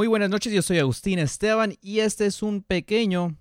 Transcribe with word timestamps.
Muy 0.00 0.06
buenas 0.06 0.30
noches, 0.30 0.50
yo 0.50 0.62
soy 0.62 0.78
Agustín 0.78 1.18
Esteban 1.18 1.74
y 1.82 1.98
este 1.98 2.24
es 2.24 2.42
un 2.42 2.62
pequeño 2.62 3.36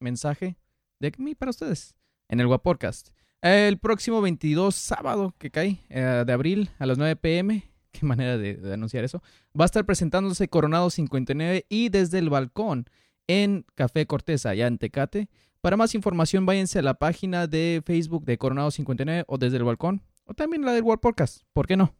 mensaje 0.00 0.56
de 1.00 1.12
mí 1.18 1.34
para 1.34 1.50
ustedes 1.50 1.96
en 2.30 2.40
el 2.40 2.46
Guapodcast. 2.46 3.10
El 3.42 3.76
próximo 3.76 4.22
22 4.22 4.74
sábado 4.74 5.34
que 5.36 5.50
cae 5.50 5.84
eh, 5.90 6.24
de 6.26 6.32
abril 6.32 6.70
a 6.78 6.86
las 6.86 6.96
9 6.96 7.16
pm, 7.16 7.62
qué 7.92 8.06
manera 8.06 8.38
de, 8.38 8.72
anunciar 8.72 9.04
eso, 9.04 9.22
va 9.48 9.66
a 9.66 9.66
estar 9.66 9.84
presentándose 9.84 10.48
Coronado 10.48 10.88
59 10.88 11.66
y 11.68 11.90
desde 11.90 12.20
el 12.20 12.30
balcón 12.30 12.86
en 13.26 13.66
Café 13.74 14.06
Cortés, 14.06 14.46
allá 14.46 14.66
en 14.66 14.78
Tecate. 14.78 15.28
Para 15.60 15.76
más 15.76 15.94
información 15.94 16.46
váyanse 16.46 16.78
a 16.78 16.82
la 16.82 16.94
página 16.94 17.46
de 17.46 17.82
Facebook 17.84 18.24
de 18.24 18.38
Coronado 18.38 18.70
59 18.70 19.24
o 19.28 19.36
desde 19.36 19.58
el 19.58 19.64
balcón 19.64 20.00
o 20.24 20.32
también 20.32 20.64
la 20.64 20.72
del 20.72 20.84
World 20.84 21.02
Podcast, 21.02 21.42
¿por 21.52 21.66
qué 21.66 21.76
no? 21.76 21.94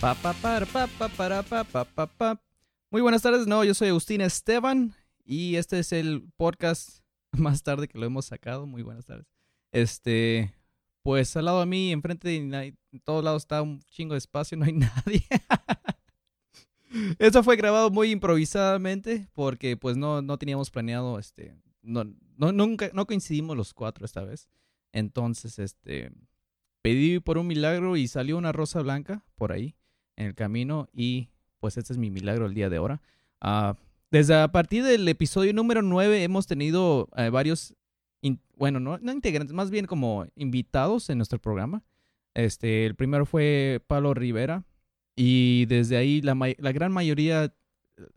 Pa, 0.00 0.14
pa. 2.06 2.40
Muy 2.88 3.02
buenas 3.02 3.22
tardes, 3.22 3.48
no, 3.48 3.64
yo 3.64 3.74
soy 3.74 3.88
Agustín 3.88 4.20
Esteban 4.20 4.94
y 5.24 5.56
este 5.56 5.80
es 5.80 5.92
el 5.92 6.22
podcast 6.36 7.00
más 7.32 7.64
tarde 7.64 7.88
que 7.88 7.98
lo 7.98 8.06
hemos 8.06 8.26
sacado. 8.26 8.64
Muy 8.66 8.82
buenas 8.82 9.06
tardes. 9.06 9.26
Este, 9.72 10.54
pues 11.02 11.36
al 11.36 11.46
lado 11.46 11.58
de 11.60 11.66
mí, 11.66 11.90
enfrente 11.90 12.28
de 12.28 12.36
en 12.36 13.00
todos 13.02 13.24
lados 13.24 13.42
está 13.42 13.60
un 13.60 13.80
chingo 13.90 14.14
de 14.14 14.18
espacio, 14.18 14.56
no 14.56 14.66
hay 14.66 14.72
nadie. 14.74 15.26
Eso 17.18 17.42
fue 17.42 17.56
grabado 17.56 17.90
muy 17.90 18.12
improvisadamente 18.12 19.28
porque 19.34 19.76
pues 19.76 19.96
no, 19.96 20.22
no 20.22 20.38
teníamos 20.38 20.70
planeado, 20.70 21.18
este, 21.18 21.56
no, 21.82 22.04
no, 22.36 22.52
nunca, 22.52 22.90
no 22.94 23.04
coincidimos 23.04 23.56
los 23.56 23.74
cuatro 23.74 24.06
esta 24.06 24.22
vez. 24.22 24.48
Entonces, 24.92 25.58
este, 25.58 26.12
pedí 26.82 27.18
por 27.18 27.36
un 27.36 27.48
milagro 27.48 27.96
y 27.96 28.06
salió 28.06 28.38
una 28.38 28.52
rosa 28.52 28.80
blanca 28.80 29.24
por 29.34 29.50
ahí 29.50 29.74
en 30.18 30.26
el 30.26 30.34
camino 30.34 30.88
y 30.92 31.28
pues 31.60 31.76
este 31.78 31.92
es 31.92 31.98
mi 31.98 32.10
milagro 32.10 32.46
el 32.46 32.54
día 32.54 32.68
de 32.68 32.76
ahora. 32.76 33.00
Uh, 33.40 33.74
desde 34.10 34.34
a 34.34 34.48
partir 34.48 34.84
del 34.84 35.06
episodio 35.08 35.54
número 35.54 35.80
9 35.80 36.22
hemos 36.22 36.46
tenido 36.46 37.08
uh, 37.16 37.30
varios, 37.30 37.74
bueno, 38.56 38.80
no, 38.80 38.98
integrantes, 39.12 39.54
más 39.54 39.70
bien 39.70 39.86
como 39.86 40.26
invitados 40.34 41.08
en 41.08 41.18
nuestro 41.18 41.38
programa. 41.38 41.82
Este, 42.34 42.84
el 42.84 42.94
primero 42.94 43.26
fue 43.26 43.80
Pablo 43.86 44.12
Rivera 44.12 44.64
y 45.14 45.66
desde 45.66 45.96
ahí 45.96 46.20
la, 46.20 46.34
la 46.34 46.72
gran 46.72 46.92
mayoría 46.92 47.54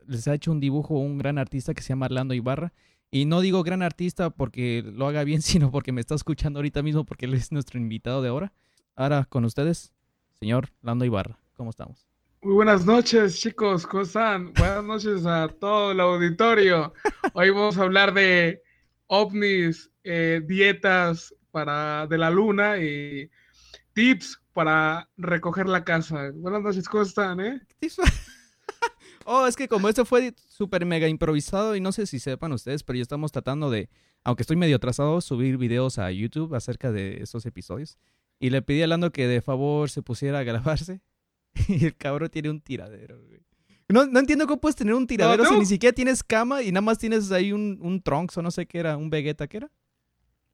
les 0.07 0.27
ha 0.27 0.33
hecho 0.33 0.51
un 0.51 0.59
dibujo 0.59 0.95
un 0.95 1.17
gran 1.17 1.37
artista 1.37 1.73
que 1.73 1.81
se 1.81 1.89
llama 1.89 2.07
Orlando 2.07 2.33
Ibarra. 2.33 2.73
Y 3.11 3.25
no 3.25 3.41
digo 3.41 3.61
gran 3.61 3.83
artista 3.83 4.29
porque 4.29 4.83
lo 4.85 5.07
haga 5.07 5.23
bien, 5.23 5.41
sino 5.43 5.69
porque 5.69 5.91
me 5.91 6.01
está 6.01 6.15
escuchando 6.15 6.59
ahorita 6.59 6.81
mismo 6.81 7.03
porque 7.03 7.25
él 7.25 7.33
es 7.35 7.51
nuestro 7.51 7.79
invitado 7.79 8.21
de 8.21 8.29
ahora. 8.29 8.53
Ahora 8.95 9.25
con 9.25 9.45
ustedes, 9.45 9.93
señor 10.39 10.69
Lando 10.81 11.05
Ibarra. 11.05 11.40
¿Cómo 11.61 11.69
estamos? 11.69 12.07
Muy 12.41 12.55
buenas 12.55 12.87
noches, 12.87 13.39
chicos. 13.39 13.85
¿Cómo 13.85 14.01
están? 14.01 14.51
Buenas 14.53 14.83
noches 14.83 15.27
a 15.27 15.47
todo 15.47 15.91
el 15.91 15.99
auditorio. 15.99 16.91
Hoy 17.33 17.51
vamos 17.51 17.77
a 17.77 17.83
hablar 17.83 18.15
de 18.15 18.63
ovnis, 19.05 19.91
eh, 20.03 20.41
dietas 20.43 21.35
para 21.51 22.07
de 22.07 22.17
la 22.17 22.31
luna 22.31 22.79
y 22.79 23.29
tips 23.93 24.41
para 24.53 25.07
recoger 25.17 25.67
la 25.69 25.83
casa. 25.83 26.31
Buenas 26.33 26.63
noches, 26.63 26.89
¿cómo 26.89 27.03
están, 27.03 27.39
eh? 27.41 27.61
oh, 29.25 29.45
es 29.45 29.55
que 29.55 29.67
como 29.67 29.87
esto 29.87 30.03
fue 30.03 30.33
súper 30.49 30.83
mega 30.87 31.07
improvisado 31.07 31.75
y 31.75 31.79
no 31.79 31.91
sé 31.91 32.07
si 32.07 32.17
sepan 32.17 32.53
ustedes, 32.53 32.81
pero 32.81 32.97
ya 32.97 33.03
estamos 33.03 33.31
tratando 33.31 33.69
de, 33.69 33.87
aunque 34.23 34.41
estoy 34.41 34.57
medio 34.57 34.77
atrasado, 34.77 35.21
subir 35.21 35.59
videos 35.59 35.99
a 35.99 36.09
YouTube 36.09 36.55
acerca 36.55 36.91
de 36.91 37.21
estos 37.21 37.45
episodios. 37.45 37.99
Y 38.39 38.49
le 38.49 38.63
pedí 38.63 38.81
a 38.81 38.87
Lando 38.87 39.11
que 39.11 39.27
de 39.27 39.43
favor 39.43 39.91
se 39.91 40.01
pusiera 40.01 40.39
a 40.39 40.43
grabarse 40.43 41.01
y 41.67 41.85
el 41.85 41.95
cabrón 41.95 42.29
tiene 42.29 42.49
un 42.49 42.61
tiradero, 42.61 43.21
güey. 43.23 43.41
No, 43.89 44.05
no 44.05 44.19
entiendo 44.19 44.47
cómo 44.47 44.61
puedes 44.61 44.77
tener 44.77 44.93
un 44.93 45.05
tiradero 45.05 45.43
no, 45.43 45.49
no. 45.49 45.55
si 45.55 45.59
ni 45.59 45.65
siquiera 45.65 45.93
tienes 45.93 46.23
cama 46.23 46.61
y 46.63 46.71
nada 46.71 46.81
más 46.81 46.97
tienes 46.97 47.29
ahí 47.31 47.51
un, 47.51 47.77
un 47.81 48.01
Trunks 48.01 48.37
o 48.37 48.41
no 48.41 48.49
sé 48.49 48.65
qué 48.65 48.79
era, 48.79 48.95
un 48.95 49.09
Vegeta, 49.09 49.47
¿qué 49.47 49.57
era? 49.57 49.71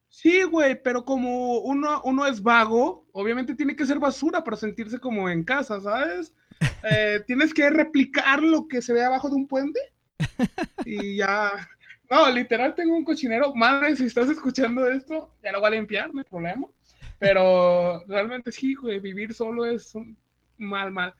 Sí, 0.10 0.42
güey, 0.44 0.82
pero 0.82 1.06
como 1.06 1.60
uno, 1.60 2.02
uno 2.04 2.26
es 2.26 2.42
vago, 2.42 3.06
obviamente 3.12 3.54
tiene 3.54 3.76
que 3.76 3.86
ser 3.86 4.00
basura 4.00 4.44
para 4.44 4.58
sentirse 4.58 5.00
como 5.00 5.30
en 5.30 5.44
casa, 5.44 5.80
¿sabes? 5.82 6.34
Eh, 6.90 7.22
tienes 7.28 7.54
que 7.54 7.70
replicar 7.70 8.42
lo 8.42 8.68
que 8.68 8.82
se 8.82 8.94
ve 8.94 9.04
abajo 9.04 9.30
de 9.30 9.36
un 9.36 9.48
puente 9.48 9.80
y 10.86 11.18
ya. 11.18 11.52
No, 12.10 12.32
literal 12.32 12.74
tengo 12.74 12.96
un 12.96 13.04
cochinero. 13.04 13.54
Madre, 13.54 13.96
si 13.96 14.06
estás 14.06 14.30
escuchando 14.30 14.90
esto, 14.90 15.36
ya 15.44 15.52
lo 15.52 15.60
voy 15.60 15.68
a 15.68 15.72
limpiar, 15.72 16.12
no 16.12 16.20
hay 16.20 16.26
problema. 16.26 16.66
Pero 17.20 18.04
realmente 18.08 18.52
sí, 18.52 18.74
güey, 18.74 19.00
vivir 19.00 19.34
solo 19.34 19.66
es 19.66 19.94
un 19.94 20.18
mal, 20.58 20.92
mal. 20.92 21.14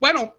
Bueno, 0.00 0.34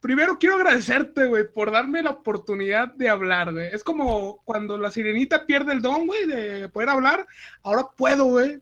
primero 0.00 0.38
quiero 0.38 0.56
agradecerte, 0.56 1.26
güey, 1.26 1.50
por 1.52 1.70
darme 1.70 2.02
la 2.02 2.10
oportunidad 2.10 2.88
de 2.94 3.08
hablar, 3.08 3.52
güey. 3.52 3.68
Es 3.72 3.82
como 3.84 4.42
cuando 4.44 4.78
la 4.78 4.90
sirenita 4.90 5.46
pierde 5.46 5.72
el 5.72 5.82
don, 5.82 6.06
güey, 6.06 6.26
de 6.26 6.68
poder 6.68 6.88
hablar. 6.88 7.26
Ahora 7.62 7.88
puedo, 7.96 8.24
güey. 8.26 8.60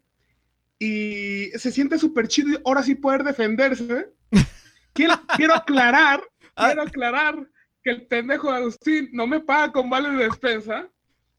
Y 0.78 1.50
se 1.54 1.70
siente 1.70 1.98
súper 1.98 2.28
chido 2.28 2.60
ahora 2.64 2.82
sí 2.82 2.94
poder 2.94 3.24
defenderse. 3.24 4.10
Quiero, 4.92 5.14
quiero 5.36 5.54
aclarar, 5.54 6.22
quiero 6.54 6.80
aclarar 6.80 7.47
que 7.84 7.91
el 7.91 8.06
pendejo 8.06 8.50
de 8.50 8.56
Agustín 8.56 9.10
no 9.12 9.26
me 9.26 9.41
paga 9.41 9.70
con 9.70 9.91
vales 9.91 10.16
de 10.16 10.24
despensa, 10.24 10.88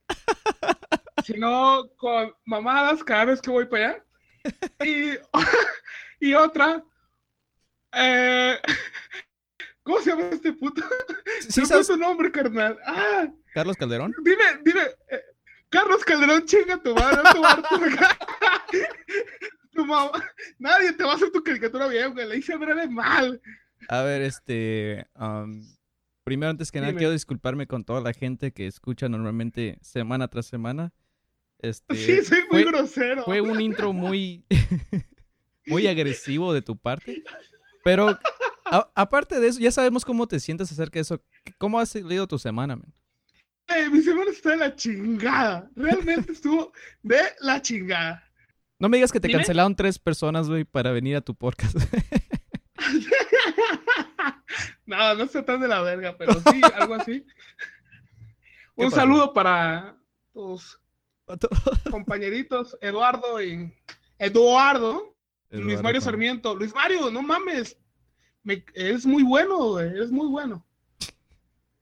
sino 1.26 1.90
con 1.98 2.32
mamadas 2.46 3.04
cada 3.04 3.26
vez 3.26 3.42
que 3.42 3.50
voy 3.50 3.66
para 3.66 3.90
allá. 3.90 4.04
Y, 4.86 6.28
y 6.28 6.34
otra, 6.36 6.84
eh, 7.94 8.58
¿Cómo 9.84 10.00
se 10.02 10.10
llama 10.10 10.24
este 10.32 10.54
puto? 10.54 10.82
Sí, 11.48 11.62
¿Cuál 11.66 11.82
es 11.82 11.88
su 11.88 11.98
nombre, 11.98 12.32
carnal? 12.32 12.78
Ah, 12.86 13.28
¿Carlos 13.54 13.78
Calderón? 13.78 14.14
Dime, 14.24 14.44
dime. 14.64 14.82
Eh, 15.10 15.22
Carlos 15.70 16.04
Calderón, 16.04 16.46
chinga 16.46 16.82
tu 16.82 16.94
madre. 16.94 17.22
tu, 17.34 17.42
tu 19.72 19.86
mamá. 19.86 20.12
Nadie 20.60 20.94
te 20.94 21.04
va 21.04 21.14
a 21.14 21.16
hacer 21.16 21.32
tu 21.32 21.42
caricatura 21.42 21.88
bien, 21.88 22.14
güey. 22.14 22.28
Le 22.28 22.38
hice 22.38 22.58
breve 22.58 22.88
mal. 22.90 23.42
A 23.88 24.02
ver, 24.02 24.22
este. 24.24 25.08
Um, 25.16 25.64
primero, 26.24 26.50
antes 26.50 26.72
que 26.72 26.80
nada, 26.80 26.92
dime. 26.92 27.00
quiero 27.00 27.14
disculparme 27.14 27.68
con 27.68 27.86
toda 27.86 28.02
la 28.02 28.14
gente 28.14 28.52
que 28.52 28.68
escucha 28.68 29.08
normalmente 29.08 29.78
semana 29.82 30.28
tras 30.28 30.48
semana. 30.48 30.92
Este, 31.60 31.96
sí, 31.96 32.24
soy 32.24 32.40
muy 32.52 32.64
fue, 32.64 32.72
grosero. 32.72 33.24
Fue 33.24 33.42
un 33.42 33.62
intro 33.62 33.94
muy. 33.94 34.46
muy 35.66 35.88
agresivo 35.88 36.54
de 36.54 36.62
tu 36.62 36.78
parte. 36.78 37.24
Pero 37.88 38.20
a, 38.66 38.92
aparte 38.96 39.40
de 39.40 39.48
eso, 39.48 39.62
ya 39.62 39.72
sabemos 39.72 40.04
cómo 40.04 40.28
te 40.28 40.42
sientes 40.42 40.70
acerca 40.70 40.96
de 40.96 41.04
eso. 41.04 41.24
¿Cómo 41.58 41.80
has 41.80 41.96
leído 41.96 42.28
tu 42.28 42.38
semana, 42.38 42.76
man? 42.76 42.94
Eh, 43.70 43.90
mi 43.90 44.02
semana 44.02 44.30
está 44.30 44.50
de 44.50 44.58
la 44.58 44.76
chingada. 44.76 45.70
Realmente 45.74 46.34
estuvo 46.34 46.74
de 47.02 47.22
la 47.40 47.62
chingada. 47.62 48.30
No 48.78 48.90
me 48.90 48.98
digas 48.98 49.14
que 49.14 49.22
te 49.22 49.30
¿Dime? 49.30 49.40
cancelaron 49.40 49.74
tres 49.74 50.00
personas, 50.00 50.50
güey, 50.50 50.66
para 50.66 50.92
venir 50.92 51.16
a 51.16 51.22
tu 51.22 51.34
podcast. 51.34 51.78
no, 54.86 55.16
no 55.16 55.24
está 55.24 55.46
tan 55.46 55.62
de 55.62 55.70
la 55.70 55.82
verga, 55.82 56.18
pero 56.18 56.34
sí, 56.34 56.62
algo 56.76 56.96
así. 56.96 57.26
Un 58.76 58.92
saludo 58.92 59.34
para 59.34 59.96
tus 60.34 60.78
compañeritos 61.90 62.78
Eduardo 62.82 63.42
y 63.42 63.74
Eduardo. 64.20 65.17
Luis 65.50 65.82
Mario 65.82 66.02
Sarmiento. 66.02 66.56
Luis 66.56 66.74
Mario, 66.74 67.12
no 67.12 67.22
mames. 67.22 67.78
Me, 68.44 68.64
es 68.74 69.06
muy 69.06 69.24
bueno, 69.24 69.72
güey. 69.72 70.00
Es 70.00 70.12
muy 70.12 70.28
bueno. 70.28 70.66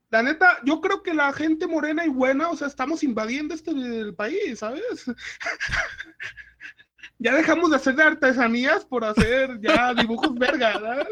La 0.10 0.24
neta, 0.24 0.60
yo 0.64 0.82
creo 0.82 1.04
que 1.04 1.14
la 1.14 1.34
gente 1.34 1.68
morena 1.68 2.06
y 2.06 2.10
buena, 2.10 2.50
o 2.50 2.56
sea, 2.56 2.68
estamos 2.68 3.04
invadiendo 3.04 3.54
este 3.54 3.72
el 3.72 4.16
país, 4.16 4.60
¿sabes? 4.60 5.06
ya 7.20 7.36
dejamos 7.36 7.70
de 7.70 7.76
hacer 7.76 8.00
artesanías 8.00 8.86
por 8.86 9.04
hacer 9.04 9.60
ya 9.60 9.94
dibujos 9.94 10.34
verga, 10.36 10.78
¿verdad? 10.78 11.08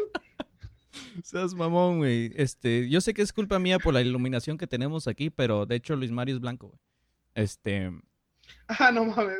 Seas 1.22 1.54
mamón, 1.54 1.98
güey. 1.98 2.32
Este, 2.36 2.88
yo 2.88 3.00
sé 3.00 3.14
que 3.14 3.22
es 3.22 3.32
culpa 3.32 3.58
mía 3.58 3.78
por 3.78 3.94
la 3.94 4.00
iluminación 4.00 4.58
que 4.58 4.66
tenemos 4.66 5.08
aquí, 5.08 5.28
pero 5.28 5.66
de 5.66 5.76
hecho 5.76 5.96
Luis 5.96 6.10
Mario 6.10 6.36
es 6.36 6.40
blanco, 6.40 6.68
güey. 6.68 6.80
Este. 7.34 7.92
Ah, 8.68 8.92
no 8.92 9.06
mames. 9.06 9.38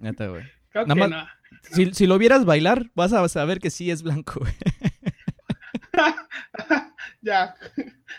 Neta, 0.00 0.28
güey. 0.28 0.44
Nada 0.74 0.94
más, 0.94 1.10
no. 1.10 1.26
si, 1.72 1.92
si, 1.94 2.06
lo 2.06 2.18
vieras 2.18 2.44
bailar, 2.44 2.90
vas 2.94 3.12
a 3.12 3.28
saber 3.28 3.58
que 3.60 3.70
sí 3.70 3.90
es 3.90 4.02
blanco, 4.02 4.40
ya. 7.22 7.54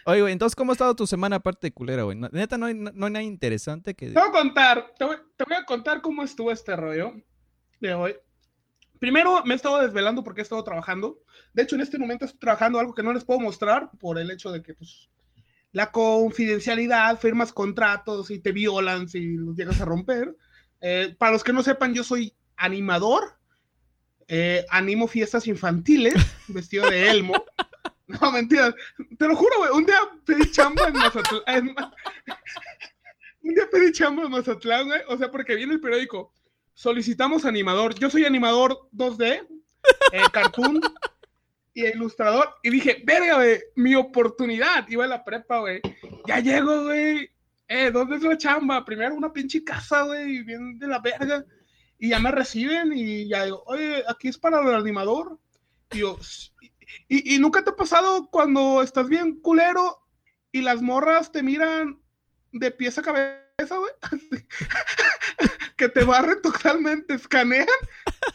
Oye, 0.05 0.21
güey, 0.21 0.33
entonces, 0.33 0.55
¿cómo 0.55 0.71
ha 0.71 0.73
estado 0.73 0.95
tu 0.95 1.07
semana 1.07 1.37
aparte 1.37 1.67
de 1.67 1.73
culera, 1.73 2.03
güey? 2.03 2.17
Neta, 2.31 2.57
no 2.57 2.67
hay, 2.67 2.73
no, 2.73 2.91
no 2.93 3.05
hay 3.05 3.11
nada 3.13 3.23
interesante 3.23 3.95
que... 3.95 4.07
Te 4.07 4.19
voy 4.19 4.29
a 4.29 4.31
contar, 4.31 4.93
te 4.97 5.05
voy, 5.05 5.17
te 5.35 5.43
voy, 5.45 5.55
a 5.55 5.65
contar 5.65 6.01
cómo 6.01 6.23
estuvo 6.23 6.51
este 6.51 6.75
rollo 6.75 7.13
de 7.79 7.93
hoy. 7.93 8.15
Primero, 8.99 9.43
me 9.45 9.53
he 9.53 9.55
estado 9.55 9.81
desvelando 9.81 10.23
porque 10.23 10.41
he 10.41 10.43
estado 10.43 10.63
trabajando. 10.63 11.19
De 11.53 11.63
hecho, 11.63 11.75
en 11.75 11.81
este 11.81 11.97
momento 11.97 12.25
estoy 12.25 12.39
trabajando 12.39 12.79
algo 12.79 12.93
que 12.93 13.03
no 13.03 13.13
les 13.13 13.25
puedo 13.25 13.39
mostrar 13.39 13.89
por 13.99 14.17
el 14.17 14.31
hecho 14.31 14.51
de 14.51 14.61
que, 14.61 14.73
pues, 14.73 15.09
la 15.73 15.91
confidencialidad, 15.91 17.19
firmas 17.19 17.51
contratos 17.51 18.29
y 18.31 18.39
te 18.39 18.51
violan 18.51 19.09
si 19.09 19.35
los 19.35 19.55
llegas 19.55 19.81
a 19.81 19.85
romper. 19.85 20.37
Eh, 20.79 21.15
para 21.17 21.31
los 21.31 21.43
que 21.43 21.51
no 21.51 21.63
sepan, 21.63 21.93
yo 21.93 22.03
soy 22.03 22.33
animador, 22.63 23.37
eh, 24.27 24.65
animo 24.69 25.07
fiestas 25.07 25.47
infantiles, 25.47 26.13
vestido 26.47 26.89
de 26.89 27.09
elmo. 27.09 27.33
No, 28.07 28.31
mentira, 28.31 28.73
te 29.17 29.27
lo 29.27 29.35
juro, 29.35 29.57
güey, 29.57 29.71
un 29.71 29.85
día 29.85 29.99
pedí 30.25 30.49
chamba 30.49 30.87
en 30.87 30.93
Mazatlán. 30.93 31.75
un 33.43 33.53
día 33.53 33.67
pedí 33.69 33.91
chamba 33.91 34.23
en 34.23 34.31
Mazatlán, 34.31 34.87
güey, 34.87 35.01
o 35.07 35.17
sea, 35.17 35.29
porque 35.29 35.55
viene 35.55 35.73
el 35.73 35.81
periódico, 35.81 36.33
solicitamos 36.73 37.45
animador. 37.45 37.95
Yo 37.95 38.09
soy 38.09 38.25
animador 38.25 38.87
2D, 38.93 39.45
eh, 40.13 40.21
cartoon 40.31 40.79
y 41.73 41.85
ilustrador. 41.85 42.49
Y 42.63 42.69
dije, 42.69 43.01
verga, 43.05 43.35
güey, 43.35 43.59
mi 43.75 43.95
oportunidad. 43.95 44.87
Iba 44.87 45.03
a 45.03 45.07
la 45.07 45.23
prepa, 45.25 45.59
güey. 45.59 45.81
Ya 46.27 46.39
llego, 46.39 46.83
güey. 46.83 47.29
Eh, 47.67 47.91
¿dónde 47.91 48.17
es 48.17 48.23
la 48.23 48.37
chamba? 48.37 48.85
Primero 48.85 49.15
una 49.15 49.33
pinche 49.33 49.63
casa, 49.63 50.03
güey, 50.03 50.43
bien 50.43 50.77
de 50.77 50.87
la 50.87 50.99
verga. 50.99 51.43
Y 52.03 52.09
ya 52.09 52.19
me 52.19 52.31
reciben 52.31 52.91
y 52.91 53.29
ya 53.29 53.45
digo, 53.45 53.63
oye, 53.65 54.03
aquí 54.09 54.27
es 54.27 54.37
para 54.37 54.59
el 54.59 54.75
animador. 54.75 55.39
Y 55.89 55.99
yo, 55.99 56.19
y, 57.07 57.35
y 57.35 57.39
nunca 57.39 57.63
te 57.63 57.69
ha 57.69 57.77
pasado 57.77 58.27
cuando 58.29 58.81
estás 58.81 59.07
bien 59.07 59.39
culero 59.39 60.05
y 60.51 60.63
las 60.63 60.81
morras 60.81 61.31
te 61.31 61.41
miran 61.41 62.01
de 62.51 62.71
pies 62.71 62.97
a 62.97 63.03
cabeza, 63.03 63.77
güey. 63.77 63.93
que 65.77 65.87
te 65.87 66.03
barren 66.03 66.41
totalmente, 66.41 67.13
escanean. 67.13 67.67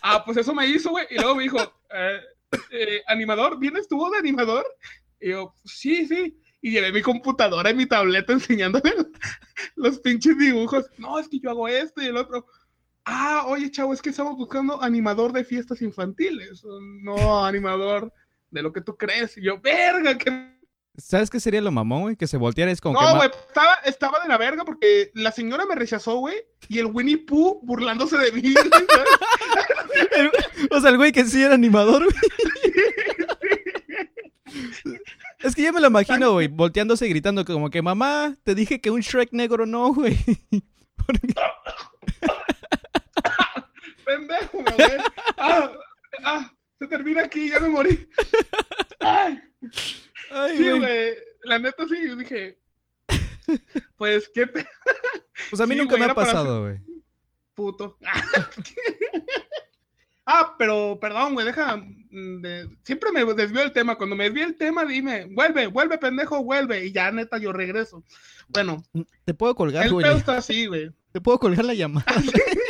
Ah, 0.01 0.25
pues 0.25 0.39
eso 0.39 0.55
me 0.55 0.67
hizo, 0.67 0.89
güey. 0.89 1.07
Y 1.11 1.17
luego 1.17 1.35
me 1.35 1.43
dijo, 1.43 1.59
eh, 1.93 2.21
eh, 2.71 3.03
animador, 3.07 3.59
¿vienes 3.59 3.87
tú 3.87 4.03
de 4.11 4.17
animador? 4.17 4.65
Y 5.21 5.29
yo, 5.29 5.55
sí, 5.67 6.07
sí. 6.07 6.41
Y 6.63 6.71
llevé 6.71 6.91
mi 6.91 7.03
computadora 7.03 7.71
y 7.71 7.75
mi 7.75 7.85
tableta 7.85 8.33
enseñándole 8.33 8.95
los 9.77 9.99
pinches 9.99 10.39
dibujos. 10.39 10.87
No, 10.97 11.19
es 11.19 11.29
que 11.29 11.39
yo 11.39 11.51
hago 11.51 11.69
esto 11.69 12.01
y 12.01 12.07
el 12.07 12.17
otro. 12.17 12.47
Ah, 13.11 13.45
oye, 13.47 13.71
chavo, 13.71 13.95
es 13.95 14.03
que 14.03 14.11
estamos 14.11 14.37
buscando 14.37 14.83
animador 14.83 15.33
de 15.33 15.43
fiestas 15.43 15.81
infantiles. 15.81 16.63
No, 17.03 17.43
animador 17.43 18.13
de 18.51 18.61
lo 18.61 18.71
que 18.71 18.83
tú 18.83 18.99
crees. 18.99 19.39
Y 19.39 19.45
yo, 19.45 19.59
verga, 19.59 20.19
que 20.19 20.59
¿Sabes 20.99 21.31
qué 21.31 21.41
sería 21.41 21.63
lo 21.63 21.73
mamón, 21.73 22.03
güey? 22.03 22.17
Que 22.17 22.27
se 22.27 22.37
volteara 22.37 22.71
es 22.71 22.83
como 22.83 23.01
no, 23.01 23.17
güey, 23.17 23.31
estaba, 23.31 23.75
estaba, 23.85 24.21
de 24.21 24.29
la 24.29 24.37
verga 24.37 24.65
porque 24.65 25.11
la 25.15 25.33
señora 25.33 25.65
me 25.65 25.75
rechazó, 25.77 26.17
güey, 26.17 26.37
y 26.69 26.81
el 26.81 26.87
Winnie 26.87 27.17
Pooh 27.19 27.61
burlándose 27.63 28.19
de 28.19 28.33
mí. 28.33 28.53
o 30.71 30.81
sea, 30.81 30.91
el 30.91 30.97
güey 30.99 31.13
que 31.13 31.25
sí 31.25 31.43
era 31.43 31.55
animador, 31.55 32.05
güey. 32.05 32.17
es 35.39 35.55
que 35.55 35.63
ya 35.63 35.73
me 35.73 35.81
lo 35.81 35.87
imagino, 35.87 36.33
güey, 36.33 36.49
volteándose 36.49 37.07
y 37.07 37.11
gritando 37.11 37.45
como 37.45 37.71
que, 37.71 37.81
mamá, 37.81 38.37
te 38.43 38.55
dije 38.55 38.81
que 38.81 38.91
un 38.91 39.01
Shrek 39.01 39.33
negro 39.33 39.65
no, 39.65 39.95
güey. 39.95 40.19
Pendejo. 44.09 44.65
Ah, 45.37 45.71
ah, 46.25 46.51
se 46.79 46.87
termina 46.87 47.25
aquí, 47.25 47.51
ya 47.51 47.61
me 47.61 47.69
morí. 47.69 48.09
Ay. 49.01 49.39
sí, 50.57 50.71
güey. 50.71 51.15
La 51.43 51.59
neta 51.59 51.87
sí, 51.87 52.09
yo 52.09 52.17
dije. 52.17 52.59
Pues 53.97 54.31
qué. 54.33 54.47
Pues 55.51 55.61
a 55.61 55.67
mí 55.67 55.77
nunca 55.77 55.99
me 55.99 56.07
ha 56.07 56.15
pasado, 56.15 56.63
güey. 56.63 56.79
Puto. 57.55 57.99
ah, 60.27 60.55
pero 60.59 60.99
perdón, 60.99 61.35
güey, 61.35 61.45
deja. 61.45 61.77
Mm, 61.77 62.79
siempre 62.85 63.13
me 63.13 63.27
desvío 63.35 63.63
el 63.63 63.73
tema. 63.73 63.97
Cuando 63.97 64.17
me 64.17 64.25
desvío 64.25 64.47
el 64.47 64.57
tema, 64.57 64.87
dime, 64.87 65.27
vuelve, 65.27 65.67
vuelve, 65.67 65.99
pendejo, 65.99 66.43
vuelve. 66.43 66.87
Y 66.87 66.93
ya, 66.93 67.11
neta, 67.11 67.37
yo 67.37 67.53
regreso. 67.53 68.03
Bueno. 68.49 68.83
Te 69.27 69.35
puedo 69.35 69.55
colgar, 69.55 69.91
güey. 69.91 70.05
El 70.05 70.13
pedo 70.13 70.19
está 70.19 70.37
así, 70.39 70.67
güey. 70.67 70.91
Te 71.13 71.21
puedo 71.21 71.39
colgar 71.39 71.67
la 71.67 71.75
llamada. 71.75 72.07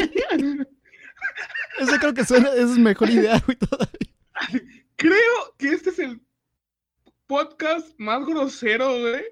Eso 1.79 1.97
creo 1.99 2.15
que 2.15 2.25
suena, 2.25 2.51
es 2.55 2.79
mejor 2.79 3.11
idea, 3.11 3.43
güey, 3.47 3.57
todavía. 3.57 4.69
Creo 4.97 5.55
que 5.59 5.69
este 5.69 5.91
es 5.91 5.99
el 5.99 6.21
podcast 7.27 7.89
más 7.99 8.27
grosero, 8.27 8.99
güey. 9.01 9.23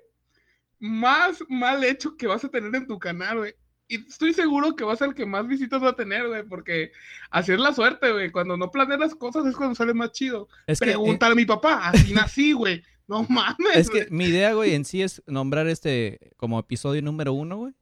Más 0.79 1.43
mal 1.49 1.83
hecho 1.85 2.17
que 2.17 2.27
vas 2.27 2.45
a 2.45 2.49
tener 2.49 2.75
en 2.75 2.87
tu 2.87 2.99
canal, 2.99 3.39
güey. 3.39 3.55
Y 3.89 4.07
estoy 4.07 4.33
seguro 4.33 4.75
que 4.75 4.85
va 4.85 4.93
a 4.93 4.97
ser 4.97 5.09
el 5.09 5.15
que 5.15 5.27
más 5.27 5.47
visitas 5.47 5.83
va 5.83 5.91
a 5.91 5.97
tener, 5.97 6.27
güey, 6.27 6.43
porque 6.45 6.93
así 7.31 7.53
es 7.53 7.59
la 7.59 7.73
suerte, 7.73 8.13
güey. 8.13 8.31
Cuando 8.31 8.57
no 8.57 8.71
planeas 8.71 9.01
las 9.01 9.15
cosas 9.15 9.47
es 9.47 9.57
cuando 9.57 9.75
sale 9.75 9.95
más 9.95 10.13
chido. 10.13 10.49
Es 10.67 10.81
Pregúntale 10.81 11.33
a 11.33 11.37
mi 11.37 11.45
papá, 11.45 11.89
así 11.89 12.13
nací, 12.13 12.53
güey. 12.53 12.83
No 13.07 13.23
mames. 13.29 13.77
Es 13.77 13.91
que 13.91 14.09
mi 14.11 14.27
idea, 14.27 14.53
güey, 14.55 14.75
en 14.75 14.85
sí 14.85 15.03
es 15.03 15.23
nombrar 15.27 15.69
este 15.69 16.33
como 16.37 16.59
episodio 16.59 17.01
número 17.03 17.33
uno, 17.33 17.57
güey. 17.59 17.75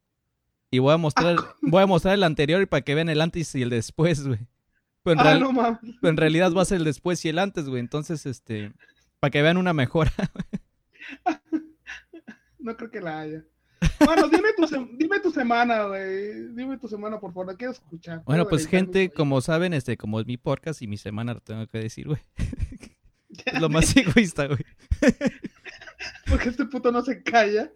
Y 0.71 0.79
voy 0.79 0.93
a 0.93 0.97
mostrar, 0.97 1.37
voy 1.63 1.83
a 1.83 1.87
mostrar 1.87 2.15
el 2.15 2.25
anterior 2.25 2.61
y 2.61 2.67
para 2.67 2.83
que 2.83 2.95
vean 2.95 3.09
el 3.09 3.21
antes 3.21 3.55
y 3.55 3.63
el 3.63 3.71
después, 3.71 4.27
güey. 4.27 4.41
Pero 5.05 5.21
en, 5.21 5.59
ah, 5.59 5.81
pero 6.01 6.11
en 6.11 6.17
realidad 6.17 6.53
va 6.53 6.63
a 6.63 6.65
ser 6.65 6.79
el 6.79 6.85
después 6.85 7.23
y 7.25 7.29
el 7.29 7.39
antes, 7.39 7.69
güey. 7.69 7.81
Entonces, 7.81 8.25
este, 8.25 8.73
para 9.21 9.31
que 9.31 9.43
vean 9.43 9.59
una 9.59 9.75
mejora. 9.75 10.13
no 12.59 12.77
creo 12.77 12.91
que 12.91 13.01
la 13.03 13.21
haya. 13.21 13.45
Bueno, 14.05 14.29
dime 14.29 14.49
tu, 14.57 14.67
dime 14.97 15.21
tu 15.21 15.31
semana, 15.31 15.85
güey. 15.85 16.49
Dime 16.55 16.79
tu 16.79 16.89
semana, 16.89 17.21
por 17.21 17.35
favor. 17.35 17.55
quiero 17.57 17.73
escuchar. 17.73 18.23
Bueno, 18.25 18.49
pues 18.49 18.67
gente, 18.67 19.11
como 19.11 19.43
saben, 19.43 19.75
este, 19.75 19.99
como 19.99 20.21
es 20.21 20.27
mi 20.27 20.39
podcast 20.39 20.81
y 20.81 20.87
mi 20.87 20.97
semana, 20.97 21.35
lo 21.35 21.41
tengo 21.41 21.67
que 21.67 21.79
decir, 21.79 22.07
güey. 22.07 22.21
es 23.45 23.61
lo 23.61 23.69
más 23.69 23.95
egoísta, 23.95 24.47
güey. 24.47 24.65
Porque 26.29 26.49
este 26.49 26.65
puto 26.65 26.91
no 26.91 27.03
se 27.03 27.23
calla. 27.23 27.71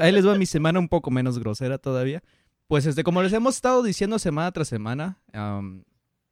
Ahí 0.00 0.10
les 0.10 0.26
va 0.26 0.36
mi 0.36 0.46
semana 0.46 0.80
un 0.80 0.88
poco 0.88 1.12
menos 1.12 1.38
grosera 1.38 1.78
todavía. 1.78 2.22
Pues 2.68 2.86
este, 2.86 3.02
como 3.02 3.22
les 3.22 3.32
hemos 3.32 3.56
estado 3.56 3.82
diciendo 3.82 4.18
semana 4.18 4.52
tras 4.52 4.68
semana, 4.68 5.18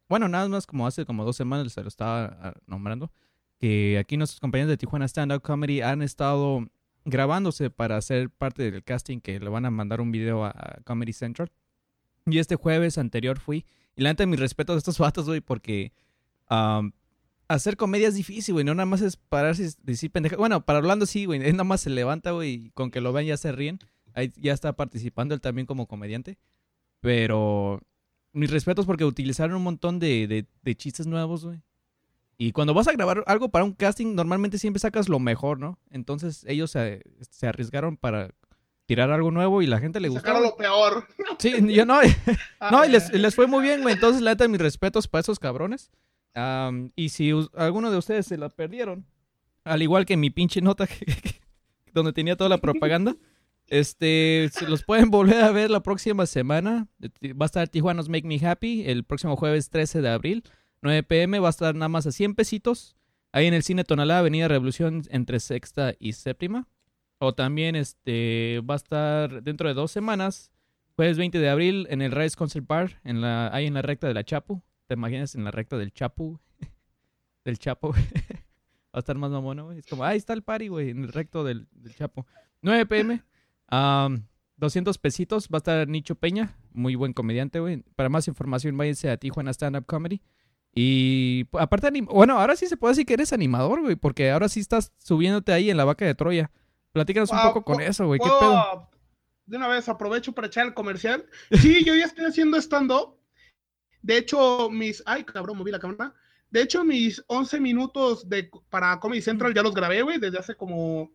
bueno, 0.08 0.28
nada 0.28 0.48
más 0.48 0.66
como 0.66 0.86
hace 0.86 1.04
como 1.04 1.24
dos 1.24 1.36
semanas 1.36 1.72
se 1.72 1.82
lo 1.82 1.88
estaba 1.88 2.38
ah, 2.40 2.54
nombrando 2.66 3.10
que 3.58 3.98
aquí 3.98 4.16
nuestros 4.16 4.40
compañeros 4.40 4.70
de 4.70 4.76
Tijuana 4.76 5.06
Stand 5.06 5.32
Up 5.32 5.42
Comedy 5.42 5.80
han 5.80 6.02
estado 6.02 6.66
grabándose 7.04 7.70
para 7.70 8.00
ser 8.02 8.30
parte 8.30 8.70
del 8.70 8.82
casting 8.82 9.20
que 9.20 9.40
le 9.40 9.48
van 9.48 9.64
a 9.64 9.70
mandar 9.70 10.00
un 10.00 10.10
video 10.12 10.44
a, 10.44 10.78
Comedy 10.84 11.12
Central. 11.12 11.50
Y 12.26 12.38
este 12.38 12.56
jueves 12.56 12.98
anterior 12.98 13.38
fui. 13.38 13.64
Y 13.94 14.02
la 14.02 14.10
neta, 14.10 14.26
mis 14.26 14.40
respetos 14.40 14.74
a 14.74 14.78
estos 14.78 14.98
vatos, 14.98 15.26
güey, 15.26 15.40
porque 15.40 15.92
hacer 17.48 17.76
comedia 17.76 18.08
es 18.08 18.14
difícil, 18.14 18.54
güey. 18.54 18.64
No 18.64 18.74
nada 18.74 18.86
más 18.86 19.00
es 19.00 19.16
pararse 19.16 19.64
y 19.64 19.68
decir 19.82 20.10
pendeja. 20.10 20.36
Bueno, 20.36 20.64
para 20.64 20.80
Orlando 20.80 21.06
sí, 21.06 21.24
güey. 21.24 21.38
Nada 21.52 21.64
más 21.64 21.80
se 21.80 21.90
levanta, 21.90 22.32
güey, 22.32 22.50
y 22.50 22.70
con 22.70 22.90
que 22.90 23.00
lo 23.00 23.12
vean 23.12 23.26
ya 23.26 23.36
se 23.36 23.52
ríen. 23.52 23.78
Ahí 24.16 24.32
ya 24.36 24.52
está 24.52 24.72
participando 24.72 25.32
él 25.32 25.40
también 25.40 25.68
como 25.68 25.86
comediante. 25.86 26.38
Pero 26.98 27.80
mis 28.32 28.50
respetos 28.50 28.84
porque 28.84 29.04
utilizaron 29.04 29.54
un 29.54 29.62
montón 29.62 30.00
de, 30.00 30.46
de 30.60 30.74
chistes 30.74 31.06
nuevos, 31.06 31.44
güey. 31.44 31.62
Y 32.38 32.52
cuando 32.52 32.74
vas 32.74 32.86
a 32.88 32.92
grabar 32.92 33.24
algo 33.26 33.48
para 33.48 33.64
un 33.64 33.72
casting, 33.72 34.14
normalmente 34.14 34.58
siempre 34.58 34.80
sacas 34.80 35.08
lo 35.08 35.18
mejor, 35.18 35.58
¿no? 35.58 35.78
Entonces 35.90 36.44
ellos 36.46 36.70
se, 36.70 37.00
arriesgaron 37.42 37.96
para 37.96 38.34
tirar 38.84 39.10
algo 39.10 39.30
nuevo 39.30 39.62
y 39.62 39.66
la 39.66 39.78
gente 39.78 40.00
le 40.00 40.08
gustó. 40.08 40.20
Sacaron 40.20 40.42
lo 40.42 40.56
peor. 40.56 41.06
Sí, 41.38 41.54
yo 41.74 41.84
no. 41.86 42.00
no, 42.70 42.84
y 42.84 42.88
les, 42.88 43.34
fue 43.34 43.46
muy 43.46 43.62
bien, 43.62 43.82
güey. 43.82 43.94
Entonces, 43.94 44.22
la 44.22 44.32
neta, 44.32 44.48
mis 44.48 44.60
respetos 44.60 45.08
para 45.08 45.20
esos 45.20 45.38
cabrones. 45.38 45.90
y 46.94 47.08
si 47.08 47.32
alguno 47.54 47.90
de 47.90 47.96
ustedes 47.96 48.26
se 48.26 48.36
la 48.36 48.50
perdieron, 48.50 49.06
al 49.64 49.82
igual 49.82 50.04
que 50.04 50.16
mi 50.16 50.30
pinche 50.30 50.60
nota 50.60 50.86
donde 51.94 52.12
tenía 52.12 52.36
toda 52.36 52.50
la 52.50 52.58
propaganda, 52.58 53.16
este, 53.68 54.48
se 54.52 54.68
los 54.68 54.84
pueden 54.84 55.10
volver 55.10 55.42
a 55.42 55.50
ver 55.50 55.70
la 55.70 55.82
próxima 55.82 56.26
semana. 56.26 56.88
Va 57.22 57.44
a 57.44 57.46
estar 57.46 57.68
Tijuana's 57.68 58.08
Make 58.08 58.26
Me 58.26 58.44
Happy 58.44 58.84
el 58.86 59.04
próximo 59.04 59.36
jueves 59.36 59.70
13 59.70 60.02
de 60.02 60.08
abril. 60.08 60.44
9 60.82 61.02
pm 61.02 61.38
va 61.40 61.48
a 61.48 61.50
estar 61.50 61.74
nada 61.74 61.88
más 61.88 62.06
a 62.06 62.12
100 62.12 62.34
pesitos. 62.34 62.96
Ahí 63.32 63.46
en 63.46 63.54
el 63.54 63.62
cine 63.62 63.84
Tonalá, 63.84 64.20
Avenida 64.20 64.48
Revolución 64.48 65.02
entre 65.10 65.40
sexta 65.40 65.94
y 65.98 66.12
séptima. 66.12 66.68
O 67.18 67.34
también 67.34 67.76
este 67.76 68.62
va 68.68 68.74
a 68.74 68.76
estar 68.76 69.42
dentro 69.42 69.68
de 69.68 69.74
dos 69.74 69.90
semanas, 69.90 70.52
jueves 70.96 71.16
20 71.16 71.38
de 71.38 71.48
abril, 71.48 71.86
en 71.90 72.02
el 72.02 72.12
Rice 72.12 72.36
Concert 72.36 72.66
Bar, 72.66 73.00
en 73.04 73.22
la, 73.22 73.48
ahí 73.54 73.66
en 73.66 73.74
la 73.74 73.82
recta 73.82 74.06
de 74.06 74.14
la 74.14 74.24
Chapu. 74.24 74.62
¿Te 74.86 74.94
imaginas 74.94 75.34
en 75.34 75.44
la 75.44 75.50
recta 75.50 75.78
del 75.78 75.92
Chapu? 75.92 76.38
del 77.44 77.58
Chapo. 77.58 77.92
va 77.92 77.98
a 78.92 78.98
estar 78.98 79.16
más 79.16 79.30
mamón, 79.30 79.60
güey. 79.64 79.78
Es 79.78 79.86
como, 79.86 80.04
ahí 80.04 80.18
está 80.18 80.34
el 80.34 80.42
party, 80.42 80.68
güey, 80.68 80.90
en 80.90 81.04
el 81.04 81.12
recto 81.12 81.42
del, 81.42 81.68
del 81.72 81.94
Chapo. 81.94 82.26
9 82.60 82.86
pm. 82.86 83.22
200 83.70 84.98
pesitos. 84.98 85.48
Va 85.48 85.56
a 85.56 85.58
estar 85.58 85.88
Nicho 85.88 86.14
Peña, 86.14 86.56
muy 86.72 86.94
buen 86.94 87.12
comediante, 87.12 87.60
güey. 87.60 87.82
Para 87.94 88.08
más 88.08 88.28
información, 88.28 88.76
váyanse 88.76 89.10
a 89.10 89.16
Tijuana 89.16 89.52
Stand 89.52 89.76
Up 89.76 89.86
Comedy. 89.86 90.22
Y 90.74 91.46
aparte, 91.52 91.90
bueno, 92.02 92.38
ahora 92.38 92.54
sí 92.54 92.66
se 92.66 92.76
puede 92.76 92.92
decir 92.92 93.06
que 93.06 93.14
eres 93.14 93.32
animador, 93.32 93.80
güey, 93.80 93.96
porque 93.96 94.30
ahora 94.30 94.48
sí 94.48 94.60
estás 94.60 94.92
subiéndote 94.98 95.52
ahí 95.52 95.70
en 95.70 95.78
la 95.78 95.86
vaca 95.86 96.04
de 96.04 96.14
Troya. 96.14 96.50
Platícanos 96.92 97.30
un 97.30 97.40
poco 97.40 97.64
con 97.64 97.80
eso, 97.80 98.06
güey. 98.06 98.20
¿Qué 98.20 98.28
pedo? 98.28 98.90
De 99.46 99.56
una 99.56 99.68
vez 99.68 99.88
aprovecho 99.88 100.32
para 100.32 100.48
echar 100.48 100.66
el 100.66 100.74
comercial. 100.74 101.24
Sí, 101.50 101.82
yo 101.84 101.94
ya 101.94 102.04
estoy 102.04 102.26
haciendo 102.26 102.58
stand-up. 102.58 103.16
De 104.02 104.18
hecho, 104.18 104.68
mis. 104.70 105.02
Ay, 105.06 105.24
cabrón, 105.24 105.56
moví 105.56 105.70
la 105.70 105.78
cámara. 105.78 106.14
De 106.50 106.62
hecho, 106.62 106.84
mis 106.84 107.24
11 107.26 107.60
minutos 107.60 108.28
de, 108.28 108.50
para 108.70 109.00
Comedy 109.00 109.22
Central 109.22 109.54
ya 109.54 109.62
los 109.62 109.74
grabé, 109.74 110.02
güey, 110.02 110.18
desde 110.18 110.38
hace 110.38 110.54
como 110.54 111.10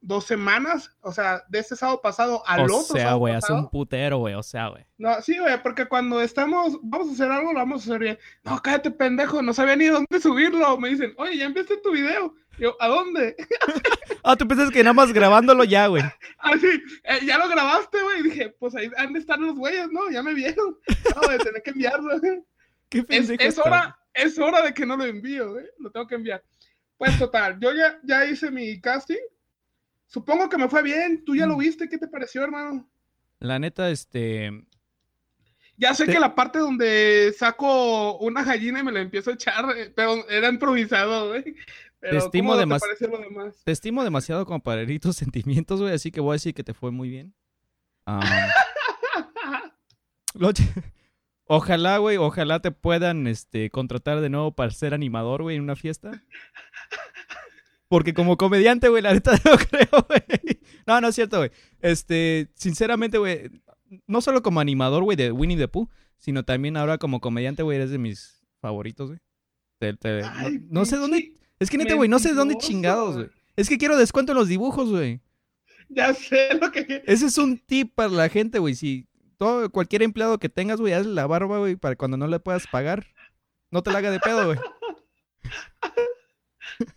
dos 0.00 0.24
semanas, 0.24 0.96
o 1.00 1.12
sea, 1.12 1.44
de 1.48 1.58
este 1.58 1.76
sábado 1.76 2.00
pasado 2.00 2.42
al 2.46 2.60
o 2.60 2.64
otro 2.64 2.80
sea, 2.80 3.02
sábado 3.02 3.18
güey, 3.18 3.34
hace 3.34 3.52
un 3.52 3.68
putero, 3.68 4.18
güey. 4.18 4.34
O 4.34 4.42
sea, 4.42 4.68
güey. 4.68 4.84
No, 4.98 5.20
sí, 5.20 5.38
güey, 5.38 5.62
porque 5.62 5.86
cuando 5.86 6.20
estamos, 6.20 6.78
vamos 6.82 7.08
a 7.08 7.12
hacer 7.12 7.30
algo, 7.30 7.52
lo 7.52 7.58
vamos 7.58 7.82
a 7.82 7.84
hacer 7.84 7.98
bien. 8.00 8.18
No, 8.44 8.60
cállate, 8.62 8.90
pendejo, 8.90 9.42
no 9.42 9.52
sabía 9.52 9.76
ni 9.76 9.86
dónde 9.86 10.20
subirlo. 10.20 10.76
Me 10.78 10.88
dicen, 10.88 11.14
oye, 11.18 11.36
ya 11.36 11.46
enviaste 11.46 11.76
tu 11.78 11.92
video. 11.92 12.34
Yo, 12.58 12.76
¿a 12.80 12.88
dónde? 12.88 13.36
Ah, 14.22 14.36
tú 14.36 14.46
piensas 14.46 14.70
que 14.70 14.82
nada 14.82 14.92
más 14.92 15.14
grabándolo 15.14 15.64
ya, 15.64 15.86
güey. 15.86 16.02
Así, 16.38 16.66
eh, 17.04 17.20
ya 17.24 17.38
lo 17.38 17.48
grabaste, 17.48 18.02
güey. 18.02 18.22
Dije, 18.22 18.54
pues 18.58 18.76
ahí 18.76 18.90
han 18.98 19.14
de 19.14 19.18
estar 19.18 19.38
los 19.38 19.54
güeyes, 19.54 19.88
¿no? 19.90 20.10
Ya 20.10 20.22
me 20.22 20.34
vieron. 20.34 20.76
No, 21.16 21.26
de 21.26 21.38
tener 21.38 21.62
que 21.62 21.70
enviarlo. 21.70 22.20
Qué 22.90 23.02
Es, 23.08 23.30
es 23.30 23.58
hora, 23.58 23.98
es 24.12 24.38
hora 24.38 24.60
de 24.60 24.74
que 24.74 24.84
no 24.84 24.98
lo 24.98 25.04
envío, 25.04 25.52
güey. 25.52 25.64
Lo 25.78 25.90
tengo 25.90 26.06
que 26.06 26.16
enviar. 26.16 26.44
Pues 26.98 27.18
total, 27.18 27.58
yo 27.60 27.72
ya, 27.72 27.98
ya 28.02 28.26
hice 28.26 28.50
mi 28.50 28.78
casting. 28.78 29.16
Supongo 30.12 30.48
que 30.48 30.58
me 30.58 30.68
fue 30.68 30.82
bien. 30.82 31.24
¿Tú 31.24 31.36
ya 31.36 31.46
lo 31.46 31.54
Mm. 31.54 31.58
viste? 31.60 31.88
¿Qué 31.88 31.96
te 31.96 32.08
pareció, 32.08 32.42
hermano? 32.42 32.90
La 33.38 33.60
neta, 33.60 33.88
este. 33.90 34.50
Ya 35.76 35.94
sé 35.94 36.04
Te- 36.04 36.12
que 36.12 36.20
la 36.20 36.34
parte 36.34 36.58
donde 36.58 37.32
saco 37.38 38.18
una 38.18 38.42
gallina 38.44 38.80
y 38.80 38.82
me 38.82 38.90
la 38.92 39.00
empiezo 39.00 39.30
a 39.30 39.34
echar, 39.34 39.64
eh, 39.78 39.90
pero 39.94 40.28
era 40.28 40.48
improvisado, 40.48 41.28
güey. 41.28 41.54
Pero 42.00 42.18
estimo 42.18 42.50
¿cómo 42.50 42.58
te 42.58 42.66
demas- 42.66 42.80
pareció 42.80 43.08
lo 43.08 43.18
demás? 43.18 43.62
Te 43.64 43.72
estimo 43.72 44.02
demasiado 44.04 44.44
como 44.46 44.60
para 44.60 44.82
herir 44.82 45.00
tus 45.00 45.16
sentimientos, 45.16 45.80
güey. 45.80 45.94
Así 45.94 46.10
que 46.10 46.20
voy 46.20 46.32
a 46.32 46.34
decir 46.34 46.54
que 46.54 46.64
te 46.64 46.74
fue 46.74 46.90
muy 46.90 47.08
bien. 47.08 47.32
Lo- 50.34 50.50
Ojalá, 51.52 51.98
güey, 51.98 52.16
ojalá 52.16 52.60
te 52.60 52.70
puedan 52.70 53.26
este, 53.26 53.70
contratar 53.70 54.20
de 54.20 54.30
nuevo 54.30 54.54
para 54.54 54.70
ser 54.70 54.94
animador, 54.94 55.42
güey, 55.42 55.56
en 55.56 55.62
una 55.62 55.74
fiesta. 55.74 56.22
Porque 57.90 58.14
como 58.14 58.36
comediante, 58.36 58.88
güey, 58.88 59.02
la 59.02 59.12
neta 59.12 59.32
no 59.44 59.56
creo, 59.58 60.06
güey. 60.08 60.60
No, 60.86 61.00
no 61.00 61.08
es 61.08 61.14
cierto, 61.16 61.38
güey. 61.38 61.50
Este, 61.80 62.48
sinceramente, 62.54 63.18
güey, 63.18 63.50
no 64.06 64.20
solo 64.20 64.42
como 64.42 64.60
animador, 64.60 65.02
güey, 65.02 65.16
de 65.16 65.32
Winnie 65.32 65.56
the 65.58 65.66
Pooh, 65.66 65.88
sino 66.16 66.44
también 66.44 66.76
ahora 66.76 66.98
como 66.98 67.20
comediante, 67.20 67.64
güey, 67.64 67.78
eres 67.78 67.90
de 67.90 67.98
mis 67.98 68.44
favoritos, 68.60 69.08
güey. 69.08 69.18
Te- 69.80 69.94
te- 69.94 70.20
no- 70.22 70.30
Ay, 70.34 70.60
no, 70.70 70.84
sé 70.84 70.96
dónde... 70.98 71.34
Es 71.58 71.68
que 71.68 71.78
neta, 71.78 71.94
güey, 71.94 72.08
no 72.08 72.20
sé 72.20 72.28
de 72.28 72.34
dónde 72.36 72.56
chingados, 72.58 73.14
güey. 73.16 73.26
güey. 73.26 73.38
Es 73.56 73.68
que 73.68 73.76
quiero 73.76 73.96
descuento 73.96 74.30
en 74.32 74.38
los 74.38 74.46
dibujos, 74.46 74.88
güey. 74.90 75.20
Ya 75.88 76.14
sé 76.14 76.54
lo 76.60 76.70
que... 76.70 77.02
Ese 77.06 77.26
es 77.26 77.38
un 77.38 77.58
tip 77.58 77.92
para 77.96 78.08
la 78.10 78.28
gente, 78.28 78.60
güey. 78.60 78.76
Si 78.76 79.08
todo, 79.36 79.68
cualquier 79.70 80.02
empleado 80.04 80.38
que 80.38 80.48
tengas, 80.48 80.80
güey, 80.80 80.92
hazle 80.92 81.12
la 81.12 81.26
barba, 81.26 81.58
güey, 81.58 81.74
para 81.74 81.96
cuando 81.96 82.16
no 82.16 82.28
le 82.28 82.38
puedas 82.38 82.68
pagar, 82.68 83.08
no 83.72 83.82
te 83.82 83.90
la 83.90 83.98
haga 83.98 84.12
de 84.12 84.20
pedo, 84.20 84.46
güey. 84.46 84.58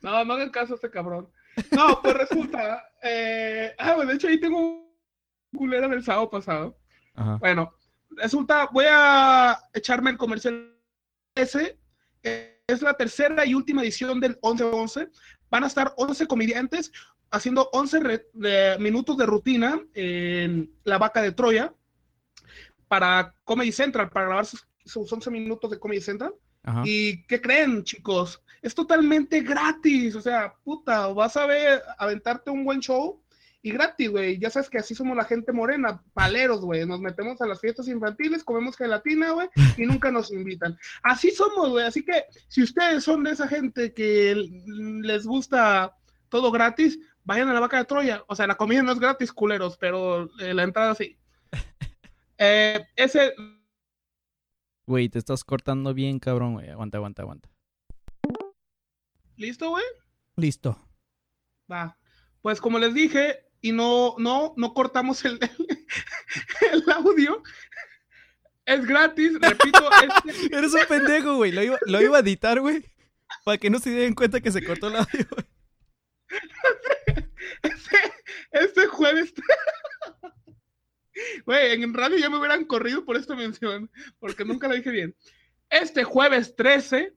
No, 0.02 0.24
no 0.26 0.34
hagan 0.34 0.50
caso 0.50 0.74
a 0.74 0.76
este 0.76 0.90
cabrón. 0.90 1.30
No, 1.72 2.02
pues 2.02 2.16
resulta... 2.16 2.84
eh, 3.04 3.74
Ah, 3.78 3.94
bueno, 3.96 4.10
de 4.12 4.16
hecho 4.18 4.28
ahí 4.28 4.40
tengo 4.40 4.92
culera 5.56 5.88
del 5.88 6.04
sábado 6.04 6.30
pasado. 6.30 6.78
Ajá. 7.16 7.38
Bueno, 7.38 7.74
resulta, 8.12 8.70
voy 8.72 8.86
a 8.90 9.58
echarme 9.74 10.10
el 10.12 10.18
comercial 10.18 10.76
ese. 11.36 11.78
eh, 12.24 12.50
es 12.66 12.82
la 12.82 12.94
tercera 12.96 13.46
y 13.46 13.54
última 13.54 13.82
edición 13.84 14.20
del 14.20 14.40
11-11. 14.42 15.10
Van 15.50 15.64
a 15.64 15.68
estar 15.68 15.94
11 15.98 16.28
comediantes 16.28 16.92
haciendo 17.30 17.70
11 17.74 18.00
re- 18.00 18.28
de- 18.34 18.78
minutos 18.80 19.18
de 19.18 19.26
rutina 19.26 19.80
en 19.94 20.74
La 20.84 20.98
Vaca 20.98 21.22
de 21.22 21.34
Troya 21.34 21.74
para 22.88 23.34
Comedy 23.44 23.72
Central, 23.72 24.10
para 24.10 24.28
grabar 24.28 24.46
sus, 24.46 24.68
sus 24.86 25.12
11 25.12 25.30
minutos 25.32 25.70
de 25.72 25.80
Comedy 25.80 26.02
Central. 26.02 26.34
Ajá. 26.64 26.84
¿Y 26.86 27.24
qué 27.28 27.42
creen, 27.42 27.84
chicos? 27.84 28.42
Es 28.62 28.74
totalmente 28.74 29.42
gratis. 29.42 30.16
O 30.16 30.22
sea, 30.22 30.54
puta, 30.64 31.08
vas 31.08 31.38
a 31.38 31.46
ver, 31.46 31.82
aventarte 31.98 32.50
un 32.50 32.64
buen 32.64 32.80
show 32.80 33.24
y 33.66 33.72
gratis, 33.72 34.10
güey. 34.12 34.38
Ya 34.38 34.50
sabes 34.50 34.70
que 34.70 34.78
así 34.78 34.94
somos 34.94 35.16
la 35.16 35.24
gente 35.24 35.54
morena, 35.54 36.04
paleros, 36.14 36.62
güey. 36.62 36.86
Nos 36.86 37.00
metemos 37.00 37.42
a 37.42 37.48
las 37.48 37.62
fiestas 37.62 37.88
infantiles, 37.88 38.44
comemos 38.44 38.76
gelatina, 38.76 39.32
güey, 39.32 39.48
y 39.78 39.86
nunca 39.86 40.12
nos 40.12 40.32
invitan. 40.32 40.78
Así 41.02 41.32
somos, 41.32 41.70
güey. 41.70 41.86
Así 41.86 42.04
que 42.04 42.26
si 42.50 42.62
ustedes 42.62 43.06
son 43.06 43.24
de 43.24 43.32
esa 43.32 43.48
gente 43.48 43.94
que 43.94 44.36
les 45.02 45.26
gusta 45.26 45.96
todo 46.28 46.52
gratis, 46.52 47.00
vayan 47.24 47.48
a 47.48 47.54
la 47.54 47.62
vaca 47.62 47.78
de 47.78 47.86
Troya. 47.86 48.24
O 48.28 48.36
sea, 48.36 48.48
la 48.48 48.56
comida 48.56 48.84
no 48.84 48.92
es 48.92 49.00
gratis, 49.00 49.32
culeros, 49.32 49.78
pero 49.78 50.30
eh, 50.40 50.54
la 50.54 50.64
entrada 50.64 50.94
sí. 50.94 51.18
Eh, 52.40 52.84
ese, 52.96 53.32
Güey, 54.86 55.10
te 55.10 55.20
estás 55.20 55.44
cortando 55.44 55.94
bien, 55.94 56.20
cabrón, 56.20 56.54
güey. 56.54 56.70
Aguanta, 56.70 56.98
aguanta, 56.98 57.22
aguanta. 57.24 57.50
¿listo, 59.38 59.70
güey? 59.70 59.84
Listo. 60.36 60.78
Va. 61.72 61.98
Pues 62.42 62.60
como 62.62 62.80
les 62.80 62.94
dije, 62.94 63.46
y 63.62 63.72
no, 63.72 64.16
no, 64.18 64.54
no 64.58 64.74
cortamos 64.74 65.24
el, 65.26 65.40
el 66.72 66.92
audio. 66.92 67.42
Es 68.66 68.86
gratis, 68.86 69.34
repito, 69.40 69.90
este- 70.28 70.56
Eres 70.56 70.74
un 70.74 70.86
pendejo, 70.88 71.36
güey. 71.36 71.52
Lo 71.52 71.64
iba, 71.64 71.78
lo 71.86 72.02
iba 72.02 72.18
a 72.18 72.22
editar, 72.22 72.60
güey. 72.60 72.86
Para 73.44 73.58
que 73.58 73.70
no 73.70 73.80
se 73.80 73.90
den 73.90 74.14
cuenta 74.14 74.42
que 74.42 74.52
se 74.52 74.64
cortó 74.64 74.88
el 74.88 74.98
audio, 74.98 75.26
güey. 75.32 75.46
este, 77.64 77.98
este 78.52 78.88
jueves. 78.88 79.34
Güey, 81.46 81.84
en 81.84 81.94
radio 81.94 82.18
ya 82.18 82.30
me 82.30 82.38
hubieran 82.38 82.66
corrido 82.66 83.06
por 83.06 83.18
esta 83.18 83.36
mención, 83.36 83.90
porque 84.20 84.46
nunca 84.46 84.68
la 84.68 84.76
dije 84.76 84.92
bien. 84.92 85.16
Este 85.70 86.04
jueves 86.04 86.56
13 86.56 87.14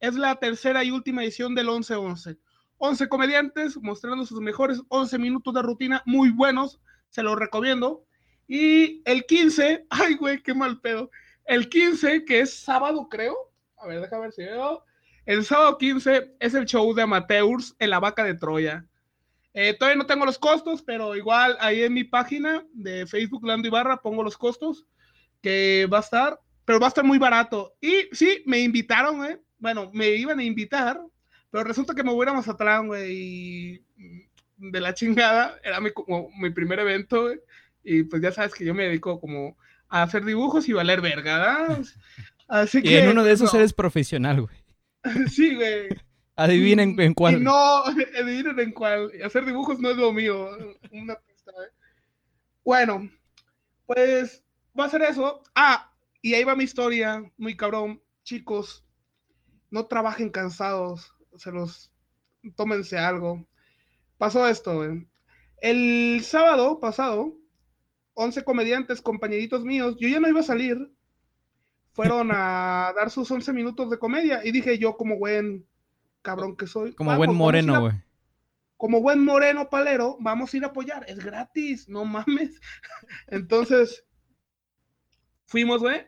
es 0.00 0.14
la 0.14 0.36
tercera 0.36 0.82
y 0.84 0.90
última 0.90 1.22
edición 1.22 1.54
del 1.54 1.68
11-11. 1.68 2.38
11 2.78 3.08
comediantes 3.08 3.76
mostrando 3.80 4.26
sus 4.26 4.40
mejores 4.40 4.80
11 4.88 5.18
minutos 5.18 5.54
de 5.54 5.62
rutina 5.62 6.02
muy 6.04 6.30
buenos, 6.30 6.80
se 7.10 7.22
los 7.22 7.38
recomiendo. 7.38 8.04
Y 8.48 9.02
el 9.04 9.24
15, 9.24 9.86
ay, 9.90 10.14
güey, 10.14 10.42
qué 10.42 10.54
mal 10.54 10.80
pedo. 10.80 11.10
El 11.44 11.68
15, 11.68 12.24
que 12.24 12.40
es 12.40 12.54
sábado, 12.54 13.08
creo. 13.08 13.36
A 13.76 13.86
ver, 13.86 14.00
déjame 14.00 14.22
ver 14.22 14.32
si 14.32 14.42
veo. 14.42 14.84
El 15.24 15.44
sábado 15.44 15.78
15 15.78 16.34
es 16.40 16.54
el 16.54 16.66
show 16.66 16.92
de 16.94 17.02
amateurs 17.02 17.76
en 17.78 17.90
la 17.90 18.00
vaca 18.00 18.24
de 18.24 18.34
Troya. 18.34 18.84
Eh, 19.54 19.74
todavía 19.78 19.98
no 19.98 20.06
tengo 20.06 20.24
los 20.24 20.38
costos, 20.38 20.82
pero 20.82 21.14
igual 21.14 21.56
ahí 21.60 21.82
en 21.82 21.92
mi 21.92 22.04
página 22.04 22.64
de 22.72 23.06
Facebook 23.06 23.46
Lando 23.46 23.68
Ibarra 23.68 24.00
pongo 24.00 24.22
los 24.22 24.38
costos 24.38 24.86
que 25.42 25.86
va 25.92 25.98
a 25.98 26.02
estar, 26.02 26.40
pero 26.64 26.80
va 26.80 26.86
a 26.86 26.88
estar 26.88 27.04
muy 27.04 27.18
barato. 27.18 27.74
Y 27.80 28.08
sí, 28.12 28.42
me 28.46 28.60
invitaron, 28.60 29.18
güey. 29.18 29.36
Bueno, 29.58 29.90
me 29.92 30.08
iban 30.10 30.38
a 30.38 30.44
invitar, 30.44 31.00
pero 31.50 31.64
resulta 31.64 31.94
que 31.94 32.02
me 32.02 32.12
voy 32.12 32.26
a 32.26 32.32
Mazatlán, 32.32 32.86
güey, 32.86 33.12
y 33.12 33.84
de 34.56 34.80
la 34.80 34.94
chingada, 34.94 35.58
era 35.62 35.80
mi, 35.80 35.90
como, 35.92 36.30
mi 36.38 36.50
primer 36.50 36.78
evento, 36.80 37.22
güey. 37.22 37.40
Y 37.84 38.04
pues 38.04 38.22
ya 38.22 38.32
sabes 38.32 38.54
que 38.54 38.64
yo 38.64 38.74
me 38.74 38.84
dedico 38.84 39.20
como 39.20 39.56
a 39.88 40.02
hacer 40.04 40.24
dibujos 40.24 40.68
y 40.68 40.72
valer 40.72 41.00
verga, 41.00 41.38
¿verdad? 41.38 41.80
Así 42.48 42.78
Y 42.78 42.82
que. 42.82 43.00
en 43.00 43.10
uno 43.10 43.24
de 43.24 43.32
esos 43.32 43.52
no. 43.52 43.58
eres 43.58 43.72
profesional, 43.72 44.40
güey. 44.42 44.56
Sí, 45.28 45.54
güey. 45.54 45.88
Adivinen 46.36 46.98
en 46.98 47.12
Y 47.12 47.14
cuál. 47.14 47.42
no, 47.42 47.84
adivinen 48.18 48.58
en 48.58 48.72
cuál. 48.72 49.10
Hacer 49.24 49.44
dibujos 49.44 49.78
no 49.80 49.90
es 49.90 49.96
lo 49.96 50.12
mío. 50.12 50.50
Una 50.92 51.16
pista, 51.16 51.52
¿eh? 51.52 51.70
Bueno, 52.64 53.10
pues 53.86 54.42
va 54.78 54.86
a 54.86 54.90
ser 54.90 55.02
eso. 55.02 55.42
Ah, 55.54 55.92
y 56.22 56.34
ahí 56.34 56.44
va 56.44 56.56
mi 56.56 56.64
historia, 56.64 57.22
muy 57.36 57.56
cabrón. 57.56 58.02
Chicos, 58.24 58.84
no 59.70 59.86
trabajen 59.86 60.30
cansados. 60.30 61.12
Se 61.36 61.50
los. 61.50 61.92
Tómense 62.56 62.98
algo. 62.98 63.46
Pasó 64.18 64.46
esto, 64.48 64.76
güey. 64.76 65.06
El 65.60 66.22
sábado 66.24 66.80
pasado, 66.80 67.36
11 68.14 68.42
comediantes, 68.44 69.00
compañeritos 69.00 69.64
míos, 69.64 69.96
yo 69.98 70.08
ya 70.08 70.18
no 70.20 70.28
iba 70.28 70.40
a 70.40 70.44
salir. 70.44 70.92
Fueron 71.92 72.30
a 72.32 72.92
dar 72.96 73.10
sus 73.10 73.30
11 73.30 73.52
minutos 73.52 73.90
de 73.90 73.98
comedia. 73.98 74.40
Y 74.44 74.50
dije 74.50 74.78
yo, 74.78 74.96
como 74.96 75.18
buen 75.18 75.66
cabrón 76.22 76.56
que 76.56 76.66
soy. 76.66 76.92
Como 76.94 77.10
"Vamos, 77.10 77.26
buen 77.26 77.36
moreno, 77.36 77.80
güey. 77.80 77.92
como 78.76 79.00
buen 79.00 79.24
moreno 79.24 79.68
palero, 79.70 80.16
vamos 80.20 80.52
a 80.52 80.56
ir 80.56 80.64
a 80.64 80.68
apoyar. 80.68 81.04
Es 81.08 81.24
gratis, 81.24 81.88
no 81.88 82.04
mames. 82.04 82.60
Entonces, 83.28 84.04
fuimos, 85.46 85.80
güey. 85.80 86.04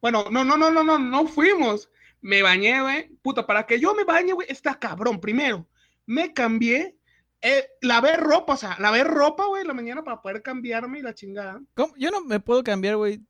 Bueno, 0.00 0.24
no, 0.30 0.44
no, 0.44 0.56
no, 0.56 0.70
no, 0.70 0.82
no, 0.82 0.98
no 0.98 1.26
fuimos. 1.26 1.88
Me 2.20 2.42
bañé, 2.42 2.80
güey. 2.82 3.08
Puta, 3.22 3.46
para 3.46 3.66
que 3.66 3.78
yo 3.78 3.94
me 3.94 4.04
bañe, 4.04 4.32
güey, 4.32 4.48
está 4.50 4.78
cabrón. 4.78 5.20
Primero, 5.20 5.68
me 6.06 6.32
cambié. 6.32 6.98
Eh, 7.42 7.68
lavé 7.82 8.16
ropa, 8.16 8.54
o 8.54 8.56
sea, 8.56 8.76
lavé 8.80 9.04
ropa, 9.04 9.46
güey, 9.46 9.64
la 9.64 9.74
mañana 9.74 10.02
para 10.02 10.20
poder 10.22 10.42
cambiarme 10.42 10.98
y 10.98 11.02
la 11.02 11.14
chingada. 11.14 11.60
¿Cómo? 11.74 11.94
Yo 11.96 12.10
no 12.10 12.22
me 12.22 12.40
puedo 12.40 12.64
cambiar, 12.64 12.96
güey. 12.96 13.20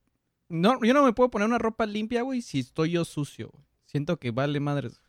No, 0.48 0.78
yo 0.82 0.94
no 0.94 1.04
me 1.04 1.12
puedo 1.12 1.28
poner 1.28 1.48
una 1.48 1.58
ropa 1.58 1.84
limpia, 1.86 2.22
güey, 2.22 2.40
si 2.40 2.60
estoy 2.60 2.92
yo 2.92 3.04
sucio, 3.04 3.50
güey. 3.52 3.64
Siento 3.84 4.18
que 4.18 4.30
vale 4.30 4.60
madres. 4.60 5.02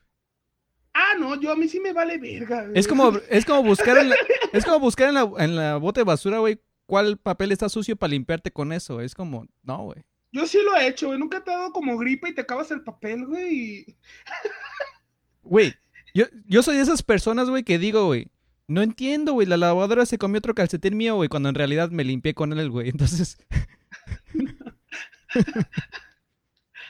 No, 1.20 1.40
yo 1.40 1.52
a 1.52 1.56
mí 1.56 1.68
sí 1.68 1.80
me 1.80 1.94
vale 1.94 2.18
verga. 2.18 2.64
güey. 2.66 2.78
Es 2.80 2.88
como, 2.88 3.12
es 3.30 3.46
como 3.46 3.64
buscar 3.64 3.98
en 3.98 4.10
la, 4.10 4.16
es 4.54 4.64
como 4.66 4.80
buscar 4.80 5.10
en 5.10 5.16
la, 5.16 5.30
en 5.40 5.56
la 5.56 5.78
bote 5.78 6.02
de 6.02 6.06
basura, 6.06 6.40
güey, 6.40 6.60
cuál 6.86 7.18
papel 7.18 7.52
está 7.52 7.70
sucio 7.70 7.96
para 7.96 8.12
limpiarte 8.12 8.52
con 8.52 8.72
eso. 8.74 9.02
Es 9.02 9.14
como, 9.16 9.48
no, 9.64 9.84
güey. 9.84 10.04
Yo 10.32 10.46
sí 10.46 10.60
lo 10.64 10.76
he 10.76 10.88
hecho, 10.88 11.08
güey. 11.08 11.20
Nunca 11.20 11.44
te 11.44 11.52
ha 11.52 11.58
dado 11.58 11.72
como 11.72 11.98
gripa 11.98 12.30
y 12.30 12.34
te 12.36 12.42
acabas 12.42 12.70
el 12.72 12.82
papel, 12.84 13.26
güey. 13.26 13.56
y- 13.56 13.86
Güey, 15.44 15.74
yo, 16.14 16.26
yo 16.46 16.62
soy 16.62 16.76
de 16.76 16.82
esas 16.82 17.02
personas, 17.04 17.50
güey, 17.50 17.64
que 17.64 17.78
digo, 17.80 18.06
güey, 18.08 18.28
No 18.68 18.82
entiendo, 18.82 19.32
güey. 19.34 19.48
La 19.48 19.56
lavadora 19.56 20.06
se 20.06 20.18
comió 20.18 20.40
otro 20.40 20.54
calcetín 20.54 20.98
mío, 20.98 21.16
güey, 21.16 21.30
cuando 21.30 21.48
en 21.50 21.56
realidad 21.56 21.90
me 21.90 22.04
limpié 22.04 22.34
con 22.34 22.52
él, 22.58 22.70
güey. 22.70 22.90
Entonces, 22.90 23.38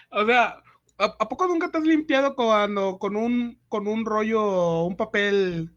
O 0.09 0.25
sea, 0.25 0.63
¿a, 0.97 1.05
a 1.05 1.29
poco 1.29 1.47
nunca 1.47 1.69
te 1.69 1.77
has 1.77 1.83
limpiado 1.83 2.35
cuando 2.35 2.97
con 2.99 3.15
un, 3.15 3.59
con 3.67 3.87
un 3.87 4.05
rollo, 4.05 4.83
un 4.83 4.95
papel 4.95 5.71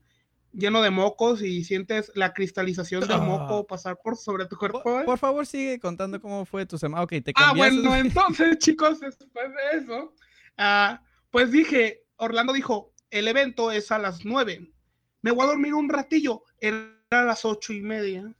lleno 0.53 0.83
de 0.83 0.91
mocos 0.91 1.43
y 1.43 1.63
sientes 1.65 2.11
la 2.15 2.33
cristalización 2.33 3.03
del 3.03 3.13
Ah. 3.13 3.19
moco 3.19 3.67
pasar 3.67 3.99
por 4.03 4.17
sobre 4.17 4.47
tu 4.47 4.57
cuerpo? 4.57 4.83
por, 4.83 5.19
favor, 5.19 5.47
sigue 5.47 5.79
contando 5.79 6.21
cómo 6.21 6.45
fue 6.45 6.67
tu 6.67 6.77
semana. 6.79 7.03
Ok, 7.05 7.13
te 7.25 7.33
Ah, 7.37 7.53
bueno, 7.57 7.95
entonces, 7.97 8.59
chicos, 8.59 9.01
después 9.01 9.49
de 9.51 9.79
eso, 9.79 10.15
ah, 10.59 11.03
pues 11.31 11.53
dije, 11.53 12.03
Orlando 12.17 12.53
dijo, 12.53 12.93
el 13.11 13.29
evento 13.29 13.71
es 13.71 13.91
a 13.93 13.99
las 13.99 14.25
nueve. 14.25 14.73
Me 15.23 15.31
voy 15.31 15.45
a 15.45 15.49
dormir 15.49 15.75
un 15.75 15.89
ratillo. 15.89 16.43
Era 16.59 16.89
a 17.11 17.25
las 17.25 17.45
ocho 17.45 17.73
y 17.73 17.83
media. 17.83 18.35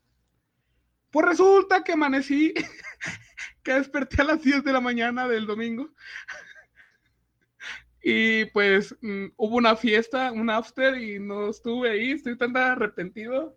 Pues 1.11 1.27
resulta 1.27 1.83
que 1.83 1.93
amanecí, 1.93 2.55
que 3.65 3.75
desperté 3.75 4.23
a 4.23 4.25
las 4.25 4.43
10 4.43 4.63
de 4.63 4.73
la 4.73 4.81
mañana 4.81 5.27
del 5.29 5.47
domingo. 5.47 5.91
Y 8.03 8.47
pues 8.47 8.97
mm, 9.03 9.27
hubo 9.37 9.57
una 9.57 9.77
fiesta, 9.77 10.33
un 10.33 10.49
after, 10.49 10.97
y 10.99 11.19
no 11.19 11.51
estuve 11.51 11.91
ahí, 11.91 12.13
estoy 12.13 12.37
tan 12.37 12.57
arrepentido. 12.57 13.57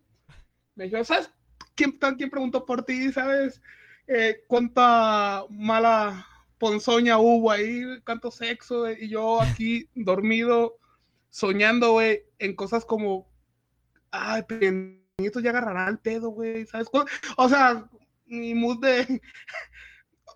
Me 0.75 0.85
dijo, 0.85 1.03
¿sabes 1.03 1.31
quién, 1.75 1.97
quién 2.17 2.29
preguntó 2.29 2.65
por 2.65 2.83
ti? 2.83 3.11
¿Sabes 3.11 3.61
eh, 4.07 4.43
cuánta 4.47 5.45
mala 5.49 6.27
ponzoña 6.57 7.17
hubo 7.19 7.51
ahí? 7.51 7.83
¿Cuánto 8.05 8.31
sexo? 8.31 8.81
güey? 8.81 9.05
Y 9.05 9.09
yo 9.09 9.41
aquí 9.41 9.89
dormido, 9.95 10.77
soñando, 11.29 11.93
güey, 11.93 12.23
en 12.39 12.55
cosas 12.55 12.85
como, 12.85 13.29
ay, 14.11 14.43
pequeñitos 14.43 15.41
ya 15.41 15.51
agarrará 15.51 15.89
el 15.89 15.99
pedo, 15.99 16.29
güey, 16.29 16.65
¿sabes? 16.65 16.89
O 17.37 17.49
sea, 17.49 17.89
mi 18.25 18.53
mood 18.53 18.79
de... 18.79 19.21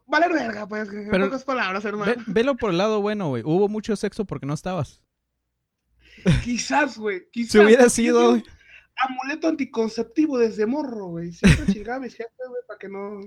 Valer 0.07 0.31
verga, 0.31 0.67
pues, 0.67 0.89
en 0.89 1.09
Pero- 1.09 1.25
pocas 1.25 1.43
palabras, 1.43 1.83
hermano. 1.85 2.13
Ve- 2.15 2.23
velo 2.27 2.55
por 2.55 2.71
el 2.71 2.77
lado 2.77 3.01
bueno, 3.01 3.27
güey. 3.29 3.43
Hubo 3.45 3.67
mucho 3.67 3.95
sexo 3.95 4.25
porque 4.25 4.45
no 4.45 4.53
estabas. 4.53 5.01
Quizás, 6.43 6.97
güey, 6.97 7.29
quizás. 7.31 7.51
Si 7.51 7.59
hubiera 7.59 7.89
sido. 7.89 8.41
Amuleto 8.99 9.47
anticonceptivo 9.47 10.39
desde 10.39 10.65
morro, 10.65 11.07
güey. 11.07 11.31
Siempre 11.31 11.71
chingaba 11.71 11.97
a 11.97 11.99
mis 11.99 12.15
jefes, 12.15 12.33
güey, 12.47 12.61
para 12.67 12.79
que 12.79 12.89
no... 12.89 13.19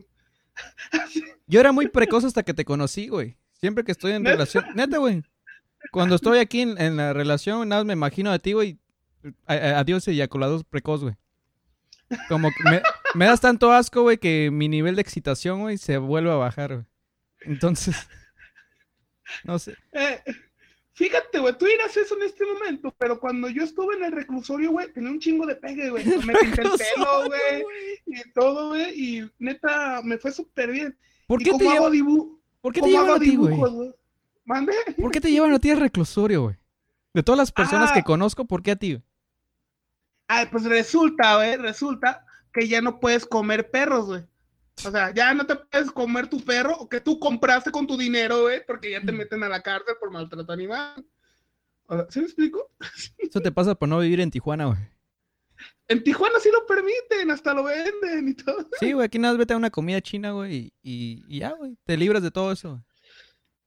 Yo 1.46 1.60
era 1.60 1.70
muy 1.70 1.87
precoz 1.88 2.25
hasta 2.25 2.42
que 2.42 2.54
te 2.54 2.64
conocí, 2.64 3.06
güey. 3.08 3.37
Siempre 3.52 3.84
que 3.84 3.92
estoy 3.92 4.12
en 4.12 4.22
¿Neta? 4.25 4.32
relación. 4.32 4.64
Neta, 4.75 4.99
güey. 4.99 5.22
Cuando 5.92 6.16
estoy 6.16 6.38
aquí 6.38 6.62
en, 6.62 6.80
en 6.80 6.96
la 6.96 7.12
relación, 7.12 7.68
nada 7.68 7.82
más 7.82 7.87
me 7.87 7.92
imagino 7.92 8.32
de 8.32 8.38
ti, 8.40 8.52
güey. 8.54 8.78
A- 9.46 9.54
a- 9.54 9.78
Adiós, 9.78 10.08
eyaculados 10.08 10.64
precoz, 10.64 11.02
güey. 11.02 11.14
Como 12.28 12.49
que 12.50 12.64
me, 12.68 12.82
me 13.14 13.26
das 13.26 13.40
tanto 13.40 13.72
asco, 13.72 14.02
güey, 14.02 14.18
que 14.18 14.50
mi 14.52 14.68
nivel 14.68 14.96
de 14.96 15.02
excitación, 15.02 15.60
güey, 15.60 15.78
se 15.78 15.98
vuelve 15.98 16.30
a 16.30 16.36
bajar, 16.36 16.74
güey. 16.74 16.86
Entonces. 17.42 17.96
No 19.44 19.60
sé. 19.60 19.76
Eh, 19.92 20.20
fíjate, 20.92 21.38
güey, 21.38 21.56
tú 21.56 21.64
dirás 21.64 21.96
eso 21.96 22.16
en 22.16 22.22
este 22.24 22.44
momento, 22.44 22.92
pero 22.98 23.20
cuando 23.20 23.48
yo 23.48 23.62
estuve 23.62 23.94
en 23.94 24.02
el 24.04 24.10
reclusorio, 24.12 24.72
güey, 24.72 24.92
tenía 24.92 25.08
un 25.10 25.20
chingo 25.20 25.46
de 25.46 25.54
pegue, 25.54 25.88
güey. 25.88 26.04
Me 26.04 26.34
pinté 26.34 26.62
el 26.62 26.70
pelo, 26.70 27.26
güey, 27.26 27.64
y 28.06 28.30
todo, 28.32 28.68
güey, 28.70 28.92
y 29.00 29.30
neta, 29.38 30.00
me 30.02 30.18
fue 30.18 30.32
súper 30.32 30.72
bien. 30.72 30.98
¿Por 31.28 31.38
qué 31.38 31.44
te, 31.44 31.50
como 31.64 31.70
hago 31.70 31.90
lleva- 31.90 31.94
dibu- 31.94 32.40
¿por 32.60 32.72
qué 32.72 32.80
te 32.80 32.88
llevan 32.88 33.10
a 33.10 33.18
ti, 33.20 33.36
güey? 33.36 33.56
¿Mande? 34.44 34.72
¿Por 35.00 35.12
qué 35.12 35.20
te 35.20 35.30
llevan 35.30 35.52
a 35.52 35.60
ti 35.60 35.70
al 35.70 35.78
reclusorio, 35.78 36.42
güey? 36.42 36.56
De 37.14 37.22
todas 37.22 37.38
las 37.38 37.52
personas 37.52 37.90
Ah. 37.92 37.94
que 37.94 38.02
conozco, 38.02 38.46
¿por 38.46 38.64
qué 38.64 38.72
a 38.72 38.76
ti? 38.76 38.94
güey? 38.94 39.04
Ay, 40.26 40.46
pues 40.50 40.64
resulta, 40.64 41.36
güey, 41.36 41.56
resulta 41.56 42.26
que 42.52 42.69
ya 42.69 42.80
no 42.80 43.00
puedes 43.00 43.26
comer 43.26 43.71
perros, 43.71 44.07
güey. 44.07 44.23
O 44.87 44.90
sea, 44.90 45.12
ya 45.12 45.35
no 45.35 45.47
te 45.47 45.57
puedes 45.57 45.90
comer 45.90 46.28
tu 46.28 46.42
perro 46.42 46.88
que 46.88 47.00
tú 47.00 47.19
compraste 47.19 47.71
con 47.71 47.86
tu 47.86 47.97
dinero, 47.97 48.43
güey, 48.43 48.65
porque 48.67 48.91
ya 48.91 49.02
te 49.02 49.13
meten 49.13 49.43
a 49.43 49.49
la 49.49 49.63
cárcel 49.63 49.95
por 50.00 50.10
maltrato 50.10 50.52
animal. 50.52 51.04
O 51.86 51.97
sea, 51.97 52.06
¿Sí 52.08 52.21
me 52.21 52.26
explico? 52.26 52.71
Eso 53.19 53.41
te 53.41 53.52
pasa 53.52 53.75
por 53.75 53.89
no 53.89 53.99
vivir 53.99 54.21
en 54.21 54.30
Tijuana, 54.30 54.67
güey. 54.67 54.78
En 55.89 56.02
Tijuana 56.02 56.39
sí 56.41 56.49
lo 56.52 56.65
permiten, 56.67 57.30
hasta 57.30 57.52
lo 57.52 57.65
venden 57.65 58.28
y 58.28 58.34
todo. 58.34 58.67
Sí, 58.78 58.93
güey, 58.93 59.04
aquí 59.06 59.19
nada 59.19 59.34
más 59.34 59.39
vete 59.39 59.54
a 59.54 59.56
una 59.58 59.71
comida 59.71 60.00
china, 60.00 60.30
güey, 60.30 60.73
y, 60.82 61.25
y- 61.28 61.39
ya, 61.41 61.50
güey, 61.50 61.76
te 61.84 61.97
libras 61.97 62.23
de 62.23 62.30
todo 62.30 62.52
eso. 62.52 62.82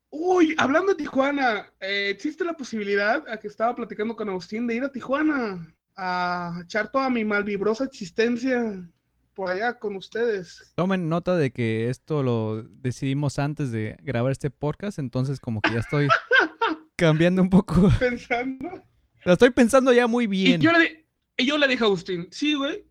Uy, 0.10 0.56
hablando 0.58 0.94
de 0.94 0.98
Tijuana, 0.98 1.72
eh, 1.80 2.10
existe 2.10 2.46
la 2.46 2.54
posibilidad, 2.54 3.28
a 3.28 3.38
que 3.38 3.48
estaba 3.48 3.76
platicando 3.76 4.16
con 4.16 4.30
Agustín, 4.30 4.68
de 4.68 4.76
ir 4.76 4.84
a 4.84 4.92
Tijuana 4.92 5.68
a 5.96 6.60
echar 6.64 6.92
toda 6.92 7.10
mi 7.10 7.24
malvibrosa 7.26 7.84
existencia 7.86 8.88
por 9.34 9.50
allá 9.50 9.78
con 9.80 9.96
ustedes. 9.96 10.74
Tomen 10.76 11.10
nota 11.10 11.36
de 11.36 11.52
que 11.52 11.90
esto 11.90 12.22
lo 12.24 12.64
decidimos 12.64 13.40
antes 13.40 13.72
de 13.72 13.98
grabar 14.02 14.32
este 14.32 14.50
podcast, 14.52 15.00
entonces 15.00 15.40
como 15.40 15.62
que 15.62 15.72
ya 15.74 15.80
estoy 15.80 16.08
cambiando 16.96 17.42
un 17.42 17.50
poco. 17.50 17.90
Pensando. 18.00 18.84
Lo 19.26 19.34
estoy 19.34 19.50
pensando 19.52 19.92
ya 19.94 20.06
muy 20.08 20.26
Y 20.26 20.28
bien. 20.28 20.62
yo, 20.62 20.72
le, 20.72 21.06
y 21.38 21.46
yo 21.46 21.58
le 21.58 21.68
dije 21.68 21.84
a 21.84 21.88
Agustín, 21.88 22.28
sí, 22.32 22.54
güey, 22.56 22.86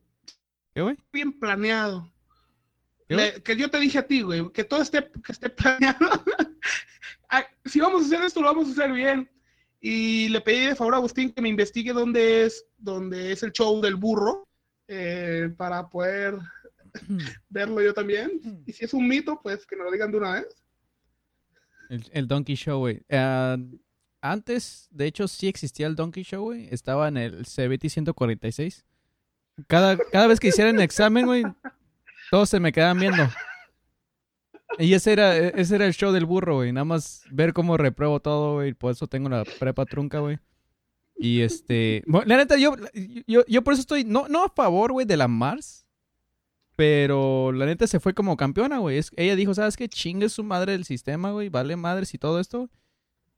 ¿Qué, 0.75 0.81
güey? 0.83 0.97
bien 1.13 1.33
planeado. 1.39 2.11
¿Qué, 3.09 3.17
Le- 3.17 3.43
que 3.43 3.57
yo 3.57 3.71
te 3.71 3.79
dije 3.79 3.99
a 3.99 4.07
ti, 4.07 4.23
güey, 4.23 4.51
que 4.53 4.65
todo 4.65 4.81
esté, 4.83 5.11
que 5.25 5.33
esté 5.33 5.51
planeado. 5.51 6.25
Ay, 7.29 7.45
si 7.67 7.79
vamos 7.81 8.03
a 8.03 8.07
hacer 8.07 8.23
esto, 8.23 8.41
lo 8.41 8.47
vamos 8.49 8.69
a 8.69 8.73
hacer 8.73 8.93
bien. 8.93 9.31
Y 9.85 10.29
le 10.29 10.41
pedí 10.41 10.67
de 10.67 10.77
favor 10.77 10.95
a 10.95 10.99
Agustín 10.99 11.33
que 11.33 11.43
me 11.43 11.49
investigue 11.49 11.93
dónde 11.93 12.45
es, 12.45 12.65
dónde 12.79 13.33
es 13.33 13.43
el 13.43 13.51
show 13.51 13.81
del 13.81 13.97
burro, 13.97 14.49
eh, 14.87 15.53
para 15.57 15.89
poder 15.89 16.39
verlo 17.49 17.83
yo 17.83 17.93
también. 17.93 18.63
Y 18.65 18.73
si 18.73 18.85
es 18.85 18.95
un 18.95 19.09
mito, 19.09 19.41
pues 19.43 19.67
que 19.67 19.75
me 19.75 19.83
lo 19.83 19.91
digan 19.91 20.13
de 20.13 20.19
una 20.19 20.35
vez. 20.35 20.47
El, 21.91 22.09
el 22.13 22.29
Donkey 22.29 22.55
Show, 22.55 22.79
güey. 22.79 23.03
Ah, 23.11 23.57
antes, 24.21 24.87
de 24.93 25.07
hecho, 25.07 25.27
sí 25.27 25.49
existía 25.49 25.89
el 25.89 25.97
Donkey 25.97 26.23
Show, 26.23 26.45
güey. 26.45 26.69
Estaba 26.71 27.09
en 27.09 27.17
el 27.17 27.45
CBT 27.45 27.89
146. 27.89 28.85
Cada, 29.67 29.99
cada 29.99 30.29
vez 30.29 30.39
que 30.39 30.49
hicieran 30.49 30.81
examen, 30.81 31.27
güey, 31.27 31.43
todos 32.31 32.49
se 32.49 32.61
me 32.61 32.71
quedaban 32.71 33.01
viendo. 33.01 33.29
Y 34.79 34.95
ese 34.95 35.13
era, 35.13 35.37
ese 35.37 35.75
era 35.75 35.87
el 35.87 35.93
show 35.95 36.13
del 36.13 36.25
burro, 36.27 36.57
güey. 36.57 36.73
Nada 36.73 36.85
más 36.85 37.23
ver 37.31 37.53
cómo 37.53 37.77
repruebo 37.77 38.21
todo, 38.21 38.55
güey. 38.55 38.73
Por 38.75 38.93
eso 38.93 39.07
tengo 39.07 39.29
la 39.29 39.45
prepa 39.45 39.85
trunca, 39.87 40.21
güey. 40.21 40.39
Y 41.17 41.43
este... 41.43 42.03
la 42.07 42.37
neta, 42.37 42.57
yo, 42.57 42.75
yo, 43.27 43.45
yo 43.47 43.63
por 43.63 43.75
eso 43.75 43.81
estoy... 43.83 44.05
No, 44.05 44.27
no 44.29 44.45
a 44.45 44.49
favor, 44.49 44.93
güey, 44.93 45.07
de 45.07 45.17
la 45.17 45.29
Mars. 45.29 45.87
Pero 46.75 47.53
la 47.53 47.67
neta 47.67 47.87
se 47.87 48.01
fue 48.01 48.15
como 48.15 48.37
campeona, 48.37 48.79
güey. 48.79 48.99
Es- 48.99 49.11
Ella 49.17 49.37
dijo, 49.37 49.55
¿sabes 49.55 49.77
qué? 49.77 49.89
Chingue 49.89 50.29
su 50.29 50.43
madre 50.43 50.75
el 50.75 50.85
sistema, 50.85 51.31
güey. 51.31 51.49
Vale 51.49 51.77
madres 51.77 52.15
y 52.15 52.19
todo 52.19 52.41
esto. 52.41 52.71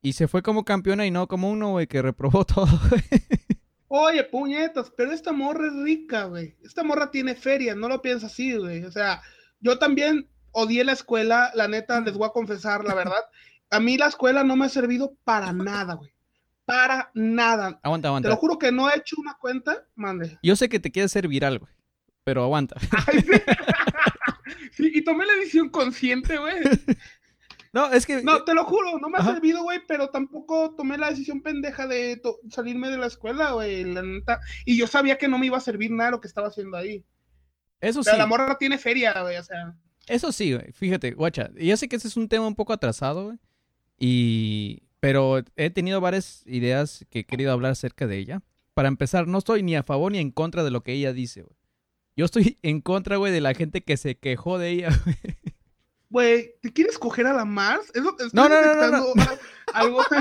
Y 0.00 0.12
se 0.12 0.28
fue 0.28 0.42
como 0.42 0.64
campeona 0.64 1.04
y 1.06 1.10
no 1.10 1.26
como 1.26 1.50
uno, 1.50 1.70
güey, 1.72 1.86
que 1.86 2.00
reprobó 2.00 2.44
todo, 2.46 2.68
güey. 2.88 3.02
Oye, 3.88 4.24
puñetas, 4.24 4.90
pero 4.96 5.12
esta 5.12 5.32
morra 5.32 5.66
es 5.68 5.74
rica, 5.82 6.24
güey. 6.24 6.56
Esta 6.62 6.82
morra 6.82 7.10
tiene 7.10 7.34
feria, 7.34 7.74
no 7.74 7.88
lo 7.88 8.02
piensas 8.02 8.32
así, 8.32 8.56
güey. 8.56 8.84
O 8.84 8.90
sea, 8.92 9.20
yo 9.60 9.78
también 9.78 10.28
odié 10.54 10.84
la 10.84 10.92
escuela, 10.92 11.50
la 11.54 11.68
neta, 11.68 12.00
les 12.00 12.14
voy 12.14 12.26
a 12.26 12.32
confesar 12.32 12.84
la 12.84 12.94
verdad. 12.94 13.22
A 13.70 13.80
mí 13.80 13.98
la 13.98 14.06
escuela 14.06 14.42
no 14.44 14.56
me 14.56 14.66
ha 14.66 14.68
servido 14.70 15.14
para 15.24 15.52
nada, 15.52 15.94
güey. 15.94 16.12
Para 16.64 17.10
nada. 17.14 17.78
Aguanta, 17.82 18.08
Te 18.08 18.10
lo 18.10 18.16
aguanta. 18.16 18.36
juro 18.36 18.58
que 18.58 18.72
no 18.72 18.88
he 18.90 18.96
hecho 18.96 19.16
una 19.18 19.34
cuenta, 19.34 19.84
mande. 19.94 20.38
Yo 20.42 20.56
sé 20.56 20.68
que 20.68 20.80
te 20.80 20.90
quieres 20.90 21.12
hacer 21.12 21.28
viral, 21.28 21.58
güey. 21.58 21.72
Pero 22.24 22.42
aguanta. 22.42 22.76
Ay, 23.06 23.20
sí. 23.20 23.30
Sí, 24.72 24.90
y 24.92 25.02
tomé 25.04 25.24
la 25.24 25.34
decisión 25.34 25.68
consciente, 25.68 26.36
güey. 26.36 26.56
No, 27.72 27.92
es 27.92 28.06
que... 28.06 28.22
No, 28.22 28.44
te 28.44 28.54
lo 28.54 28.64
juro, 28.64 28.98
no 28.98 29.08
me 29.08 29.18
ha 29.18 29.20
Ajá. 29.20 29.34
servido, 29.34 29.62
güey, 29.62 29.80
pero 29.86 30.08
tampoco 30.10 30.74
tomé 30.76 30.98
la 30.98 31.10
decisión 31.10 31.42
pendeja 31.42 31.86
de 31.86 32.20
salirme 32.50 32.90
de 32.90 32.98
la 32.98 33.06
escuela, 33.06 33.52
güey, 33.52 33.84
la 33.84 34.02
neta. 34.02 34.40
Y 34.64 34.76
yo 34.76 34.86
sabía 34.86 35.16
que 35.16 35.28
no 35.28 35.38
me 35.38 35.46
iba 35.46 35.58
a 35.58 35.60
servir 35.60 35.90
nada 35.92 36.10
lo 36.12 36.20
que 36.20 36.28
estaba 36.28 36.48
haciendo 36.48 36.76
ahí. 36.76 37.04
Eso 37.80 38.00
O 38.00 38.02
sí. 38.02 38.10
sea, 38.10 38.18
la 38.18 38.26
morra 38.26 38.56
tiene 38.58 38.78
feria, 38.78 39.12
güey, 39.22 39.36
o 39.36 39.42
sea. 39.44 39.74
Eso 40.08 40.32
sí, 40.32 40.52
güey. 40.52 40.72
Fíjate, 40.72 41.12
guacha. 41.12 41.50
Yo 41.56 41.76
sé 41.76 41.88
que 41.88 41.96
ese 41.96 42.08
es 42.08 42.16
un 42.16 42.28
tema 42.28 42.46
un 42.46 42.54
poco 42.54 42.72
atrasado, 42.72 43.24
güey. 43.26 43.38
Y... 43.98 44.82
Pero 45.00 45.42
he 45.56 45.68
tenido 45.68 46.00
varias 46.00 46.42
ideas 46.46 47.04
que 47.10 47.20
he 47.20 47.24
querido 47.26 47.52
hablar 47.52 47.72
acerca 47.72 48.06
de 48.06 48.16
ella. 48.16 48.42
Para 48.72 48.88
empezar, 48.88 49.26
no 49.28 49.36
estoy 49.38 49.62
ni 49.62 49.76
a 49.76 49.82
favor 49.82 50.10
ni 50.10 50.18
en 50.18 50.30
contra 50.30 50.64
de 50.64 50.70
lo 50.70 50.82
que 50.82 50.92
ella 50.92 51.12
dice, 51.12 51.42
güey. 51.42 51.56
Yo 52.16 52.24
estoy 52.24 52.58
en 52.62 52.80
contra, 52.80 53.16
güey, 53.18 53.30
de 53.32 53.40
la 53.42 53.52
gente 53.54 53.82
que 53.82 53.96
se 53.98 54.16
quejó 54.16 54.58
de 54.58 54.70
ella, 54.70 54.88
güey. 55.04 55.16
Güey, 56.10 56.54
¿te 56.62 56.72
quieres 56.72 56.96
coger 56.98 57.26
a 57.26 57.32
la 57.34 57.44
Mars? 57.44 57.90
¿Es 57.94 58.02
lo- 58.02 58.16
No, 58.32 58.48
no, 58.48 58.60
no, 58.60 58.60
no, 58.90 59.04
detectando 59.14 59.14
Algo. 59.74 60.00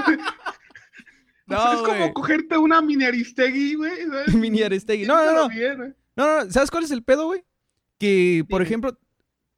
No, 1.45 1.57
O 1.57 1.61
sea, 1.61 1.73
es 1.73 1.79
como 1.81 1.97
güey. 1.99 2.13
cogerte 2.13 2.57
una 2.57 2.81
mini 2.81 3.03
Aristegui, 3.03 3.75
güey. 3.75 3.91
Mini 4.33 4.61
Aristegui. 4.63 5.05
No, 5.05 5.23
no, 5.25 5.33
no. 5.33 5.49
Bien. 5.49 5.95
No, 6.15 6.25
no, 6.25 6.45
no, 6.45 6.51
¿sabes 6.51 6.71
cuál 6.71 6.83
es 6.85 6.91
el 6.91 7.03
pedo, 7.03 7.25
güey? 7.25 7.43
Que, 7.99 8.45
por 8.49 8.61
ejemplo, 8.61 8.97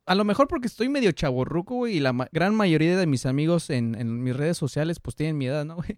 a 0.06 0.16
lo 0.16 0.24
mejor 0.24 0.48
porque 0.48 0.68
estoy 0.68 0.90
medio 0.90 1.12
chaborruco, 1.12 1.76
güey, 1.76 1.98
y 1.98 2.00
la 2.00 2.14
ma- 2.14 2.30
gran 2.32 2.54
mayoría 2.56 2.98
de 2.98 3.08
mis 3.08 3.26
amigos 3.26 3.70
en, 3.70 3.96
en 3.96 4.24
mis 4.24 4.36
redes 4.36 4.58
sociales, 4.58 5.00
pues 5.00 5.16
tienen 5.16 5.38
mi 5.38 5.48
edad, 5.48 5.66
¿no, 5.66 5.76
güey? 5.78 5.98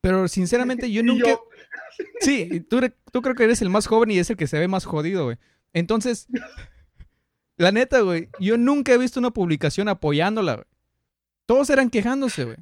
Pero 0.00 0.28
sinceramente 0.28 0.90
yo 0.92 1.02
nunca... 1.02 1.38
Sí, 2.20 2.60
tú, 2.68 2.80
tú 3.12 3.22
creo 3.22 3.34
que 3.34 3.42
eres 3.44 3.60
el 3.62 3.70
más 3.70 3.86
joven 3.88 4.10
y 4.12 4.18
es 4.18 4.30
el 4.30 4.36
que 4.36 4.46
se 4.46 4.58
ve 4.58 4.68
más 4.68 4.84
jodido, 4.84 5.24
güey. 5.24 5.36
Entonces, 5.72 6.28
la 7.56 7.72
neta, 7.72 8.00
güey, 8.02 8.28
yo 8.38 8.56
nunca 8.56 8.92
he 8.92 8.98
visto 8.98 9.18
una 9.18 9.32
publicación 9.32 9.88
apoyándola, 9.88 10.54
güey. 10.54 10.66
Todos 11.46 11.70
eran 11.70 11.90
quejándose, 11.90 12.44
güey. 12.44 12.56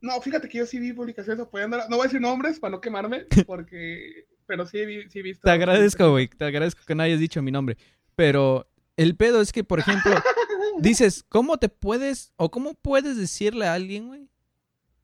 No, 0.00 0.20
fíjate 0.20 0.48
que 0.48 0.58
yo 0.58 0.66
sí 0.66 0.78
vi 0.78 0.92
publicaciones 0.92 1.40
apoyándola. 1.42 1.86
No 1.88 1.96
voy 1.96 2.04
a 2.04 2.08
decir 2.08 2.20
nombres 2.20 2.60
para 2.60 2.72
no 2.72 2.80
quemarme, 2.80 3.26
porque... 3.46 4.26
Pero 4.46 4.66
sí, 4.66 4.78
sí 5.08 5.20
he 5.20 5.22
visto. 5.22 5.40
Te 5.42 5.50
agradezco, 5.50 6.10
güey. 6.10 6.28
Te 6.28 6.44
agradezco 6.44 6.82
que 6.86 6.94
no 6.94 7.02
hayas 7.02 7.18
dicho 7.18 7.40
mi 7.40 7.50
nombre. 7.50 7.78
Pero 8.14 8.68
el 8.96 9.16
pedo 9.16 9.40
es 9.40 9.52
que, 9.52 9.64
por 9.64 9.78
ejemplo, 9.78 10.12
dices, 10.78 11.24
¿cómo 11.28 11.58
te 11.58 11.68
puedes 11.68 12.32
o 12.36 12.50
cómo 12.50 12.74
puedes 12.74 13.16
decirle 13.16 13.66
a 13.66 13.74
alguien, 13.74 14.08
güey, 14.08 14.28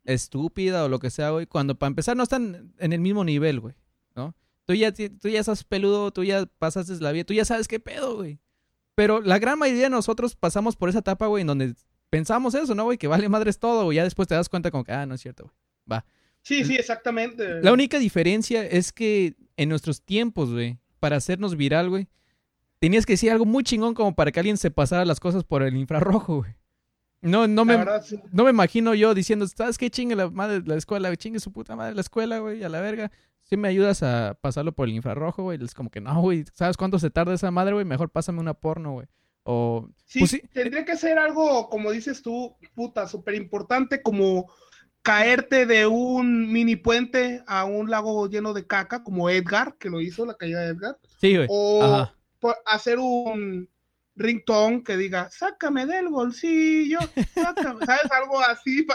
estúpida 0.05 0.85
o 0.85 0.89
lo 0.89 0.99
que 0.99 1.11
sea, 1.11 1.31
güey, 1.31 1.47
cuando 1.47 1.79
para 1.79 1.89
empezar 1.89 2.17
no 2.17 2.23
están 2.23 2.73
en 2.79 2.93
el 2.93 3.01
mismo 3.01 3.25
nivel, 3.25 3.61
güey, 3.61 3.75
¿no? 4.15 4.35
Tú 4.67 4.75
ya, 4.75 4.93
tú 4.93 5.29
ya 5.29 5.41
estás 5.41 5.65
peludo, 5.65 6.13
tú 6.13 6.25
ya 6.25 6.47
pasaste 6.59 6.95
la 7.01 7.13
vida, 7.13 7.25
tú 7.25 7.35
ya 7.35 7.45
sabes 7.45 7.69
qué 7.69 7.81
pedo, 7.81 8.17
güey. 8.17 8.39
Pero 8.95 9.21
la 9.21 9.39
gran 9.39 9.59
mayoría 9.59 9.85
de 9.85 9.91
nosotros 9.91 10.37
pasamos 10.37 10.77
por 10.77 10.89
esa 10.89 11.01
etapa, 11.01 11.27
güey, 11.27 11.41
en 11.41 11.47
donde 11.49 11.75
pensamos 12.11 12.55
eso, 12.55 12.75
¿no, 12.75 12.85
güey? 12.85 12.99
Que 12.99 13.09
vale 13.09 13.29
madres 13.29 13.59
todo, 13.59 13.85
güey. 13.85 13.97
Ya 13.97 14.05
después 14.05 14.29
te 14.29 14.35
das 14.35 14.49
cuenta 14.49 14.71
como 14.71 14.85
que, 14.85 14.93
ah, 14.93 15.07
no 15.07 15.15
es 15.15 15.21
cierto, 15.21 15.45
güey. 15.45 15.55
Va. 15.91 16.05
Sí, 16.43 16.65
sí, 16.65 16.77
exactamente. 16.77 17.63
La 17.63 17.73
única 17.73 17.99
diferencia 17.99 18.65
es 18.65 18.93
que 18.93 19.37
en 19.57 19.69
nuestros 19.69 20.03
tiempos, 20.03 20.53
güey, 20.53 20.79
para 21.01 21.17
hacernos 21.17 21.57
viral, 21.57 21.89
güey, 21.89 22.09
tenías 22.81 23.07
que 23.07 23.13
decir 23.13 23.31
algo 23.31 23.45
muy 23.45 23.63
chingón 23.63 23.95
como 23.95 24.15
para 24.15 24.33
que 24.33 24.41
alguien 24.41 24.57
se 24.57 24.71
pasara 24.71 25.05
las 25.05 25.21
cosas 25.21 25.45
por 25.45 25.63
el 25.63 25.77
infrarrojo, 25.77 26.39
güey. 26.39 26.55
No, 27.23 27.47
no 27.47 27.67
me, 27.67 27.77
no 28.33 28.45
me 28.45 28.51
imagino 28.51 28.95
yo 28.95 29.13
diciendo, 29.15 29.47
¿sabes 29.47 29.77
qué 29.77 29.91
chingue 29.91 30.17
la 30.17 30.31
madre 30.31 30.63
la 30.65 30.77
escuela? 30.77 31.15
Chingue 31.15 31.39
su 31.39 31.53
puta 31.53 31.77
madre 31.77 31.95
la 31.95 32.01
escuela, 32.01 32.39
güey, 32.39 32.65
a 32.65 32.71
la 32.71 32.81
verga. 32.81 33.13
Si 33.43 33.59
me 33.59 33.69
ayudas 33.69 34.03
a 34.03 34.39
pasarlo 34.41 34.73
por 34.73 34.89
el 34.89 34.95
infrarrojo, 34.95 35.43
güey. 35.43 35.63
Es 35.63 35.75
como 35.75 35.91
que 35.91 36.01
no, 36.01 36.19
güey. 36.23 36.45
¿Sabes 36.55 36.79
cuánto 36.79 36.99
se 36.99 37.11
tarda 37.11 37.35
esa 37.35 37.51
madre, 37.51 37.75
güey? 37.75 37.85
Mejor 37.85 38.09
pásame 38.09 38.41
una 38.41 38.55
porno, 38.55 38.93
güey. 38.93 39.07
O. 39.43 39.87
Sí, 40.07 40.21
pues 40.21 40.31
sí, 40.31 40.43
tendría 40.55 40.87
que 40.87 40.97
ser 40.97 41.19
algo, 41.19 41.69
como 41.69 41.91
dices 41.91 42.23
tú, 42.23 42.57
puta, 42.75 43.07
súper 43.07 43.35
importante, 43.35 44.01
como 44.01 44.51
caerte 45.03 45.67
de 45.67 45.87
un 45.87 46.51
mini 46.51 46.77
puente 46.77 47.43
a 47.47 47.65
un 47.65 47.91
lago 47.91 48.29
lleno 48.29 48.55
de 48.55 48.67
caca, 48.67 49.03
como 49.03 49.29
Edgar, 49.29 49.77
que 49.79 49.91
lo 49.91 50.01
hizo, 50.01 50.25
la 50.25 50.35
caída 50.35 50.61
de 50.61 50.69
Edgar. 50.69 50.99
Sí, 51.21 51.37
güey. 51.37 51.49
O 51.51 52.09
hacer 52.67 52.99
un 52.99 53.69
ringtone 54.17 54.83
que 54.83 54.97
diga, 54.97 55.31
sácame 55.31 55.87
del 55.87 56.09
bolsillo, 56.09 56.99
sácame, 57.35 57.85
¿sabes? 57.87 58.11
Algo 58.13 58.41
así. 58.41 58.87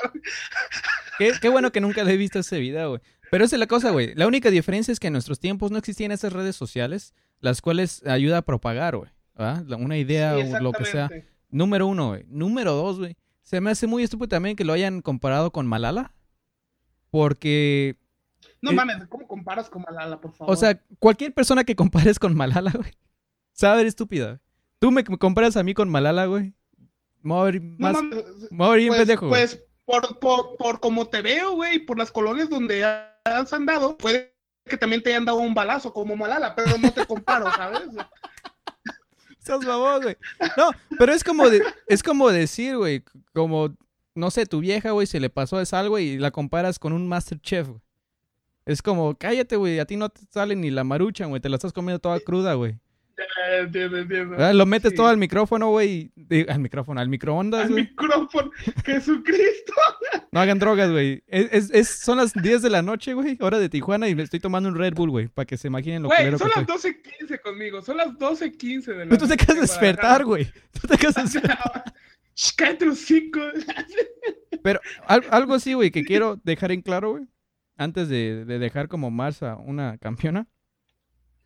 qué, 1.41 1.49
bueno 1.49 1.71
que 1.71 1.81
nunca 1.81 2.03
le 2.03 2.13
he 2.13 2.17
visto 2.17 2.39
ese 2.39 2.59
video, 2.59 2.89
güey. 2.89 3.01
Pero 3.31 3.43
esa 3.43 3.55
es 3.55 3.59
la 3.59 3.67
cosa, 3.67 3.89
güey. 3.91 4.13
La 4.15 4.27
única 4.27 4.51
diferencia 4.51 4.91
es 4.91 4.99
que 4.99 5.07
en 5.07 5.13
nuestros 5.13 5.39
tiempos 5.39 5.71
no 5.71 5.77
existían 5.77 6.11
esas 6.11 6.31
redes 6.31 6.55
sociales, 6.55 7.13
las 7.39 7.61
cuales 7.61 8.05
ayuda 8.05 8.37
a 8.37 8.41
propagar, 8.43 8.95
güey. 8.95 9.09
Una 9.77 9.97
idea 9.97 10.35
o 10.37 10.59
lo 10.61 10.71
que 10.71 10.85
sea. 10.85 11.09
Número 11.49 11.87
uno, 11.87 12.09
güey. 12.09 12.25
Número 12.27 12.73
dos, 12.73 12.99
güey. 12.99 13.17
Se 13.41 13.61
me 13.61 13.71
hace 13.71 13.87
muy 13.87 14.03
estúpido 14.03 14.29
también 14.29 14.55
que 14.55 14.63
lo 14.63 14.73
hayan 14.73 15.01
comparado 15.01 15.51
con 15.51 15.67
Malala. 15.67 16.13
Porque... 17.09 17.97
No 18.61 18.71
mames, 18.71 19.07
¿cómo 19.07 19.27
comparas 19.27 19.69
con 19.69 19.83
Malala, 19.83 20.19
por 20.19 20.33
favor? 20.33 20.53
O 20.53 20.57
sea, 20.57 20.79
cualquier 20.99 21.33
persona 21.33 21.63
que 21.63 21.75
compares 21.75 22.17
con 22.17 22.35
Malala, 22.35 22.71
güey, 22.71 22.91
sabe 23.55 23.87
estúpida. 23.87 24.39
Tú 24.79 24.91
me 24.91 25.03
comparas 25.03 25.57
a 25.57 25.63
mí 25.63 25.73
con 25.73 25.89
Malala, 25.89 26.25
güey. 26.25 26.53
Me 27.23 27.33
voy 27.33 27.41
a 27.41 27.43
ver 27.45 27.61
más. 27.61 28.03
No, 28.03 28.09
pues, 28.67 28.89
pendejo. 28.89 29.29
Pues 29.29 29.63
por, 29.85 30.19
por, 30.19 30.57
por 30.57 30.79
como 30.79 31.07
te 31.07 31.21
veo, 31.21 31.53
güey, 31.53 31.79
por 31.79 31.97
las 31.97 32.11
colonias 32.11 32.49
donde 32.49 32.83
has 32.83 33.53
andado, 33.53 33.97
puede 33.97 34.35
que 34.65 34.77
también 34.77 35.01
te 35.01 35.09
hayan 35.09 35.25
dado 35.25 35.37
un 35.37 35.53
balazo 35.53 35.93
como 35.93 36.15
Malala, 36.15 36.55
pero 36.55 36.77
no 36.77 36.91
te 36.91 37.05
comparo, 37.05 37.51
¿sabes? 37.55 37.89
Estás 39.39 39.63
babón, 39.63 40.01
güey. 40.01 40.17
No, 40.57 40.71
pero 40.97 41.13
es 41.13 41.23
como, 41.23 41.49
de, 41.49 41.63
es 41.87 42.01
como 42.01 42.31
decir, 42.31 42.77
güey, 42.77 43.03
como, 43.33 43.75
no 44.15 44.31
sé, 44.31 44.45
tu 44.45 44.59
vieja, 44.59 44.91
güey, 44.91 45.05
se 45.05 45.19
le 45.19 45.29
pasó 45.29 45.61
es 45.61 45.73
algo 45.73 45.99
y 45.99 46.17
la 46.17 46.31
comparas 46.31 46.79
con 46.79 46.93
un 46.93 47.07
Masterchef, 47.07 47.67
güey. 47.67 47.81
Es 48.65 48.81
como, 48.81 49.15
cállate, 49.15 49.55
güey, 49.55 49.77
a 49.77 49.85
ti 49.85 49.95
no 49.95 50.09
te 50.09 50.21
sale 50.31 50.55
ni 50.55 50.71
la 50.71 50.83
marucha, 50.83 51.27
güey, 51.27 51.39
te 51.39 51.49
la 51.49 51.57
estás 51.57 51.71
comiendo 51.71 51.99
toda 51.99 52.19
cruda, 52.19 52.55
güey. 52.55 52.79
Entiendo, 53.59 53.97
entiendo. 53.97 54.35
Ah, 54.37 54.53
lo 54.53 54.65
metes 54.65 54.93
todo 54.93 55.07
al 55.07 55.17
micrófono, 55.17 55.69
güey. 55.69 56.11
Al 56.49 56.59
micrófono, 56.59 56.99
al 56.99 57.07
microondas, 57.07 57.69
güey. 57.69 57.83
Al 57.83 57.89
micrófono, 57.89 58.51
Jesucristo. 58.85 59.73
No 60.31 60.41
hagan 60.41 60.59
drogas, 60.59 60.91
güey. 60.91 61.23
Es, 61.27 61.71
es, 61.71 61.87
son 61.87 62.17
las 62.17 62.33
10 62.33 62.61
de 62.61 62.69
la 62.69 62.81
noche, 62.81 63.13
güey, 63.13 63.37
hora 63.39 63.57
de 63.57 63.69
Tijuana, 63.69 64.09
y 64.09 64.15
me 64.15 64.23
estoy 64.23 64.41
tomando 64.41 64.67
un 64.67 64.75
Red 64.75 64.93
Bull, 64.93 65.09
güey, 65.09 65.27
para 65.29 65.45
que 65.45 65.55
se 65.55 65.69
imaginen 65.69 66.03
lo 66.03 66.09
que 66.09 66.37
son 66.37 66.51
las 66.53 66.65
12.15 66.65 67.39
conmigo, 67.41 67.81
son 67.81 67.95
las 67.95 68.09
12.15 68.09 68.83
de 68.83 68.95
la 68.97 69.05
noche. 69.05 69.17
Tú 69.17 69.27
te 69.29 69.37
quedas 69.37 69.61
despertar, 69.61 70.25
güey. 70.25 70.51
Tú 70.73 70.89
te 70.89 70.97
quedas 70.97 71.15
despertar. 71.31 71.83
Cállate 72.57 72.85
los 72.85 72.99
cinco. 72.99 73.39
Pero 74.61 74.81
algo 75.07 75.53
así, 75.53 75.73
güey, 75.73 75.89
que 75.89 76.03
quiero 76.03 76.37
dejar 76.43 76.73
en 76.73 76.81
claro, 76.81 77.11
güey, 77.11 77.23
antes 77.77 78.09
de, 78.09 78.43
de 78.43 78.59
dejar 78.59 78.89
como 78.89 79.11
Marsa 79.11 79.55
una 79.55 79.97
campeona 79.99 80.47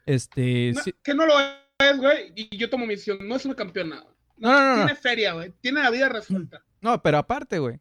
este. 0.10 0.74
Que 1.04 1.14
no 1.14 1.26
lo 1.26 1.34
es, 1.40 1.98
güey. 1.98 2.34
Y 2.36 2.58
yo 2.58 2.70
tomo 2.70 2.86
mi 2.86 2.94
decisión. 2.96 3.28
No 3.28 3.36
es 3.36 3.46
una 3.46 3.56
campeona. 3.56 4.04
No, 4.38 4.52
no, 4.52 4.76
no. 4.78 4.86
Tiene 4.86 4.96
feria, 4.96 5.34
güey. 5.34 5.54
Tiene 5.62 5.82
la 5.82 5.90
vida 5.92 6.10
resuelta. 6.10 6.64
No, 6.82 7.02
pero 7.02 7.18
aparte, 7.18 7.60
güey. 7.60 7.80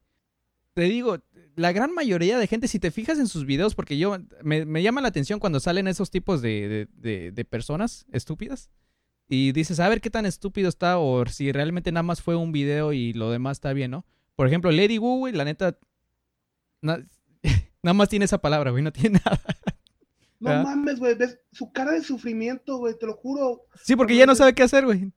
Te 0.74 0.82
digo, 0.82 1.18
la 1.56 1.72
gran 1.72 1.92
mayoría 1.92 2.38
de 2.38 2.46
gente, 2.46 2.68
si 2.68 2.78
te 2.78 2.90
fijas 2.90 3.18
en 3.18 3.26
sus 3.26 3.46
videos, 3.46 3.74
porque 3.74 3.98
yo 3.98 4.16
me, 4.42 4.82
llama 4.82 5.00
la 5.00 5.08
atención 5.08 5.40
cuando 5.40 5.58
salen 5.58 5.88
esos 5.88 6.10
tipos 6.10 6.40
de, 6.40 6.86
de, 6.94 7.32
de, 7.32 7.44
personas 7.44 8.06
estúpidas. 8.12 8.70
Y 9.28 9.52
dices, 9.52 9.80
a 9.80 9.88
ver 9.88 10.00
qué 10.00 10.10
tan 10.10 10.26
estúpido 10.26 10.68
está, 10.68 10.98
o 10.98 11.26
si 11.26 11.50
realmente 11.50 11.90
nada 11.90 12.04
más 12.04 12.22
fue 12.22 12.36
un 12.36 12.52
video 12.52 12.92
y 12.92 13.12
lo 13.12 13.30
demás 13.30 13.56
está 13.56 13.72
bien, 13.72 13.90
¿no? 13.90 14.06
Por 14.36 14.46
ejemplo, 14.46 14.70
Lady 14.70 14.98
Wu, 14.98 15.18
güey, 15.18 15.32
la 15.32 15.44
neta. 15.44 15.76
nada 16.82 17.04
más 17.82 18.08
tiene 18.08 18.24
esa 18.24 18.38
palabra, 18.38 18.70
güey, 18.70 18.84
no 18.84 18.92
tiene 18.92 19.20
nada. 19.24 19.40
No 20.40 20.62
mames, 20.62 20.98
güey, 20.98 21.14
ves 21.14 21.38
su 21.52 21.72
cara 21.72 21.92
de 21.92 22.02
sufrimiento, 22.02 22.78
güey, 22.78 22.96
te 22.96 23.06
lo 23.06 23.14
juro. 23.14 23.64
Sí, 23.82 23.96
porque 23.96 24.16
ya 24.16 24.26
no 24.26 24.34
sabe 24.34 24.54
qué 24.54 24.62
hacer, 24.62 24.84
güey. 24.84 25.12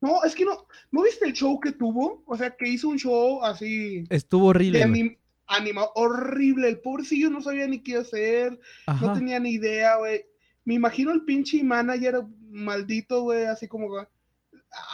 No, 0.00 0.22
es 0.24 0.34
que 0.34 0.44
no, 0.44 0.66
¿no 0.90 1.02
viste 1.02 1.26
el 1.26 1.32
show 1.32 1.58
que 1.60 1.72
tuvo? 1.72 2.22
O 2.26 2.36
sea, 2.36 2.50
que 2.56 2.68
hizo 2.68 2.88
un 2.88 2.98
show 2.98 3.42
así. 3.44 4.04
Estuvo 4.08 4.46
horrible. 4.46 4.82
Anim 4.82 5.76
horrible. 5.94 6.68
El 6.68 6.80
pobrecillo 6.80 7.28
no 7.28 7.40
sabía 7.40 7.66
ni 7.66 7.82
qué 7.82 7.98
hacer, 7.98 8.58
no 9.00 9.12
tenía 9.12 9.38
ni 9.38 9.50
idea, 9.50 9.96
güey. 9.96 10.24
Me 10.64 10.74
imagino 10.74 11.12
el 11.12 11.24
pinche 11.24 11.62
manager 11.62 12.22
maldito, 12.50 13.22
güey, 13.22 13.46
así 13.46 13.66
como 13.68 13.88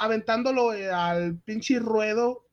aventándolo 0.00 0.70
al 0.70 1.36
pinche 1.44 1.78
ruedo 1.78 2.46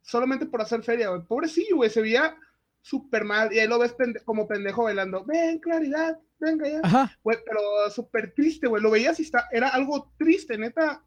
solamente 0.00 0.46
por 0.46 0.62
hacer 0.62 0.82
feria, 0.82 1.08
güey. 1.08 1.22
Pobrecillo, 1.22 1.76
güey, 1.76 1.90
se 1.90 2.00
veía 2.00 2.36
súper 2.82 3.24
mal 3.24 3.52
y 3.52 3.60
ahí 3.60 3.68
lo 3.68 3.78
ves 3.78 3.94
como 4.24 4.46
pendejo 4.46 4.84
bailando. 4.84 5.24
Ven, 5.24 5.58
claridad, 5.60 6.18
venga 6.38 6.68
ya. 6.68 6.80
Ajá. 6.82 7.18
pero 7.22 7.90
súper 7.90 8.34
triste, 8.34 8.66
güey. 8.66 8.82
Lo 8.82 8.90
veías 8.90 9.18
y 9.20 9.22
está, 9.22 9.48
era 9.50 9.68
algo 9.68 10.12
triste, 10.18 10.58
neta. 10.58 11.02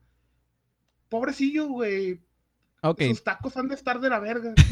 Pobrecillo, 1.10 1.68
güey. 1.68 2.20
Ok. 2.82 3.02
Sus 3.10 3.24
tacos 3.24 3.56
han 3.58 3.68
de 3.68 3.76
estar 3.76 4.00
de 4.00 4.10
la 4.10 4.20
verga. 4.20 4.54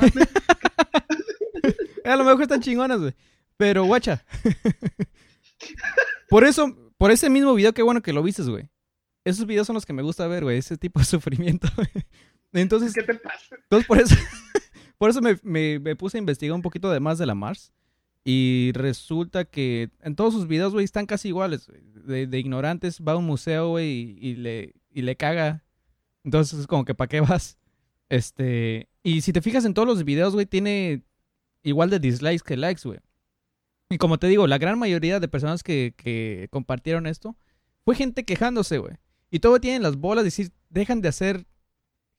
a 2.03 2.15
lo 2.15 2.23
mejor 2.23 2.41
están 2.41 2.61
chingonas, 2.61 2.99
güey. 2.99 3.13
Pero, 3.57 3.85
guacha. 3.85 4.25
por 6.29 6.43
eso, 6.43 6.75
por 6.97 7.11
ese 7.11 7.29
mismo 7.29 7.53
video, 7.53 7.73
qué 7.73 7.83
bueno 7.83 8.01
que 8.01 8.13
lo 8.13 8.23
viste, 8.23 8.43
güey. 8.43 8.69
Esos 9.25 9.45
videos 9.45 9.67
son 9.67 9.75
los 9.75 9.85
que 9.85 9.93
me 9.93 10.01
gusta 10.01 10.27
ver, 10.27 10.43
güey. 10.43 10.57
Ese 10.57 10.77
tipo 10.77 10.99
de 10.99 11.05
sufrimiento, 11.05 11.67
Entonces. 12.51 12.93
¿Qué 12.93 13.03
te 13.03 13.15
pasa? 13.15 13.55
Entonces, 13.55 13.87
por 13.87 13.99
eso. 13.99 14.15
Por 15.03 15.09
eso 15.09 15.19
me, 15.21 15.95
puse 15.97 16.17
a 16.17 16.19
investigar 16.19 16.55
un 16.55 16.61
poquito 16.61 16.89
de 16.89 17.01
más 17.01 17.17
de 17.17 17.25
la 17.25 17.35
Mars. 17.35 17.73
Y 18.23 18.71
resulta 18.73 19.43
que 19.43 19.89
en 19.99 20.15
todos 20.15 20.33
sus 20.33 20.47
videos, 20.47 20.71
güey, 20.71 20.85
están 20.85 21.07
casi 21.07 21.27
iguales. 21.27 21.69
De, 22.05 22.39
ignorantes, 22.39 23.01
va 23.05 23.11
a 23.11 23.17
un 23.17 23.25
museo, 23.25 23.71
güey, 23.71 24.17
y, 24.17 24.35
le, 24.35 24.75
y 24.93 25.01
le 25.01 25.17
caga. 25.17 25.65
Entonces 26.23 26.57
es 26.57 26.67
como 26.67 26.85
que, 26.85 26.95
¿para 26.95 27.09
qué 27.09 27.19
vas? 27.19 27.57
Este. 28.07 28.87
Y 29.03 29.19
si 29.19 29.33
te 29.33 29.41
fijas 29.41 29.65
en 29.65 29.73
todos 29.73 29.85
los 29.85 30.05
videos, 30.05 30.35
güey, 30.35 30.45
tiene 30.45 31.01
igual 31.63 31.89
de 31.89 31.99
dislikes 31.99 32.45
que 32.45 32.55
likes, 32.55 32.83
güey. 32.85 32.99
Y 33.89 33.97
como 33.97 34.19
te 34.19 34.27
digo, 34.27 34.47
la 34.47 34.57
gran 34.57 34.79
mayoría 34.79 35.19
de 35.19 35.27
personas 35.27 35.63
que, 35.63 35.93
que 35.97 36.47
compartieron 36.49 37.07
esto 37.07 37.35
fue 37.83 37.95
gente 37.95 38.23
quejándose, 38.23 38.77
güey. 38.77 38.95
Y 39.29 39.39
todo 39.39 39.59
tienen 39.59 39.83
las 39.83 39.97
bolas 39.97 40.23
de 40.23 40.27
decir, 40.27 40.53
dejan 40.69 41.01
de 41.01 41.09
hacer 41.09 41.45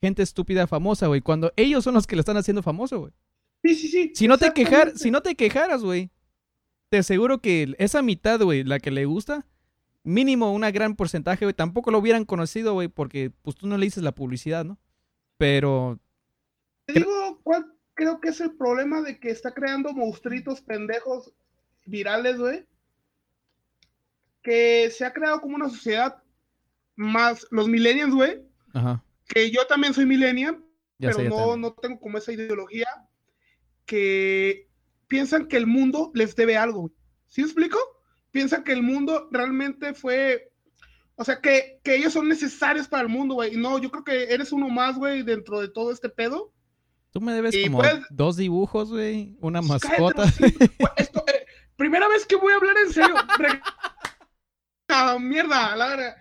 gente 0.05 0.23
estúpida 0.23 0.67
famosa, 0.67 1.07
güey. 1.07 1.23
Cuando 1.23 1.53
ellos 1.57 1.83
son 1.83 1.95
los 1.95 2.07
que 2.07 2.15
lo 2.15 2.21
están 2.21 2.37
haciendo 2.37 2.63
famoso, 2.63 3.01
güey. 3.01 3.13
Sí, 3.63 3.75
sí, 3.75 3.89
sí. 3.89 4.13
Si 4.15 4.29
no 4.29 4.37
te 4.37 4.53
quejar, 4.53 4.99
si 4.99 5.11
no 5.11 5.23
te 5.23 5.35
quejaras, 5.35 5.83
güey, 5.83 6.11
te 6.91 6.99
aseguro 6.99 7.39
que 7.39 7.75
esa 7.79 8.03
mitad, 8.03 8.39
güey, 8.41 8.63
la 8.65 8.79
que 8.79 8.91
le 8.91 9.07
gusta, 9.07 9.47
mínimo 10.03 10.53
una 10.53 10.71
gran 10.71 10.97
porcentaje, 10.97 11.47
güey, 11.47 11.55
tampoco 11.55 11.91
lo 11.91 11.99
hubieran 11.99 12.27
conocido, 12.27 12.75
güey, 12.75 12.89
porque 12.89 13.31
pues 13.43 13.57
tú 13.57 13.67
no 13.67 13.79
le 13.79 13.87
dices 13.87 14.03
la 14.03 14.13
publicidad, 14.13 14.65
¿no? 14.67 14.79
Pero... 15.39 15.99
Te 16.85 16.93
digo, 16.93 17.41
creo 17.95 18.21
que 18.21 18.29
es 18.29 18.41
el 18.43 18.53
problema 18.53 19.01
de 19.01 19.19
que 19.19 19.31
está 19.31 19.55
creando 19.55 19.95
monstruitos 19.95 20.61
pendejos 20.61 21.33
virales, 21.87 22.37
güey. 22.37 22.67
Que 24.43 24.91
se 24.91 25.07
ha 25.07 25.15
creado 25.15 25.41
como 25.41 25.57
una 25.57 25.71
sociedad 25.71 26.23
más, 26.97 27.47
los 27.51 27.67
millennials, 27.67 28.15
güey. 28.15 28.43
Ajá. 28.75 29.03
Que 29.27 29.51
yo 29.51 29.67
también 29.67 29.95
soy 29.95 30.07
millennial, 30.07 30.63
Ya 30.99 31.11
pero 31.11 31.17
sé, 31.23 31.29
no, 31.29 31.57
no 31.57 31.73
tengo 31.75 31.99
como 32.01 32.19
esa 32.19 32.33
ideología 32.33 32.87
que 33.87 34.69
piensan 35.07 35.47
que 35.49 35.57
el 35.57 35.67
mundo 35.67 36.11
les 36.15 36.35
debe 36.37 36.57
algo. 36.57 36.91
¿Sí 37.27 37.41
me 37.41 37.47
explico? 37.47 37.79
Piensan 38.31 38.65
que 38.65 38.73
el 38.73 38.83
mundo 38.83 39.29
realmente 39.31 39.95
fue, 39.95 40.53
o 41.17 41.25
sea, 41.25 41.41
que, 41.41 41.81
que 41.83 41.97
ellos 41.97 42.13
son 42.13 42.29
necesarios 42.29 42.89
para 42.89 43.03
el 43.03 43.09
mundo, 43.09 43.35
güey. 43.35 43.55
Y 43.55 43.57
no, 43.57 43.79
yo 43.79 43.91
creo 43.91 44.05
que 44.05 44.25
eres 44.35 44.53
uno 44.53 44.69
más, 44.69 44.97
güey, 44.97 45.23
dentro 45.23 45.61
de 45.61 45.69
todo 45.69 45.93
este 45.93 46.09
pedo. 46.09 46.53
Tú 47.13 47.21
me 47.21 47.33
debes 47.33 47.55
Y 47.55 47.65
como 47.67 47.79
pues- 47.79 48.01
dos 48.11 48.37
dibujos, 48.37 48.91
güey. 48.91 49.37
Una 49.41 49.61
Cállate, 49.61 49.89
mascota. 49.89 50.23
hocico. 50.23 50.59
Güey, 50.59 50.93
esto, 50.97 51.25
eh, 51.29 51.47
primera 51.77 52.09
vez 52.09 52.27
que 52.27 52.37
voy 52.37 52.53
a 52.53 52.57
hablar 52.57 52.77
en 52.85 52.93
serio. 52.93 53.15
Ah, 54.89 55.17
mierda, 55.19 55.75
la 55.77 55.89
verga. 55.89 56.17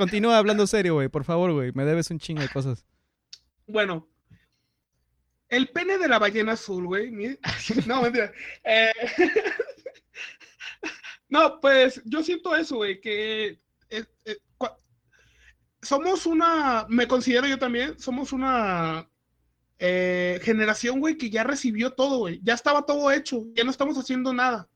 Continúa 0.00 0.38
hablando 0.38 0.66
serio, 0.66 0.94
güey. 0.94 1.08
Por 1.08 1.24
favor, 1.24 1.52
güey. 1.52 1.72
Me 1.74 1.84
debes 1.84 2.10
un 2.10 2.18
chingo 2.18 2.42
de 2.42 2.48
cosas. 2.48 2.86
Bueno, 3.66 4.08
el 5.48 5.68
pene 5.68 5.98
de 5.98 6.08
la 6.08 6.18
ballena 6.18 6.52
azul, 6.52 6.86
güey. 6.86 7.38
No, 7.86 8.02
mentira. 8.02 8.32
Eh, 8.64 8.92
No, 11.30 11.60
pues 11.60 12.02
yo 12.04 12.24
siento 12.24 12.56
eso, 12.56 12.76
güey, 12.76 13.00
que 13.00 13.60
eh, 13.88 14.04
eh, 14.24 14.36
somos 15.80 16.26
una, 16.26 16.86
me 16.88 17.06
considero 17.06 17.46
yo 17.46 17.56
también, 17.56 17.98
somos 18.00 18.32
una 18.32 19.08
eh, 19.78 20.40
generación, 20.42 20.98
güey, 20.98 21.16
que 21.16 21.30
ya 21.30 21.44
recibió 21.44 21.92
todo, 21.92 22.18
güey. 22.18 22.40
Ya 22.42 22.54
estaba 22.54 22.84
todo 22.84 23.12
hecho, 23.12 23.44
ya 23.54 23.62
no 23.62 23.70
estamos 23.70 23.96
haciendo 23.96 24.34
nada. 24.34 24.68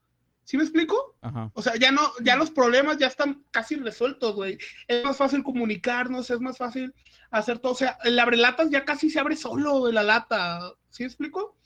¿Sí 0.44 0.57
me 0.57 0.62
explico? 0.62 1.16
Ajá. 1.22 1.50
O 1.54 1.62
sea, 1.62 1.76
ya 1.76 1.90
no, 1.90 2.02
ya 2.22 2.37
los 2.37 2.50
problemas 2.50 2.98
ya 2.98 3.07
están 3.07 3.44
casi 3.50 3.76
resueltos, 3.76 4.35
güey. 4.35 4.59
Es 4.87 5.04
más 5.04 5.16
fácil 5.16 5.42
comunicarnos, 5.42 6.30
es 6.30 6.40
más 6.40 6.59
fácil 6.59 6.94
hacer 7.30 7.59
todo. 7.59 7.72
O 7.72 7.76
sea, 7.76 7.98
el 8.04 8.18
abrelatas 8.18 8.70
ya 8.70 8.85
casi 8.85 9.11
se 9.11 9.18
abre 9.18 9.37
solo, 9.37 9.78
güey, 9.80 9.92
la 9.92 10.02
lata. 10.02 10.72
¿Sí 10.90 11.02
me 11.02 11.09
explico? 11.09 11.57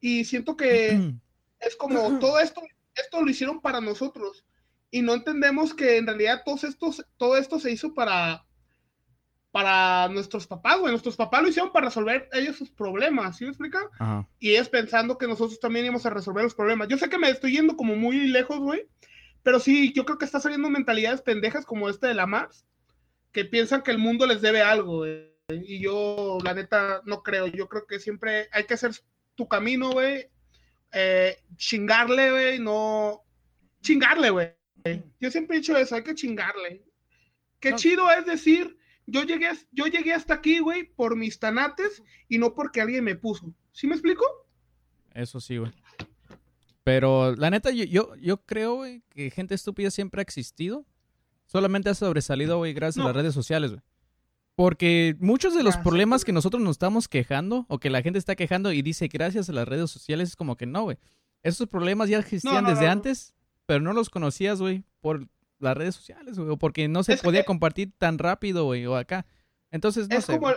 Y 0.00 0.24
siento 0.24 0.56
que 0.56 1.14
es 1.58 1.76
como 1.76 2.18
todo 2.18 2.38
esto, 2.38 2.62
esto 2.94 3.22
lo 3.22 3.30
hicieron 3.30 3.60
para 3.60 3.80
nosotros. 3.80 4.44
Y 4.90 5.02
no 5.02 5.14
entendemos 5.14 5.74
que 5.74 5.96
en 5.96 6.06
realidad 6.06 6.42
todos 6.44 6.64
estos, 6.64 7.04
todo 7.16 7.36
esto 7.36 7.58
se 7.58 7.72
hizo 7.72 7.92
para, 7.92 8.45
para 9.56 10.06
nuestros 10.12 10.46
papás, 10.46 10.78
güey. 10.78 10.90
Nuestros 10.92 11.16
papás 11.16 11.40
lo 11.42 11.48
hicieron 11.48 11.72
para 11.72 11.86
resolver 11.86 12.28
ellos 12.34 12.56
sus 12.56 12.70
problemas, 12.70 13.38
¿sí 13.38 13.44
me 13.44 13.50
explica? 13.50 13.88
Ajá. 13.98 14.28
y 14.38 14.50
ellos 14.50 14.68
pensando 14.68 15.16
que 15.16 15.26
nosotros 15.26 15.58
también 15.58 15.86
íbamos 15.86 16.04
a 16.04 16.10
resolver 16.10 16.44
los 16.44 16.54
problemas. 16.54 16.88
Yo 16.88 16.98
sé 16.98 17.08
que 17.08 17.16
me 17.16 17.30
estoy 17.30 17.52
yendo 17.52 17.74
como 17.74 17.96
muy 17.96 18.28
lejos, 18.28 18.58
güey, 18.58 18.86
pero 19.42 19.58
sí, 19.58 19.94
yo 19.94 20.04
creo 20.04 20.18
que 20.18 20.26
está 20.26 20.40
saliendo 20.40 20.68
mentalidades 20.68 21.22
pendejas 21.22 21.64
como 21.64 21.88
esta 21.88 22.06
de 22.06 22.12
la 22.12 22.26
Mars, 22.26 22.66
que 23.32 23.46
piensan 23.46 23.80
que 23.82 23.92
el 23.92 23.98
mundo 23.98 24.26
les 24.26 24.42
debe 24.42 24.60
algo, 24.60 24.98
güey. 24.98 25.32
Y 25.48 25.78
yo, 25.80 26.36
la 26.44 26.52
neta, 26.52 27.00
no 27.06 27.22
creo. 27.22 27.46
Yo 27.46 27.66
creo 27.66 27.86
que 27.86 27.98
siempre 27.98 28.48
hay 28.52 28.64
que 28.64 28.74
hacer 28.74 28.90
tu 29.36 29.48
camino, 29.48 29.90
güey. 29.90 30.28
eh, 30.92 31.38
chingarle, 31.56 32.30
güey, 32.30 32.58
no... 32.58 33.22
Chingarle, 33.80 34.28
güey. 34.30 34.52
Yo 35.18 35.30
siempre 35.30 35.56
he 35.56 35.60
dicho 35.60 35.76
eso, 35.78 35.94
hay 35.94 36.02
que 36.02 36.14
chingarle. 36.14 36.82
Qué 37.58 37.70
No. 37.70 37.76
chido 37.76 38.10
es 38.10 38.26
decir, 38.26 38.76
yo 39.06 39.22
llegué, 39.22 39.48
yo 39.72 39.86
llegué 39.86 40.12
hasta 40.12 40.34
aquí, 40.34 40.58
güey, 40.58 40.84
por 40.84 41.16
mis 41.16 41.38
tanates 41.38 42.02
y 42.28 42.38
no 42.38 42.54
porque 42.54 42.80
alguien 42.80 43.04
me 43.04 43.14
puso. 43.14 43.54
¿Sí 43.72 43.86
me 43.86 43.94
explico? 43.94 44.24
Eso 45.14 45.40
sí, 45.40 45.56
güey. 45.56 45.72
Pero 46.84 47.34
la 47.34 47.50
neta, 47.50 47.70
yo, 47.70 47.84
yo, 47.84 48.14
yo 48.16 48.44
creo, 48.44 48.76
güey, 48.76 49.02
que 49.10 49.30
gente 49.30 49.54
estúpida 49.54 49.90
siempre 49.90 50.20
ha 50.20 50.22
existido. 50.22 50.86
Solamente 51.46 51.90
ha 51.90 51.94
sobresalido, 51.94 52.58
güey, 52.58 52.74
gracias 52.74 53.04
a 53.04 53.08
las 53.08 53.16
redes 53.16 53.34
sociales, 53.34 53.70
güey. 53.70 53.82
Porque 54.54 55.16
muchos 55.20 55.54
de 55.54 55.62
los 55.62 55.76
problemas 55.76 56.24
que 56.24 56.32
nosotros 56.32 56.62
nos 56.62 56.72
estamos 56.72 57.08
quejando, 57.08 57.66
o 57.68 57.78
que 57.78 57.90
la 57.90 58.02
gente 58.02 58.18
está 58.18 58.36
quejando 58.36 58.72
y 58.72 58.82
dice 58.82 59.08
gracias 59.08 59.48
a 59.48 59.52
las 59.52 59.68
redes 59.68 59.90
sociales, 59.90 60.30
es 60.30 60.36
como 60.36 60.56
que 60.56 60.66
no, 60.66 60.84
güey. 60.84 60.98
Esos 61.42 61.68
problemas 61.68 62.08
ya 62.08 62.18
existían 62.18 62.64
no, 62.64 62.70
desde 62.70 62.88
antes, 62.88 63.34
pero 63.66 63.80
no 63.80 63.92
los 63.92 64.08
conocías, 64.08 64.60
güey, 64.60 64.82
por 65.00 65.28
las 65.58 65.76
redes 65.76 65.94
sociales, 65.94 66.38
güey, 66.38 66.50
o 66.50 66.56
porque 66.56 66.88
no 66.88 67.02
se 67.02 67.14
Es 67.14 67.22
podía 67.22 67.40
que- 67.40 67.46
compartir 67.46 67.92
tan 67.98 68.18
rápido, 68.18 68.64
güey, 68.64 68.84
o 68.86 68.96
acá. 68.96 69.26
Entonces, 69.70 70.08
no 70.08 70.16
es, 70.16 70.24
sé. 70.24 70.32
como 70.34 70.50
el, 70.50 70.56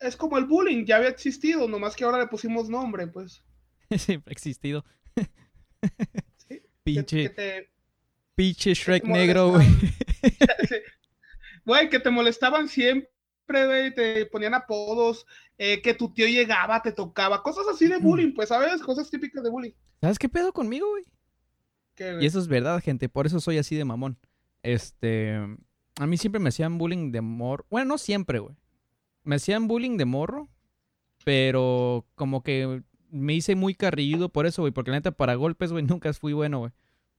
es 0.00 0.16
como 0.16 0.38
el 0.38 0.44
bullying, 0.46 0.84
ya 0.84 0.96
había 0.96 1.08
existido, 1.08 1.66
nomás 1.68 1.96
que 1.96 2.04
ahora 2.04 2.18
le 2.18 2.26
pusimos 2.28 2.68
nombre, 2.68 3.06
pues. 3.06 3.42
Siempre 3.96 4.30
ha 4.30 4.34
existido. 4.34 4.84
Sí, 6.48 6.60
pinche, 6.82 7.28
te- 7.30 7.70
pinche 8.34 8.74
Shrek 8.74 9.04
negro, 9.04 9.50
güey. 9.50 9.66
Güey, 11.64 11.90
que 11.90 12.00
te 12.00 12.10
molestaban 12.10 12.68
siempre, 12.68 13.08
güey, 13.46 13.94
te 13.94 14.24
ponían 14.26 14.54
apodos, 14.54 15.26
eh, 15.58 15.82
que 15.82 15.92
tu 15.92 16.12
tío 16.12 16.26
llegaba, 16.26 16.80
te 16.80 16.92
tocaba, 16.92 17.42
cosas 17.42 17.66
así 17.70 17.86
de 17.88 17.98
bullying, 17.98 18.32
pues, 18.32 18.48
¿sabes? 18.48 18.80
Cosas 18.80 19.10
típicas 19.10 19.42
de 19.44 19.50
bullying. 19.50 19.72
¿Sabes 20.00 20.18
qué 20.18 20.28
pedo 20.30 20.52
conmigo, 20.52 20.88
güey? 20.88 21.04
Y 22.20 22.26
eso 22.26 22.38
es 22.38 22.48
verdad, 22.48 22.82
gente. 22.82 23.08
Por 23.08 23.26
eso 23.26 23.40
soy 23.40 23.58
así 23.58 23.76
de 23.76 23.84
mamón. 23.84 24.18
Este. 24.62 25.38
A 25.98 26.06
mí 26.06 26.16
siempre 26.16 26.40
me 26.40 26.50
hacían 26.50 26.78
bullying 26.78 27.10
de 27.10 27.20
morro. 27.20 27.66
Bueno, 27.70 27.88
no 27.88 27.98
siempre, 27.98 28.38
güey. 28.38 28.56
Me 29.24 29.36
hacían 29.36 29.68
bullying 29.68 29.96
de 29.96 30.04
morro. 30.04 30.48
Pero 31.24 32.06
como 32.14 32.42
que 32.42 32.82
me 33.10 33.34
hice 33.34 33.54
muy 33.54 33.74
carrilludo 33.74 34.28
por 34.28 34.46
eso, 34.46 34.62
güey. 34.62 34.72
Porque 34.72 34.90
la 34.90 34.98
neta, 34.98 35.12
para 35.12 35.34
golpes, 35.34 35.72
güey, 35.72 35.84
nunca 35.86 36.12
fui 36.12 36.32
bueno, 36.32 36.60
güey. 36.60 36.72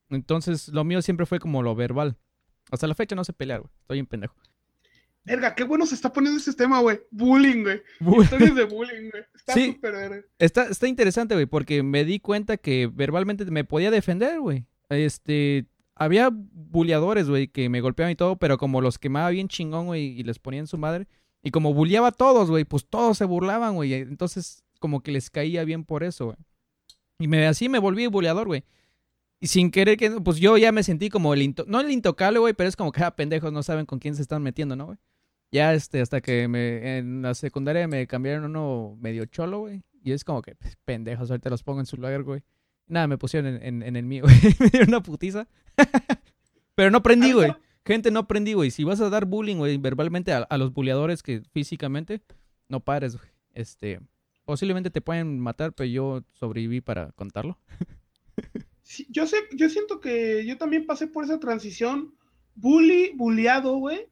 Entonces, 0.09 0.69
lo 0.69 0.83
mío 0.83 1.01
siempre 1.01 1.25
fue 1.25 1.39
como 1.39 1.61
lo 1.61 1.75
verbal. 1.75 2.17
Hasta 2.71 2.87
la 2.87 2.95
fecha 2.95 3.15
no 3.15 3.23
sé 3.23 3.33
pelear, 3.33 3.61
güey. 3.61 3.71
Estoy 3.81 3.99
en 3.99 4.05
pendejo. 4.05 4.35
Verga, 5.25 5.53
qué 5.53 5.63
bueno 5.63 5.85
se 5.85 5.95
está 5.95 6.11
poniendo 6.11 6.39
ese 6.39 6.53
tema, 6.53 6.79
güey. 6.79 6.99
Bullying, 7.11 7.63
güey. 7.63 7.81
Historias 8.23 8.55
de 8.55 8.63
bullying, 8.63 9.11
güey. 9.11 9.23
Está 9.35 9.53
Sí. 9.53 9.79
Está, 10.39 10.63
está 10.69 10.87
interesante, 10.87 11.35
güey, 11.35 11.45
porque 11.45 11.83
me 11.83 12.03
di 12.05 12.19
cuenta 12.19 12.57
que 12.57 12.89
verbalmente 12.91 13.45
me 13.45 13.63
podía 13.63 13.91
defender, 13.91 14.39
güey. 14.39 14.65
Este, 14.89 15.65
había 15.95 16.29
buleadores, 16.33 17.29
güey, 17.29 17.47
que 17.47 17.69
me 17.69 17.81
golpeaban 17.81 18.11
y 18.11 18.15
todo, 18.15 18.37
pero 18.37 18.57
como 18.57 18.81
los 18.81 18.97
quemaba 18.97 19.29
bien 19.29 19.47
chingón, 19.47 19.87
güey, 19.87 20.19
y 20.19 20.23
les 20.23 20.39
ponían 20.39 20.67
su 20.67 20.77
madre, 20.77 21.07
y 21.43 21.51
como 21.51 21.73
bulleaba 21.73 22.07
a 22.09 22.11
todos, 22.11 22.49
güey, 22.49 22.65
pues 22.65 22.85
todos 22.87 23.17
se 23.17 23.25
burlaban, 23.25 23.75
güey, 23.75 23.93
entonces 23.93 24.63
como 24.79 25.01
que 25.01 25.11
les 25.11 25.29
caía 25.29 25.63
bien 25.63 25.83
por 25.83 26.03
eso, 26.03 26.25
güey. 26.25 26.37
Y 27.19 27.27
me, 27.27 27.45
así 27.47 27.67
me 27.69 27.79
volví 27.79 28.07
buleador, 28.07 28.47
güey. 28.47 28.63
Y 29.41 29.47
sin 29.47 29.71
querer 29.71 29.97
que, 29.97 30.09
pues 30.21 30.37
yo 30.37 30.57
ya 30.57 30.71
me 30.71 30.83
sentí 30.83 31.09
como 31.09 31.33
el, 31.33 31.41
into- 31.41 31.65
no 31.67 31.79
el 31.81 31.91
intocable, 31.91 32.39
güey, 32.39 32.53
pero 32.53 32.67
es 32.69 32.75
como 32.75 32.91
que, 32.91 33.03
ah, 33.03 33.15
pendejos, 33.15 33.51
no 33.53 33.63
saben 33.63 33.85
con 33.85 33.99
quién 33.99 34.15
se 34.15 34.21
están 34.21 34.41
metiendo, 34.41 34.75
¿no, 34.75 34.87
güey? 34.87 34.97
Ya, 35.51 35.73
este, 35.73 35.99
hasta 36.01 36.21
que 36.21 36.47
me, 36.47 36.97
en 36.99 37.21
la 37.21 37.33
secundaria 37.33 37.87
me 37.87 38.05
cambiaron 38.07 38.45
uno 38.45 38.97
medio 39.01 39.25
cholo, 39.25 39.59
güey. 39.59 39.81
Y 40.03 40.11
es 40.11 40.23
como 40.23 40.41
que, 40.41 40.55
pues, 40.55 40.77
pendejos, 40.85 41.29
ahorita 41.31 41.49
los 41.49 41.63
pongo 41.63 41.79
en 41.79 41.85
su 41.85 41.95
lugar, 41.97 42.23
güey. 42.23 42.41
Nada, 42.89 43.07
me 43.07 43.17
pusieron 43.17 43.55
en, 43.55 43.63
en- 43.63 43.83
en 43.83 43.95
el 43.95 44.03
mío, 44.05 44.23
güey. 44.23 44.35
me 44.59 44.67
dieron 44.69 44.89
una 44.89 45.01
putiza. 45.01 45.47
Pero 46.75 46.91
no 46.91 46.97
aprendí, 46.97 47.31
güey. 47.31 47.53
Gente, 47.85 48.11
no 48.11 48.19
aprendí, 48.19 48.53
güey. 48.53 48.71
Si 48.71 48.83
vas 48.83 48.99
a 49.01 49.09
dar 49.09 49.25
bullying, 49.25 49.55
güey, 49.57 49.77
verbalmente 49.77 50.33
a, 50.33 50.39
a 50.39 50.57
los 50.57 50.73
buleadores 50.73 51.23
que 51.23 51.41
físicamente, 51.53 52.21
no 52.67 52.81
pares, 52.81 53.15
güey. 53.15 53.29
Este, 53.53 53.99
posiblemente 54.45 54.89
te 54.89 55.01
pueden 55.01 55.39
matar, 55.39 55.73
pero 55.73 55.87
yo 55.89 56.23
sobreviví 56.33 56.81
para 56.81 57.11
contarlo. 57.13 57.57
Sí, 58.83 59.07
yo 59.09 59.25
sé, 59.27 59.37
yo 59.53 59.69
siento 59.69 59.99
que 59.99 60.45
yo 60.45 60.57
también 60.57 60.85
pasé 60.85 61.07
por 61.07 61.23
esa 61.23 61.39
transición 61.39 62.13
bully, 62.55 63.11
bulleado, 63.15 63.77
güey. 63.77 64.07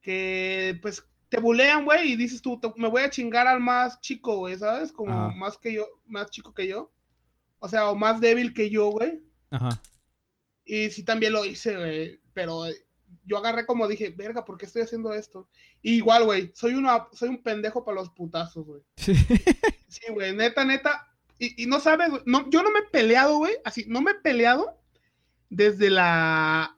Que 0.00 0.78
pues 0.82 1.04
te 1.28 1.40
bulean, 1.40 1.84
güey, 1.84 2.12
y 2.12 2.16
dices 2.16 2.40
tú, 2.42 2.58
te- 2.60 2.72
me 2.76 2.88
voy 2.88 3.02
a 3.02 3.10
chingar 3.10 3.46
al 3.46 3.60
más 3.60 4.00
chico, 4.00 4.36
güey, 4.36 4.56
¿sabes? 4.56 4.92
Como 4.92 5.30
más 5.36 5.56
que 5.58 5.72
yo, 5.72 5.86
más 6.06 6.30
chico 6.30 6.52
que 6.54 6.68
yo. 6.68 6.92
O 7.64 7.68
sea, 7.68 7.88
o 7.88 7.94
más 7.94 8.20
débil 8.20 8.52
que 8.52 8.68
yo, 8.68 8.90
güey. 8.90 9.22
Ajá. 9.48 9.80
Y 10.66 10.90
sí 10.90 11.02
también 11.02 11.32
lo 11.32 11.46
hice, 11.46 11.74
güey. 11.74 12.20
Pero 12.34 12.66
eh, 12.66 12.76
yo 13.24 13.38
agarré 13.38 13.64
como 13.64 13.88
dije, 13.88 14.10
verga, 14.10 14.44
¿por 14.44 14.58
qué 14.58 14.66
estoy 14.66 14.82
haciendo 14.82 15.14
esto? 15.14 15.48
Y 15.80 15.94
igual, 15.94 16.24
güey, 16.24 16.52
soy 16.54 16.74
una, 16.74 17.06
soy 17.14 17.30
un 17.30 17.42
pendejo 17.42 17.82
para 17.82 17.94
los 17.94 18.10
putazos, 18.10 18.66
güey. 18.66 18.82
Sí, 18.98 19.14
güey, 20.12 20.36
neta, 20.36 20.66
neta. 20.66 21.08
Y, 21.38 21.62
y 21.62 21.66
no 21.66 21.80
sabes, 21.80 22.10
güey, 22.10 22.22
no, 22.26 22.50
yo 22.50 22.62
no 22.62 22.70
me 22.70 22.80
he 22.80 22.90
peleado, 22.92 23.38
güey, 23.38 23.54
así, 23.64 23.86
no 23.88 24.02
me 24.02 24.10
he 24.10 24.16
peleado 24.16 24.78
desde 25.48 25.88
la, 25.88 26.76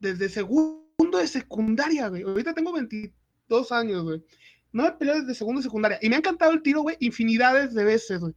desde 0.00 0.28
segundo 0.28 1.16
de 1.18 1.28
secundaria, 1.28 2.08
güey. 2.08 2.24
Ahorita 2.24 2.52
tengo 2.52 2.74
22 2.74 3.72
años, 3.72 4.02
güey. 4.02 4.22
No 4.70 4.82
me 4.82 4.90
he 4.90 4.92
peleado 4.92 5.20
desde 5.20 5.34
segundo 5.34 5.60
de 5.60 5.64
secundaria. 5.64 5.98
Y 6.02 6.10
me 6.10 6.16
ha 6.16 6.18
encantado 6.18 6.52
el 6.52 6.60
tiro, 6.60 6.82
güey, 6.82 6.98
infinidades 7.00 7.72
de 7.72 7.84
veces, 7.84 8.20
güey. 8.20 8.34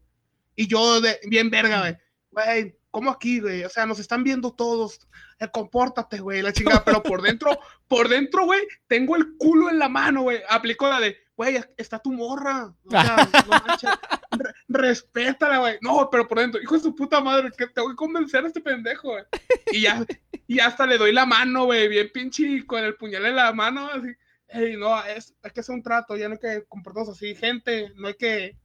Y 0.55 0.67
yo, 0.67 1.01
de, 1.01 1.19
bien 1.27 1.49
verga, 1.49 1.79
güey. 1.81 1.97
Güey, 2.31 2.77
¿cómo 2.91 3.11
aquí, 3.11 3.39
güey? 3.39 3.63
O 3.63 3.69
sea, 3.69 3.85
nos 3.85 3.99
están 3.99 4.23
viendo 4.23 4.53
todos. 4.53 5.07
Eh, 5.39 5.47
compórtate, 5.51 6.19
güey, 6.19 6.41
la 6.41 6.53
chingada. 6.53 6.83
Pero 6.83 7.03
por 7.03 7.21
dentro, 7.21 7.57
por 7.87 8.07
dentro, 8.09 8.45
güey, 8.45 8.61
tengo 8.87 9.15
el 9.15 9.35
culo 9.37 9.69
en 9.69 9.79
la 9.79 9.89
mano, 9.89 10.23
güey. 10.23 10.41
Aplicó 10.49 10.87
la 10.89 10.99
de, 10.99 11.17
güey, 11.35 11.59
está 11.77 11.99
tu 11.99 12.11
morra. 12.11 12.73
O 12.85 12.89
sea, 12.89 13.29
no 13.47 13.49
manches, 13.67 13.89
re- 14.31 14.53
respétala, 14.67 15.59
güey. 15.59 15.77
No, 15.81 16.09
pero 16.11 16.27
por 16.27 16.39
dentro, 16.39 16.61
hijo 16.61 16.75
de 16.75 16.81
su 16.81 16.95
puta 16.95 17.21
madre, 17.21 17.51
que 17.55 17.67
te 17.67 17.81
voy 17.81 17.93
a 17.93 17.95
convencer 17.95 18.43
a 18.43 18.47
este 18.47 18.61
pendejo, 18.61 19.09
güey. 19.11 19.23
Y 19.71 19.81
ya, 19.81 20.03
y 20.47 20.59
hasta 20.59 20.85
le 20.85 20.97
doy 20.97 21.11
la 21.13 21.25
mano, 21.25 21.65
güey, 21.65 21.87
bien 21.87 22.09
pinche 22.13 22.65
con 22.65 22.83
el 22.83 22.95
puñal 22.95 23.25
en 23.25 23.35
la 23.35 23.53
mano, 23.53 23.87
así. 23.87 24.07
Ey, 24.47 24.77
no, 24.77 25.03
es, 25.05 25.33
hay 25.41 25.49
que 25.51 25.61
hacer 25.61 25.73
un 25.73 25.81
trato, 25.81 26.15
ya 26.15 26.27
no 26.29 26.33
hay 26.35 26.39
que 26.39 26.65
comportarnos 26.67 27.09
así, 27.15 27.33
gente, 27.35 27.91
no 27.95 28.07
hay 28.07 28.13
que... 28.13 28.55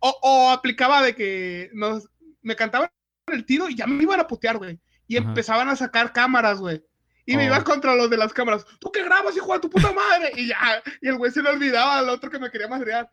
O, 0.00 0.18
o 0.22 0.50
aplicaba 0.50 1.02
de 1.02 1.14
que 1.14 1.70
nos, 1.72 2.08
me 2.42 2.56
cantaban 2.56 2.90
el 3.26 3.44
tiro 3.46 3.68
y 3.68 3.76
ya 3.76 3.86
me 3.86 4.02
iban 4.02 4.20
a 4.20 4.26
putear, 4.26 4.58
güey. 4.58 4.78
Y 5.06 5.16
Ajá. 5.16 5.28
empezaban 5.28 5.68
a 5.68 5.76
sacar 5.76 6.12
cámaras, 6.12 6.60
güey. 6.60 6.82
Y 7.24 7.36
me 7.36 7.44
Oh. 7.44 7.46
iba 7.46 7.64
contra 7.64 7.94
los 7.94 8.10
de 8.10 8.16
las 8.16 8.32
cámaras. 8.32 8.64
¿Tú 8.80 8.90
qué 8.90 9.04
grabas, 9.04 9.36
hijo 9.36 9.52
de 9.52 9.60
tu 9.60 9.70
puta 9.70 9.92
madre? 9.92 10.32
Y 10.36 10.48
ya, 10.48 10.82
y 11.00 11.08
el 11.08 11.16
güey 11.16 11.30
se 11.30 11.42
le 11.42 11.50
olvidaba 11.50 11.98
al 11.98 12.08
otro 12.08 12.30
que 12.30 12.38
me 12.38 12.50
quería 12.50 12.66
madrear. 12.68 13.08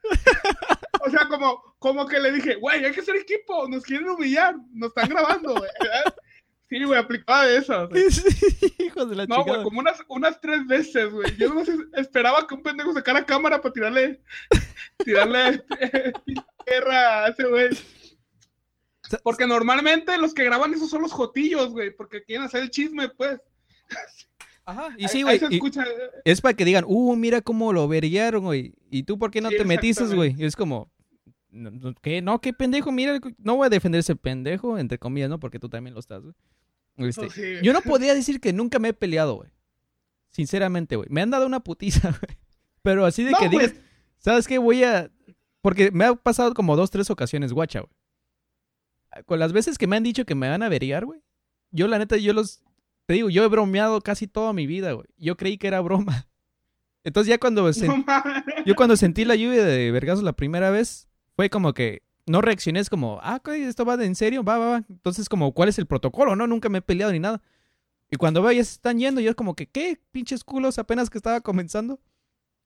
O 1.06 1.10
sea, 1.10 1.28
como, 1.28 1.62
como 1.80 2.06
que 2.08 2.20
le 2.20 2.32
dije, 2.32 2.56
güey, 2.56 2.84
hay 2.84 2.92
que 2.92 3.02
ser 3.04 3.16
equipo, 3.16 3.68
nos 3.70 3.84
quieren 3.84 4.10
humillar, 4.10 4.56
nos 4.74 4.90
están 4.90 5.10
grabando, 5.10 5.56
güey. 5.56 5.70
Sí, 6.70 6.84
güey, 6.84 7.00
aplicaba 7.00 7.46
de 7.48 7.58
eso. 7.58 7.90
güey. 7.90 8.04
Hijos 8.80 9.10
de 9.10 9.16
la 9.16 9.26
No, 9.26 9.44
güey, 9.44 9.64
como 9.64 9.80
unas, 9.80 10.04
unas 10.08 10.40
tres 10.40 10.68
veces, 10.68 11.12
güey. 11.12 11.36
Yo 11.36 11.52
no 11.52 11.64
esperaba 11.94 12.46
que 12.46 12.54
un 12.54 12.62
pendejo 12.62 12.94
sacara 12.94 13.26
cámara 13.26 13.60
para 13.60 13.74
tirarle, 13.74 14.22
tirarle 15.04 15.64
tierra 16.66 17.26
a 17.26 17.28
ese 17.30 17.44
güey. 17.46 17.70
Porque 19.24 19.48
normalmente 19.48 20.16
los 20.20 20.36
que 20.36 20.44
graban 20.44 20.72
esos 20.74 20.92
son 20.92 21.02
los 21.02 21.12
jotillos, 21.12 21.72
güey, 21.72 21.90
porque 21.90 22.24
quieren 22.24 22.46
hacer 22.46 22.62
el 22.62 22.70
chisme, 22.70 23.10
pues. 23.10 23.40
Ajá, 24.64 24.90
y 24.96 25.08
sí, 25.08 25.24
güey. 25.24 25.42
Es 26.24 26.42
para 26.42 26.54
que 26.54 26.66
digan, 26.66 26.86
uh, 26.88 27.16
mira 27.16 27.42
cómo 27.42 27.74
lo 27.74 27.88
verillaron, 27.88 28.44
güey. 28.44 28.76
¿Y 28.92 29.02
tú 29.02 29.18
por 29.18 29.32
qué 29.32 29.42
no 29.42 29.50
Sí, 29.50 29.58
te 29.58 29.66
metiste, 29.66 30.06
güey? 30.06 30.36
Y 30.38 30.46
es 30.46 30.56
como, 30.56 30.92
¿qué? 32.04 32.22
No, 32.22 32.40
qué 32.40 32.54
pendejo, 32.54 32.92
mira, 32.92 33.20
no 33.40 33.56
voy 33.56 33.66
a 33.66 33.70
defender 33.70 33.98
ese 33.98 34.16
pendejo, 34.16 34.78
entre 34.78 35.00
comillas, 35.00 35.32
¿no? 35.32 35.40
Porque 35.40 35.58
tú 35.58 35.70
también 35.70 35.96
lo 35.96 36.00
estás, 36.00 36.22
güey. 36.22 36.36
Este, 37.00 37.30
sí. 37.30 37.42
Yo 37.64 37.74
no 37.74 37.82
podría 37.82 38.14
decir 38.14 38.40
que 38.40 38.54
nunca 38.54 38.80
me 38.80 38.90
he 38.90 38.94
peleado, 38.94 39.36
güey. 39.36 39.50
Sinceramente, 40.32 40.96
güey. 40.96 41.08
Me 41.10 41.22
han 41.22 41.30
dado 41.32 41.46
una 41.48 41.60
putiza, 41.62 42.10
güey. 42.22 42.38
Pero 42.82 43.06
así 43.06 43.24
de 43.24 43.32
No, 43.32 43.38
que 43.40 43.50
digas, 43.50 43.74
¿sabes 44.18 44.48
qué? 44.48 44.58
Voy 44.58 44.84
a... 44.84 45.12
Porque 45.62 45.92
me 45.92 46.06
ha 46.06 46.16
pasado 46.16 46.54
como 46.54 46.76
dos, 46.76 46.92
tres 46.92 47.10
ocasiones, 47.10 47.52
guacha, 47.54 47.82
güey. 47.82 47.92
Con 49.26 49.40
las 49.40 49.52
veces 49.54 49.78
que 49.78 49.88
me 49.88 49.96
han 49.98 50.04
dicho 50.04 50.26
que 50.26 50.36
me 50.36 50.48
van 50.50 50.62
a 50.64 50.68
averiar, 50.68 51.06
güey. 51.06 51.22
Yo, 51.72 51.88
la 51.88 51.98
neta, 51.98 52.18
yo 52.18 52.34
los... 52.34 52.62
Te 53.06 53.16
digo, 53.16 53.30
yo 53.30 53.44
he 53.44 53.48
bromeado 53.48 54.00
casi 54.02 54.28
toda 54.28 54.54
mi 54.54 54.68
vida, 54.68 54.92
güey. 54.94 55.08
Yo 55.18 55.36
creí 55.36 55.58
que 55.58 55.68
era 55.68 55.82
broma. 55.82 56.28
Entonces 57.04 57.30
ya 57.30 57.40
cuando... 57.40 57.68
sen- 57.70 57.88
No 57.88 57.98
mames. 57.98 58.44
Yo 58.66 58.76
cuando 58.76 58.96
sentí 58.96 59.26
la 59.26 59.36
lluvia 59.36 59.64
de 59.66 59.92
vergazos 59.92 60.24
la 60.24 60.34
primera 60.34 60.70
vez, 60.70 61.08
fue 61.36 61.50
como 61.50 61.74
que 61.74 62.04
no 62.30 62.42
reaccioné, 62.42 62.80
es 62.80 62.92
como, 62.92 63.20
ah, 63.24 63.42
esto 63.56 63.86
va 63.86 63.98
de 63.98 64.06
en 64.06 64.16
serio, 64.16 64.44
va, 64.44 64.60
va, 64.60 64.70
va. 64.70 64.86
Entonces, 64.88 65.28
como, 65.28 65.52
¿cuál 65.52 65.68
es 65.68 65.80
el 65.80 65.88
protocolo? 65.88 66.36
No, 66.36 66.46
nunca 66.46 66.70
me 66.70 66.78
he 66.78 66.82
peleado 66.82 67.12
ni 67.12 67.20
nada. 67.20 67.42
Y 68.12 68.18
cuando 68.18 68.44
veo 68.44 68.52
ya 68.52 68.64
se 68.64 68.74
están 68.74 69.00
yendo, 69.00 69.20
yo 69.20 69.32
es 69.32 69.36
como 69.36 69.56
que, 69.56 69.66
¿qué? 69.68 70.00
Pinches 70.12 70.44
culos, 70.44 70.78
apenas 70.78 71.10
que 71.10 71.18
estaba 71.18 71.42
comenzando. 71.42 72.00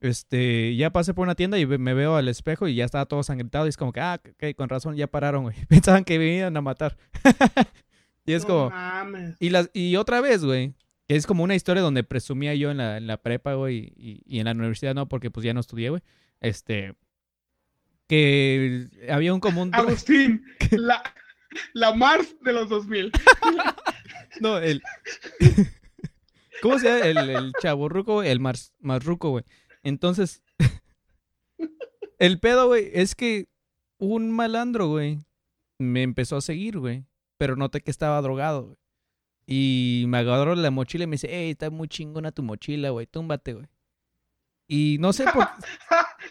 Este, 0.02 0.76
ya 0.76 0.92
pasé 0.92 1.14
por 1.14 1.24
una 1.24 1.36
tienda 1.36 1.58
y 1.58 1.66
me 1.66 1.94
veo 1.94 2.18
al 2.18 2.28
espejo 2.28 2.68
y 2.68 2.76
ya 2.76 2.84
estaba 2.84 3.06
todo 3.06 3.24
sangrentado 3.24 3.66
y 3.66 3.70
es 3.70 3.78
como 3.78 3.94
que, 3.94 4.02
ah, 4.02 4.20
ok, 4.22 4.54
con 4.58 4.68
razón, 4.68 4.98
ya 4.98 5.08
pararon, 5.08 5.44
güey. 5.44 5.56
Pensaban 5.70 6.04
que 6.04 6.20
me 6.20 6.40
iban 6.40 6.58
a 6.58 6.62
matar. 6.62 6.98
y 8.26 8.34
es 8.34 8.44
como, 8.44 8.70
y, 9.40 9.50
las, 9.50 9.70
y 9.74 9.96
otra 9.96 10.20
vez, 10.20 10.44
güey, 10.44 10.74
es 11.08 11.26
como 11.26 11.42
una 11.42 11.56
historia 11.56 11.82
donde 11.82 12.04
presumía 12.04 12.54
yo 12.54 12.70
en 12.70 12.78
la, 12.78 12.98
en 12.98 13.08
la 13.08 13.22
prepa, 13.22 13.54
güey, 13.54 13.94
y, 13.96 14.24
y 14.26 14.40
en 14.40 14.46
la 14.46 14.52
universidad 14.52 14.94
no, 14.94 15.08
porque 15.08 15.32
pues 15.32 15.46
ya 15.46 15.54
no 15.54 15.62
estudié, 15.62 15.90
güey. 15.90 16.02
Este, 16.42 16.96
que 18.08 18.88
había 19.10 19.34
un 19.34 19.40
común... 19.40 19.72
Agustín, 19.74 20.46
la, 20.72 21.04
la 21.74 21.94
Mars 21.94 22.36
de 22.42 22.54
los 22.54 22.70
2000. 22.70 23.12
No, 24.40 24.58
el... 24.58 24.82
¿Cómo 26.64 26.80
se 26.80 26.88
llama? 26.88 27.06
El, 27.06 27.30
el 27.30 27.54
güey, 28.04 28.30
el 28.30 28.40
mars, 28.40 28.74
marruco, 28.80 29.30
güey. 29.30 29.44
Entonces, 29.84 30.44
el 32.20 32.40
pedo, 32.40 32.68
güey, 32.68 32.90
es 32.94 33.16
que 33.16 33.48
un 33.98 34.32
malandro, 34.32 34.88
güey, 34.88 35.20
me 35.78 36.04
empezó 36.04 36.38
a 36.38 36.42
seguir, 36.42 36.80
güey, 36.80 37.06
pero 37.38 37.56
noté 37.56 37.82
que 37.82 37.92
estaba 37.92 38.22
drogado, 38.22 38.64
güey. 38.64 38.78
Y 39.46 40.06
me 40.08 40.20
agarró 40.20 40.56
la 40.56 40.72
mochila 40.72 41.04
y 41.04 41.08
me 41.08 41.16
dice, 41.16 41.28
hey, 41.30 41.52
está 41.52 41.70
muy 41.70 41.90
chingona 41.90 42.32
tu 42.32 42.44
mochila, 42.44 42.92
güey, 42.92 43.08
túmbate, 43.08 43.54
güey. 43.54 43.68
Y 44.68 44.98
no 45.02 45.12
sé 45.12 45.26
por 45.26 45.46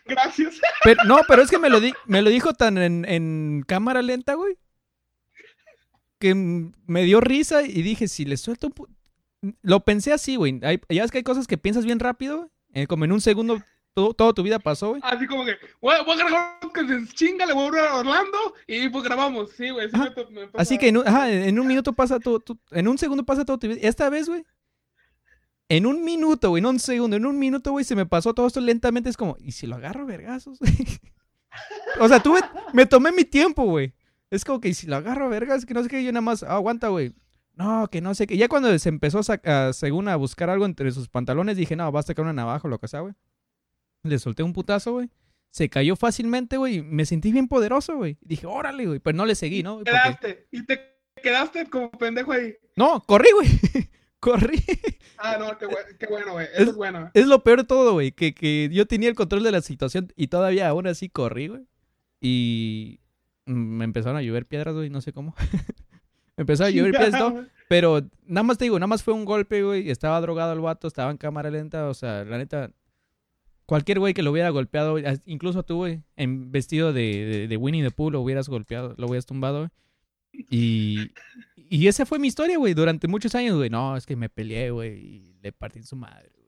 Gracias. 0.04 0.60
pero, 0.84 1.02
no, 1.04 1.20
pero 1.28 1.42
es 1.42 1.50
que 1.50 1.58
me 1.58 1.70
lo, 1.70 1.80
di- 1.80 1.94
me 2.06 2.22
lo 2.22 2.30
dijo 2.30 2.52
tan 2.54 2.76
en, 2.78 3.04
en 3.08 3.64
cámara 3.66 4.02
lenta, 4.02 4.34
güey. 4.34 4.56
Que 6.18 6.34
me 6.34 7.02
dio 7.02 7.20
risa 7.20 7.62
y 7.62 7.82
dije, 7.82 8.08
si 8.08 8.24
le 8.24 8.36
suelto 8.36 8.68
un... 8.68 8.74
pu- 8.74 8.88
Lo 9.62 9.80
pensé 9.80 10.12
así, 10.12 10.36
güey. 10.36 10.60
Hay- 10.62 10.80
Ya 10.88 11.04
es 11.04 11.10
que 11.10 11.18
hay 11.18 11.24
cosas 11.24 11.46
que 11.46 11.58
piensas 11.58 11.84
bien 11.84 11.98
rápido. 11.98 12.50
Eh, 12.74 12.86
como 12.86 13.04
en 13.04 13.12
un 13.12 13.20
segundo 13.20 13.60
todo, 13.94 14.14
toda 14.14 14.32
tu 14.32 14.42
vida 14.42 14.58
pasó, 14.58 14.90
güey. 14.90 15.02
Así 15.04 15.26
como 15.26 15.44
que, 15.44 15.56
voy, 15.80 15.94
voy 16.06 16.14
a 16.20 16.24
grabar 16.24 16.58
que 16.72 16.86
se 16.86 17.06
chinga, 17.14 17.44
le 17.44 17.52
voy 17.52 17.64
a 17.64 17.66
hablar 17.68 17.86
a 17.88 17.94
Orlando 17.96 18.54
y 18.66 18.88
pues 18.88 19.04
grabamos. 19.04 19.50
Sí, 19.52 19.68
güey. 19.70 19.90
sí 19.90 19.96
me 20.30 20.46
me 20.46 20.48
Así 20.54 20.78
que 20.78 20.88
en 20.88 20.96
un, 20.98 21.06
ajá, 21.06 21.30
en 21.30 21.58
un 21.60 21.66
minuto 21.68 21.92
pasa 21.92 22.18
todo, 22.18 22.40
tu- 22.40 22.58
en 22.70 22.88
un 22.88 22.96
segundo 22.98 23.24
pasa 23.24 23.44
todo 23.44 23.58
tu 23.58 23.68
vida. 23.68 23.78
Esta 23.82 24.08
vez, 24.08 24.28
güey, 24.28 24.44
en 25.76 25.86
un 25.86 26.04
minuto, 26.04 26.50
güey, 26.50 26.62
no 26.62 26.70
un 26.70 26.78
segundo, 26.78 27.16
en 27.16 27.24
un 27.26 27.38
minuto, 27.38 27.70
güey, 27.72 27.84
se 27.84 27.94
me 27.96 28.04
pasó 28.06 28.34
todo 28.34 28.46
esto 28.46 28.60
lentamente. 28.60 29.08
Es 29.08 29.16
como, 29.16 29.36
¿y 29.40 29.52
si 29.52 29.66
lo 29.66 29.76
agarro 29.76 30.04
vergazos? 30.06 30.58
o 32.00 32.08
sea, 32.08 32.20
tuve, 32.22 32.40
me 32.72 32.86
tomé 32.86 33.12
mi 33.12 33.24
tiempo, 33.24 33.64
güey. 33.64 33.94
Es 34.30 34.44
como 34.44 34.60
que, 34.60 34.68
¿y 34.68 34.74
si 34.74 34.86
lo 34.86 34.96
agarro 34.96 35.28
vergas? 35.28 35.64
Que 35.66 35.74
no 35.74 35.82
sé 35.82 35.88
qué, 35.88 36.02
yo 36.04 36.12
nada 36.12 36.22
más, 36.22 36.42
"Ah, 36.42 36.54
aguanta, 36.56 36.88
güey. 36.88 37.14
No, 37.54 37.88
que 37.90 38.00
no 38.00 38.14
sé 38.14 38.26
qué. 38.26 38.36
Ya 38.36 38.48
cuando 38.48 38.78
se 38.78 38.88
empezó 38.88 39.18
a, 39.18 39.22
sac- 39.22 39.46
a, 39.46 39.72
según 39.74 40.08
a 40.08 40.16
buscar 40.16 40.48
algo 40.50 40.64
entre 40.64 40.90
sus 40.90 41.08
pantalones, 41.08 41.56
dije, 41.56 41.76
no, 41.76 41.92
va 41.92 42.00
a 42.00 42.02
sacar 42.02 42.22
una 42.24 42.32
navaja 42.32 42.66
o 42.66 42.70
lo 42.70 42.78
que 42.78 42.88
sea, 42.88 43.00
güey. 43.00 43.14
Le 44.04 44.18
solté 44.18 44.42
un 44.42 44.52
putazo, 44.54 44.92
güey. 44.92 45.10
Se 45.50 45.68
cayó 45.68 45.96
fácilmente, 45.96 46.56
güey. 46.56 46.80
Me 46.82 47.04
sentí 47.04 47.30
bien 47.30 47.48
poderoso, 47.48 47.96
güey. 47.96 48.16
Dije, 48.22 48.46
órale, 48.46 48.86
güey. 48.86 48.98
Pero 49.00 49.16
no 49.16 49.26
le 49.26 49.34
seguí, 49.34 49.62
¿no? 49.62 49.76
Porque- 49.76 49.90
Quedaste. 49.90 50.48
Y 50.50 50.64
te 50.64 50.80
quedaste 51.22 51.66
como 51.66 51.90
pendejo 51.90 52.32
ahí. 52.32 52.54
No, 52.76 53.02
corrí, 53.02 53.28
güey. 53.34 53.48
corrí. 54.22 54.62
Ah, 55.18 55.36
no, 55.38 55.56
qué, 55.58 55.66
bue- 55.66 55.96
qué 55.98 56.06
bueno, 56.06 56.32
güey. 56.32 56.46
Es- 56.54 56.60
Eso 56.60 56.70
es 56.70 56.76
bueno. 56.76 57.10
Es 57.14 57.26
lo 57.26 57.42
peor 57.44 57.58
de 57.60 57.64
todo, 57.66 57.92
güey. 57.92 58.12
Que, 58.12 58.34
que 58.34 58.68
yo 58.72 58.86
tenía 58.86 59.08
el 59.08 59.14
control 59.14 59.42
de 59.42 59.52
la 59.52 59.60
situación 59.60 60.12
y 60.16 60.28
todavía 60.28 60.68
aún 60.68 60.86
así 60.86 61.08
corrí, 61.08 61.48
güey. 61.48 61.62
Y 62.20 63.00
me 63.46 63.84
empezaron 63.84 64.16
a 64.16 64.22
llover 64.22 64.46
piedras, 64.46 64.74
güey. 64.74 64.88
No 64.90 65.00
sé 65.00 65.12
cómo. 65.12 65.34
me 66.36 66.42
empezaron 66.42 66.72
a 66.72 66.76
llover 66.76 66.92
piedras, 66.92 67.20
¿no? 67.20 67.44
Pero 67.68 68.02
nada 68.26 68.42
más 68.44 68.58
te 68.58 68.64
digo, 68.64 68.78
nada 68.78 68.86
más 68.86 69.02
fue 69.02 69.14
un 69.14 69.24
golpe, 69.24 69.62
güey. 69.62 69.90
Estaba 69.90 70.20
drogado 70.20 70.52
el 70.52 70.60
vato, 70.60 70.86
estaba 70.88 71.10
en 71.10 71.16
cámara 71.16 71.50
lenta. 71.50 71.88
O 71.88 71.94
sea, 71.94 72.24
la 72.24 72.38
neta, 72.38 72.70
cualquier 73.66 73.98
güey 73.98 74.14
que 74.14 74.22
lo 74.22 74.30
hubiera 74.30 74.50
golpeado, 74.50 74.96
incluso 75.24 75.62
tú, 75.62 75.76
güey, 75.76 76.02
en 76.16 76.50
vestido 76.52 76.92
de, 76.92 77.24
de, 77.24 77.48
de 77.48 77.56
Winnie 77.56 77.82
the 77.82 77.90
Pooh, 77.90 78.10
lo 78.10 78.20
hubieras 78.20 78.48
golpeado, 78.48 78.94
lo 78.98 79.06
hubieras 79.06 79.26
tumbado, 79.26 79.58
güey. 79.60 79.70
Y, 80.50 81.10
y 81.56 81.86
esa 81.88 82.06
fue 82.06 82.18
mi 82.18 82.28
historia, 82.28 82.58
güey, 82.58 82.74
durante 82.74 83.08
muchos 83.08 83.34
años, 83.34 83.56
güey. 83.56 83.70
No, 83.70 83.96
es 83.96 84.06
que 84.06 84.16
me 84.16 84.28
peleé, 84.28 84.70
güey, 84.70 84.98
y 84.98 85.34
le 85.42 85.52
partí 85.52 85.78
en 85.78 85.84
su 85.86 85.96
madre. 85.96 86.30
güey. 86.34 86.42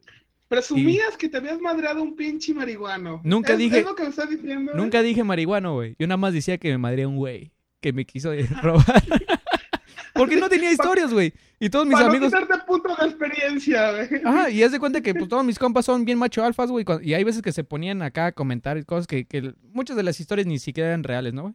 Presumías 0.49 1.17
que 1.17 1.29
te 1.29 1.39
habías 1.39 1.61
madreado 1.61 2.03
un 2.03 2.15
pinche 2.17 2.55
marihuano. 2.55 3.21
Nunca 3.25 3.53
¿Es- 3.55 3.59
dije- 3.59 3.79
¿Es 3.81 3.85
lo 3.85 3.95
que 3.95 4.05
me 4.05 4.09
estás 4.11 4.29
diciendo? 4.31 4.73
güey? 4.73 4.83
Nunca 4.85 5.03
dije 5.03 5.25
marihuano, 5.25 5.75
güey. 5.75 5.97
Yo 5.99 6.07
nada 6.07 6.17
más 6.19 6.33
decía 6.33 6.59
que 6.59 6.71
me 6.71 6.79
madreé 6.79 7.07
un 7.07 7.17
güey 7.17 7.53
que 7.81 7.93
me 7.93 8.05
quiso 8.05 8.31
robar. 8.63 9.03
Porque 10.13 10.37
no 10.37 10.49
tenía 10.49 10.71
historias, 10.73 11.13
güey. 11.13 11.33
Y 11.59 11.71
todos 11.71 11.87
mis 11.87 11.95
Para 11.95 12.07
amigos... 12.09 12.31
no 12.31 12.39
quitarte 12.41 12.65
puntos 12.67 12.97
de 12.99 13.07
experiencia, 13.07 13.91
güey. 13.93 14.21
Ajá, 14.25 14.51
y 14.51 14.63
haz 14.63 14.71
de 14.73 14.79
cuenta 14.79 15.01
que 15.01 15.15
pues, 15.15 15.29
todos 15.29 15.45
mis 15.45 15.59
compas 15.59 15.85
son 15.87 16.05
bien 16.05 16.19
macho 16.19 16.45
alfas, 16.45 16.71
güey. 16.71 16.85
Y 17.03 17.15
hay 17.15 17.25
veces 17.25 17.43
que 17.43 17.53
se 17.53 17.65
ponían 17.65 18.03
acá 18.03 18.27
a 18.27 18.33
comentar 18.33 18.85
cosas 18.87 19.07
que, 19.07 19.25
que 19.27 19.55
muchas 19.73 19.97
de 19.97 20.03
las 20.05 20.21
historias 20.21 20.47
ni 20.47 20.59
siquiera 20.59 20.91
eran 20.91 21.03
reales, 21.05 21.33
¿no, 21.35 21.43
güey? 21.43 21.55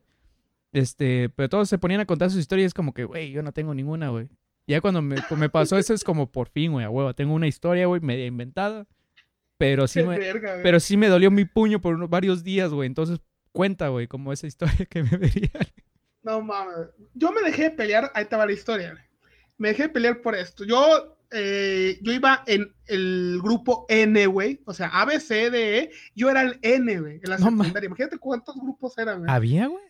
Este, 0.71 1.29
pero 1.29 1.49
todos 1.49 1.69
se 1.69 1.77
ponían 1.77 2.01
a 2.01 2.05
contar 2.05 2.29
sus 2.29 2.39
historias 2.39 2.73
como 2.73 2.93
que, 2.93 3.03
güey, 3.03 3.32
yo 3.32 3.41
no 3.41 3.51
tengo 3.51 3.74
ninguna, 3.74 4.09
güey. 4.09 4.28
Ya 4.67 4.82
cuando 4.82 5.01
me, 5.01 5.15
me 5.36 5.49
pasó 5.49 5.78
eso 5.78 5.93
es 5.95 6.03
como 6.03 6.32
por 6.32 6.49
fin, 6.49 6.72
güey, 6.72 6.86
a 6.86 6.89
huevo. 6.89 7.13
Tengo 7.15 7.34
una 7.34 7.47
historia, 7.47 7.88
güey, 7.88 8.01
media 8.01 8.28
inventada. 8.28 8.86
Pero 9.57 9.88
sí 9.88 10.03
me, 10.03 10.17
verga, 10.20 10.59
pero 10.61 10.80
sí 10.80 10.95
me 10.97 11.07
dolió 11.07 11.32
mi 11.32 11.45
puño 11.45 11.82
por 11.82 11.95
unos, 11.95 12.09
varios 12.09 12.43
días, 12.43 12.72
güey. 12.72 12.88
Entonces 12.88 13.20
cuenta, 13.51 13.89
güey, 13.89 14.07
como 14.07 14.32
esa 14.32 14.47
historia 14.47 14.86
que 14.86 15.03
me 15.03 15.09
vería. 15.17 15.49
No 16.22 16.41
mames. 16.41 16.89
Yo 17.13 17.32
me 17.32 17.41
dejé 17.41 17.63
de 17.63 17.72
pelear, 17.72 18.11
ahí 18.13 18.24
estaba 18.24 18.45
la 18.45 18.51
historia. 18.51 18.91
güey. 18.91 19.03
Me 19.57 19.70
dejé 19.70 19.84
de 19.84 19.89
pelear 19.89 20.22
por 20.22 20.36
esto. 20.36 20.63
Yo, 20.63 21.17
eh, 21.32 21.97
yo 22.01 22.13
iba 22.13 22.43
en 22.45 22.74
el 22.86 23.39
grupo 23.41 23.86
N, 23.89 24.28
güey. 24.28 24.61
O 24.65 24.74
sea, 24.74 24.88
A, 24.88 25.05
B, 25.05 25.20
C, 25.20 25.49
D, 25.49 25.80
E. 25.80 25.91
Yo 26.15 26.30
era 26.30 26.43
el 26.43 26.59
N, 26.61 26.99
güey, 26.99 27.20
en 27.24 27.30
la 27.30 27.38
No 27.38 27.45
secundaria. 27.49 27.88
Imagínate 27.88 28.17
cuántos 28.17 28.55
grupos 28.55 28.97
eran, 28.97 29.20
güey. 29.20 29.32
¿Había, 29.32 29.67
güey? 29.67 29.84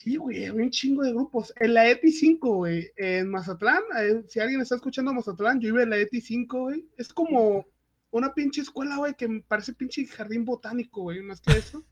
Sí, 0.00 0.16
güey, 0.16 0.48
un 0.48 0.70
chingo 0.70 1.02
de 1.02 1.12
grupos. 1.12 1.52
En 1.56 1.74
la 1.74 1.86
ETI 1.86 2.10
5, 2.10 2.54
güey, 2.54 2.90
en 2.96 3.30
Mazatlán, 3.30 3.82
eh, 3.98 4.24
si 4.28 4.40
alguien 4.40 4.62
está 4.62 4.76
escuchando 4.76 5.12
Mazatlán, 5.12 5.60
yo 5.60 5.68
iba 5.68 5.82
en 5.82 5.90
la 5.90 5.98
ETI 5.98 6.22
5, 6.22 6.58
güey. 6.58 6.88
Es 6.96 7.12
como, 7.12 7.66
una 8.10 8.32
pinche 8.32 8.62
escuela, 8.62 8.96
güey, 8.96 9.12
que 9.14 9.28
parece 9.46 9.74
pinche 9.74 10.06
jardín 10.06 10.46
botánico, 10.46 11.02
güey, 11.02 11.20
más 11.20 11.42
que 11.42 11.52
eso. 11.52 11.84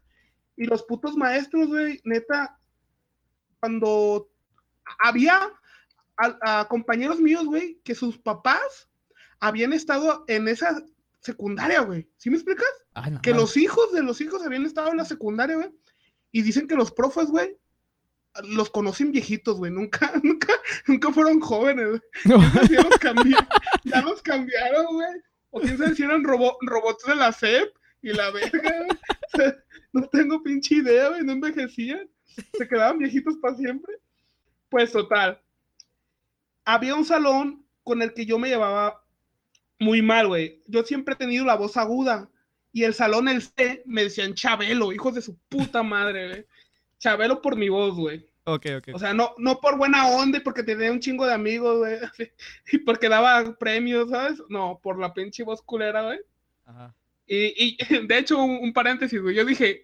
Y 0.56 0.64
los 0.64 0.84
putos 0.84 1.18
maestros, 1.18 1.68
güey, 1.68 2.00
neta, 2.04 2.58
cuando 3.60 4.30
había 5.00 5.52
a, 6.16 6.66
compañeros 6.66 7.20
míos, 7.20 7.44
güey, 7.44 7.78
que 7.84 7.94
sus 7.94 8.16
papás 8.16 8.88
habían 9.38 9.74
estado 9.74 10.24
en 10.28 10.48
esa 10.48 10.82
secundaria, 11.20 11.82
güey. 11.82 12.08
¿Sí 12.16 12.30
me 12.30 12.36
explicas? 12.36 12.68
que 13.22 13.34
los 13.34 13.58
hijos 13.58 13.92
de 13.92 14.02
los 14.02 14.22
hijos 14.22 14.42
habían 14.42 14.64
estado 14.64 14.92
en 14.92 14.96
la 14.96 15.04
secundaria, 15.04 15.56
güey. 15.56 15.70
Y 16.32 16.40
dicen 16.40 16.66
que 16.66 16.74
los 16.74 16.90
profes, 16.90 17.26
güey, 17.26 17.56
los 18.44 18.70
conocen 18.70 19.12
viejitos, 19.12 19.56
güey. 19.56 19.70
Nunca, 19.70 20.12
nunca, 20.22 20.52
nunca 20.86 21.12
fueron 21.12 21.40
jóvenes, 21.40 21.88
güey. 21.88 22.40
Ya, 22.70 22.82
los 22.82 22.98
cambiaron, 22.98 23.48
ya 23.84 24.02
los 24.02 24.22
cambiaron, 24.22 24.86
güey. 24.86 25.22
O 25.50 25.60
quién 25.60 25.78
sabe 25.78 25.94
si 25.94 26.02
eran 26.02 26.24
robots 26.24 27.04
de 27.06 27.16
la 27.16 27.32
SEP 27.32 27.74
y 28.02 28.12
la 28.12 28.30
verga, 28.30 28.86
No 29.92 30.06
tengo 30.08 30.42
pinche 30.42 30.76
idea, 30.76 31.08
güey. 31.08 31.24
No 31.24 31.32
envejecían. 31.32 32.08
Se 32.56 32.68
quedaban 32.68 32.98
viejitos 32.98 33.36
para 33.38 33.56
siempre. 33.56 33.94
Pues 34.68 34.92
total. 34.92 35.40
Había 36.64 36.94
un 36.94 37.04
salón 37.04 37.64
con 37.82 38.02
el 38.02 38.12
que 38.12 38.26
yo 38.26 38.38
me 38.38 38.48
llevaba 38.48 39.02
muy 39.78 40.02
mal, 40.02 40.28
güey. 40.28 40.62
Yo 40.66 40.84
siempre 40.84 41.14
he 41.14 41.16
tenido 41.16 41.44
la 41.44 41.56
voz 41.56 41.76
aguda. 41.76 42.28
Y 42.72 42.84
el 42.84 42.92
salón, 42.92 43.28
el 43.28 43.40
C, 43.40 43.82
me 43.86 44.04
decían 44.04 44.34
Chabelo, 44.34 44.92
hijos 44.92 45.14
de 45.14 45.22
su 45.22 45.36
puta 45.48 45.82
madre, 45.82 46.28
güey. 46.28 46.46
Chabelo 46.98 47.40
por 47.40 47.56
mi 47.56 47.68
voz, 47.68 47.94
güey. 47.94 48.27
Ok, 48.48 48.66
ok. 48.78 48.88
O 48.94 48.98
sea, 48.98 49.12
no, 49.12 49.34
no 49.36 49.60
por 49.60 49.76
buena 49.76 50.08
onda 50.08 50.38
y 50.38 50.40
porque 50.40 50.62
tenía 50.62 50.90
un 50.90 51.00
chingo 51.00 51.26
de 51.26 51.34
amigos, 51.34 51.78
güey. 51.78 51.98
Y 52.72 52.78
porque 52.78 53.10
daba 53.10 53.58
premios, 53.58 54.08
¿sabes? 54.08 54.42
No, 54.48 54.80
por 54.82 54.98
la 54.98 55.12
pinche 55.12 55.44
voz 55.44 55.60
culera, 55.60 56.02
güey. 56.02 56.18
Ajá. 56.64 56.94
Y, 57.26 57.76
y 57.76 57.76
de 58.06 58.18
hecho, 58.18 58.42
un, 58.42 58.72
paréntesis, 58.72 59.20
güey. 59.20 59.36
Yo 59.36 59.44
dije, 59.44 59.82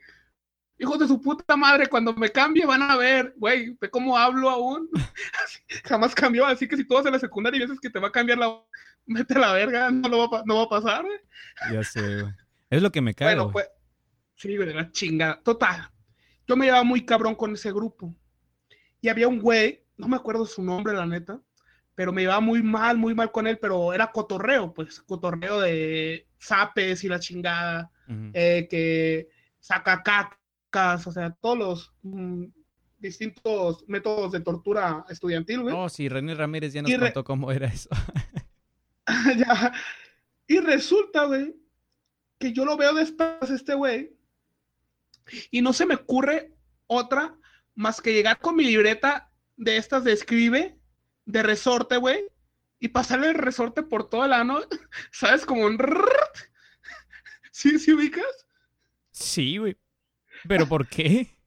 hijos 0.78 0.98
de 0.98 1.06
su 1.06 1.20
puta 1.20 1.56
madre, 1.56 1.88
cuando 1.88 2.14
me 2.14 2.30
cambie 2.30 2.64
van 2.64 2.80
a 2.82 2.96
ver, 2.96 3.34
güey, 3.36 3.76
de 3.78 3.90
cómo 3.90 4.16
hablo 4.16 4.48
aún. 4.48 4.88
Jamás 5.84 6.14
cambió, 6.14 6.46
así 6.46 6.66
que 6.66 6.78
si 6.78 6.86
tú 6.86 6.94
vas 6.94 7.04
a 7.04 7.10
la 7.10 7.18
secundaria 7.18 7.58
y 7.58 7.66
dices 7.66 7.80
que 7.80 7.90
te 7.90 8.00
va 8.00 8.08
a 8.08 8.12
cambiar 8.12 8.38
la 8.38 8.62
mete 9.04 9.38
la 9.38 9.52
verga, 9.52 9.90
no, 9.90 10.08
lo 10.08 10.30
va, 10.30 10.42
no 10.46 10.56
va 10.56 10.62
a 10.62 10.80
pasar, 10.80 11.04
güey. 11.04 11.18
Ya 11.70 11.84
sé, 11.84 12.22
güey. 12.22 12.32
Es 12.70 12.80
lo 12.80 12.90
que 12.90 13.02
me 13.02 13.14
cae. 13.14 13.34
Bueno, 13.34 13.52
pues, 13.52 13.68
sí, 14.36 14.56
güey, 14.56 14.72
la 14.72 14.90
chingada. 14.90 15.38
Total. 15.42 15.90
Yo 16.46 16.56
me 16.56 16.64
llevaba 16.64 16.84
muy 16.84 17.04
cabrón 17.04 17.34
con 17.34 17.52
ese 17.52 17.70
grupo. 17.72 18.14
Y 19.04 19.10
había 19.10 19.28
un 19.28 19.38
güey, 19.38 19.84
no 19.98 20.08
me 20.08 20.16
acuerdo 20.16 20.46
su 20.46 20.62
nombre, 20.62 20.94
la 20.94 21.04
neta, 21.04 21.38
pero 21.94 22.10
me 22.10 22.22
llevaba 22.22 22.40
muy 22.40 22.62
mal, 22.62 22.96
muy 22.96 23.14
mal 23.14 23.30
con 23.30 23.46
él, 23.46 23.58
pero 23.58 23.92
era 23.92 24.10
cotorreo, 24.10 24.72
pues, 24.72 24.98
cotorreo 25.02 25.60
de 25.60 26.26
zapes 26.40 27.04
y 27.04 27.08
la 27.08 27.20
chingada, 27.20 27.90
eh, 28.32 28.66
que 28.70 29.28
saca 29.60 30.02
cacas, 30.02 31.06
o 31.06 31.12
sea, 31.12 31.32
todos 31.32 31.58
los 31.58 31.92
mm, 32.00 32.44
distintos 32.98 33.84
métodos 33.88 34.32
de 34.32 34.40
tortura 34.40 35.04
estudiantil, 35.10 35.60
güey. 35.60 35.74
Oh, 35.76 35.90
sí, 35.90 36.08
René 36.08 36.34
Ramírez 36.34 36.72
ya 36.72 36.80
nos 36.80 36.90
contó 36.90 37.24
cómo 37.24 37.52
era 37.52 37.66
eso. 37.66 37.90
ya. 39.36 39.70
Y 40.46 40.60
resulta, 40.60 41.26
güey, 41.26 41.54
que 42.38 42.54
yo 42.54 42.64
lo 42.64 42.78
veo 42.78 42.94
después 42.94 43.50
este 43.50 43.74
güey, 43.74 44.16
y 45.50 45.60
no 45.60 45.74
se 45.74 45.84
me 45.84 45.96
ocurre 45.96 46.54
otra 46.86 47.36
más 47.74 48.00
que 48.00 48.12
llegar 48.12 48.38
con 48.38 48.56
mi 48.56 48.64
libreta 48.64 49.30
de 49.56 49.76
estas 49.76 50.04
de 50.04 50.12
escribe, 50.12 50.78
de 51.24 51.42
resorte, 51.42 51.96
güey, 51.96 52.24
y 52.78 52.88
pasarle 52.88 53.30
el 53.30 53.34
resorte 53.34 53.82
por 53.82 54.08
todo 54.08 54.24
el 54.24 54.32
ano, 54.32 54.60
¿sabes? 55.12 55.44
Como 55.46 55.66
un... 55.66 55.78
¿Sí, 57.52 57.78
¿Sí 57.78 57.92
ubicas? 57.92 58.46
Sí, 59.10 59.58
güey. 59.58 59.76
¿Pero 60.48 60.68
por 60.68 60.88
qué? 60.88 61.38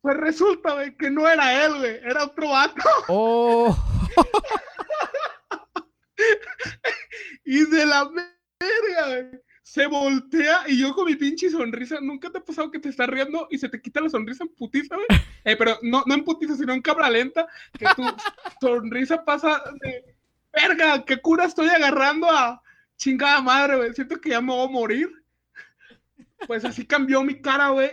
Pues 0.00 0.16
resulta, 0.16 0.74
güey, 0.74 0.96
que 0.96 1.10
no 1.10 1.28
era 1.28 1.64
él, 1.64 1.78
güey, 1.78 2.00
era 2.04 2.24
otro 2.24 2.50
vato. 2.50 2.82
Oh. 3.08 3.76
y 7.44 7.64
de 7.64 7.86
la 7.86 8.04
verga, 8.04 9.06
güey 9.06 9.42
se 9.62 9.86
voltea 9.86 10.64
y 10.66 10.80
yo 10.80 10.92
con 10.92 11.06
mi 11.06 11.14
pinche 11.14 11.48
sonrisa, 11.48 11.98
¿nunca 12.00 12.30
te 12.30 12.38
ha 12.38 12.44
pasado 12.44 12.70
que 12.70 12.80
te 12.80 12.88
estás 12.88 13.08
riendo 13.08 13.46
y 13.50 13.58
se 13.58 13.68
te 13.68 13.80
quita 13.80 14.00
la 14.00 14.08
sonrisa 14.08 14.44
en 14.44 14.54
putiza, 14.54 14.96
güey? 14.96 15.06
Eh, 15.44 15.56
pero 15.56 15.76
no, 15.82 16.04
no 16.06 16.14
en 16.14 16.22
putiza, 16.22 16.54
sino 16.54 16.72
en 16.72 16.80
cabra 16.80 17.10
lenta, 17.10 17.48
que 17.76 17.84
tu 17.96 18.04
sonrisa 18.60 19.24
pasa 19.24 19.60
de, 19.80 20.14
verga, 20.52 21.04
qué 21.04 21.16
cura 21.16 21.46
estoy 21.46 21.68
agarrando 21.68 22.30
a 22.30 22.62
chingada 22.96 23.40
madre, 23.40 23.76
güey, 23.76 23.92
siento 23.92 24.20
que 24.20 24.30
ya 24.30 24.40
me 24.40 24.52
voy 24.52 24.68
a 24.68 24.70
morir. 24.70 25.10
Pues 26.46 26.64
así 26.64 26.86
cambió 26.86 27.24
mi 27.24 27.40
cara, 27.40 27.70
güey. 27.70 27.90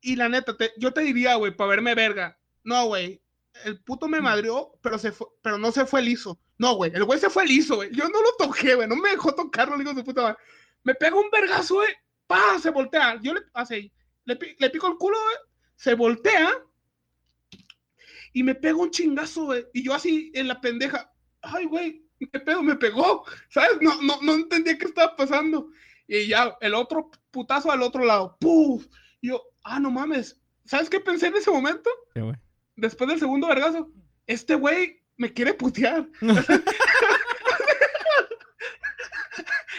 Y 0.00 0.14
la 0.14 0.28
neta, 0.28 0.56
yo 0.76 0.92
te 0.92 1.00
diría, 1.00 1.34
güey, 1.34 1.56
para 1.56 1.70
verme 1.70 1.96
verga, 1.96 2.38
no, 2.62 2.86
güey, 2.86 3.20
el 3.64 3.80
puto 3.82 4.08
me 4.08 4.20
madrió, 4.20 4.72
pero, 4.82 4.98
se 4.98 5.12
pero 5.42 5.58
no 5.58 5.72
se 5.72 5.86
fue 5.86 6.02
liso. 6.02 6.38
No, 6.58 6.74
güey, 6.74 6.90
el 6.94 7.04
güey 7.04 7.18
se 7.18 7.30
fue 7.30 7.46
liso, 7.46 7.76
güey. 7.76 7.90
Yo 7.92 8.08
no 8.08 8.22
lo 8.22 8.32
toqué, 8.38 8.74
güey. 8.74 8.88
No 8.88 8.96
me 8.96 9.10
dejó 9.10 9.34
tocarlo, 9.34 9.78
digo 9.78 9.94
de 9.94 10.04
puta 10.04 10.22
madre. 10.22 10.38
Me 10.82 10.94
pega 10.94 11.16
un 11.16 11.30
vergazo, 11.30 11.76
güey. 11.76 11.94
¡Pah! 12.26 12.58
Se 12.60 12.70
voltea. 12.70 13.20
Yo 13.22 13.34
le, 13.34 13.40
así, 13.54 13.92
le, 14.24 14.38
le 14.58 14.70
pico 14.70 14.88
el 14.88 14.96
culo, 14.96 15.16
güey. 15.20 15.36
Se 15.76 15.94
voltea. 15.94 16.52
Y 18.32 18.42
me 18.42 18.54
pega 18.54 18.76
un 18.76 18.90
chingazo, 18.90 19.46
güey. 19.46 19.66
Y 19.72 19.84
yo 19.84 19.94
así 19.94 20.30
en 20.34 20.48
la 20.48 20.60
pendeja. 20.60 21.12
Ay, 21.42 21.66
güey, 21.66 22.04
¿qué 22.18 22.40
pedo? 22.40 22.62
Me 22.62 22.76
pegó. 22.76 23.24
¿Sabes? 23.48 23.78
No, 23.80 24.00
no, 24.02 24.18
no 24.22 24.34
entendía 24.34 24.76
qué 24.76 24.86
estaba 24.86 25.16
pasando. 25.16 25.70
Y 26.06 26.26
ya, 26.26 26.56
el 26.60 26.74
otro 26.74 27.10
putazo 27.30 27.70
al 27.70 27.82
otro 27.82 28.04
lado. 28.04 28.36
¡Puf! 28.40 28.86
Y 29.20 29.28
yo, 29.28 29.42
ah, 29.64 29.78
no 29.78 29.90
mames. 29.90 30.40
¿Sabes 30.64 30.90
qué 30.90 31.00
pensé 31.00 31.28
en 31.28 31.36
ese 31.36 31.50
momento? 31.50 31.90
Después 32.78 33.10
del 33.10 33.18
segundo 33.18 33.48
vergazo. 33.48 33.90
Este 34.26 34.54
güey 34.54 35.02
me 35.16 35.32
quiere 35.32 35.52
putear. 35.52 36.08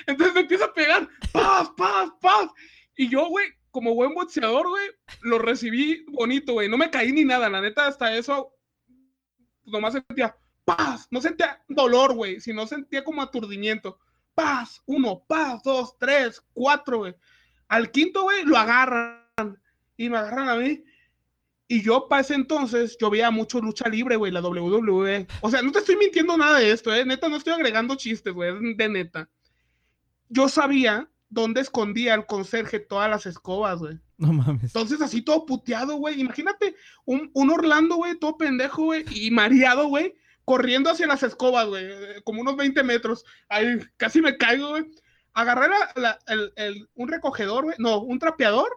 Entonces 0.06 0.36
me 0.36 0.42
empieza 0.42 0.66
a 0.66 0.74
pegar, 0.74 1.08
paz, 1.32 1.72
paz, 1.78 2.10
paz. 2.20 2.50
Y 2.98 3.08
yo, 3.08 3.30
güey, 3.30 3.48
como 3.72 3.96
buen 3.96 4.14
boxeador, 4.14 4.68
güey, 4.68 4.90
lo 5.22 5.40
recibí 5.40 6.04
bonito, 6.10 6.54
güey. 6.54 6.68
No 6.68 6.78
me 6.78 6.90
caí 6.90 7.14
ni 7.14 7.24
nada, 7.24 7.48
la 7.48 7.62
neta, 7.62 7.88
hasta 7.88 8.14
eso, 8.16 8.54
nomás 9.64 9.94
sentía 9.94 10.36
paz. 10.66 11.08
No 11.10 11.22
sentía 11.22 11.64
dolor, 11.70 12.16
güey, 12.16 12.42
sino 12.42 12.68
sentía 12.68 13.06
como 13.06 13.22
aturdimiento. 13.22 14.00
Paz, 14.36 14.82
uno, 14.88 15.24
paz, 15.26 15.64
dos, 15.64 15.98
tres, 15.98 16.44
cuatro, 16.52 16.98
güey. 17.00 17.16
Al 17.70 17.92
quinto, 17.92 18.24
güey, 18.24 18.44
lo 18.44 18.58
agarran. 18.58 19.62
Y 19.96 20.10
me 20.10 20.18
agarran 20.18 20.50
a 20.50 20.56
mí. 20.56 20.84
Y 21.72 21.84
yo 21.84 22.08
para 22.08 22.24
ese 22.24 22.34
entonces, 22.34 22.98
yo 23.00 23.12
veía 23.12 23.30
mucho 23.30 23.62
lucha 23.62 23.88
libre, 23.88 24.16
güey, 24.16 24.32
la 24.32 24.42
WWE. 24.42 25.28
O 25.42 25.52
sea, 25.52 25.62
no 25.62 25.72
te 25.72 25.78
estoy 25.78 25.98
mintiendo 25.98 26.36
nada 26.36 26.58
de 26.58 26.72
esto, 26.72 26.92
eh. 26.92 27.06
Neta, 27.06 27.30
no 27.30 27.36
estoy 27.38 27.54
agregando 27.54 27.94
chistes, 27.94 28.34
güey, 28.34 28.74
de 28.76 28.90
neta. 28.90 29.30
Yo 30.30 30.50
sabía 30.50 31.08
dónde 31.30 31.62
escondía 31.62 32.16
el 32.16 32.26
conserje 32.26 32.80
todas 32.80 33.08
las 33.08 33.28
escobas, 33.28 33.78
güey. 33.78 34.00
No 34.18 34.34
mames. 34.34 34.64
Entonces, 34.64 35.00
así 35.00 35.22
todo 35.22 35.46
puteado, 35.46 35.98
güey. 35.98 36.20
Imagínate 36.20 36.76
un, 37.06 37.30
un 37.36 37.52
Orlando, 37.52 37.98
güey, 37.98 38.18
todo 38.18 38.36
pendejo, 38.36 38.86
güey, 38.86 39.06
y 39.12 39.30
mareado, 39.30 39.90
güey, 39.90 40.16
corriendo 40.46 40.90
hacia 40.90 41.06
las 41.06 41.22
escobas, 41.22 41.68
güey, 41.68 41.86
como 42.24 42.42
unos 42.42 42.58
20 42.58 42.82
metros. 42.82 43.24
Ahí 43.48 43.80
casi 43.96 44.24
me 44.24 44.38
caigo, 44.38 44.70
güey. 44.70 44.86
Agarré 45.36 45.68
el, 46.26 46.52
el, 46.56 46.90
un 46.96 47.10
recogedor, 47.10 47.66
güey, 47.66 47.76
no, 47.78 48.02
un 48.02 48.18
trapeador 48.18 48.76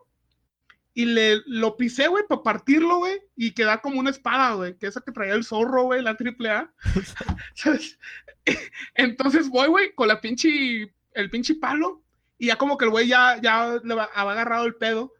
y 0.94 1.06
le 1.06 1.40
lo 1.46 1.76
pisé, 1.76 2.08
güey, 2.08 2.24
para 2.28 2.42
partirlo, 2.42 2.98
güey, 2.98 3.20
y 3.34 3.52
queda 3.52 3.80
como 3.80 3.98
una 3.98 4.10
espada, 4.10 4.54
güey, 4.54 4.76
que 4.76 4.86
esa 4.86 5.00
que 5.00 5.12
traía 5.12 5.34
el 5.34 5.44
zorro, 5.44 5.84
güey, 5.84 6.02
la 6.02 6.16
triple 6.16 6.50
A. 6.50 6.72
Entonces 8.94 9.48
voy, 9.48 9.68
güey, 9.68 9.94
con 9.94 10.08
la 10.08 10.20
pinche, 10.20 10.92
el 11.14 11.30
pinche 11.30 11.54
palo, 11.54 12.02
y 12.38 12.48
ya 12.48 12.56
como 12.56 12.76
que 12.76 12.84
el 12.84 12.90
güey 12.90 13.08
ya, 13.08 13.40
ya 13.40 13.80
le 13.82 13.92
había 13.92 14.04
agarrado 14.04 14.66
el 14.66 14.74
pedo, 14.74 15.14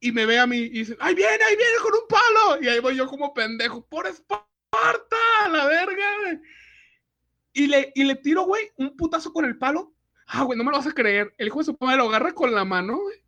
y 0.00 0.12
me 0.12 0.26
ve 0.26 0.38
a 0.38 0.46
mí 0.46 0.58
y 0.58 0.68
dice, 0.68 0.96
¡ay 1.00 1.14
viene, 1.14 1.42
ahí 1.44 1.56
viene 1.56 1.78
con 1.82 1.94
un 1.94 2.06
palo! 2.08 2.62
Y 2.62 2.68
ahí 2.68 2.78
voy 2.80 2.96
yo 2.96 3.06
como 3.06 3.32
pendejo, 3.32 3.86
¡por 3.86 4.06
Esparta! 4.06 5.16
¡La 5.50 5.66
verga, 5.66 6.16
güey! 6.22 6.40
Y 7.54 7.66
le, 7.68 7.92
y 7.94 8.04
le 8.04 8.16
tiro, 8.16 8.44
güey, 8.44 8.70
un 8.76 8.96
putazo 8.96 9.32
con 9.32 9.44
el 9.44 9.56
palo. 9.56 9.94
Ah, 10.26 10.42
güey, 10.42 10.58
no 10.58 10.64
me 10.64 10.70
lo 10.70 10.76
vas 10.76 10.86
a 10.86 10.92
creer. 10.92 11.34
El 11.38 11.46
hijo 11.46 11.60
de 11.60 11.66
su 11.66 11.76
padre 11.76 11.98
lo 11.98 12.08
agarra 12.08 12.34
con 12.34 12.54
la 12.54 12.64
mano, 12.64 12.98
güey. 12.98 13.24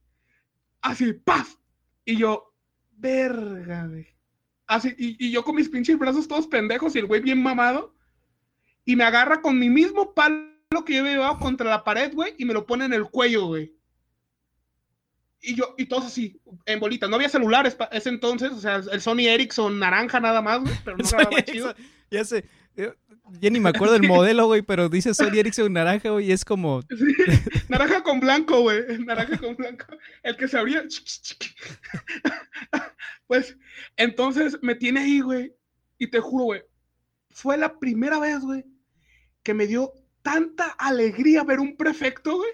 Así, 0.83 1.13
¡paf! 1.13 1.55
Y 2.07 2.17
yo, 2.17 2.55
verga, 2.93 3.87
güey. 3.89 4.07
Así, 4.67 4.95
y, 4.97 5.31
yo 5.31 5.45
con 5.45 5.57
mis 5.57 5.69
pinches 5.69 5.99
brazos 5.99 6.27
todos 6.27 6.47
pendejos 6.47 6.95
y 6.97 7.01
el 7.01 7.07
güey 7.07 7.21
bien 7.21 7.43
mamado. 7.43 7.95
Y 8.85 8.97
me 8.97 9.05
agarra 9.05 9.43
con 9.43 9.59
mi 9.59 9.69
mismo 9.69 10.15
palo 10.15 10.47
que 10.87 10.95
yo 10.95 11.01
había 11.01 11.15
llevado 11.15 11.39
contra 11.39 11.69
la 11.69 11.85
pared, 11.85 12.15
güey, 12.15 12.35
y 12.39 12.45
me 12.45 12.55
lo 12.55 12.65
pone 12.65 12.85
en 12.85 12.93
el 12.93 13.05
cuello, 13.11 13.47
güey. 13.47 13.75
Y 15.41 15.57
yo, 15.57 15.75
y 15.77 15.87
todos 15.87 16.07
así, 16.07 16.41
en 16.65 16.81
bolita. 16.81 17.09
No 17.09 17.17
había 17.17 17.29
celulares 17.29 17.77
ese 17.91 18.09
entonces, 18.09 18.53
o 18.53 18.61
sea, 18.61 18.77
el 18.77 19.01
Sony 19.01 19.27
Ericsson 19.27 19.79
naranja 19.79 20.21
nada 20.21 20.41
más, 20.41 20.61
güey, 20.61 20.75
pero 20.85 20.97
no 20.97 21.05
grababa 21.11 21.43
chido. 21.43 21.75
Ya 22.11 22.25
sé. 22.25 22.49
Ya 23.41 23.51
ni 23.51 23.61
me 23.61 23.71
acuerdo 23.71 23.95
del 23.95 24.03
modelo, 24.09 24.47
güey, 24.47 24.63
pero 24.63 24.89
dice 24.89 25.15
Sony 25.15 25.39
Ericsson 25.39 25.73
naranja, 25.73 26.11
güey, 26.11 26.27
y 26.27 26.33
es 26.33 26.45
como... 26.45 26.83
naranja 27.69 28.03
con 28.03 28.21
blanco, 28.21 28.61
güey, 28.61 28.99
naranja 29.05 29.39
con 29.39 29.57
blanco. 29.57 29.87
El 30.23 30.37
que 30.37 30.49
se 30.49 30.59
abría... 30.59 30.83
pues, 33.27 33.57
entonces 33.97 34.59
me 34.63 34.75
tiene 34.75 35.01
ahí, 35.01 35.21
güey, 35.21 35.53
y 35.99 36.09
te 36.09 36.21
juro, 36.21 36.45
güey, 36.45 36.63
fue 37.31 37.57
la 37.57 37.79
primera 37.79 38.19
vez, 38.19 38.41
güey, 38.41 38.65
que 39.43 39.55
me 39.55 39.67
dio 39.67 39.93
tanta 40.23 40.71
alegría 40.79 41.45
ver 41.45 41.61
un 41.61 41.77
prefecto, 41.77 42.37
güey. 42.37 42.51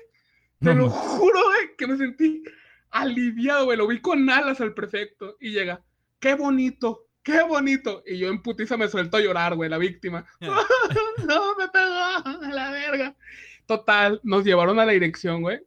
Te 0.61 0.75
lo 0.75 0.91
juro, 0.91 1.41
güey, 1.45 1.77
que 1.77 1.89
me 1.89 1.97
sentí 1.97 2.45
aliviado, 2.91 3.65
güey. 3.65 3.77
Lo 3.77 3.89
vi 3.89 4.01
con 4.01 4.31
alas 4.31 4.61
al 4.61 4.75
prefecto 4.75 5.37
y 5.41 5.51
llega, 5.51 5.83
qué 6.21 6.35
bonito, 6.35 7.09
qué 7.23 7.43
bonito. 7.43 8.03
Y 8.07 8.19
yo 8.19 8.29
en 8.29 8.43
putiza 8.43 8.77
me 8.77 8.89
suelto 8.89 9.17
a 9.17 9.21
llorar, 9.21 9.55
güey, 9.55 9.71
la 9.71 9.79
víctima. 9.79 10.27
no, 10.41 11.57
me 11.57 11.69
pegó, 11.69 11.85
a 11.85 12.39
la 12.53 12.71
verga. 12.71 13.17
Total, 13.67 14.21
nos 14.23 14.45
llevaron 14.45 14.79
a 14.79 14.87
la 14.87 14.93
dirección, 14.93 15.43
güey. 15.43 15.61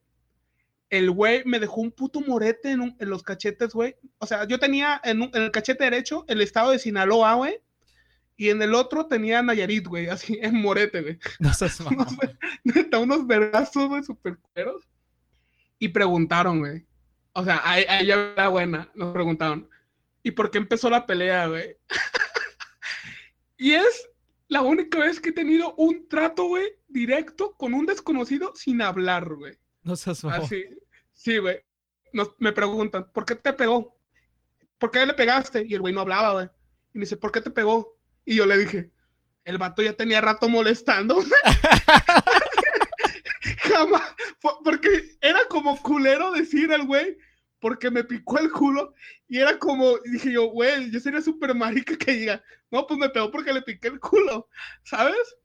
El 0.89 1.11
güey 1.11 1.43
me 1.45 1.59
dejó 1.59 1.81
un 1.81 1.91
puto 1.91 2.21
morete 2.21 2.71
en, 2.71 2.95
los 2.99 3.23
cachetes, 3.23 3.73
güey. 3.73 3.95
O 4.19 4.27
sea, 4.27 4.45
yo 4.45 4.59
tenía 4.59 5.01
en, 5.03 5.23
en, 5.23 5.31
el 5.33 5.51
cachete 5.51 5.83
derecho 5.83 6.25
el 6.27 6.41
estado 6.41 6.71
de 6.71 6.79
Sinaloa, 6.79 7.33
güey. 7.33 7.59
Y 8.37 8.49
en 8.49 8.61
el 8.61 8.75
otro 8.75 9.07
tenía 9.07 9.41
Nayarit, 9.41 9.87
güey, 9.87 10.07
así 10.07 10.37
en 10.41 10.61
morete, 10.61 11.01
güey. 11.01 11.19
No 11.39 11.53
seas 11.53 11.79
unos, 11.81 12.13
unos 12.99 13.27
vergazos, 13.27 13.87
güey, 13.87 14.03
super 14.03 14.37
cueros. 14.37 14.83
Y 15.79 15.89
preguntaron, 15.89 16.59
güey. 16.59 16.85
O 17.33 17.43
sea, 17.43 17.61
ahí, 17.63 17.83
ahí 17.89 18.07
ya 18.07 18.33
era 18.33 18.47
buena. 18.47 18.89
Nos 18.95 19.13
preguntaron, 19.13 19.69
¿y 20.25 20.31
por 20.31 20.49
qué 20.49 20.57
empezó 20.57 20.89
la 20.89 21.05
pelea, 21.05 21.45
güey? 21.45 21.77
y 23.57 23.73
es 23.73 24.09
la 24.47 24.63
única 24.63 24.97
vez 24.97 25.19
que 25.19 25.29
he 25.29 25.33
tenido 25.33 25.75
un 25.75 26.09
trato, 26.09 26.45
güey, 26.45 26.65
directo 26.87 27.53
con 27.53 27.75
un 27.75 27.85
desconocido 27.85 28.51
sin 28.55 28.81
hablar, 28.81 29.35
güey. 29.35 29.55
No 29.83 29.95
seas 29.95 30.25
Así. 30.25 30.65
Sí, 31.13 31.37
güey. 31.37 31.61
me 32.39 32.51
preguntan, 32.51 33.11
¿por 33.13 33.23
qué 33.23 33.35
te 33.35 33.53
pegó? 33.53 33.99
¿Por 34.79 34.89
qué 34.89 35.05
le 35.05 35.13
pegaste? 35.13 35.63
Y 35.63 35.75
el 35.75 35.81
güey 35.81 35.93
no 35.93 36.01
hablaba, 36.01 36.33
güey. 36.33 36.49
Y 36.95 36.97
me 36.97 37.01
dice, 37.01 37.17
¿por 37.17 37.31
qué 37.31 37.41
te 37.41 37.51
pegó? 37.51 37.95
Y 38.25 38.37
yo 38.37 38.47
le 38.47 38.57
dije, 38.57 38.91
el 39.43 39.59
vato 39.59 39.83
ya 39.83 39.93
tenía 39.93 40.21
rato 40.21 40.49
molestando. 40.49 41.21
Jamás, 43.61 44.15
porque 44.63 45.17
era 45.21 45.45
como 45.49 45.79
culero 45.83 46.31
decir 46.31 46.73
al 46.73 46.87
güey, 46.87 47.15
porque 47.65 47.89
me 47.89 48.03
picó 48.03 48.37
el 48.37 48.51
culo, 48.51 48.93
y 49.27 49.39
era 49.39 49.57
como, 49.57 49.97
dije 50.05 50.31
yo, 50.31 50.51
güey, 50.51 50.91
yo 50.91 50.99
sería 50.99 51.19
súper 51.19 51.55
marica 51.55 51.97
que 51.97 52.11
diga, 52.11 52.43
no, 52.69 52.85
pues 52.85 52.99
me 52.99 53.09
pegó 53.09 53.31
porque 53.31 53.51
le 53.51 53.63
piqué 53.63 53.87
el 53.87 53.99
culo, 53.99 54.47
¿sabes? 54.83 55.35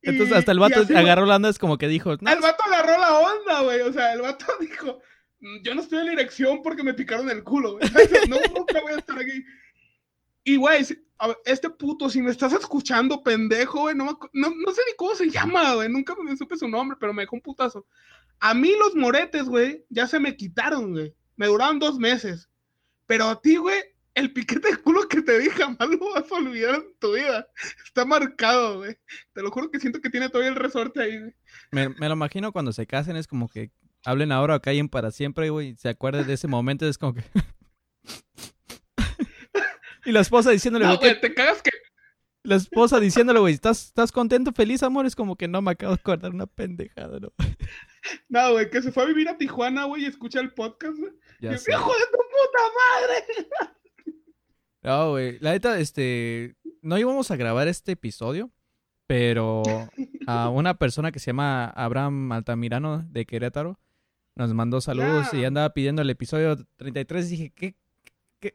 Entonces 0.00 0.36
hasta 0.36 0.52
el 0.52 0.60
vato 0.60 0.82
agarró 0.94 1.26
la 1.26 1.34
onda, 1.34 1.48
es 1.48 1.58
como 1.58 1.76
que 1.76 1.88
dijo. 1.88 2.12
el 2.12 2.18
vato 2.18 2.62
agarró 2.64 3.00
la 3.00 3.18
onda, 3.18 3.62
güey. 3.62 3.80
O 3.80 3.92
sea, 3.92 4.12
el 4.12 4.20
vato 4.22 4.46
dijo, 4.60 5.00
mm, 5.40 5.62
yo 5.64 5.74
no 5.74 5.80
estoy 5.80 5.98
en 5.98 6.04
la 6.04 6.10
dirección 6.12 6.62
porque 6.62 6.84
me 6.84 6.94
picaron 6.94 7.28
el 7.28 7.42
culo, 7.42 7.78
güey. 7.78 7.82
No, 8.28 8.36
nunca 8.54 8.80
voy 8.80 8.92
a 8.92 8.98
estar 8.98 9.18
aquí. 9.18 9.44
Y, 10.44 10.54
güey, 10.54 10.86
este 11.46 11.68
puto, 11.68 12.08
si 12.10 12.22
me 12.22 12.30
estás 12.30 12.52
escuchando, 12.52 13.24
pendejo, 13.24 13.80
güey, 13.80 13.96
no, 13.96 14.20
no, 14.32 14.72
sé 14.72 14.82
ni 14.86 14.94
cómo 14.96 15.16
se 15.16 15.28
llama, 15.32 15.74
güey, 15.74 15.88
nunca 15.88 16.14
me 16.22 16.36
supe 16.36 16.56
su 16.56 16.68
nombre, 16.68 16.96
pero 17.00 17.12
me 17.12 17.22
dejó 17.22 17.34
un 17.34 17.42
putazo. 17.42 17.84
A 18.38 18.54
mí 18.54 18.72
los 18.78 18.94
moretes, 18.94 19.46
güey, 19.46 19.84
ya 19.88 20.06
se 20.06 20.20
me 20.20 20.36
quitaron, 20.36 20.92
güey. 20.92 21.12
Me 21.36 21.46
duraron 21.46 21.78
dos 21.78 21.98
meses. 21.98 22.48
Pero 23.06 23.26
a 23.26 23.40
ti, 23.40 23.56
güey, 23.56 23.78
el 24.14 24.32
piquete 24.32 24.70
de 24.70 24.76
culo 24.78 25.08
que 25.08 25.22
te 25.22 25.38
di 25.38 25.50
jamás 25.50 25.88
lo 25.88 26.12
vas 26.12 26.30
a 26.30 26.34
olvidar 26.34 26.76
en 26.76 26.94
tu 26.98 27.14
vida. 27.14 27.48
Está 27.84 28.04
marcado, 28.04 28.78
güey. 28.78 28.96
Te 29.32 29.42
lo 29.42 29.50
juro 29.50 29.70
que 29.70 29.80
siento 29.80 30.00
que 30.00 30.10
tiene 30.10 30.28
todavía 30.28 30.50
el 30.50 30.56
resorte 30.56 31.02
ahí, 31.02 31.18
güey. 31.18 31.34
Me, 31.70 31.88
me 31.88 32.08
lo 32.08 32.14
imagino 32.14 32.52
cuando 32.52 32.72
se 32.72 32.86
casen, 32.86 33.16
es 33.16 33.26
como 33.26 33.48
que 33.48 33.70
hablen 34.04 34.32
ahora 34.32 34.56
o 34.56 34.62
callen 34.62 34.88
para 34.88 35.10
siempre, 35.10 35.50
güey. 35.50 35.76
Se 35.76 35.88
acuerden 35.88 36.26
de 36.26 36.34
ese 36.34 36.48
momento, 36.48 36.86
es 36.86 36.98
como 36.98 37.14
que... 37.14 37.22
Y 40.04 40.12
la 40.12 40.20
esposa 40.20 40.50
diciéndole, 40.50 40.86
güey, 40.96 41.20
te 41.20 41.32
cagas 41.34 41.62
que. 41.62 41.70
La 42.44 42.56
esposa 42.56 43.00
diciéndole, 43.00 43.40
güey, 43.40 43.54
¿estás, 43.54 43.86
¿estás 43.86 44.12
contento, 44.12 44.52
feliz, 44.52 44.82
amor? 44.82 45.06
Es 45.06 45.16
como 45.16 45.34
que 45.34 45.48
no 45.48 45.62
me 45.62 45.72
acabo 45.72 45.94
de 45.94 46.00
acordar 46.00 46.32
una 46.32 46.46
pendejada, 46.46 47.18
¿no? 47.18 47.32
No, 48.28 48.52
güey, 48.52 48.68
que 48.68 48.82
se 48.82 48.92
fue 48.92 49.02
a 49.02 49.06
vivir 49.06 49.28
a 49.28 49.38
Tijuana, 49.38 49.84
güey, 49.84 50.02
y 50.02 50.06
escucha 50.06 50.40
el 50.40 50.52
podcast, 50.52 50.98
güey. 50.98 51.12
¡Hijo 51.40 51.50
de 51.50 51.56
tu 51.56 52.18
puta 52.18 52.62
madre! 52.76 53.48
No, 54.82 55.12
güey, 55.12 55.38
la 55.40 55.52
neta, 55.52 55.78
este. 55.78 56.56
No 56.82 56.98
íbamos 56.98 57.30
a 57.30 57.36
grabar 57.36 57.68
este 57.68 57.92
episodio, 57.92 58.50
pero 59.06 59.62
a 60.26 60.50
una 60.50 60.74
persona 60.74 61.10
que 61.10 61.20
se 61.20 61.28
llama 61.28 61.68
Abraham 61.68 62.30
Altamirano 62.32 63.02
de 63.08 63.24
Querétaro 63.24 63.80
nos 64.36 64.52
mandó 64.52 64.82
saludos 64.82 65.32
y 65.32 65.42
andaba 65.42 65.72
pidiendo 65.72 66.02
el 66.02 66.10
episodio 66.10 66.58
33. 66.76 67.26
Y 67.26 67.30
dije, 67.30 67.52
¿qué 67.56 67.76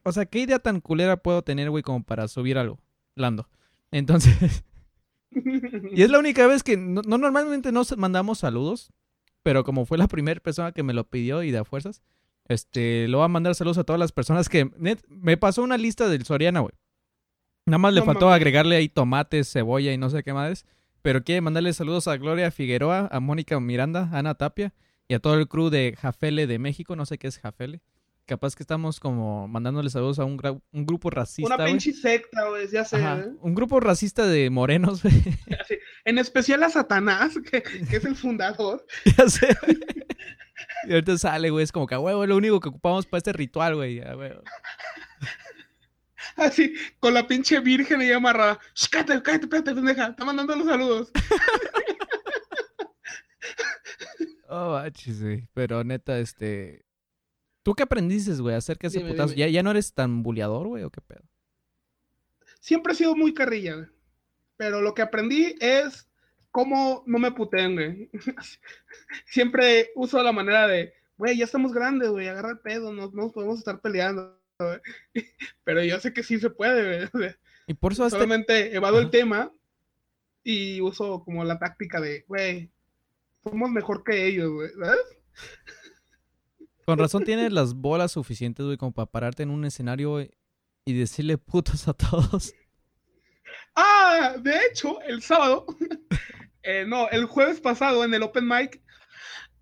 o 0.04 0.12
sea, 0.12 0.26
qué 0.26 0.40
idea 0.40 0.60
tan 0.60 0.82
culera 0.82 1.18
puedo 1.18 1.42
tener, 1.42 1.70
güey, 1.70 1.84
como 1.84 2.04
para 2.04 2.28
subir 2.28 2.58
algo, 2.58 2.80
Lando. 3.16 3.50
Entonces, 3.92 4.64
y 5.32 6.02
es 6.02 6.10
la 6.10 6.20
única 6.20 6.48
vez 6.48 6.64
que 6.64 6.78
no, 6.78 7.02
normalmente 7.02 7.72
nos 7.72 7.96
mandamos 7.98 8.40
saludos, 8.40 8.92
pero 9.44 9.64
como 9.64 9.86
fue 9.86 9.98
la 9.98 10.08
primera 10.08 10.40
persona 10.40 10.72
que 10.72 10.84
me 10.84 10.94
lo 10.94 11.10
pidió 11.10 11.44
y 11.44 11.52
de 11.52 11.60
a 11.60 11.66
fuerzas, 11.66 12.02
este, 12.48 13.08
lo 13.08 13.20
voy 13.20 13.26
a 13.26 13.30
mandar 13.30 13.56
saludos 13.56 13.78
a 13.78 13.84
todas 13.84 14.00
las 14.00 14.12
personas 14.12 14.50
que 14.50 14.70
me 15.08 15.38
pasó 15.38 15.62
una 15.62 15.78
lista 15.78 16.08
del 16.08 16.26
Soriana, 16.26 16.62
güey. 16.62 16.74
Nada 17.66 17.78
más 17.78 17.94
le 17.94 18.02
faltó 18.02 18.32
agregarle 18.32 18.76
ahí 18.76 18.90
tomates, 18.90 19.52
cebolla 19.52 19.94
y 19.94 19.98
no 19.98 20.10
sé 20.10 20.24
qué 20.24 20.34
más. 20.34 20.66
Pero 21.04 21.24
quiere 21.24 21.42
mandarle 21.42 21.72
saludos 21.74 22.08
a 22.08 22.18
Gloria 22.18 22.50
Figueroa, 22.50 23.08
a 23.12 23.20
Mónica 23.20 23.60
Miranda, 23.60 24.10
a 24.12 24.20
Ana 24.20 24.34
Tapia 24.34 24.74
y 25.08 25.14
a 25.14 25.20
todo 25.20 25.36
el 25.36 25.48
crew 25.48 25.70
de 25.70 25.96
Jafele 25.98 26.48
de 26.48 26.58
México. 26.58 26.96
No 26.96 27.06
sé 27.06 27.20
qué 27.20 27.28
es 27.28 27.38
Jafele 27.38 27.82
capaz 28.30 28.56
que 28.56 28.62
estamos 28.62 29.00
como 29.00 29.48
mandándole 29.48 29.90
saludos 29.90 30.20
a 30.20 30.26
un, 30.26 30.40
un 30.72 30.86
grupo 30.86 31.10
racista. 31.10 31.56
Una 31.56 31.66
pinche 31.66 31.92
secta, 31.92 32.48
güey, 32.48 32.70
ya 32.70 32.86
sé. 32.86 33.00
¿eh? 33.00 33.32
Un 33.42 33.56
grupo 33.56 33.80
racista 33.80 34.28
de 34.28 34.52
morenos, 34.52 35.04
güey. 35.04 35.16
En 36.06 36.18
especial 36.18 36.64
a 36.64 36.70
Satanás, 36.70 37.36
que, 37.52 37.62
es 37.92 38.06
el 38.06 38.16
fundador. 38.16 38.86
ya 39.18 39.28
sé. 39.28 39.50
Y 40.88 40.94
ahorita 40.94 41.18
sale, 41.18 41.50
güey, 41.50 41.64
es 41.64 41.72
como 41.72 41.88
que, 41.88 41.96
güey, 41.96 42.26
lo 42.26 42.38
único 42.38 42.60
que 42.60 42.70
ocupamos 42.70 43.06
para 43.06 43.20
este 43.20 43.34
ritual, 43.34 43.76
güey. 43.76 44.02
Así, 46.36 46.74
con 47.00 47.14
la 47.14 47.28
pinche 47.28 47.60
virgen 47.60 48.02
y 48.02 48.12
amarrada. 48.12 48.60
cállate, 48.90 49.22
cállate, 49.22 49.50
cállate, 49.50 49.76
pendeja. 49.76 50.08
Está 50.08 50.24
mandando 50.24 50.56
los 50.56 50.68
saludos. 50.68 51.12
oh, 54.50 54.72
bachis, 54.72 55.22
güey. 55.22 55.48
Pero 55.54 55.84
neta, 55.84 56.18
este 56.18 56.86
¿Tú 57.64 57.74
qué 57.74 57.84
aprendiste, 57.84 58.34
güey, 58.36 58.56
acerca 58.56 58.88
de 58.88 58.98
ese 58.98 59.08
putazo? 59.08 59.34
¿Ya, 59.34 59.48
¿Ya 59.48 59.64
no 59.64 59.72
eres 59.72 59.94
tan 59.94 60.24
buleador, 60.24 60.68
güey, 60.68 60.84
o 60.84 60.90
qué 60.90 61.02
pedo? 61.02 61.24
Siempre 62.60 62.94
he 62.94 62.96
sido 62.96 63.16
muy 63.16 63.34
carrilla, 63.34 63.76
güey. 63.76 63.88
Pero 64.58 64.82
lo 64.82 64.94
que 64.94 65.02
aprendí 65.02 65.56
es 65.60 66.10
cómo 66.52 67.04
no 67.06 67.20
me 67.20 67.32
puteen, 67.32 67.76
güey. 67.76 68.10
Siempre 69.26 69.92
uso 69.96 70.22
la 70.22 70.32
manera 70.32 70.68
de, 70.68 70.94
güey, 71.18 71.38
ya 71.38 71.46
estamos 71.46 71.74
grandes, 71.74 72.10
güey, 72.10 72.28
agarra 72.28 72.52
el 72.52 72.60
pedo, 72.60 72.94
no, 72.94 73.10
no 73.14 73.32
podemos 73.32 73.60
estar 73.60 73.80
peleando. 73.80 74.38
Güey. 74.58 74.80
Pero 75.64 75.84
yo 75.84 76.00
sé 76.00 76.14
que 76.14 76.24
sí 76.24 76.40
se 76.40 76.50
puede, 76.50 77.10
güey. 77.12 77.36
Y 77.68 77.74
por 77.76 77.94
eso 77.94 78.10
Solamente 78.10 78.76
evado 78.76 79.00
el 79.00 79.10
tema 79.10 79.54
y 80.44 80.82
uso 80.82 81.24
como 81.24 81.44
la 81.44 81.60
táctica 81.60 82.02
de, 82.02 82.26
güey, 82.28 82.72
somos 83.44 83.70
mejor 83.70 84.04
que 84.04 84.28
ellos, 84.28 84.50
güey, 84.52 84.70
¿sabes? 84.72 85.00
Con 86.90 86.98
razón 86.98 87.24
tienes 87.24 87.54
las 87.54 87.76
bolas 87.76 88.14
suficientes, 88.14 88.66
güey, 88.66 88.76
como 88.76 88.92
para 88.92 89.06
pararte 89.06 89.44
en 89.44 89.52
un 89.52 89.64
escenario 89.64 90.28
y 90.86 90.94
decirle 90.94 91.38
putos 91.38 91.88
a 91.88 91.94
todos. 91.94 92.56
Ah, 93.76 94.34
de 94.40 94.60
hecho, 94.66 95.00
el 95.02 95.22
sábado, 95.22 95.68
eh, 96.64 96.86
no, 96.88 97.08
el 97.10 97.26
jueves 97.26 97.62
pasado 97.62 98.04
en 98.04 98.12
el 98.16 98.24
Open 98.24 98.48
Mic, 98.48 98.82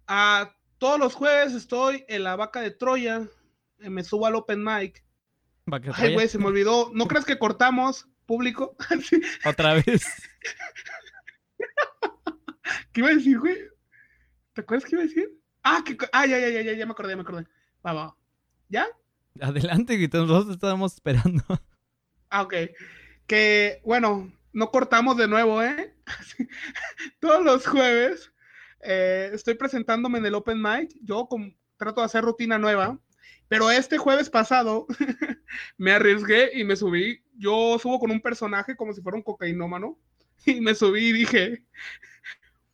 a 0.07 0.55
todos 0.77 0.97
los 0.97 1.15
jueves 1.15 1.53
estoy 1.53 2.05
en 2.07 2.23
la 2.23 2.37
vaca 2.37 2.61
de 2.61 2.71
Troya, 2.71 3.27
eh, 3.79 3.89
me 3.89 4.05
subo 4.05 4.25
al 4.25 4.35
Open 4.35 4.63
Mic. 4.63 5.03
Ay, 5.95 6.13
güey, 6.13 6.29
se 6.29 6.37
me 6.37 6.45
olvidó. 6.45 6.91
¿No 6.93 7.09
crees 7.09 7.25
que 7.25 7.37
cortamos 7.37 8.07
público? 8.25 8.77
Otra 9.45 9.73
vez. 9.73 10.05
¿Qué 12.93 13.01
iba 13.01 13.09
a 13.09 13.15
decir, 13.15 13.37
güey? 13.37 13.57
¿Te 14.53 14.61
acuerdas 14.61 14.89
qué 14.89 14.95
iba 14.95 15.03
a 15.03 15.07
decir? 15.07 15.37
Ah, 15.63 15.83
que, 15.85 15.97
ah, 16.11 16.25
ya, 16.25 16.39
ya, 16.39 16.49
ya, 16.61 16.73
ya, 16.73 16.85
me 16.85 16.91
acordé, 16.91 17.15
me 17.15 17.21
acordé. 17.21 17.45
Va, 17.85 17.93
va. 17.93 18.15
¿Ya? 18.69 18.87
Adelante, 19.41 19.97
que 19.97 20.17
nosotros 20.17 20.55
estábamos 20.55 20.93
esperando. 20.93 21.43
Ah, 22.29 22.41
ok. 22.41 22.53
Que, 23.25 23.79
bueno, 23.85 24.29
no 24.51 24.69
cortamos 24.69 25.15
de 25.15 25.29
nuevo, 25.29 25.63
¿eh? 25.63 25.95
Todos 27.21 27.45
los 27.45 27.65
jueves 27.65 28.33
eh, 28.81 29.31
estoy 29.33 29.53
presentándome 29.55 30.17
en 30.17 30.25
el 30.25 30.35
Open 30.35 30.61
Mic. 30.61 30.93
Yo 31.01 31.27
trato 31.77 32.01
de 32.01 32.05
hacer 32.05 32.25
rutina 32.25 32.57
nueva. 32.57 32.99
Pero 33.47 33.71
este 33.71 33.97
jueves 33.97 34.29
pasado 34.29 34.87
me 35.77 35.93
arriesgué 35.93 36.51
y 36.53 36.63
me 36.63 36.75
subí. 36.75 37.23
Yo 37.37 37.77
subo 37.79 37.99
con 37.99 38.11
un 38.11 38.21
personaje 38.21 38.75
como 38.75 38.93
si 38.93 39.01
fuera 39.01 39.17
un 39.17 39.23
cocainómano. 39.23 39.97
y 40.45 40.59
me 40.59 40.75
subí 40.75 41.07
y 41.07 41.13
dije, 41.13 41.63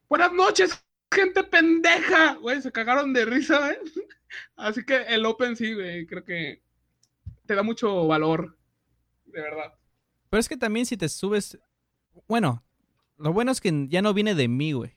buenas 0.10 0.34
noches, 0.34 0.83
gente 1.14 1.44
pendeja. 1.44 2.36
Güey, 2.36 2.62
se 2.62 2.72
cagaron 2.72 3.14
de 3.14 3.26
risa, 3.26 3.72
¿eh? 3.72 3.80
Así 4.56 4.84
que 4.84 5.04
el 5.04 5.26
Open 5.26 5.56
sí, 5.56 5.74
güey, 5.74 6.06
creo 6.06 6.24
que 6.24 6.62
te 7.46 7.56
da 7.56 7.64
mucho 7.64 8.08
valor, 8.08 8.58
de 9.26 9.42
verdad. 9.42 9.74
Pero 10.30 10.40
es 10.40 10.50
que 10.50 10.58
también 10.58 10.86
si 10.86 10.98
te 10.98 11.10
subes, 11.10 11.60
bueno, 12.28 12.64
lo 13.18 13.34
bueno 13.34 13.52
es 13.52 13.62
que 13.62 13.88
ya 13.90 14.02
no 14.02 14.14
viene 14.14 14.36
de 14.36 14.48
mí, 14.48 14.74
güey. 14.74 14.96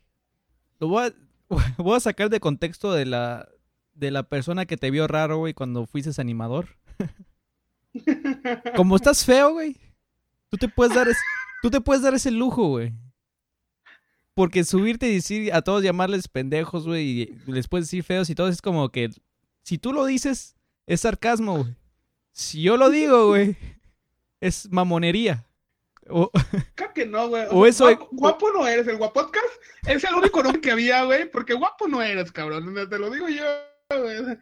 Lo 0.80 0.88
voy 0.88 1.08
a, 1.08 1.14
voy 1.78 1.96
a 1.96 2.00
sacar 2.00 2.30
de 2.30 2.40
contexto 2.40 2.92
de 2.92 3.06
la, 3.06 3.48
de 3.94 4.10
la 4.10 4.24
persona 4.24 4.66
que 4.66 4.76
te 4.76 4.90
vio 4.90 5.06
raro, 5.06 5.38
güey, 5.38 5.54
cuando 5.54 5.86
fuiste 5.86 6.20
animador. 6.20 6.76
Como 8.76 8.96
estás 8.96 9.24
feo, 9.24 9.52
güey. 9.52 9.76
Tú 10.48 10.56
te 10.56 10.68
puedes 10.68 10.94
dar, 10.94 11.08
tú 11.62 11.70
te 11.70 11.80
puedes 11.80 12.02
dar 12.02 12.14
ese 12.14 12.30
lujo, 12.30 12.68
güey. 12.68 12.92
Porque 14.36 14.64
subirte 14.64 15.08
y 15.08 15.14
decir 15.14 15.54
a 15.54 15.62
todos 15.62 15.82
llamarles 15.82 16.28
pendejos, 16.28 16.86
güey, 16.86 17.22
y 17.22 17.34
les 17.46 17.68
puedes 17.68 17.86
decir 17.86 18.04
feos 18.04 18.28
y 18.28 18.34
todo, 18.34 18.48
es 18.48 18.60
como 18.60 18.90
que 18.90 19.08
si 19.62 19.78
tú 19.78 19.94
lo 19.94 20.04
dices, 20.04 20.56
es 20.86 21.00
sarcasmo, 21.00 21.60
güey. 21.62 21.74
Si 22.32 22.60
yo 22.60 22.76
lo 22.76 22.90
digo, 22.90 23.28
güey, 23.28 23.56
es 24.42 24.70
mamonería. 24.70 25.46
O, 26.10 26.30
Creo 26.74 26.92
que 26.92 27.06
no, 27.06 27.28
güey. 27.28 27.44
O, 27.50 27.64
eso. 27.64 27.86
Guapo, 27.86 28.08
guapo, 28.12 28.52
no 28.52 28.66
eres. 28.66 28.86
El 28.86 28.98
guapodcast 28.98 29.46
es 29.86 30.04
el 30.04 30.14
único 30.14 30.42
nombre 30.42 30.60
que 30.60 30.70
había, 30.70 31.04
güey. 31.04 31.30
Porque 31.30 31.54
guapo 31.54 31.88
no 31.88 32.02
eres, 32.02 32.30
cabrón. 32.30 32.74
Te 32.90 32.98
lo 32.98 33.08
digo 33.08 33.30
yo, 33.30 33.42
güey. 33.88 34.38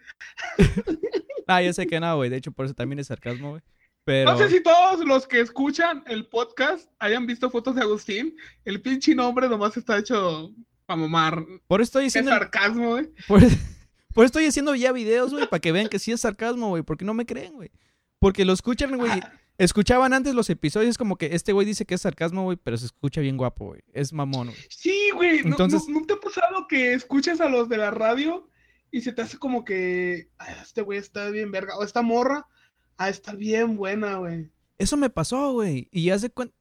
ah, 1.46 1.62
yo 1.62 1.72
sé 1.72 1.86
que 1.86 2.00
no, 2.00 2.16
güey. 2.16 2.30
De 2.30 2.36
hecho, 2.38 2.50
por 2.50 2.66
eso 2.66 2.74
también 2.74 2.98
es 2.98 3.06
sarcasmo, 3.06 3.50
güey. 3.50 3.62
Pero... 4.04 4.32
No 4.32 4.38
sé 4.38 4.50
si 4.50 4.62
todos 4.62 5.04
los 5.04 5.26
que 5.26 5.40
escuchan 5.40 6.04
el 6.06 6.26
podcast 6.26 6.90
hayan 6.98 7.26
visto 7.26 7.50
fotos 7.50 7.74
de 7.74 7.82
Agustín. 7.82 8.36
El 8.64 8.82
pinche 8.82 9.14
nombre 9.14 9.48
nomás 9.48 9.76
está 9.76 9.98
hecho 9.98 10.52
para 10.86 11.00
mamar. 11.00 11.44
Por 11.66 11.80
eso 11.80 11.88
estoy 11.88 12.04
diciendo. 12.04 12.30
Es 12.30 12.38
sarcasmo, 12.38 12.90
güey. 12.90 13.08
Por, 13.26 13.40
por, 14.14 14.24
eso 14.24 14.26
estoy 14.26 14.46
haciendo 14.46 14.74
ya 14.74 14.92
videos, 14.92 15.32
güey, 15.32 15.48
para 15.48 15.60
que 15.60 15.72
vean 15.72 15.88
que 15.88 15.98
sí 15.98 16.12
es 16.12 16.20
sarcasmo, 16.20 16.68
güey. 16.68 16.82
Porque 16.82 17.04
no 17.04 17.14
me 17.14 17.26
creen, 17.26 17.54
güey. 17.54 17.70
Porque 18.18 18.44
lo 18.44 18.52
escuchan, 18.52 18.96
güey. 18.96 19.20
Escuchaban 19.56 20.12
antes 20.12 20.34
los 20.34 20.50
episodios 20.50 20.98
como 20.98 21.16
que 21.16 21.26
este 21.26 21.52
güey 21.52 21.64
dice 21.64 21.84
que 21.84 21.94
es 21.94 22.00
sarcasmo, 22.00 22.42
güey, 22.42 22.56
pero 22.56 22.76
se 22.76 22.86
escucha 22.86 23.20
bien 23.20 23.36
guapo, 23.36 23.66
güey. 23.66 23.82
Es 23.92 24.12
mamón, 24.12 24.48
güey. 24.48 24.58
Sí, 24.68 25.10
güey. 25.14 25.38
Entonces... 25.38 25.88
¿No, 25.88 26.00
¿No, 26.00 26.06
te 26.06 26.14
ha 26.14 26.20
pasado 26.20 26.66
que 26.66 26.92
escuchas 26.94 27.40
a 27.40 27.48
los 27.48 27.68
de 27.68 27.76
la 27.76 27.92
radio 27.92 28.48
y 28.90 29.02
se 29.02 29.12
te 29.12 29.22
hace 29.22 29.38
como 29.38 29.64
que 29.64 30.28
Ay, 30.38 30.54
este 30.60 30.82
güey 30.82 30.98
está 30.98 31.30
bien 31.30 31.52
verga? 31.52 31.76
O 31.76 31.84
esta 31.84 32.02
morra, 32.02 32.48
ah, 32.96 33.08
está 33.08 33.34
bien 33.34 33.76
buena, 33.76 34.16
güey. 34.16 34.50
Eso 34.78 34.96
me 34.96 35.10
pasó, 35.10 35.52
güey. 35.52 35.88
Y 35.92 36.10
hace 36.10 36.30
cuenta... 36.30 36.54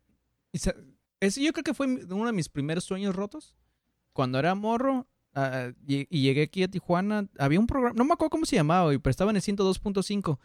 Ese 0.52 1.42
yo 1.42 1.54
creo 1.54 1.64
que 1.64 1.74
fue 1.74 1.88
uno 1.88 2.26
de 2.26 2.34
mis 2.34 2.50
primeros 2.50 2.84
sueños 2.84 3.16
rotos. 3.16 3.56
Cuando 4.12 4.38
era 4.40 4.56
morro 4.56 5.08
uh, 5.36 5.74
y, 5.88 6.06
llegué 6.22 6.44
aquí 6.44 6.64
a 6.64 6.68
Tijuana, 6.68 7.28
había 7.40 7.60
un 7.60 7.68
programa, 7.68 7.96
no 7.98 8.04
me 8.04 8.14
acuerdo 8.14 8.32
cómo 8.32 8.46
se 8.46 8.58
llamaba, 8.58 8.86
güey, 8.86 9.00
pero 9.00 9.12
estaba 9.12 9.32
en 9.32 9.38
el 9.38 9.42
102.5. 9.42 10.38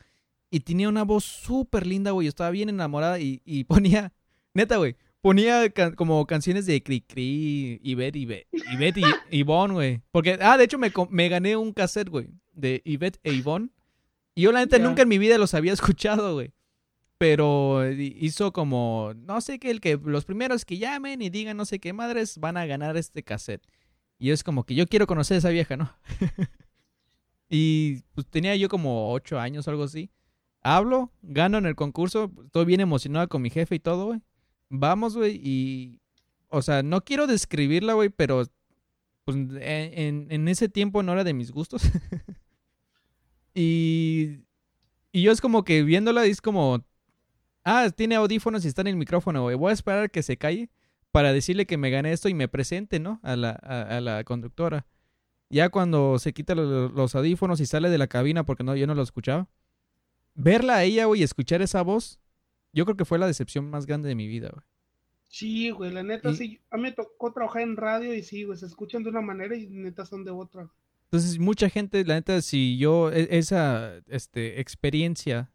Y 0.51 0.61
tenía 0.61 0.89
una 0.89 1.03
voz 1.03 1.25
súper 1.25 1.87
linda, 1.87 2.13
güey. 2.13 2.27
Yo 2.27 2.31
estaba 2.31 2.51
bien 2.51 2.69
enamorada 2.69 3.19
y, 3.21 3.65
ponía, 3.69 4.13
neta, 4.55 4.77
güey, 4.77 4.97
ponía 5.21 5.71
como 5.97 6.27
canciones 6.27 6.65
de 6.65 6.83
Cri 6.83 7.03
Cri, 7.03 7.81
Ivette, 7.83 8.17
Ivette, 8.17 8.49
Ivette 8.73 8.99
y 8.99 9.39
Ivonne, 9.39 9.75
güey. 9.75 10.03
Porque, 10.11 10.39
ah, 10.41 10.57
de 10.57 10.65
hecho 10.65 10.79
me, 10.79 10.93
me 11.11 11.29
gané 11.29 11.57
un 11.57 11.73
cassette, 11.73 12.09
güey, 12.09 12.29
de 12.53 12.81
Ivette 12.85 13.21
e 13.25 13.33
Ivonne. 13.35 13.71
Y 14.39 14.43
yo, 14.43 14.53
la 14.53 14.61
neta, 14.61 14.77
yeah. 14.77 14.87
nunca 14.87 15.03
en 15.03 15.09
mi 15.09 15.19
vida 15.19 15.39
los 15.39 15.55
había 15.55 15.73
escuchado, 15.75 16.35
güey. 16.35 16.53
Pero 17.19 17.91
hizo 17.91 18.53
como, 18.53 19.13
no 19.17 19.41
sé 19.41 19.59
qué, 19.59 19.71
el 19.71 19.81
que 19.81 19.99
los 20.03 20.25
primeros 20.25 20.65
que 20.65 20.79
llamen 20.79 21.21
y 21.21 21.31
digan 21.31 21.57
no 21.57 21.65
sé 21.65 21.81
qué 21.81 21.93
madres 21.93 22.39
van 22.39 22.57
a 22.57 22.65
ganar 22.65 22.97
este 22.97 23.25
cassette. 23.25 23.67
Y 24.19 24.31
es 24.31 24.45
como 24.45 24.65
que 24.65 24.77
yo 24.77 24.87
quiero 24.87 25.09
conocer 25.09 25.35
a 25.35 25.39
esa 25.39 25.49
vieja, 25.49 25.77
¿no? 25.77 25.93
y 27.49 28.03
pues 28.15 28.29
tenía 28.29 28.55
yo 28.55 28.69
como 28.69 29.13
ocho 29.13 29.41
años 29.41 29.67
o 29.67 29.71
algo 29.71 29.83
así 29.83 30.11
hablo, 30.63 31.13
gano 31.23 31.59
en 31.59 31.67
el 31.67 31.75
concurso, 31.75 32.31
estoy 32.45 32.65
bien 32.65 32.81
emocionado 32.81 33.29
con 33.29 33.43
mi 33.43 33.51
jefe 33.51 33.77
y 33.77 33.81
todo, 33.81 34.07
güey. 34.07 34.21
Vamos, 34.69 35.17
güey, 35.17 35.41
y... 35.43 36.01
O 36.51 36.63
sea, 36.63 36.83
no 36.83 37.03
quiero 37.03 37.27
describirla, 37.27 37.95
güey, 37.95 38.09
pero... 38.11 38.45
Pues 39.25 39.37
en, 39.37 40.27
en, 40.31 40.49
ese 40.49 40.71
tiempo 40.71 41.03
no 41.03 41.13
era 41.13 41.23
de 41.23 41.35
mis 41.35 41.51
gustos. 41.51 41.83
y... 43.59 44.45
Y 45.11 45.23
yo 45.23 45.33
es 45.33 45.41
como 45.41 45.65
que 45.65 45.83
viéndola 45.83 46.25
es 46.27 46.41
como... 46.41 46.85
Ah, 47.65 47.91
tiene 47.95 48.15
audífonos 48.15 48.65
y 48.65 48.69
está 48.69 48.83
en 48.83 48.89
el 48.89 48.97
micrófono, 48.97 49.43
güey. 49.43 49.57
Voy 49.57 49.71
a 49.71 49.75
esperar 49.75 50.05
a 50.05 50.09
que 50.09 50.23
se 50.23 50.37
calle 50.37 50.71
para 51.11 51.33
decirle 51.33 51.67
que 51.67 51.77
me 51.77 51.91
gané 51.91 52.13
esto 52.13 52.29
y 52.29 52.35
me 52.35 52.49
presente, 52.49 53.01
¿no? 53.01 53.21
A 53.23 53.37
la, 53.37 53.59
a, 53.63 53.97
a 53.97 54.01
la 54.01 54.25
conductora. 54.25 54.87
Ya 55.51 55.71
cuando 55.71 56.19
se 56.19 56.33
quita 56.33 56.55
los, 56.55 56.93
los, 56.93 57.15
audífonos 57.15 57.61
y 57.61 57.67
sale 57.67 57.89
de 57.89 57.99
la 57.99 58.07
cabina 58.07 58.45
porque 58.45 58.65
no, 58.65 58.77
yo 58.77 58.87
no 58.87 58.95
lo 58.95 59.03
escuchaba 59.03 59.49
verla 60.39 60.77
a 60.77 60.85
ella, 60.85 61.05
güey, 61.07 61.21
y 61.21 61.25
escuchar 61.25 61.61
esa 61.63 61.83
voz, 61.83 62.21
yo 62.73 62.85
creo 62.85 62.97
que 62.97 63.05
fue 63.05 63.19
la 63.19 63.27
decepción 63.27 63.69
más 63.69 63.87
grande 63.87 64.09
de 64.09 64.15
mi 64.15 64.27
vida, 64.27 64.51
güey. 64.53 64.65
Sí, 65.29 65.71
güey, 65.71 65.93
la 65.93 66.03
neta, 66.03 66.31
y... 66.31 66.37
sí. 66.37 66.61
A 66.71 66.77
mí 66.77 66.85
me 66.85 66.93
tocó 66.93 67.33
trabajar 67.33 67.63
en 67.63 67.77
radio 67.77 68.15
y 68.15 68.23
sí, 68.23 68.45
güey, 68.45 68.57
se 68.57 68.67
escuchan 68.67 69.03
de 69.03 69.11
una 69.11 69.21
manera 69.21 69.55
y 69.55 69.67
neta 69.67 70.07
son 70.07 70.25
de 70.25 70.31
otra. 70.31 70.71
Entonces, 71.11 71.39
mucha 71.39 71.71
gente, 71.71 72.05
la 72.05 72.15
neta, 72.15 72.43
si 72.43 72.77
yo, 72.77 73.11
esa 73.11 73.95
este, 74.09 74.61
experiencia, 74.61 75.51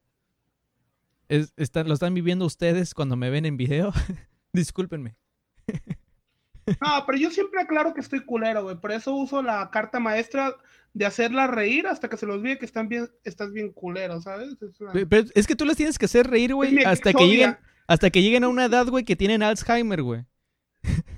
es, 1.29 1.53
está, 1.57 1.83
lo 1.83 1.93
están 1.93 2.15
viviendo 2.15 2.45
ustedes 2.45 2.95
cuando 2.95 3.15
me 3.15 3.29
ven 3.29 3.45
en 3.45 3.55
video, 3.55 3.93
discúlpenme. 4.53 5.15
No, 6.65 7.03
pero 7.05 7.17
yo 7.17 7.29
siempre 7.29 7.59
aclaro 7.59 7.93
que 7.93 7.99
estoy 7.99 8.21
culero, 8.21 8.63
güey. 8.63 8.77
Por 8.77 8.93
eso 8.93 9.13
uso 9.13 9.41
la 9.41 9.69
carta 9.69 9.99
maestra 9.99 10.55
de 10.93 11.05
hacerla 11.05 11.47
reír 11.47 11.87
hasta 11.87 12.07
que 12.07 12.15
se 12.15 12.25
los 12.25 12.37
olvide 12.37 12.57
que 12.57 12.65
están 12.65 12.87
bien, 12.87 13.09
estás 13.25 13.51
bien 13.51 13.73
culero, 13.73 14.21
¿sabes? 14.21 14.55
Es, 14.61 14.79
una... 14.79 14.93
pero 14.93 15.27
es 15.35 15.45
que 15.45 15.57
tú 15.57 15.65
les 15.65 15.75
tienes 15.75 15.99
que 15.99 16.05
hacer 16.05 16.25
reír, 16.25 16.53
güey, 16.53 16.85
hasta 16.85 17.11
que 17.11 17.27
lleguen, 17.27 17.57
hasta 17.85 18.09
que 18.09 18.21
lleguen 18.21 18.45
a 18.45 18.47
una 18.47 18.63
edad, 18.63 18.87
güey, 18.87 19.03
que 19.03 19.17
tienen 19.17 19.43
Alzheimer, 19.43 20.03
güey. 20.03 20.25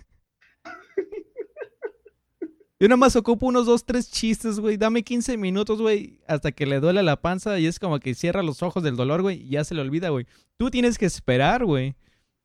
Yo 2.85 2.89
nada 2.89 2.97
más 2.97 3.15
ocupo 3.15 3.47
unos 3.47 3.65
dos, 3.65 3.83
tres 3.83 4.11
chistes, 4.11 4.59
güey. 4.59 4.77
Dame 4.77 5.01
15 5.01 5.37
minutos, 5.37 5.81
güey, 5.81 6.19
hasta 6.27 6.51
que 6.51 6.67
le 6.67 6.79
duele 6.79 7.01
la 7.01 7.19
panza 7.19 7.57
y 7.57 7.65
es 7.65 7.79
como 7.79 7.99
que 7.99 8.13
cierra 8.13 8.43
los 8.43 8.61
ojos 8.61 8.83
del 8.83 8.95
dolor, 8.95 9.23
güey, 9.23 9.41
y 9.41 9.49
ya 9.49 9.63
se 9.63 9.73
le 9.73 9.81
olvida, 9.81 10.09
güey. 10.09 10.27
Tú 10.55 10.69
tienes 10.69 10.99
que 10.99 11.07
esperar, 11.07 11.65
güey. 11.65 11.95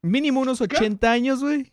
Mínimo 0.00 0.40
unos 0.40 0.62
80 0.62 1.12
años, 1.12 1.42
güey. 1.42 1.70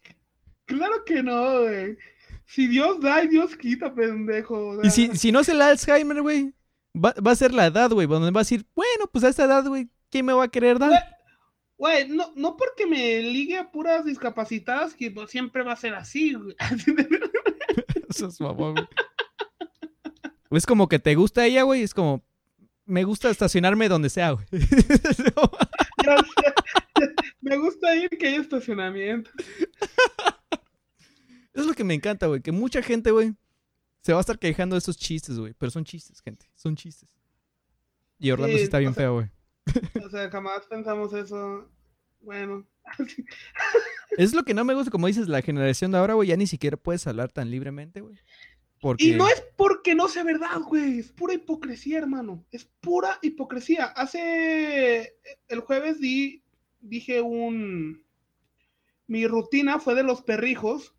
Claro 0.65 1.05
que 1.05 1.23
no, 1.23 1.61
güey. 1.61 1.97
Si 2.43 2.67
Dios 2.67 2.99
da 2.99 3.23
y 3.23 3.29
Dios 3.29 3.55
quita, 3.55 3.95
pendejo. 3.95 4.83
Y 4.83 4.89
si, 4.89 5.15
si 5.15 5.31
no 5.31 5.39
es 5.39 5.47
el 5.47 5.61
Alzheimer, 5.61 6.21
güey, 6.21 6.53
va, 6.93 7.15
va, 7.25 7.31
a 7.31 7.35
ser 7.37 7.53
la 7.53 7.67
edad, 7.67 7.89
güey, 7.91 8.05
donde 8.05 8.31
va 8.31 8.41
a 8.41 8.43
decir, 8.43 8.65
bueno, 8.75 9.05
pues 9.09 9.23
a 9.23 9.29
esta 9.29 9.45
edad, 9.45 9.65
güey, 9.65 9.87
¿quién 10.09 10.25
me 10.25 10.33
va 10.33 10.43
a 10.43 10.51
querer 10.51 10.77
dar? 10.77 10.91
Güey, 11.77 12.09
no, 12.09 12.33
no 12.35 12.57
porque 12.57 12.85
me 12.85 13.21
ligue 13.21 13.57
a 13.57 13.71
puras 13.71 14.03
discapacitadas, 14.03 14.93
que 14.93 15.09
pues, 15.09 15.29
siempre 15.29 15.63
va 15.63 15.71
a 15.71 15.77
ser 15.77 15.93
así, 15.93 16.33
güey. 16.33 16.53
Es 18.21 18.41
mamón, 18.41 18.73
güey. 18.73 18.87
Es 20.51 20.65
como 20.65 20.87
que 20.87 20.99
te 20.99 21.15
gusta 21.15 21.45
ella, 21.45 21.63
güey, 21.63 21.83
es 21.83 21.93
como, 21.93 22.23
me 22.85 23.03
gusta 23.03 23.29
estacionarme 23.29 23.89
donde 23.89 24.09
sea, 24.09 24.31
güey. 24.31 24.45
me 27.41 27.57
gusta 27.57 27.95
ir 27.95 28.09
que 28.09 28.27
haya 28.27 28.41
estacionamiento. 28.41 29.29
Es 31.53 31.65
lo 31.65 31.73
que 31.73 31.83
me 31.83 31.95
encanta, 31.95 32.27
güey. 32.27 32.41
Que 32.41 32.51
mucha 32.51 32.81
gente, 32.81 33.11
güey, 33.11 33.33
se 34.01 34.13
va 34.13 34.19
a 34.19 34.21
estar 34.21 34.39
quejando 34.39 34.75
de 34.75 34.79
esos 34.79 34.95
chistes, 34.95 35.37
güey. 35.37 35.53
Pero 35.57 35.71
son 35.71 35.83
chistes, 35.83 36.21
gente. 36.21 36.49
Son 36.55 36.75
chistes. 36.75 37.09
Y 38.19 38.31
Orlando 38.31 38.53
sí, 38.53 38.59
sí 38.59 38.63
está 38.63 38.79
bien 38.79 38.93
sea, 38.93 39.03
feo, 39.03 39.15
güey. 39.15 39.29
O 40.05 40.09
sea, 40.09 40.29
jamás 40.29 40.65
pensamos 40.67 41.13
eso. 41.13 41.69
Bueno. 42.27 42.67
es 44.17 44.33
lo 44.33 44.43
que 44.43 44.53
no 44.53 44.65
me 44.65 44.73
gusta, 44.73 44.91
como 44.91 45.07
dices, 45.07 45.29
la 45.29 45.41
generación 45.41 45.91
de 45.91 45.97
ahora, 45.97 46.15
güey, 46.15 46.27
ya 46.27 46.35
ni 46.35 46.45
siquiera 46.45 46.75
puedes 46.75 47.07
hablar 47.07 47.31
tan 47.31 47.49
libremente, 47.49 48.01
güey. 48.01 48.17
Porque... 48.81 49.05
Y 49.05 49.11
no 49.13 49.29
es 49.29 49.41
porque 49.55 49.95
no 49.95 50.09
sea 50.09 50.25
verdad, 50.25 50.59
güey. 50.59 50.99
Es 50.99 51.13
pura 51.13 51.35
hipocresía, 51.35 51.99
hermano. 51.99 52.45
Es 52.51 52.65
pura 52.81 53.17
hipocresía. 53.21 53.85
Hace 53.85 55.15
el 55.47 55.61
jueves 55.61 56.01
di, 56.01 56.43
dije 56.81 57.21
un... 57.21 58.03
Mi 59.07 59.25
rutina 59.25 59.79
fue 59.79 59.95
de 59.95 60.03
los 60.03 60.21
perrijos 60.21 60.93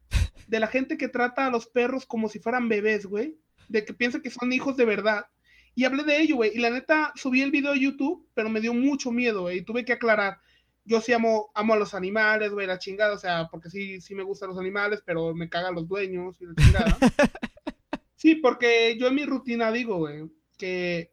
de 0.47 0.61
la 0.61 0.67
gente 0.67 0.97
que 0.97 1.09
trata 1.09 1.45
a 1.45 1.51
los 1.51 1.67
perros 1.67 2.07
como 2.07 2.31
si 2.31 2.39
fueran 2.39 2.71
bebés, 2.71 3.05
güey. 3.05 3.37
De 3.69 3.85
que 3.85 3.93
piensa 3.93 4.23
que 4.23 4.31
son 4.31 4.51
hijos 4.51 4.79
de 4.79 4.87
verdad. 4.87 5.27
Y 5.75 5.85
hablé 5.85 6.05
de 6.05 6.23
ello, 6.23 6.37
güey. 6.37 6.53
Y 6.55 6.59
la 6.59 6.71
neta, 6.71 7.13
subí 7.17 7.43
el 7.43 7.51
video 7.51 7.73
a 7.73 7.77
YouTube, 7.77 8.27
pero 8.33 8.49
me 8.49 8.63
dio 8.63 8.73
mucho 8.73 9.13
miedo, 9.13 9.43
güey. 9.43 9.59
Y 9.59 9.63
tuve 9.63 9.85
que 9.85 9.93
aclarar. 9.93 10.41
Yo 10.89 11.03
sí 11.03 11.13
amo, 11.13 11.51
amo 11.55 11.75
a 11.75 11.77
los 11.77 11.93
animales, 11.93 12.51
güey, 12.51 12.67
la 12.67 12.79
chingada. 12.79 13.15
O 13.15 13.19
sea, 13.19 13.47
porque 13.51 13.69
sí, 13.69 14.01
sí 14.01 14.15
me 14.15 14.23
gustan 14.23 14.49
los 14.49 14.59
animales, 14.59 15.03
pero 15.05 15.35
me 15.35 15.51
cagan 15.51 15.75
los 15.75 15.87
dueños 15.87 16.41
y 16.41 16.47
la 16.47 16.55
chingada. 16.55 16.99
sí, 18.17 18.37
porque 18.37 18.97
yo 18.99 19.09
en 19.09 19.15
mi 19.15 19.27
rutina 19.27 19.71
digo, 19.71 19.99
güey, 19.99 20.31
que 20.57 21.13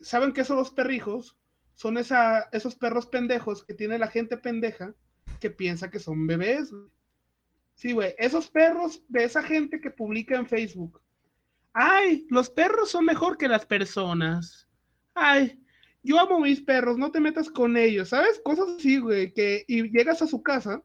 ¿saben 0.00 0.32
qué 0.32 0.42
son 0.42 0.56
los 0.56 0.70
perrijos? 0.70 1.36
Son 1.74 1.98
esa, 1.98 2.48
esos 2.52 2.76
perros 2.76 3.06
pendejos 3.06 3.62
que 3.64 3.74
tiene 3.74 3.98
la 3.98 4.08
gente 4.08 4.38
pendeja 4.38 4.94
que 5.38 5.50
piensa 5.50 5.90
que 5.90 5.98
son 5.98 6.26
bebés. 6.26 6.72
Sí, 7.74 7.92
güey. 7.92 8.14
Esos 8.16 8.48
perros 8.48 9.02
de 9.08 9.24
esa 9.24 9.42
gente 9.42 9.80
que 9.80 9.90
publica 9.90 10.36
en 10.36 10.46
Facebook. 10.46 11.02
Ay, 11.72 12.26
los 12.30 12.48
perros 12.48 12.90
son 12.90 13.04
mejor 13.04 13.36
que 13.36 13.48
las 13.48 13.66
personas. 13.66 14.68
Ay, 15.12 15.60
yo 16.04 16.20
amo 16.20 16.38
mis 16.38 16.60
perros, 16.60 16.98
no 16.98 17.10
te 17.10 17.18
metas 17.18 17.48
con 17.48 17.76
ellos, 17.76 18.10
¿sabes? 18.10 18.40
Cosas 18.44 18.66
así, 18.76 18.98
güey, 18.98 19.32
que 19.32 19.64
y 19.66 19.90
llegas 19.90 20.22
a 20.22 20.26
su 20.26 20.42
casa, 20.42 20.82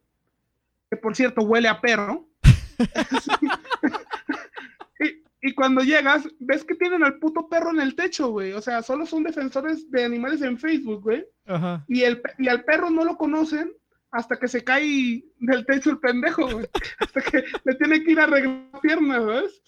que 0.90 0.98
por 0.98 1.16
cierto 1.16 1.42
huele 1.42 1.68
a 1.68 1.82
perro. 1.82 2.28
y, 5.00 5.50
y, 5.50 5.54
cuando 5.54 5.82
llegas, 5.82 6.28
ves 6.40 6.64
que 6.64 6.76
tienen 6.76 7.04
al 7.04 7.20
puto 7.20 7.50
perro 7.50 7.72
en 7.72 7.82
el 7.82 7.96
techo, 7.96 8.30
güey. 8.30 8.54
O 8.54 8.62
sea, 8.62 8.82
solo 8.82 9.06
son 9.06 9.24
defensores 9.24 9.92
de 9.92 10.06
animales 10.06 10.42
en 10.42 10.58
Facebook, 10.58 11.04
güey. 11.04 11.26
Ajá. 11.46 11.84
Y, 11.90 12.04
el, 12.04 12.22
y 12.38 12.48
al 12.48 12.64
perro 12.64 12.90
no 12.90 13.04
lo 13.04 13.18
conocen 13.18 13.74
hasta 14.12 14.40
que 14.40 14.48
se 14.48 14.64
cae 14.64 15.24
del 15.38 15.66
techo 15.66 15.90
el 15.90 16.00
pendejo, 16.00 16.50
güey. 16.50 16.66
hasta 17.00 17.22
que 17.22 17.44
le 17.66 17.76
tiene 17.76 18.04
que 18.04 18.12
ir 18.14 18.20
a 18.22 18.24
arreglar 18.24 18.82
piernas, 18.82 19.26
¿ves? 19.26 19.62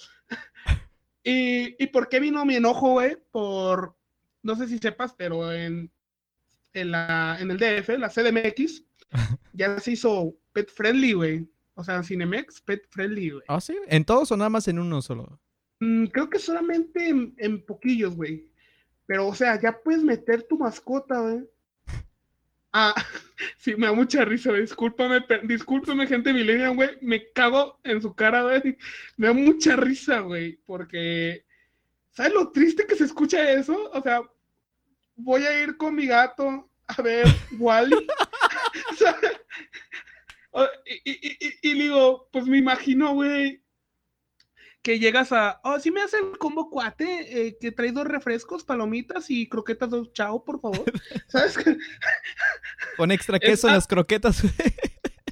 Y, 1.23 1.83
y 1.83 1.87
por 1.87 2.07
qué 2.07 2.21
vino 2.21 2.45
mi 2.45 2.55
enojo, 2.55 2.93
güey, 2.93 3.17
por, 3.31 3.95
no 4.43 4.55
sé 4.55 4.67
si 4.67 4.77
sepas, 4.77 5.13
pero 5.13 5.51
en, 5.51 5.91
en, 6.73 6.91
la, 6.91 7.37
en 7.39 7.51
el 7.51 7.57
DF, 7.57 7.89
la 7.97 8.09
CDMX, 8.09 8.83
ya 9.53 9.79
se 9.79 9.91
hizo 9.91 10.35
pet 10.53 10.69
friendly, 10.69 11.13
güey. 11.13 11.47
O 11.75 11.83
sea, 11.83 12.03
Cinemex, 12.03 12.61
pet 12.61 12.85
friendly, 12.89 13.29
güey. 13.31 13.43
¿Ah, 13.47 13.61
sí? 13.61 13.75
¿En 13.87 14.05
todos 14.05 14.31
o 14.31 14.37
nada 14.37 14.49
más 14.49 14.67
en 14.67 14.79
uno 14.79 15.01
solo? 15.01 15.39
Mm, 15.79 16.05
creo 16.07 16.29
que 16.29 16.39
solamente 16.39 17.09
en, 17.09 17.33
en 17.37 17.65
poquillos, 17.65 18.15
güey. 18.15 18.51
Pero, 19.05 19.27
o 19.27 19.35
sea, 19.35 19.59
ya 19.59 19.77
puedes 19.83 20.03
meter 20.03 20.43
tu 20.43 20.57
mascota, 20.57 21.19
güey. 21.19 21.43
Ah, 22.73 22.95
sí, 23.57 23.75
me 23.75 23.87
da 23.87 23.91
mucha 23.91 24.23
risa, 24.23 24.49
güey. 24.51 24.61
Discúlpame, 24.61 25.25
discúlpame, 25.43 26.07
gente 26.07 26.31
millennial, 26.31 26.73
güey. 26.73 26.91
Me 27.01 27.29
cago 27.33 27.81
en 27.83 28.01
su 28.01 28.13
cara, 28.15 28.43
güey. 28.43 28.77
Me 29.17 29.27
da 29.27 29.33
mucha 29.33 29.75
risa, 29.75 30.21
güey. 30.21 30.57
Porque, 30.65 31.45
¿sabes 32.11 32.33
lo 32.33 32.51
triste 32.51 32.85
que 32.85 32.95
se 32.95 33.05
escucha 33.05 33.51
eso? 33.51 33.89
O 33.93 34.01
sea, 34.01 34.21
voy 35.15 35.43
a 35.43 35.63
ir 35.63 35.77
con 35.77 35.95
mi 35.95 36.07
gato 36.07 36.69
a 36.87 37.01
ver 37.01 37.25
Wally. 37.57 37.95
Y, 40.85 41.09
y- 41.11 41.37
y- 41.39 41.59
y 41.71 41.73
digo, 41.75 42.27
pues 42.33 42.45
me 42.45 42.57
imagino, 42.57 43.13
güey, 43.13 43.63
que 44.81 44.99
llegas 44.99 45.31
a, 45.31 45.61
oh, 45.63 45.79
sí 45.79 45.91
me 45.91 46.01
hacen 46.01 46.33
combo 46.39 46.69
cuate, 46.69 47.47
eh, 47.47 47.57
que 47.57 47.71
trae 47.71 47.91
dos 47.93 48.05
refrescos, 48.05 48.65
palomitas 48.65 49.29
y 49.29 49.47
croquetas 49.47 49.89
dos 49.91 50.11
chao, 50.11 50.43
por 50.43 50.59
favor. 50.59 50.83
¿Sabes? 51.29 51.57
Con 52.97 53.11
extra 53.11 53.39
queso 53.39 53.67
en 53.69 53.75
las 53.75 53.87
croquetas, 53.87 54.41
güey. 54.41 54.53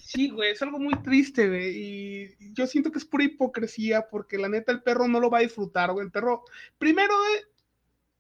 Sí, 0.09 0.27
güey, 0.31 0.49
es 0.49 0.61
algo 0.63 0.79
muy 0.79 0.95
triste, 1.03 1.47
güey. 1.47 1.69
Y 1.69 2.53
yo 2.53 2.65
siento 2.65 2.91
que 2.91 2.97
es 2.97 3.05
pura 3.05 3.25
hipocresía 3.25 4.07
porque 4.09 4.39
la 4.39 4.49
neta 4.49 4.71
el 4.71 4.81
perro 4.81 5.07
no 5.07 5.19
lo 5.19 5.29
va 5.29 5.37
a 5.37 5.41
disfrutar, 5.41 5.91
güey. 5.91 6.03
El 6.03 6.11
perro, 6.11 6.45
primero, 6.79 7.13
güey, 7.15 7.41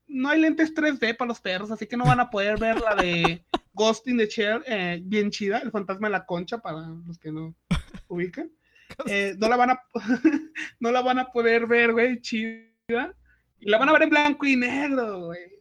no 0.05 0.29
hay 0.29 0.39
lentes 0.39 0.71
3D 0.75 1.17
para 1.17 1.29
los 1.29 1.41
perros, 1.41 1.71
así 1.71 1.87
que 1.87 1.97
no 1.97 2.05
van 2.05 2.19
a 2.19 2.29
poder 2.29 2.59
ver 2.59 2.79
la 2.79 2.93
de 2.93 3.43
Ghost 3.73 4.07
in 4.07 4.19
the 4.19 4.27
Shell, 4.27 4.61
eh, 4.67 5.01
bien 5.03 5.31
chida, 5.31 5.57
el 5.57 5.71
fantasma 5.71 6.09
de 6.09 6.11
la 6.11 6.27
concha, 6.27 6.59
para 6.59 6.77
los 7.07 7.17
que 7.17 7.31
no 7.31 7.55
ubican. 8.07 8.51
Eh, 9.05 9.35
no 9.37 9.47
la 9.47 9.55
van 9.55 9.69
a 9.69 9.83
no 10.79 10.91
la 10.91 11.01
van 11.01 11.19
a 11.19 11.31
poder 11.31 11.67
ver, 11.67 11.93
güey, 11.93 12.19
chida. 12.21 13.15
Y 13.59 13.69
la 13.69 13.77
van 13.77 13.87
a 13.87 13.93
ver 13.93 14.01
en 14.01 14.09
blanco 14.09 14.45
y 14.47 14.55
negro, 14.55 15.27
güey. 15.27 15.58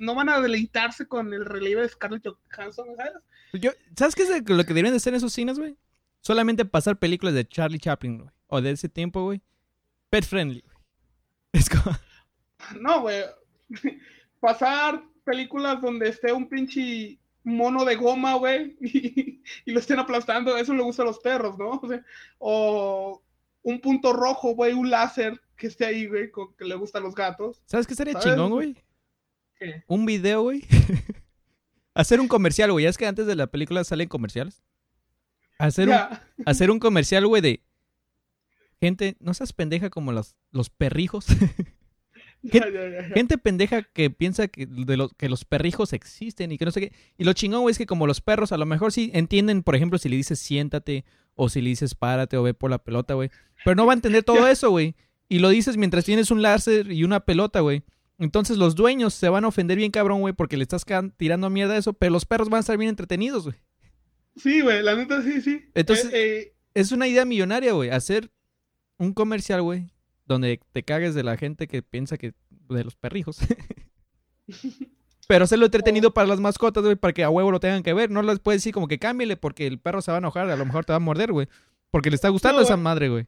No 0.00 0.14
van 0.14 0.28
a 0.28 0.40
deleitarse 0.40 1.06
con 1.06 1.32
el 1.32 1.44
relieve 1.44 1.82
de 1.82 1.88
Scarlett 1.88 2.26
Johansson, 2.52 2.88
¿sabes? 2.96 3.12
Yo, 3.52 3.70
¿Sabes 3.96 4.14
qué 4.14 4.22
es 4.22 4.30
lo 4.48 4.64
que 4.64 4.68
deberían 4.74 4.92
de 4.92 4.96
hacer 4.96 5.12
en 5.12 5.18
esos 5.18 5.32
cines, 5.32 5.58
güey? 5.58 5.76
Solamente 6.20 6.64
pasar 6.64 6.98
películas 6.98 7.34
de 7.34 7.46
Charlie 7.46 7.78
Chaplin, 7.78 8.18
güey. 8.18 8.30
O 8.48 8.60
de 8.60 8.72
ese 8.72 8.88
tiempo, 8.88 9.22
güey. 9.24 9.40
Pet 10.10 10.24
friendly, 10.24 10.60
güey. 10.62 10.76
Es 11.52 11.68
como... 11.68 11.96
No, 12.80 13.00
güey. 13.02 13.22
Pasar 14.40 15.02
películas 15.24 15.80
donde 15.80 16.08
esté 16.08 16.32
un 16.32 16.48
pinche 16.48 17.18
mono 17.44 17.84
de 17.84 17.96
goma, 17.96 18.34
güey, 18.34 18.76
y, 18.80 19.42
y 19.64 19.72
lo 19.72 19.80
estén 19.80 19.98
aplastando, 19.98 20.56
eso 20.56 20.74
le 20.74 20.82
gusta 20.82 21.02
a 21.02 21.06
los 21.06 21.18
perros, 21.18 21.58
¿no? 21.58 21.70
O, 21.82 21.88
sea, 21.88 22.04
o 22.38 23.22
un 23.62 23.80
punto 23.80 24.12
rojo, 24.12 24.54
güey, 24.54 24.72
un 24.72 24.90
láser 24.90 25.40
que 25.56 25.66
esté 25.68 25.86
ahí, 25.86 26.06
güey, 26.06 26.30
con- 26.30 26.54
que 26.54 26.64
le 26.64 26.74
gusta 26.74 26.98
a 26.98 27.02
los 27.02 27.14
gatos. 27.14 27.62
¿Sabes 27.66 27.86
qué 27.86 27.94
sería 27.94 28.14
¿Sabes? 28.14 28.28
chingón, 28.28 28.50
güey? 28.52 28.76
¿Qué? 29.60 29.84
Un 29.86 30.06
video, 30.06 30.42
güey. 30.42 30.64
hacer 31.94 32.20
un 32.20 32.28
comercial, 32.28 32.72
güey. 32.72 32.84
Ya 32.84 32.90
es 32.90 32.98
que 32.98 33.06
antes 33.06 33.26
de 33.26 33.36
la 33.36 33.46
película 33.46 33.84
salen 33.84 34.08
comerciales. 34.08 34.62
Hacer, 35.58 35.88
un, 35.88 35.94
Ya. 35.94 36.26
hacer 36.46 36.70
un 36.70 36.80
comercial, 36.80 37.26
güey, 37.26 37.42
de... 37.42 37.62
Gente, 38.80 39.16
no 39.20 39.34
seas 39.34 39.52
pendeja 39.52 39.90
como 39.90 40.10
los, 40.10 40.34
los 40.50 40.70
perrijos. 40.70 41.26
Gente 42.42 43.36
pendeja 43.36 43.82
que 43.82 44.08
piensa 44.08 44.48
que, 44.48 44.64
de 44.64 45.08
que 45.18 45.28
los 45.28 45.44
perrijos 45.44 45.92
existen 45.92 46.52
y 46.52 46.56
que 46.56 46.64
no 46.64 46.70
sé 46.70 46.80
qué. 46.80 46.92
Y 47.18 47.24
lo 47.24 47.34
chingón, 47.34 47.60
güey, 47.60 47.72
es 47.72 47.78
que 47.78 47.84
como 47.84 48.06
los 48.06 48.22
perros 48.22 48.52
a 48.52 48.56
lo 48.56 48.64
mejor 48.64 48.92
sí 48.92 49.10
entienden, 49.12 49.62
por 49.62 49.76
ejemplo, 49.76 49.98
si 49.98 50.08
le 50.08 50.16
dices 50.16 50.38
siéntate 50.38 51.04
o 51.34 51.50
si 51.50 51.60
le 51.60 51.68
dices 51.68 51.94
párate 51.94 52.38
o 52.38 52.42
ve 52.42 52.54
por 52.54 52.70
la 52.70 52.82
pelota, 52.82 53.12
güey. 53.12 53.30
Pero 53.62 53.74
no 53.74 53.84
va 53.84 53.92
a 53.92 53.96
entender 53.96 54.22
todo 54.24 54.48
eso, 54.48 54.70
güey. 54.70 54.94
Y 55.28 55.40
lo 55.40 55.50
dices 55.50 55.76
mientras 55.76 56.06
tienes 56.06 56.30
un 56.30 56.40
láser 56.40 56.90
y 56.90 57.04
una 57.04 57.20
pelota, 57.20 57.60
güey. 57.60 57.82
Entonces 58.20 58.58
los 58.58 58.74
dueños 58.76 59.14
se 59.14 59.28
van 59.28 59.44
a 59.44 59.48
ofender 59.48 59.78
bien 59.78 59.90
cabrón, 59.90 60.20
güey, 60.20 60.34
porque 60.34 60.56
le 60.56 60.62
estás 60.62 60.84
tirando 61.16 61.50
mierda 61.50 61.74
a 61.74 61.78
eso, 61.78 61.94
pero 61.94 62.12
los 62.12 62.24
perros 62.26 62.48
van 62.50 62.58
a 62.58 62.60
estar 62.60 62.76
bien 62.76 62.90
entretenidos, 62.90 63.44
güey. 63.44 63.56
Sí, 64.36 64.60
güey, 64.60 64.82
la 64.82 64.94
neta 64.94 65.22
sí, 65.22 65.40
sí. 65.40 65.64
Entonces- 65.74 66.06
Eh, 66.12 66.12
eh, 66.38 66.54
Es 66.74 66.92
una 66.92 67.08
idea 67.08 67.24
millonaria, 67.24 67.72
güey, 67.72 67.90
hacer 67.90 68.30
un 68.98 69.12
comercial, 69.12 69.62
güey, 69.62 69.90
donde 70.26 70.60
te 70.72 70.84
cagues 70.84 71.14
de 71.16 71.24
la 71.24 71.36
gente 71.36 71.66
que 71.66 71.82
piensa 71.82 72.16
que 72.16 72.32
de 72.68 72.84
los 72.84 72.94
perrijos. 72.94 73.38
Pero 75.28 75.44
hacerlo 75.44 75.66
entretenido 75.66 76.12
para 76.12 76.26
las 76.28 76.40
mascotas, 76.40 76.82
güey, 76.82 76.96
para 76.96 77.12
que 77.12 77.22
a 77.24 77.30
huevo 77.30 77.50
lo 77.52 77.60
tengan 77.60 77.82
que 77.82 77.94
ver. 77.94 78.10
No 78.10 78.20
les 78.22 78.40
puedes 78.40 78.60
decir 78.60 78.74
como 78.74 78.88
que 78.88 78.98
cámbiale 78.98 79.36
porque 79.36 79.66
el 79.66 79.78
perro 79.78 80.02
se 80.02 80.10
va 80.10 80.16
a 80.16 80.20
enojar, 80.20 80.50
a 80.50 80.56
lo 80.56 80.66
mejor 80.66 80.84
te 80.84 80.92
va 80.92 80.96
a 80.96 81.00
morder, 81.00 81.32
güey. 81.32 81.48
Porque 81.90 82.10
le 82.10 82.16
está 82.16 82.28
gustando 82.28 82.58
No, 82.58 82.64
esa 82.64 82.76
madre, 82.76 83.08
güey. 83.08 83.26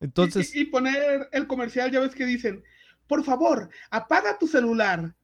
Entonces, 0.00 0.54
y, 0.54 0.60
y 0.60 0.64
poner 0.66 1.28
el 1.32 1.46
comercial, 1.46 1.90
ya 1.90 2.00
ves 2.00 2.14
que 2.14 2.24
dicen, 2.26 2.62
por 3.06 3.24
favor, 3.24 3.68
apaga 3.90 4.38
tu 4.38 4.46
celular. 4.46 5.14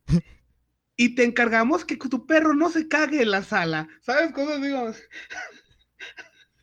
Y 0.96 1.14
te 1.14 1.24
encargamos 1.24 1.84
que 1.84 1.96
tu 1.96 2.26
perro 2.26 2.54
no 2.54 2.68
se 2.70 2.86
cague 2.86 3.22
en 3.22 3.30
la 3.30 3.42
sala. 3.42 3.88
¿Sabes 4.02 4.32
cosas 4.32 4.60
digo? 4.60 4.92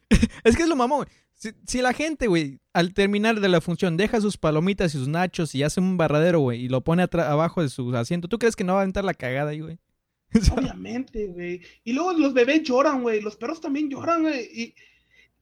es 0.43 0.55
que 0.55 0.63
es 0.63 0.69
lo 0.69 0.75
mamón. 0.75 1.07
Si, 1.33 1.51
si 1.67 1.81
la 1.81 1.93
gente, 1.93 2.27
güey, 2.27 2.59
al 2.73 2.93
terminar 2.93 3.39
de 3.39 3.49
la 3.49 3.61
función 3.61 3.97
deja 3.97 4.21
sus 4.21 4.37
palomitas 4.37 4.93
y 4.93 4.97
sus 4.97 5.07
nachos 5.07 5.55
y 5.55 5.63
hace 5.63 5.79
un 5.79 5.97
barradero, 5.97 6.39
güey, 6.39 6.65
y 6.65 6.69
lo 6.69 6.83
pone 6.83 7.03
abajo 7.03 7.61
de 7.61 7.69
su 7.69 7.95
asiento, 7.95 8.27
¿tú 8.27 8.37
crees 8.39 8.55
que 8.55 8.63
no 8.63 8.75
va 8.75 8.81
a 8.81 8.85
entrar 8.85 9.05
la 9.05 9.13
cagada 9.13 9.51
ahí, 9.51 9.61
güey? 9.61 9.79
Obviamente, 10.55 11.27
güey. 11.27 11.61
Y 11.83 11.93
luego 11.93 12.13
los 12.13 12.33
bebés 12.33 12.63
lloran, 12.63 13.01
güey. 13.01 13.21
Los 13.21 13.37
perros 13.37 13.61
también 13.61 13.89
lloran, 13.89 14.21
güey. 14.21 14.47
Y 14.53 14.75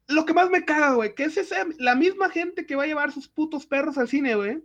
lo 0.08 0.26
que 0.26 0.34
más 0.34 0.50
me 0.50 0.66
caga, 0.66 0.94
güey, 0.94 1.16
que 1.16 1.24
es 1.24 1.38
esa, 1.38 1.66
la 1.80 1.96
misma 1.96 2.30
gente 2.30 2.66
que 2.66 2.76
va 2.76 2.84
a 2.84 2.88
llevar 2.88 3.12
sus 3.12 3.28
putos 3.28 3.66
perros 3.66 3.98
al 3.98 4.08
cine, 4.08 4.36
güey. 4.36 4.62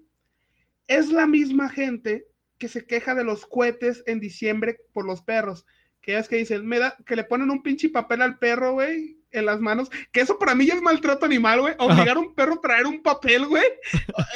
Es 0.91 1.13
la 1.13 1.29
misma 1.29 1.69
gente 1.69 2.27
que 2.59 2.67
se 2.67 2.85
queja 2.85 3.15
de 3.15 3.23
los 3.23 3.47
cohetes 3.47 4.03
en 4.07 4.19
diciembre 4.19 4.81
por 4.93 5.07
los 5.07 5.23
perros. 5.23 5.65
Que 6.01 6.19
es 6.19 6.29
que 6.29 6.35
dicen, 6.35 6.67
me 6.67 6.81
da, 6.81 6.97
que 7.07 7.15
le 7.15 7.23
ponen 7.23 7.49
un 7.49 7.63
pinche 7.63 7.91
papel 7.91 8.23
al 8.23 8.41
perro, 8.41 8.73
güey, 8.73 9.17
en 9.31 9.47
las 9.47 9.61
manos. 9.61 9.89
Que 10.11 10.21
eso 10.21 10.37
para 10.37 10.57
mí 10.57 10.67
ya 10.67 10.75
es 10.75 10.83
maltrato 10.83 11.27
animal, 11.27 11.61
güey. 11.61 11.75
Obligar 11.79 12.17
a 12.17 12.19
un 12.21 12.35
perro 12.35 12.55
a 12.55 12.61
traer 12.61 12.89
un 12.89 13.01
papel, 13.05 13.47
güey. 13.47 13.63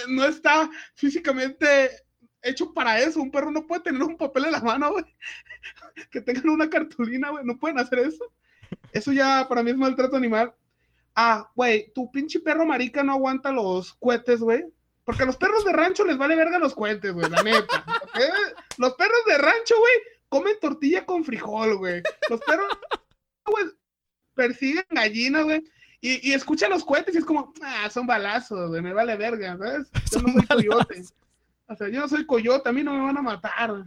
No 0.07 0.25
está 0.25 0.71
físicamente 0.95 1.91
hecho 2.41 2.73
para 2.73 3.01
eso. 3.01 3.21
Un 3.21 3.33
perro 3.33 3.51
no 3.51 3.67
puede 3.67 3.83
tener 3.83 4.05
un 4.05 4.17
papel 4.17 4.45
en 4.45 4.53
la 4.53 4.61
mano, 4.61 4.93
güey. 4.93 5.05
Que 6.13 6.21
tengan 6.21 6.51
una 6.51 6.71
cartulina, 6.71 7.31
güey. 7.31 7.45
No 7.45 7.59
pueden 7.59 7.81
hacer 7.81 7.99
eso. 7.99 8.33
Eso 8.93 9.11
ya 9.11 9.45
para 9.49 9.65
mí 9.65 9.73
es 9.73 9.77
maltrato 9.77 10.15
animal. 10.15 10.55
Ah, 11.17 11.51
güey, 11.57 11.93
tu 11.93 12.13
pinche 12.13 12.39
perro 12.39 12.65
marica 12.65 13.03
no 13.03 13.13
aguanta 13.15 13.51
los 13.51 13.93
cohetes, 13.95 14.39
güey. 14.39 14.65
Porque 15.05 15.23
a 15.23 15.27
los 15.27 15.37
perros 15.37 15.65
de 15.65 15.73
rancho 15.73 16.05
les 16.05 16.17
vale 16.17 16.35
verga 16.35 16.59
los 16.59 16.75
cohetes, 16.75 17.13
güey, 17.13 17.29
la 17.29 17.43
neta. 17.43 17.85
¿ok? 18.03 18.21
Los 18.79 18.95
perros 18.95 19.25
de 19.27 19.39
rancho, 19.39 19.75
güey, 19.79 19.93
comen 20.29 20.59
tortilla 20.61 21.05
con 21.05 21.25
frijol, 21.25 21.77
güey. 21.77 22.03
Los 22.31 22.41
perros, 22.41 22.67
güey, 23.47 23.67
persiguen 24.35 24.85
gallinas, 24.91 25.45
güey. 25.45 25.63
Y, 26.01 26.31
y 26.31 26.35
escuchan 26.35 26.71
los 26.71 26.85
cohetes 26.85 27.15
y 27.15 27.19
es 27.19 27.25
como, 27.25 27.55
ah, 27.63 27.89
son 27.89 28.07
balazos, 28.07 28.69
güey, 28.69 28.83
me 28.83 28.93
vale 28.93 29.17
verga, 29.17 29.57
¿sabes? 29.57 29.91
Yo 30.13 30.21
no 30.21 30.33
Son 30.33 30.33
soy 30.33 30.47
coyote. 30.47 31.05
O 31.67 31.77
sea, 31.77 31.89
yo 31.89 32.01
no 32.01 32.09
soy 32.09 32.27
coyote, 32.27 32.69
a 32.69 32.73
mí 32.73 32.83
no 32.83 32.93
me 32.93 33.01
van 33.01 33.17
a 33.17 33.23
matar. 33.23 33.85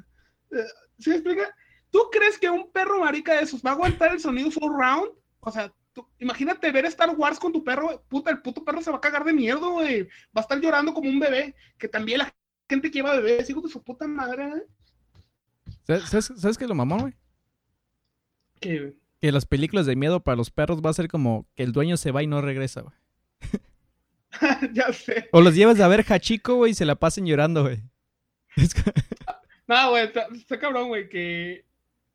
Eh, 0.51 0.65
¿Sí 0.97 1.11
me 1.11 1.17
explica? 1.17 1.55
¿Tú 1.91 2.09
crees 2.11 2.39
que 2.39 2.49
un 2.49 2.71
perro 2.71 2.99
marica 2.99 3.35
de 3.35 3.43
esos 3.43 3.61
va 3.61 3.71
a 3.71 3.73
aguantar 3.73 4.11
el 4.11 4.19
sonido 4.19 4.49
surround? 4.49 5.11
O 5.41 5.51
sea, 5.51 5.71
imagínate 6.19 6.71
ver 6.71 6.85
Star 6.85 7.09
Wars 7.15 7.39
con 7.39 7.51
tu 7.51 7.63
perro, 7.63 8.03
puta, 8.07 8.31
el 8.31 8.41
puto 8.41 8.63
perro 8.63 8.81
se 8.81 8.91
va 8.91 8.97
a 8.97 9.01
cagar 9.01 9.23
de 9.23 9.33
miedo, 9.33 9.71
güey. 9.71 10.03
Va 10.35 10.39
a 10.39 10.41
estar 10.41 10.59
llorando 10.59 10.93
como 10.93 11.09
un 11.09 11.19
bebé, 11.19 11.55
que 11.77 11.87
también 11.87 12.19
la 12.19 12.33
gente 12.69 12.91
que 12.91 12.99
lleva 12.99 13.15
bebés, 13.15 13.49
hijo 13.49 13.61
de 13.61 13.69
su 13.69 13.81
puta 13.83 14.07
madre, 14.07 14.47
güey. 14.47 14.61
¿Sabes, 15.83 16.31
sabes, 16.35 16.57
qué 16.57 16.65
es 16.65 16.69
lo 16.69 16.75
mamón, 16.75 16.99
güey? 16.99 17.13
Que, 18.59 18.95
Que 19.21 19.31
las 19.31 19.45
películas 19.45 19.85
de 19.85 19.95
miedo 19.95 20.21
para 20.21 20.35
los 20.35 20.51
perros 20.51 20.81
va 20.85 20.89
a 20.89 20.93
ser 20.93 21.07
como 21.07 21.47
que 21.55 21.63
el 21.63 21.71
dueño 21.71 21.97
se 21.97 22.11
va 22.11 22.23
y 22.23 22.27
no 22.27 22.41
regresa, 22.41 22.81
güey. 22.81 22.95
ya 24.73 24.91
sé. 24.93 25.29
O 25.31 25.41
los 25.41 25.55
llevas 25.55 25.79
a 25.79 25.87
ver 25.87 26.05
Hachiko, 26.07 26.55
güey, 26.55 26.71
y 26.71 26.75
se 26.75 26.85
la 26.85 26.95
pasen 26.95 27.25
llorando, 27.25 27.63
güey. 27.63 27.81
No, 29.67 29.89
güey, 29.91 30.05
está, 30.05 30.27
está 30.33 30.57
cabrón, 30.59 30.87
güey, 30.87 31.09
que, 31.09 31.66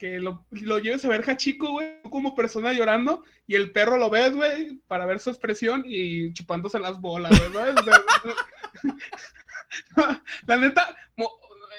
que 0.03 0.19
lo, 0.19 0.45
lo 0.51 0.81
lleves 0.81 1.05
a 1.05 1.09
ver 1.09 1.23
Hachiko, 1.23 1.71
güey, 1.71 2.03
como 2.11 2.35
persona 2.35 2.73
llorando, 2.73 3.23
y 3.47 3.55
el 3.55 3.71
perro 3.71 3.99
lo 3.99 4.11
ves, 4.11 4.35
güey, 4.35 4.81
para 4.89 5.07
ver 5.07 5.21
su 5.21 5.31
expresión 5.31 5.85
y 5.87 6.33
chupándose 6.33 6.81
las 6.81 7.01
bolas, 7.01 7.31
güey, 7.53 7.73
La 10.49 10.57
neta, 10.57 10.97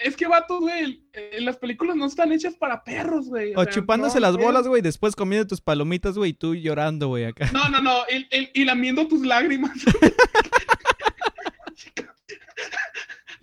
es 0.01 0.15
que 0.15 0.25
vatos, 0.25 0.61
güey, 0.61 1.03
eh, 1.11 1.39
las 1.41 1.57
películas 1.57 1.97
no 1.97 2.05
están 2.05 2.31
hechas 2.31 2.55
para 2.55 2.81
perros, 2.85 3.27
güey. 3.27 3.53
O 3.57 3.63
sea, 3.65 3.73
chupándose 3.73 4.15
no, 4.15 4.21
las 4.21 4.35
güey. 4.35 4.45
bolas, 4.45 4.67
güey, 4.69 4.81
después 4.81 5.17
comiendo 5.17 5.45
tus 5.45 5.59
palomitas, 5.59 6.17
güey, 6.17 6.31
y 6.31 6.33
tú 6.33 6.55
llorando, 6.55 7.09
güey, 7.09 7.25
acá. 7.25 7.49
No, 7.51 7.67
no, 7.67 7.81
no, 7.81 8.05
el- 8.07 8.29
y 8.53 8.63
lamiendo 8.63 9.05
tus 9.05 9.25
lágrimas. 9.25 9.73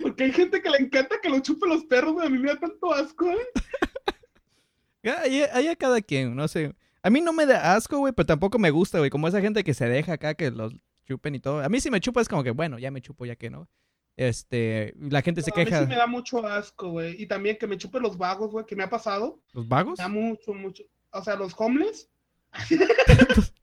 Porque 0.01 0.25
hay 0.25 0.33
gente 0.33 0.63
que 0.63 0.71
le 0.71 0.79
encanta 0.79 1.21
que 1.21 1.29
lo 1.29 1.41
chupe 1.41 1.69
los 1.69 1.85
perros, 1.85 2.15
güey. 2.15 2.27
A 2.27 2.31
mí 2.31 2.39
me 2.39 2.49
da 2.49 2.57
tanto 2.59 2.95
asco, 2.95 3.31
¿eh? 3.31 3.47
Ahí, 5.05 5.43
ahí 5.53 5.69
a 5.69 5.77
cada 5.77 6.01
quien, 6.01 6.35
no 6.37 6.47
sé. 6.49 6.75
A 7.03 7.11
mí 7.11 7.21
no 7.21 7.33
me 7.33 7.47
da 7.47 7.75
asco, 7.75 7.99
güey, 7.99 8.13
pero 8.13 8.27
tampoco 8.27 8.59
me 8.59 8.71
gusta, 8.71 8.99
güey. 8.99 9.11
Como 9.11 9.29
esa 9.29 9.41
gente 9.41 9.65
que 9.65 9.75
se 9.75 9.89
deja 9.89 10.15
acá, 10.15 10.35
que 10.35 10.51
los 10.51 10.75
chupen 11.07 11.35
y 11.35 11.41
todo. 11.41 11.63
A 11.63 11.69
mí 11.69 11.81
si 11.81 11.91
me 11.91 12.01
chupa 12.01 12.21
es 12.21 12.29
como 12.29 12.45
que, 12.45 12.51
bueno, 12.51 12.79
ya 12.79 12.91
me 12.91 13.01
chupo, 13.01 13.25
ya 13.25 13.37
que 13.37 13.51
no. 13.51 13.69
Este, 14.17 14.93
la 14.99 15.23
gente 15.23 15.41
se 15.41 15.51
No, 15.51 15.57
a 15.57 15.59
mí 15.59 15.65
queja. 15.65 15.81
sí 15.81 15.87
me 15.87 15.97
da 15.97 16.07
mucho 16.07 16.47
asco, 16.47 16.91
güey. 16.91 17.21
Y 17.23 17.27
también 17.27 17.57
que 17.57 17.67
me 17.67 17.79
chupe 17.79 18.01
los 18.01 18.19
vagos, 18.19 18.51
güey, 18.51 18.67
que 18.67 18.77
me 18.77 18.83
ha 18.83 18.91
pasado. 18.91 19.41
¿Los 19.53 19.67
vagos? 19.67 19.99
Me 19.99 20.03
da 20.05 20.09
mucho, 20.09 20.53
mucho. 20.53 20.85
O 21.13 21.23
sea, 21.23 21.37
los 21.37 21.55
homeless. 21.57 22.11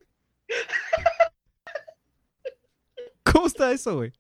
¿Cómo 3.23 3.47
está 3.47 3.71
eso, 3.71 3.97
güey? 3.97 4.11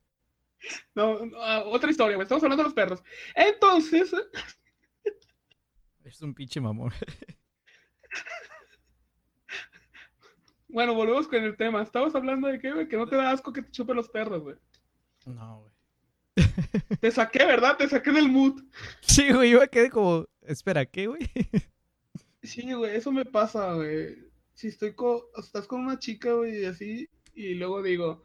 No, 0.93 1.25
no, 1.25 1.37
ah, 1.41 1.63
otra 1.65 1.89
historia, 1.89 2.15
güey. 2.15 2.25
Estamos 2.25 2.43
hablando 2.43 2.63
de 2.63 2.67
los 2.67 2.73
perros. 2.75 3.01
Entonces, 3.35 4.11
Es 6.07 6.21
un 6.21 6.33
pinche 6.33 6.61
mamón. 6.61 6.89
bueno, 10.69 10.93
volvemos 10.93 11.27
con 11.27 11.43
el 11.43 11.57
tema. 11.57 11.81
Estabas 11.81 12.15
hablando 12.15 12.47
de 12.47 12.59
qué, 12.59 12.71
güey, 12.71 12.87
que 12.87 12.95
no 12.95 13.07
te 13.07 13.17
da 13.17 13.31
asco 13.31 13.51
que 13.51 13.61
te 13.61 13.71
chupe 13.71 13.93
los 13.93 14.07
perros, 14.07 14.41
güey. 14.41 14.55
No, 15.25 15.59
güey. 15.59 15.73
Te 17.01 17.11
saqué, 17.11 17.45
¿verdad? 17.45 17.75
Te 17.75 17.89
saqué 17.89 18.11
del 18.11 18.31
mood. 18.31 18.63
Sí, 19.01 19.33
güey, 19.33 19.51
yo 19.51 19.59
me 19.59 19.67
quedé 19.67 19.89
como, 19.89 20.25
espera, 20.41 20.85
¿qué, 20.85 21.07
güey? 21.07 21.29
Sí, 22.43 22.71
güey, 22.71 22.95
eso 22.95 23.11
me 23.11 23.25
pasa, 23.25 23.73
güey. 23.73 24.15
Si 24.53 24.67
estoy 24.67 24.93
con, 24.93 25.19
estás 25.37 25.67
con 25.67 25.81
una 25.81 25.99
chica, 25.99 26.31
güey, 26.31 26.61
y 26.61 26.65
así, 26.65 27.09
y 27.33 27.55
luego 27.55 27.83
digo, 27.83 28.23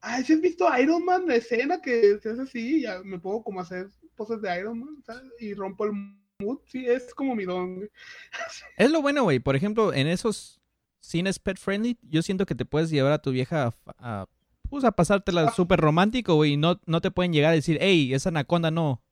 ay, 0.00 0.22
¿sí 0.22 0.34
has 0.34 0.40
visto 0.40 0.68
Iron 0.78 1.04
Man, 1.04 1.26
la 1.26 1.34
escena 1.34 1.80
que 1.80 2.20
se 2.20 2.30
hace 2.30 2.42
así? 2.42 2.76
Y 2.76 2.82
ya 2.82 3.02
me 3.02 3.18
pongo 3.18 3.42
como 3.42 3.58
a 3.58 3.64
hacer 3.64 3.90
poses 4.14 4.40
de 4.40 4.60
Iron 4.60 4.78
Man, 4.78 5.02
¿sabes? 5.04 5.32
Y 5.40 5.54
rompo 5.54 5.86
el 5.86 6.17
mood. 6.40 6.58
Sí, 6.66 6.86
es 6.86 7.14
como 7.14 7.34
mi 7.34 7.44
don, 7.44 7.76
güey. 7.76 7.88
Es 8.76 8.90
lo 8.90 9.02
bueno, 9.02 9.22
güey. 9.24 9.38
Por 9.40 9.56
ejemplo, 9.56 9.92
en 9.92 10.06
esos 10.06 10.60
cines 11.00 11.38
pet 11.38 11.58
friendly, 11.58 11.98
yo 12.02 12.22
siento 12.22 12.46
que 12.46 12.54
te 12.54 12.64
puedes 12.64 12.90
llevar 12.90 13.12
a 13.12 13.22
tu 13.22 13.30
vieja 13.30 13.66
a, 13.66 14.22
a, 14.22 14.26
pues, 14.68 14.84
a 14.84 14.92
pasártela 14.92 15.46
Ah. 15.48 15.52
súper 15.54 15.80
romántico, 15.80 16.34
güey. 16.34 16.52
Y 16.52 16.56
no, 16.56 16.80
no 16.86 17.00
te 17.00 17.10
pueden 17.10 17.32
llegar 17.32 17.52
a 17.52 17.54
decir, 17.56 17.78
hey, 17.80 18.12
esa 18.14 18.28
anaconda 18.28 18.70
no. 18.70 19.02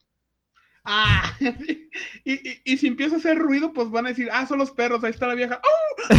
Ah, 0.84 1.36
y, 2.24 2.32
y, 2.32 2.60
y 2.64 2.76
si 2.76 2.86
empiezo 2.86 3.16
a 3.16 3.18
hacer 3.18 3.38
ruido, 3.38 3.72
pues 3.72 3.90
van 3.90 4.06
a 4.06 4.10
decir, 4.10 4.28
ah, 4.32 4.46
son 4.46 4.58
los 4.58 4.70
perros, 4.70 5.02
ahí 5.02 5.10
está 5.10 5.26
la 5.26 5.34
vieja. 5.34 5.60
¡Oh! 5.64 6.14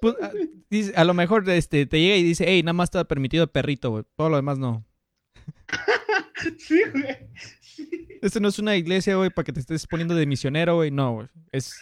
Pues, 0.00 0.14
a, 0.20 0.30
dice- 0.70 0.92
a 0.96 1.04
lo 1.04 1.14
mejor 1.14 1.48
este, 1.50 1.86
te 1.86 2.00
llega 2.00 2.16
y 2.16 2.22
dice, 2.22 2.44
hey, 2.46 2.62
nada 2.62 2.72
más 2.74 2.88
está 2.88 3.04
permitido 3.04 3.44
el 3.44 3.50
perrito, 3.50 3.90
güey. 3.90 4.04
Todo 4.16 4.28
lo 4.30 4.36
demás 4.36 4.58
no. 4.58 4.84
Sí, 6.58 6.80
güey. 6.92 7.16
Esto 8.22 8.40
no 8.40 8.48
es 8.48 8.58
una 8.58 8.76
iglesia, 8.76 9.16
güey, 9.16 9.30
para 9.30 9.44
que 9.44 9.52
te 9.52 9.60
estés 9.60 9.86
poniendo 9.86 10.14
de 10.14 10.26
misionero, 10.26 10.76
güey. 10.76 10.90
No, 10.90 11.14
güey. 11.14 11.28
Es, 11.50 11.74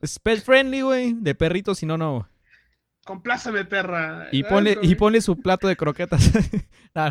es 0.00 0.18
pet 0.18 0.42
friendly, 0.42 0.80
güey. 0.82 1.14
De 1.14 1.34
perritos, 1.34 1.78
si 1.78 1.86
no, 1.86 1.98
no. 1.98 2.28
Compláceme, 3.04 3.64
perra. 3.64 4.28
Y 4.32 4.42
¿Sabes, 4.42 4.52
ponle, 4.52 4.78
y 4.82 4.94
ponle 4.94 5.20
su 5.20 5.36
plato 5.40 5.68
de 5.68 5.76
croquetas. 5.76 6.30
No. 6.92 7.08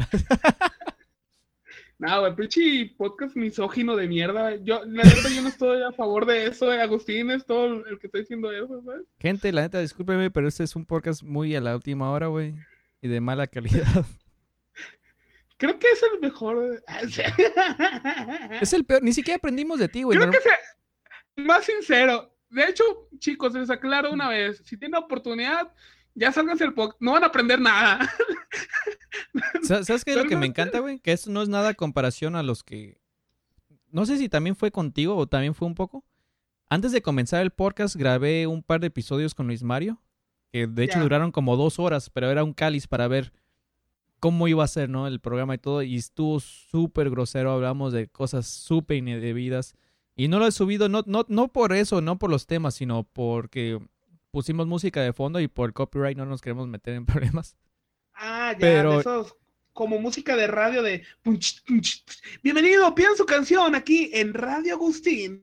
No, 1.99 2.21
güey, 2.21 2.33
pinche 2.33 2.93
podcast 2.97 3.35
misógino 3.35 3.95
de 3.97 4.07
mierda. 4.07 4.55
Yo, 4.55 4.85
la 4.85 5.03
neta, 5.03 5.29
yo 5.29 5.41
no 5.41 5.49
estoy 5.49 5.83
a 5.83 5.91
favor 5.91 6.25
de 6.25 6.47
eso, 6.47 6.71
eh. 6.71 6.81
Agustín 6.81 7.29
es 7.29 7.45
todo 7.45 7.85
el 7.85 7.99
que 7.99 8.07
está 8.07 8.19
diciendo 8.19 8.49
eso, 8.53 8.81
¿sabes? 8.85 9.05
Gente, 9.19 9.51
la 9.51 9.63
neta, 9.63 9.81
discúlpeme, 9.81 10.31
pero 10.31 10.47
este 10.47 10.63
es 10.63 10.77
un 10.77 10.85
podcast 10.85 11.23
muy 11.23 11.55
a 11.55 11.61
la 11.61 11.75
última 11.75 12.09
hora, 12.11 12.27
güey. 12.27 12.55
Y 13.01 13.09
de 13.09 13.19
mala 13.19 13.47
calidad. 13.47 14.05
Creo 15.59 15.77
que 15.77 15.87
es 15.91 16.01
el 16.03 16.19
mejor. 16.21 16.81
Es 18.61 18.73
el 18.73 18.85
peor. 18.85 19.03
Ni 19.03 19.13
siquiera 19.13 19.37
aprendimos 19.37 19.77
de 19.77 19.89
ti, 19.89 20.03
güey. 20.03 20.17
Creo 20.17 20.27
No- 20.27 20.33
que 20.33 20.39
sea 20.41 20.57
más 21.37 21.65
sincero. 21.65 22.33
De 22.49 22.63
hecho, 22.63 22.83
chicos, 23.19 23.53
les 23.53 23.69
aclaro 23.69 24.11
una 24.11 24.29
vez. 24.29 24.61
Si 24.65 24.77
tienen 24.77 24.95
oportunidad, 24.95 25.71
ya 26.15 26.31
sálganse 26.31 26.63
el 26.63 26.73
podcast. 26.73 27.01
No 27.01 27.11
van 27.11 27.23
a 27.23 27.27
aprender 27.27 27.59
nada. 27.59 27.99
Sa- 29.63 29.83
¿Sabes 29.83 30.03
qué 30.05 30.11
es 30.11 30.17
lo 30.17 30.25
que 30.25 30.35
me 30.37 30.45
encanta, 30.47 30.79
güey? 30.79 30.99
Que 30.99 31.11
esto 31.11 31.29
no 31.29 31.41
es 31.41 31.49
nada 31.49 31.73
comparación 31.73 32.35
a 32.35 32.43
los 32.43 32.63
que... 32.63 32.99
No 33.91 34.05
sé 34.05 34.17
si 34.17 34.29
también 34.29 34.55
fue 34.55 34.71
contigo 34.71 35.15
o 35.17 35.27
también 35.27 35.53
fue 35.55 35.67
un 35.67 35.75
poco. 35.75 36.05
Antes 36.69 36.91
de 36.91 37.01
comenzar 37.01 37.41
el 37.41 37.51
podcast 37.51 37.95
grabé 37.95 38.47
un 38.47 38.63
par 38.63 38.79
de 38.79 38.87
episodios 38.87 39.33
con 39.35 39.47
Luis 39.47 39.63
Mario. 39.63 40.01
Que 40.51 40.65
de 40.67 40.83
hecho 40.85 40.99
duraron 40.99 41.31
como 41.31 41.55
dos 41.57 41.77
horas, 41.79 42.09
pero 42.09 42.31
era 42.31 42.43
un 42.43 42.53
cáliz 42.53 42.87
para 42.87 43.07
ver 43.07 43.31
cómo 44.19 44.47
iba 44.47 44.63
a 44.63 44.67
ser, 44.67 44.89
¿no? 44.89 45.07
El 45.07 45.19
programa 45.19 45.55
y 45.55 45.57
todo. 45.57 45.81
Y 45.83 45.95
estuvo 45.95 46.39
súper 46.39 47.09
grosero. 47.09 47.51
Hablamos 47.51 47.93
de 47.93 48.07
cosas 48.07 48.47
súper 48.47 48.97
indebidas. 48.97 49.75
Y 50.15 50.27
no 50.27 50.39
lo 50.39 50.47
he 50.47 50.51
subido, 50.51 50.89
no, 50.89 51.03
no, 51.05 51.25
no 51.29 51.47
por 51.47 51.71
eso, 51.73 52.01
no 52.01 52.19
por 52.19 52.29
los 52.29 52.45
temas, 52.45 52.75
sino 52.75 53.03
porque 53.03 53.79
pusimos 54.31 54.67
música 54.67 55.01
de 55.01 55.13
fondo 55.13 55.39
y 55.39 55.47
por 55.47 55.69
el 55.69 55.73
copyright 55.73 56.17
no 56.17 56.25
nos 56.25 56.41
queremos 56.41 56.67
meter 56.67 56.93
en 56.95 57.05
problemas. 57.05 57.55
Ah, 58.13 58.51
ya, 58.53 58.59
Pero- 58.59 58.91
de 58.93 58.99
esos. 58.99 59.35
Como 59.71 59.97
música 59.99 60.35
de 60.35 60.47
radio 60.47 60.83
de. 60.83 61.03
Bienvenido, 62.43 62.93
pidan 62.95 63.15
su 63.15 63.25
canción 63.25 63.75
aquí 63.75 64.09
en 64.13 64.33
Radio 64.33 64.73
Agustín. 64.75 65.41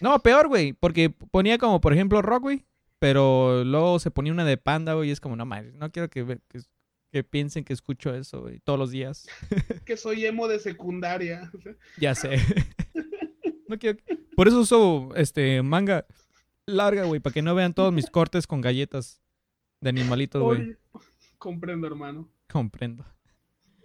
No, 0.00 0.18
peor, 0.20 0.48
güey, 0.48 0.72
porque 0.74 1.08
ponía 1.10 1.56
como, 1.58 1.80
por 1.80 1.92
ejemplo, 1.92 2.20
rock, 2.20 2.42
güey, 2.42 2.64
pero 2.98 3.64
luego 3.64 3.98
se 4.00 4.10
ponía 4.10 4.32
una 4.32 4.44
de 4.44 4.56
panda, 4.56 4.94
güey, 4.94 5.08
y 5.08 5.12
es 5.12 5.20
como, 5.20 5.36
no 5.36 5.46
mames, 5.46 5.74
no 5.74 5.90
quiero 5.90 6.10
que, 6.10 6.38
que, 6.48 6.60
que 7.14 7.22
piensen 7.22 7.62
que 7.62 7.72
escucho 7.72 8.12
eso, 8.12 8.40
güey, 8.40 8.58
todos 8.58 8.76
los 8.76 8.90
días. 8.90 9.28
Que 9.86 9.96
soy 9.96 10.26
emo 10.26 10.48
de 10.48 10.58
secundaria. 10.58 11.48
Ya 11.96 12.16
sé. 12.16 12.38
no 13.68 13.78
quiero... 13.78 14.00
Por 14.34 14.48
eso 14.48 14.58
uso, 14.58 15.14
este, 15.14 15.62
manga 15.62 16.06
larga, 16.66 17.04
güey, 17.04 17.20
para 17.20 17.32
que 17.32 17.40
no 17.40 17.54
vean 17.54 17.72
todos 17.72 17.92
mis 17.92 18.10
cortes 18.10 18.48
con 18.48 18.60
galletas 18.60 19.22
de 19.80 19.90
animalitos, 19.90 20.42
güey. 20.42 20.76
Comprendo, 21.38 21.86
hermano. 21.86 22.28
Comprendo. 22.50 23.06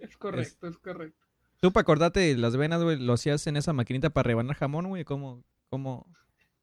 Es 0.00 0.16
correcto, 0.16 0.66
es 0.66 0.76
correcto. 0.78 1.24
Tú, 1.60 1.72
para 1.72 1.82
acordarte 1.82 2.36
las 2.36 2.56
venas, 2.56 2.82
güey, 2.82 2.98
lo 2.98 3.12
hacías 3.12 3.46
en 3.46 3.56
esa 3.56 3.72
maquinita 3.72 4.10
para 4.10 4.26
rebanar 4.26 4.56
jamón, 4.56 4.88
güey, 4.88 5.04
¿cómo, 5.04 5.44
cómo? 5.68 6.04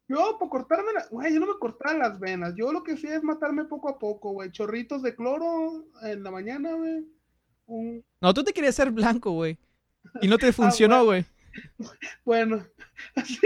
Yo, 0.08 0.36
por 0.38 0.48
cortarme 0.48 0.92
la... 0.94 1.06
Güey, 1.10 1.34
yo 1.34 1.40
no 1.40 1.46
me 1.46 1.58
cortaba 1.58 1.92
las 1.96 2.18
venas. 2.18 2.54
Yo 2.56 2.72
lo 2.72 2.82
que 2.82 2.92
hacía 2.92 3.14
es 3.16 3.22
matarme 3.22 3.64
poco 3.66 3.90
a 3.90 3.98
poco, 3.98 4.30
güey. 4.32 4.50
Chorritos 4.50 5.02
de 5.02 5.14
cloro 5.14 5.84
en 6.02 6.22
la 6.22 6.30
mañana, 6.30 6.72
güey. 6.74 7.04
Un... 7.66 8.02
No, 8.20 8.32
tú 8.32 8.42
te 8.42 8.52
querías 8.54 8.74
ser 8.74 8.90
blanco, 8.90 9.32
güey. 9.32 9.58
Y 10.22 10.28
no 10.28 10.38
te 10.38 10.52
funcionó, 10.52 11.04
güey. 11.04 11.24
Bueno, 12.24 12.64
así. 13.16 13.38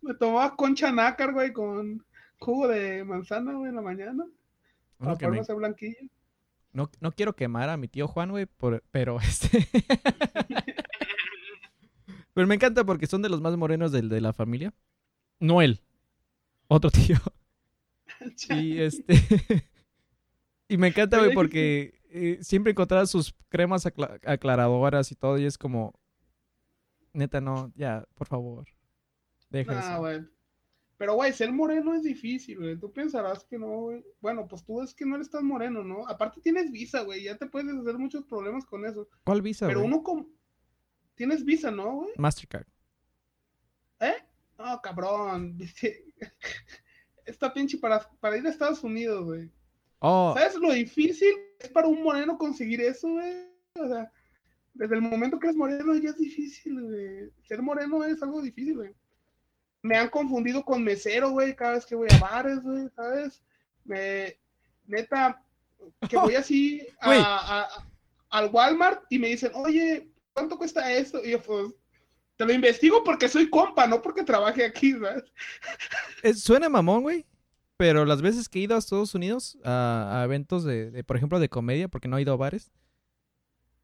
Me 0.00 0.14
tomaba 0.14 0.56
concha 0.56 0.90
nácar, 0.90 1.32
güey, 1.32 1.52
con 1.52 2.04
jugo 2.38 2.68
de 2.68 3.04
manzana, 3.04 3.52
güey, 3.52 3.68
en 3.70 3.76
la 3.76 3.82
mañana. 3.82 4.24
Para 4.98 5.12
me- 5.12 5.16
poderme 5.18 5.40
hacer 5.40 5.56
blanquillo. 5.56 5.98
No, 6.72 6.90
no 7.00 7.12
quiero 7.12 7.36
quemar 7.36 7.68
a 7.68 7.76
mi 7.76 7.88
tío 7.88 8.08
Juan, 8.08 8.30
güey, 8.30 8.46
por- 8.46 8.82
pero 8.90 9.18
este... 9.20 9.68
pero 12.34 12.46
me 12.46 12.54
encanta 12.56 12.84
porque 12.84 13.06
son 13.06 13.22
de 13.22 13.28
los 13.28 13.40
más 13.40 13.56
morenos 13.56 13.92
del, 13.92 14.08
de 14.08 14.20
la 14.20 14.32
familia. 14.32 14.74
No 15.40 15.62
él, 15.62 15.80
otro 16.68 16.90
tío. 16.90 17.16
Y 18.48 18.78
este... 18.80 19.14
y 20.68 20.78
me 20.78 20.88
encanta, 20.88 21.18
güey, 21.18 21.34
porque 21.34 22.00
eh, 22.08 22.38
siempre 22.40 22.70
encontraba 22.70 23.06
sus 23.06 23.34
cremas 23.48 23.84
acla- 23.84 24.18
aclaradoras 24.24 25.10
y 25.12 25.14
todo, 25.14 25.36
y 25.38 25.44
es 25.44 25.58
como... 25.58 25.98
Neta, 27.12 27.40
no, 27.40 27.70
ya, 27.76 28.06
por 28.14 28.26
favor. 28.26 28.66
Deja 29.50 29.78
eso. 29.78 30.26
Pero, 30.96 31.14
güey, 31.14 31.32
ser 31.32 31.52
moreno 31.52 31.94
es 31.94 32.02
difícil, 32.02 32.58
güey. 32.58 32.78
Tú 32.78 32.92
pensarás 32.92 33.44
que 33.44 33.58
no, 33.58 33.82
güey. 33.82 34.04
Bueno, 34.20 34.46
pues 34.48 34.64
tú 34.64 34.80
es 34.80 34.94
que 34.94 35.04
no 35.04 35.16
eres 35.16 35.28
tan 35.28 35.44
moreno, 35.44 35.84
¿no? 35.84 36.06
Aparte 36.08 36.40
tienes 36.40 36.70
visa, 36.70 37.02
güey. 37.02 37.24
Ya 37.24 37.36
te 37.36 37.46
puedes 37.46 37.74
hacer 37.74 37.98
muchos 37.98 38.24
problemas 38.24 38.64
con 38.64 38.86
eso. 38.86 39.08
¿Cuál 39.24 39.42
visa, 39.42 39.66
Pero 39.66 39.84
uno 39.84 40.02
como... 40.02 40.28
Tienes 41.14 41.44
visa, 41.44 41.70
¿no, 41.70 41.92
güey? 41.96 42.12
Mastercard. 42.16 42.66
¿Eh? 44.00 44.16
No, 44.58 44.80
cabrón. 44.82 45.58
Esta 47.24 47.52
pinche 47.52 47.78
para, 47.78 48.00
para 48.20 48.36
ir 48.36 48.46
a 48.46 48.50
Estados 48.50 48.82
Unidos, 48.82 49.24
güey. 49.24 49.50
Oh, 50.00 50.34
¿Sabes 50.36 50.56
lo 50.56 50.72
difícil 50.72 51.34
es 51.58 51.68
para 51.70 51.86
un 51.88 52.02
moreno 52.02 52.36
conseguir 52.36 52.80
eso, 52.82 53.08
güey? 53.08 53.48
O 53.74 53.88
sea, 53.88 54.12
desde 54.74 54.96
el 54.96 55.00
momento 55.02 55.38
que 55.38 55.46
eres 55.46 55.56
moreno 55.56 55.94
ya 55.96 56.10
es 56.10 56.18
difícil, 56.18 56.82
güey. 56.82 57.30
Ser 57.48 57.62
moreno 57.62 58.04
es 58.04 58.22
algo 58.22 58.42
difícil, 58.42 58.76
güey. 58.76 58.94
Me 59.80 59.96
han 59.96 60.10
confundido 60.10 60.64
con 60.64 60.82
mesero, 60.82 61.30
güey, 61.30 61.54
cada 61.56 61.74
vez 61.74 61.86
que 61.86 61.94
voy 61.94 62.08
a 62.14 62.18
bares, 62.18 62.60
güey, 62.62 62.88
¿sabes? 62.94 63.42
Me, 63.84 64.36
neta, 64.86 65.42
que 66.08 66.16
voy 66.16 66.34
así 66.36 66.86
a- 67.00 67.06
Güey. 67.06 67.20
a- 67.20 67.60
a- 67.62 67.68
al 68.30 68.50
Walmart 68.50 69.04
y 69.10 69.18
me 69.18 69.28
dicen, 69.28 69.52
oye, 69.54 70.10
¿cuánto 70.34 70.58
cuesta 70.58 70.92
esto? 70.92 71.24
Y 71.24 71.30
yo, 71.32 71.42
pues, 71.42 71.72
te 72.36 72.44
lo 72.46 72.52
investigo 72.52 73.04
porque 73.04 73.28
soy 73.28 73.48
compa, 73.50 73.86
no 73.86 74.02
porque 74.02 74.24
trabaje 74.24 74.64
aquí, 74.64 74.92
¿sabes? 74.92 75.24
es- 76.22 76.42
suena 76.42 76.68
mamón, 76.68 77.02
güey. 77.02 77.26
Pero 77.76 78.04
las 78.04 78.22
veces 78.22 78.48
que 78.48 78.60
he 78.60 78.62
ido 78.62 78.76
a 78.76 78.78
Estados 78.78 79.14
Unidos 79.16 79.58
a, 79.64 80.20
a 80.20 80.24
eventos 80.24 80.62
de, 80.64 80.90
de, 80.92 81.02
por 81.04 81.16
ejemplo, 81.16 81.40
de 81.40 81.48
comedia, 81.48 81.88
porque 81.88 82.06
no 82.08 82.16
he 82.16 82.22
ido 82.22 82.32
a 82.32 82.36
bares, 82.36 82.70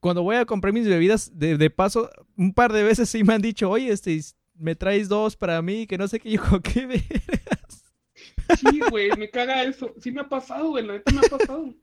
cuando 0.00 0.22
voy 0.22 0.36
a 0.36 0.46
comprar 0.46 0.72
mis 0.72 0.86
bebidas, 0.86 1.38
de, 1.38 1.58
de 1.58 1.70
paso, 1.70 2.10
un 2.36 2.54
par 2.54 2.72
de 2.72 2.82
veces 2.84 3.08
sí 3.10 3.22
me 3.24 3.34
han 3.34 3.42
dicho, 3.42 3.68
oye, 3.68 3.90
este, 3.92 4.18
me 4.54 4.74
traes 4.74 5.08
dos 5.08 5.36
para 5.36 5.60
mí, 5.60 5.86
que 5.86 5.98
no 5.98 6.08
sé 6.08 6.20
qué, 6.20 6.30
yo, 6.32 6.42
¿qué 6.62 6.86
vergas? 6.86 7.84
Sí, 8.58 8.80
güey, 8.90 9.10
me 9.16 9.28
caga 9.30 9.62
eso. 9.64 9.92
Sí 10.00 10.10
me 10.10 10.20
ha 10.22 10.28
pasado, 10.28 10.70
güey, 10.70 10.86
la 10.86 10.94
neta 10.94 11.12
me 11.12 11.20
ha 11.20 11.28
pasado. 11.38 11.74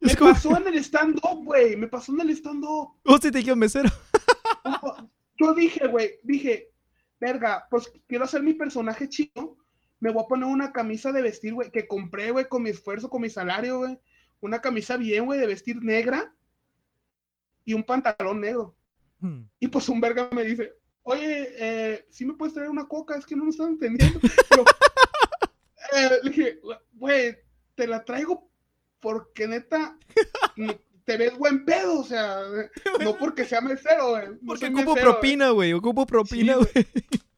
Me 0.00 0.16
como, 0.16 0.32
pasó 0.32 0.56
en 0.56 0.68
el 0.68 0.78
stand-up, 0.78 1.44
güey, 1.44 1.76
me 1.76 1.86
pasó 1.86 2.12
en 2.12 2.20
el 2.20 2.30
stand-up. 2.30 2.96
hostia, 3.04 3.30
te 3.30 3.38
dijeron 3.38 3.58
mesero. 3.58 3.90
Yo 5.38 5.54
dije, 5.54 5.86
güey, 5.88 6.18
dije, 6.22 6.70
verga, 7.20 7.66
pues 7.70 7.92
quiero 8.06 8.24
hacer 8.24 8.42
mi 8.42 8.54
personaje 8.54 9.08
chido. 9.08 9.56
Me 9.98 10.10
voy 10.10 10.24
a 10.24 10.28
poner 10.28 10.46
una 10.46 10.72
camisa 10.72 11.12
de 11.12 11.22
vestir, 11.22 11.52
güey, 11.52 11.70
que 11.70 11.86
compré, 11.86 12.30
güey, 12.30 12.48
con 12.48 12.62
mi 12.62 12.70
esfuerzo, 12.70 13.10
con 13.10 13.22
mi 13.22 13.28
salario, 13.28 13.78
güey. 13.78 13.98
Una 14.40 14.60
camisa 14.60 14.96
bien, 14.96 15.26
güey, 15.26 15.38
de 15.38 15.46
vestir 15.46 15.82
negra 15.82 16.34
y 17.64 17.74
un 17.74 17.84
pantalón 17.84 18.40
negro. 18.40 18.74
Hmm. 19.20 19.42
Y 19.58 19.68
pues 19.68 19.88
un 19.90 20.00
verga 20.00 20.30
me 20.32 20.44
dice, 20.44 20.72
oye, 21.02 21.48
eh, 21.58 22.06
¿sí 22.10 22.24
me 22.24 22.34
puedes 22.34 22.54
traer 22.54 22.70
una 22.70 22.86
coca? 22.88 23.16
Es 23.16 23.26
que 23.26 23.36
no 23.36 23.44
me 23.44 23.50
están 23.50 23.68
entendiendo. 23.68 24.18
Pero, 24.48 24.64
eh, 25.96 26.20
le 26.22 26.30
dije, 26.30 26.60
güey, 26.94 27.36
te 27.74 27.86
la 27.86 28.04
traigo 28.04 28.49
porque 29.00 29.46
neta 29.48 29.96
te 31.04 31.16
ves 31.16 31.36
buen 31.36 31.64
pedo, 31.64 32.00
o 32.00 32.04
sea, 32.04 32.40
no 33.02 33.16
porque 33.16 33.44
sea 33.44 33.60
mesero, 33.60 34.10
güey. 34.10 34.28
No 34.28 34.38
Porque 34.46 34.66
ocupo 34.66 34.94
mesero, 34.94 35.10
propina, 35.12 35.50
güey, 35.50 35.72
ocupo 35.72 36.06
propina, 36.06 36.54
güey. 36.56 36.68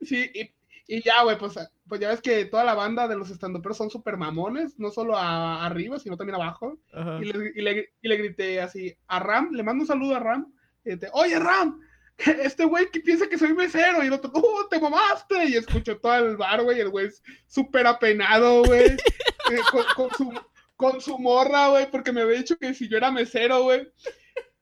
Sí, 0.00 0.30
y, 0.32 0.54
y 0.86 1.02
ya, 1.02 1.22
güey, 1.24 1.36
pues, 1.38 1.54
pues 1.88 2.00
ya 2.00 2.08
ves 2.10 2.20
que 2.20 2.44
toda 2.44 2.62
la 2.64 2.74
banda 2.74 3.08
de 3.08 3.16
los 3.16 3.30
estandoperos 3.30 3.76
son 3.76 3.90
súper 3.90 4.16
mamones, 4.16 4.78
no 4.78 4.90
solo 4.90 5.16
a- 5.16 5.66
arriba, 5.66 5.98
sino 5.98 6.16
también 6.16 6.36
abajo. 6.36 6.78
Y 7.20 7.24
le, 7.24 7.52
y, 7.54 7.60
le, 7.62 7.92
y 8.00 8.08
le 8.08 8.16
grité 8.16 8.60
así 8.60 8.96
a 9.08 9.18
Ram, 9.18 9.50
le 9.52 9.62
mando 9.64 9.82
un 9.82 9.88
saludo 9.88 10.14
a 10.14 10.20
Ram. 10.20 10.52
y 10.84 10.90
grité, 10.90 11.08
Oye, 11.12 11.38
Ram, 11.38 11.80
este 12.16 12.64
güey 12.64 12.90
que 12.92 13.00
piensa 13.00 13.28
que 13.28 13.36
soy 13.38 13.54
mesero. 13.54 14.02
Y 14.04 14.06
el 14.06 14.12
otro, 14.12 14.30
¡oh, 14.34 14.66
te 14.70 14.80
mamaste! 14.80 15.46
Y 15.48 15.56
escuchó 15.56 15.98
todo 15.98 16.14
el 16.14 16.36
bar, 16.36 16.62
güey. 16.62 16.78
El 16.80 16.90
güey 16.90 17.06
es 17.08 17.22
súper 17.48 17.86
apenado, 17.86 18.62
güey. 18.64 18.86
eh, 18.86 19.60
con, 19.72 19.82
con 19.96 20.10
su, 20.16 20.32
con 20.78 21.00
su 21.00 21.18
morra, 21.18 21.68
güey, 21.70 21.90
porque 21.90 22.12
me 22.12 22.20
había 22.22 22.38
dicho 22.38 22.56
que 22.56 22.72
si 22.72 22.88
yo 22.88 22.96
era 22.96 23.10
mesero, 23.10 23.64
güey. 23.64 23.92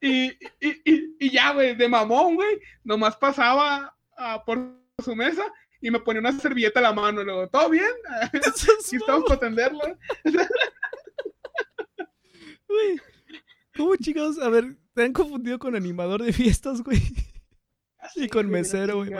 Y, 0.01 0.29
y, 0.59 0.81
y, 0.83 1.15
y 1.19 1.29
ya, 1.31 1.53
güey, 1.53 1.75
de 1.75 1.87
mamón, 1.87 2.33
güey. 2.33 2.59
Nomás 2.83 3.15
pasaba 3.15 3.95
ah, 4.17 4.43
por 4.43 4.81
su 5.03 5.15
mesa 5.15 5.45
y 5.79 5.91
me 5.91 5.99
ponía 5.99 6.19
una 6.19 6.31
servilleta 6.39 6.79
a 6.79 6.83
la 6.83 6.93
mano. 6.93 7.21
Y 7.21 7.25
luego, 7.25 7.47
¿todo 7.49 7.69
bien? 7.69 7.85
Es 8.33 8.63
Aquí 8.63 8.95
estamos 8.95 9.25
para 9.25 9.35
atenderla. 9.35 9.95
Güey, 12.67 12.99
¿Cómo 13.75 13.95
chicos? 13.95 14.39
A 14.39 14.49
ver, 14.49 14.75
¿te 14.95 15.03
han 15.03 15.13
confundido 15.13 15.59
con 15.59 15.75
animador 15.75 16.23
de 16.23 16.33
fiestas, 16.33 16.81
güey? 16.81 16.99
Y 18.15 18.27
con 18.27 18.49
mesero, 18.49 18.97
güey. 18.97 19.11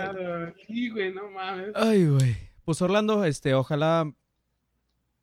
Sí, 0.66 0.90
güey, 0.90 1.14
no 1.14 1.30
mames. 1.30 1.72
Ay, 1.76 2.08
güey. 2.08 2.36
Pues 2.66 2.82
Orlando, 2.82 3.24
este, 3.24 3.54
ojalá 3.54 4.12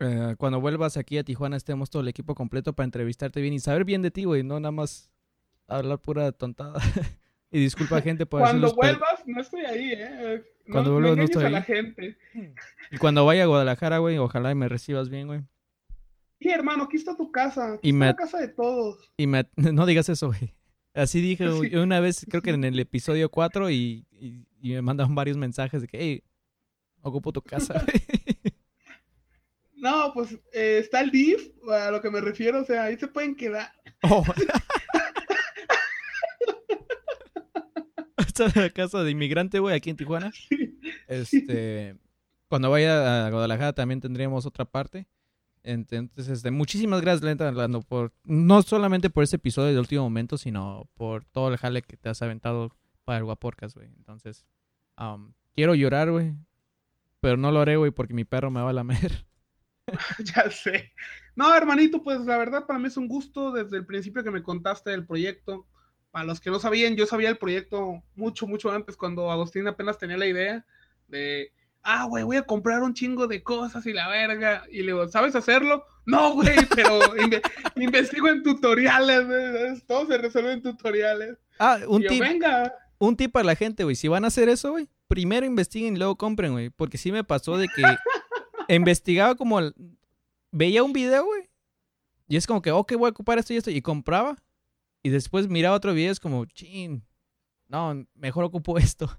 eh, 0.05 0.34
cuando 0.36 0.61
vuelvas 0.61 0.96
aquí 0.96 1.18
a 1.18 1.24
Tijuana 1.24 1.57
estemos 1.57 1.90
todo 1.90 2.02
el 2.02 2.09
equipo 2.09 2.34
completo 2.34 2.72
para 2.74 2.84
entrevistarte 2.84 3.40
bien 3.40 3.55
y 3.55 3.61
saber 3.61 3.84
bien 3.84 4.02
de 4.02 4.11
ti, 4.11 4.24
güey, 4.24 4.42
no 4.42 4.61
nada 4.61 4.72
más 4.72 5.11
hablar 5.66 5.98
pura 6.00 6.30
tontada. 6.32 6.74
y 7.50 7.59
disculpa 7.61 8.00
gente 8.02 8.26
por 8.26 8.40
Cuando 8.40 8.68
per- 8.68 8.76
vuelvas, 8.96 9.22
no 9.26 9.40
estoy 9.40 9.62
ahí, 9.64 9.92
¿eh? 9.92 10.44
No, 10.66 10.72
Cuando 10.72 10.92
vuelvas, 10.92 11.16
no 11.16 11.22
estoy 11.24 11.44
a 11.44 11.46
ahí. 11.46 11.52
la 11.52 11.62
gente. 11.62 12.16
Y 12.90 12.96
cuando 12.98 13.24
vaya 13.24 13.44
a 13.44 13.46
Guadalajara, 13.46 13.98
güey, 13.98 14.18
ojalá 14.18 14.50
y 14.50 14.55
me 14.55 14.68
recibas 14.68 15.09
bien, 15.09 15.26
güey. 15.26 15.40
Sí, 16.40 16.50
hermano, 16.50 16.84
aquí 16.84 16.96
está 16.96 17.16
tu 17.16 17.30
casa. 17.32 17.74
Aquí 17.74 17.88
Y 17.88 17.90
está 17.90 17.98
me- 17.98 18.07
la 18.07 18.16
casa 18.16 18.38
de 18.38 18.48
todos. 18.48 19.11
Y 19.16 19.26
me, 19.26 19.46
no 19.57 19.86
digas 19.86 20.09
eso, 20.09 20.28
güey. 20.28 20.55
Así 20.94 21.20
dije 21.20 21.50
Sí. 21.50 21.70
yo 21.70 21.82
una 21.82 22.00
vez, 22.00 22.26
creo 22.28 22.42
que 22.42 22.50
en 22.55 22.64
el 22.64 22.78
episodio 22.78 23.28
4 23.30 23.70
y, 23.70 24.07
y, 24.12 24.46
y 24.61 24.72
me 24.74 24.82
mandaron 24.82 25.14
varios 25.14 25.36
mensajes 25.36 25.82
de 25.82 25.88
que, 25.88 25.98
hey, 26.00 26.22
ocupo 27.02 27.32
tu 27.32 27.42
casa, 27.42 27.84
güey. 27.84 28.53
No, 29.85 30.12
pues 30.14 30.32
eh, 30.55 30.78
está 30.78 31.03
el 31.03 31.11
DIF, 31.11 31.51
a 31.70 31.91
lo 31.91 32.01
que 32.01 32.11
me 32.11 32.22
refiero, 32.22 32.62
o 32.62 32.64
sea, 32.64 32.85
ahí 32.85 32.97
se 32.97 33.07
pueden 33.07 33.37
quedar. 33.37 33.70
Oh. 34.01 34.24
Esta 38.16 38.47
es 38.47 38.57
la 38.57 38.70
casa 38.70 39.03
de 39.03 39.11
inmigrante, 39.11 39.59
güey, 39.59 39.76
aquí 39.76 39.91
en 39.91 39.97
Tijuana. 39.97 40.32
Este, 41.07 41.99
cuando 42.49 42.70
vaya 42.70 43.26
a 43.26 43.30
Guadalajara 43.30 43.74
también 43.74 44.01
tendríamos 44.01 44.47
otra 44.47 44.64
parte. 44.64 45.07
Entonces, 45.62 46.28
este, 46.28 46.51
muchísimas 46.51 47.03
gracias, 47.03 47.22
Lenta, 47.22 47.47
Orlando, 47.47 47.82
por 47.82 48.14
no 48.24 48.62
solamente 48.62 49.11
por 49.11 49.22
ese 49.22 49.37
episodio 49.37 49.74
de 49.74 49.80
último 49.80 50.05
momento, 50.05 50.39
sino 50.39 50.89
por 50.95 51.26
todo 51.26 51.51
el 51.51 51.59
jale 51.59 51.82
que 51.82 51.99
te 51.99 52.09
has 52.09 52.22
aventado 52.22 52.74
para 53.05 53.18
el 53.18 53.24
Guaporcas, 53.24 53.74
güey. 53.74 53.89
Entonces, 53.99 54.47
um, 54.99 55.35
quiero 55.55 55.74
llorar, 55.74 56.11
güey, 56.11 56.32
pero 57.20 57.37
no 57.37 57.53
lo 57.53 57.61
haré, 57.61 57.76
güey, 57.76 57.91
porque 57.91 58.14
mi 58.14 58.24
perro 58.24 58.51
me 58.51 58.62
va 58.62 58.70
a 58.70 58.72
lamer. 58.72 59.26
ya 60.24 60.51
sé. 60.51 60.93
No, 61.37 61.55
hermanito, 61.55 62.03
pues 62.03 62.20
la 62.20 62.37
verdad 62.39 62.66
para 62.66 62.78
mí 62.78 62.87
es 62.89 62.97
un 62.97 63.09
gusto 63.09 63.53
desde 63.53 63.76
el 63.76 63.87
principio 63.87 64.22
que 64.22 64.30
me 64.30 64.43
contaste 64.43 64.91
del 64.91 65.07
proyecto. 65.07 65.66
Para 66.11 66.26
los 66.26 66.41
que 66.41 66.51
no 66.51 66.61
sabían, 66.61 66.95
yo 66.95 67.07
sabía 67.07 67.28
el 67.28 67.39
proyecto 67.39 68.03
mucho, 68.14 68.47
mucho 68.47 68.70
antes, 68.70 68.97
cuando 68.97 69.32
Agustín 69.32 69.66
apenas 69.66 69.99
tenía 69.99 70.16
la 70.16 70.26
idea 70.26 70.64
de, 71.09 71.53
ah, 71.82 72.05
güey, 72.05 72.22
voy 72.22 72.37
a 72.37 72.43
comprar 72.43 72.82
un 72.85 72.95
chingo 72.95 73.26
de 73.26 73.43
cosas 73.43 73.85
y 73.87 73.93
la 73.93 74.07
verga. 74.09 74.62
Y 74.70 74.78
le 74.82 74.93
digo, 74.93 75.09
¿sabes 75.09 75.35
hacerlo? 75.35 75.85
No, 76.07 76.35
güey, 76.35 76.55
pero 76.76 77.01
inve- 77.16 77.43
investigo 77.74 78.28
en 78.28 78.45
tutoriales, 78.45 79.85
todo 79.87 80.07
se 80.07 80.18
resuelve 80.18 80.53
en 80.53 80.62
tutoriales. 80.62 81.37
Ah, 81.59 81.78
un 81.89 82.03
yo, 82.03 82.09
tip, 82.09 82.20
venga. 82.20 82.72
un 82.99 83.16
tip 83.16 83.32
para 83.32 83.47
la 83.47 83.57
gente, 83.57 83.82
güey. 83.82 83.97
Si 83.97 84.07
van 84.07 84.24
a 84.24 84.28
hacer 84.28 84.49
eso, 84.49 84.70
güey, 84.70 84.89
primero 85.09 85.45
investiguen 85.47 85.97
y 85.97 85.99
luego 85.99 86.16
compren, 86.16 86.53
güey. 86.53 86.70
Porque 86.70 86.97
sí 86.97 87.11
me 87.11 87.24
pasó 87.24 87.57
de 87.59 87.66
que 87.66 87.82
investigaba 88.69 89.35
como... 89.35 89.61
Veía 90.51 90.83
un 90.83 90.93
video, 90.93 91.25
güey. 91.25 91.49
Y 92.29 92.37
es 92.37 92.47
como 92.47 92.62
que, 92.62 92.71
ok, 92.71 92.95
voy 92.95 93.09
a 93.09 93.11
ocupar 93.11 93.39
esto 93.39 93.53
y 93.53 93.57
esto. 93.57 93.71
Y 93.71 93.83
compraba. 93.83 94.37
Y 95.03 95.11
después 95.11 95.49
miraba 95.49 95.77
otro 95.77 95.93
video, 95.93 96.12
es 96.12 96.21
como, 96.21 96.45
chin. 96.47 97.05
No, 97.69 98.07
mejor 98.15 98.45
ocupo 98.45 98.79
esto. 98.79 99.11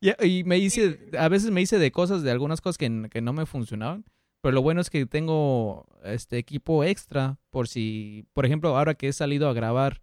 y, 0.00 0.10
y 0.26 0.44
me 0.44 0.58
hice, 0.58 1.10
a 1.18 1.28
veces 1.28 1.50
me 1.50 1.60
hice 1.60 1.78
de 1.78 1.92
cosas, 1.92 2.22
de 2.22 2.30
algunas 2.30 2.60
cosas 2.60 2.78
que, 2.78 3.08
que 3.10 3.20
no 3.20 3.32
me 3.32 3.46
funcionaban. 3.46 4.04
Pero 4.40 4.56
lo 4.56 4.62
bueno 4.62 4.82
es 4.82 4.90
que 4.90 5.06
tengo 5.06 5.86
este 6.04 6.36
equipo 6.36 6.84
extra 6.84 7.38
por 7.48 7.66
si, 7.66 8.26
por 8.34 8.44
ejemplo, 8.44 8.76
ahora 8.76 8.94
que 8.94 9.08
he 9.08 9.12
salido 9.14 9.48
a 9.48 9.54
grabar 9.54 10.02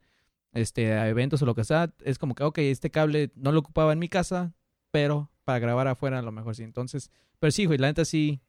este 0.54 0.94
a 0.94 1.08
eventos 1.10 1.44
o 1.44 1.46
lo 1.46 1.54
que 1.54 1.64
sea, 1.64 1.94
es 2.04 2.18
como 2.18 2.34
que, 2.34 2.44
ok, 2.44 2.58
este 2.58 2.90
cable 2.90 3.32
no 3.36 3.52
lo 3.52 3.60
ocupaba 3.60 3.94
en 3.94 4.00
mi 4.00 4.10
casa, 4.10 4.54
pero 4.90 5.30
para 5.44 5.60
grabar 5.60 5.88
afuera 5.88 6.18
a 6.18 6.22
lo 6.24 6.32
mejor 6.32 6.56
sí. 6.56 6.64
Entonces, 6.64 7.12
pero 7.40 7.52
sí, 7.52 7.66
güey, 7.66 7.78
la 7.78 7.88
neta 7.88 8.04
sí 8.04 8.42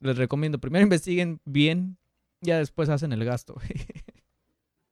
les 0.00 0.16
recomiendo. 0.16 0.58
Primero 0.58 0.82
investiguen 0.84 1.40
bien, 1.44 1.96
ya 2.40 2.58
después 2.58 2.88
hacen 2.88 3.12
el 3.12 3.24
gasto. 3.24 3.56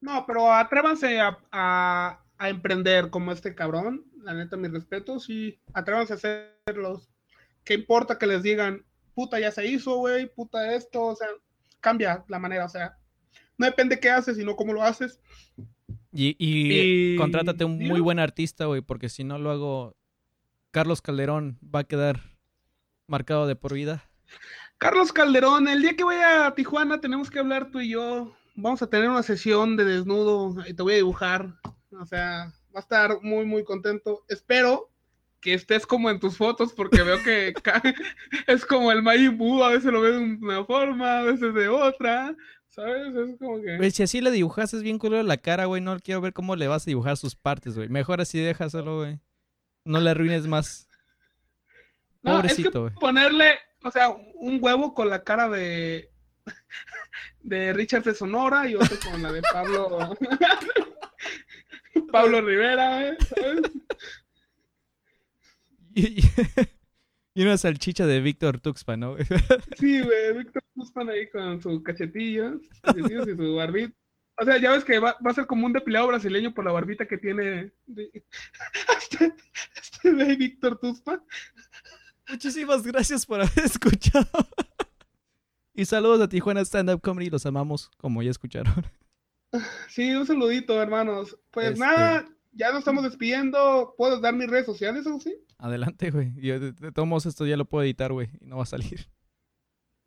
No, 0.01 0.25
pero 0.27 0.53
atrévanse 0.53 1.21
a, 1.21 1.39
a, 1.51 2.21
a 2.39 2.49
emprender 2.49 3.11
como 3.11 3.33
este 3.33 3.55
cabrón. 3.55 4.05
La 4.23 4.35
neta, 4.35 4.57
mis 4.57 4.71
respetos. 4.73 5.29
Y 5.31 5.59
atrévanse 5.73 6.13
a 6.13 6.17
hacerlos. 6.67 7.09
¿Qué 7.65 7.75
importa 7.75 8.19
que 8.19 8.27
les 8.27 8.43
digan, 8.43 8.85
puta, 9.15 9.41
ya 9.41 9.51
se 9.51 9.67
hizo, 9.67 9.97
güey, 9.97 10.27
puta 10.33 10.75
esto? 10.75 11.03
O 11.07 11.17
sea, 11.17 11.29
cambia 11.81 12.25
la 12.29 12.39
manera. 12.39 12.65
O 12.65 12.69
sea, 12.69 12.97
no 13.59 13.67
depende 13.67 13.99
qué 13.99 14.11
haces, 14.11 14.37
sino 14.37 14.55
cómo 14.55 14.73
lo 14.73 14.83
haces. 14.83 15.21
Y, 16.13 16.37
y, 16.39 17.15
Y- 17.15 17.17
contrátate 17.17 17.65
un 17.65 17.79
muy 17.79 18.01
buen 18.01 18.19
artista, 18.19 18.67
güey, 18.67 18.81
porque 18.83 19.09
si 19.09 19.25
no 19.25 19.39
luego 19.39 19.97
Carlos 20.71 21.03
Calderón 21.03 21.59
va 21.63 21.81
a 21.81 21.85
quedar 21.85 22.21
marcado 23.07 23.47
de 23.47 23.57
por 23.57 23.73
vida. 23.75 24.05
Carlos 24.79 25.13
Calderón, 25.13 25.69
el 25.69 25.83
día 25.83 25.97
que 25.97 26.05
vaya 26.05 26.47
a 26.47 26.55
Tijuana 26.55 27.01
tenemos 27.01 27.31
que 27.31 27.39
hablar 27.39 27.71
tú 27.71 27.81
y 27.81 27.91
yo. 27.91 28.37
Vamos 28.55 28.83
a 28.83 28.89
tener 28.89 29.09
una 29.09 29.23
sesión 29.23 29.77
de 29.77 29.85
desnudo 29.85 30.55
y 30.67 30.75
te 30.75 30.83
voy 30.83 30.95
a 30.95 30.97
dibujar. 30.97 31.55
O 31.99 32.05
sea, 32.05 32.53
va 32.75 32.81
a 32.81 32.81
estar 32.81 33.19
muy, 33.23 33.47
muy 33.47 33.65
contento. 33.65 34.25
Espero 34.29 34.91
que 35.41 35.55
estés 35.55 35.87
como 35.87 36.11
en 36.11 36.21
tus 36.21 36.37
fotos 36.37 36.73
porque 36.73 37.03
veo 37.03 37.23
que 37.23 37.55
es 38.47 38.67
como 38.67 38.93
el 38.93 39.03
Majin 39.03 39.39
Buu, 39.39 39.63
a 39.63 39.71
veces 39.71 39.93
lo 39.93 40.01
veo 40.01 40.13
de 40.13 40.19
una 40.19 40.65
forma, 40.65 41.21
a 41.21 41.23
veces 41.23 41.55
de 41.55 41.69
otra. 41.69 42.37
¿Sabes? 42.69 43.15
Es 43.15 43.39
como 43.39 43.63
que. 43.63 43.91
Si 43.91 44.03
así 44.03 44.21
le 44.21 44.31
dibujas 44.31 44.75
es 44.75 44.83
bien 44.83 44.99
culero 44.99 45.23
la 45.23 45.39
cara, 45.39 45.65
güey. 45.65 45.81
No 45.81 45.99
quiero 46.01 46.21
ver 46.21 46.35
cómo 46.35 46.57
le 46.57 46.69
vas 46.69 46.83
a 46.83 46.91
dibujar 46.91 47.17
sus 47.17 47.35
partes, 47.35 47.77
güey. 47.77 47.89
Mejor 47.89 48.21
así 48.21 48.39
déjaselo, 48.39 48.99
güey. 48.99 49.21
No 49.85 50.01
le 50.01 50.11
arruines 50.11 50.47
más. 50.47 50.89
No, 52.23 52.41
es 52.41 52.57
que 52.57 52.65
Pobrecito, 52.65 53.01
ponerle, 53.01 53.55
o 53.83 53.91
sea, 53.91 54.11
un 54.11 54.59
huevo 54.61 54.95
con 54.95 55.09
la 55.09 55.23
cara 55.25 55.49
de. 55.49 56.11
de 57.43 57.73
Richard 57.73 58.05
de 58.05 58.15
Sonora 58.15 58.69
y 58.69 58.75
otro 58.75 58.97
con 59.11 59.23
la 59.23 59.33
de 59.33 59.43
Pablo. 59.53 60.17
Pablo 62.13 62.41
Rivera, 62.41 63.09
¿eh? 63.09 63.17
¿sabes? 63.35 63.61
Y, 65.95 66.21
y 67.35 67.43
una 67.43 67.57
salchicha 67.57 68.07
de 68.07 68.21
Víctor 68.21 68.61
Tuxpan, 68.61 69.01
¿no? 69.01 69.17
Sí, 69.79 70.03
güey, 70.03 70.37
Víctor 70.39 70.63
Guzmán 70.75 71.09
ahí 71.09 71.29
con 71.31 71.61
su 71.63 71.83
cachetillo, 71.83 72.59
sus 72.59 72.81
cachetillos 72.81 73.29
y 73.29 73.37
su 73.37 73.55
barbita. 73.55 73.95
O 74.39 74.45
sea, 74.45 74.59
ya 74.59 74.73
ves 74.73 74.85
que 74.85 74.99
va, 74.99 75.17
va 75.27 75.31
a 75.31 75.35
ser 75.35 75.47
como 75.47 75.65
un 75.65 75.73
depilado 75.73 76.09
brasileño 76.09 76.53
por 76.53 76.67
la 76.67 76.73
barbita 76.73 77.07
que 77.07 77.17
tiene 77.17 77.73
de- 77.87 78.11
este, 78.99 79.33
este 79.75 80.13
de 80.13 80.37
Víctor 80.37 80.79
Tuxpan. 80.79 81.23
Muchísimas 82.29 82.83
gracias 82.83 83.25
por 83.27 83.41
haber 83.41 83.59
escuchado. 83.65 84.27
Y 85.75 85.85
saludos 85.85 86.21
a 86.21 86.29
Tijuana 86.29 86.61
Stand 86.63 86.91
Up 86.91 87.01
Comedy. 87.03 87.31
Los 87.31 87.47
amamos, 87.47 87.91
como 87.99 88.23
ya 88.23 88.31
escucharon. 88.31 88.75
Sí, 89.89 90.13
un 90.15 90.27
saludito, 90.27 90.81
hermanos. 90.83 91.37
Pues 91.51 91.69
Este- 91.69 91.81
nada, 91.81 92.27
ya 92.53 92.71
nos 92.71 92.81
estamos 92.81 93.05
despidiendo. 93.05 93.95
¿Puedo 93.97 94.21
dar 94.21 94.35
mis 94.35 94.49
redes 94.49 94.67
sociales 94.67 95.07
o 95.07 95.21
sí? 95.21 95.35
Adelante, 95.59 96.11
güey. 96.11 96.33
Yo, 96.37 96.59
de, 96.61 96.73
de 96.73 96.93
todos 96.93 97.09
modos, 97.09 97.27
esto 97.27 97.47
ya 97.47 97.57
lo 97.57 97.65
puedo 97.67 97.85
editar, 97.85 98.13
güey. 98.13 98.29
Y 98.41 98.47
no 98.47 98.57
va 98.59 98.63
a 98.65 98.67
salir. 98.67 99.09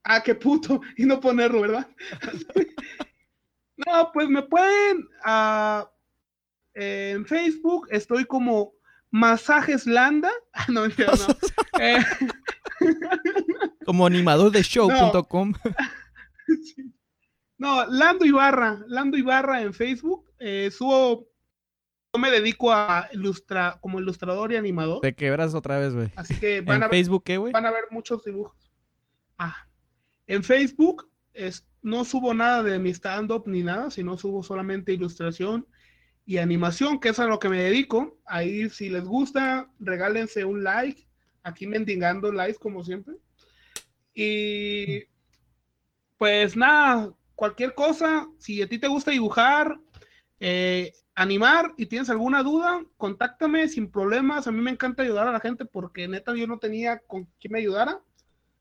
Ah, 0.03 0.21
qué 0.23 0.33
puto. 0.35 0.81
Y 0.97 1.05
no 1.05 1.19
ponerlo, 1.19 1.61
¿verdad? 1.61 1.87
no, 3.77 4.11
pues 4.13 4.27
me 4.29 4.41
pueden. 4.43 5.07
ah, 5.23 5.89
en 6.73 7.25
Facebook 7.25 7.87
estoy 7.91 8.25
como 8.25 8.73
Masajes 9.11 9.85
Landa. 9.85 10.31
Ah, 10.53 10.65
no, 10.69 10.87
no. 10.87 10.93
Eh, 11.79 12.03
Como 13.85 14.05
animador 14.05 14.51
de 14.51 14.61
show.com. 14.61 15.53
sí. 16.47 16.93
No, 17.57 17.85
Lando 17.85 18.25
Ibarra. 18.25 18.83
Lando 18.87 19.17
Ibarra 19.17 19.61
en 19.61 19.73
Facebook. 19.73 20.29
Eh, 20.39 20.69
subo. 20.71 21.27
Yo 22.13 22.19
me 22.19 22.31
dedico 22.31 22.71
a 22.71 23.07
ilustrar 23.13 23.79
como 23.81 23.99
ilustrador 23.99 24.51
y 24.51 24.55
animador. 24.55 24.99
Te 25.01 25.13
quebras 25.13 25.53
otra 25.53 25.77
vez, 25.77 25.93
güey. 25.93 26.11
Así 26.15 26.37
que 26.39 26.61
van 26.61 26.77
¿En 26.77 26.83
a 26.83 26.87
ver. 26.87 26.97
Facebook 26.97 27.23
qué, 27.23 27.37
güey? 27.37 27.53
van 27.53 27.65
a 27.67 27.71
ver 27.71 27.83
muchos 27.91 28.23
dibujos. 28.23 28.71
Ah, 29.37 29.55
en 30.25 30.43
Facebook 30.43 31.09
es, 31.33 31.67
no 31.83 32.03
subo 32.05 32.33
nada 32.33 32.63
de 32.63 32.79
mi 32.79 32.89
stand-up 32.89 33.43
ni 33.45 33.61
nada, 33.61 33.91
sino 33.91 34.17
subo 34.17 34.41
solamente 34.41 34.91
ilustración 34.91 35.67
y 36.29 36.37
animación, 36.37 36.99
que 36.99 37.09
es 37.09 37.17
a 37.17 37.25
lo 37.25 37.39
que 37.39 37.49
me 37.49 37.59
dedico. 37.59 38.19
Ahí, 38.23 38.69
si 38.69 38.87
les 38.87 39.03
gusta, 39.03 39.67
regálense 39.79 40.45
un 40.45 40.63
like. 40.63 41.07
Aquí 41.41 41.65
mendigando 41.65 42.31
likes, 42.31 42.59
como 42.59 42.83
siempre. 42.83 43.15
Y 44.13 45.05
pues 46.19 46.55
nada, 46.55 47.11
cualquier 47.33 47.73
cosa, 47.73 48.27
si 48.37 48.61
a 48.61 48.69
ti 48.69 48.77
te 48.77 48.87
gusta 48.87 49.09
dibujar, 49.09 49.79
eh, 50.39 50.93
animar 51.15 51.73
y 51.77 51.87
tienes 51.87 52.11
alguna 52.11 52.43
duda, 52.43 52.85
contáctame 52.97 53.67
sin 53.67 53.89
problemas. 53.89 54.45
A 54.45 54.51
mí 54.51 54.61
me 54.61 54.69
encanta 54.69 55.01
ayudar 55.01 55.27
a 55.27 55.31
la 55.31 55.39
gente 55.39 55.65
porque 55.65 56.07
neta 56.07 56.35
yo 56.35 56.45
no 56.45 56.59
tenía 56.59 56.99
con 56.99 57.27
quién 57.39 57.53
me 57.53 57.57
ayudara. 57.57 58.03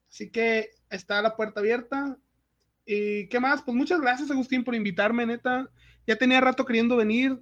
Así 0.09 0.31
que 0.31 0.71
está 0.89 1.21
la 1.21 1.37
puerta 1.37 1.61
abierta. 1.61 2.16
¿Y 2.87 3.29
qué 3.29 3.39
más? 3.41 3.61
Pues 3.61 3.77
muchas 3.77 4.01
gracias, 4.01 4.31
Agustín, 4.31 4.64
por 4.64 4.75
invitarme, 4.75 5.27
neta. 5.27 5.69
Ya 6.09 6.17
tenía 6.17 6.41
rato 6.41 6.65
queriendo 6.65 6.97
venir. 6.97 7.39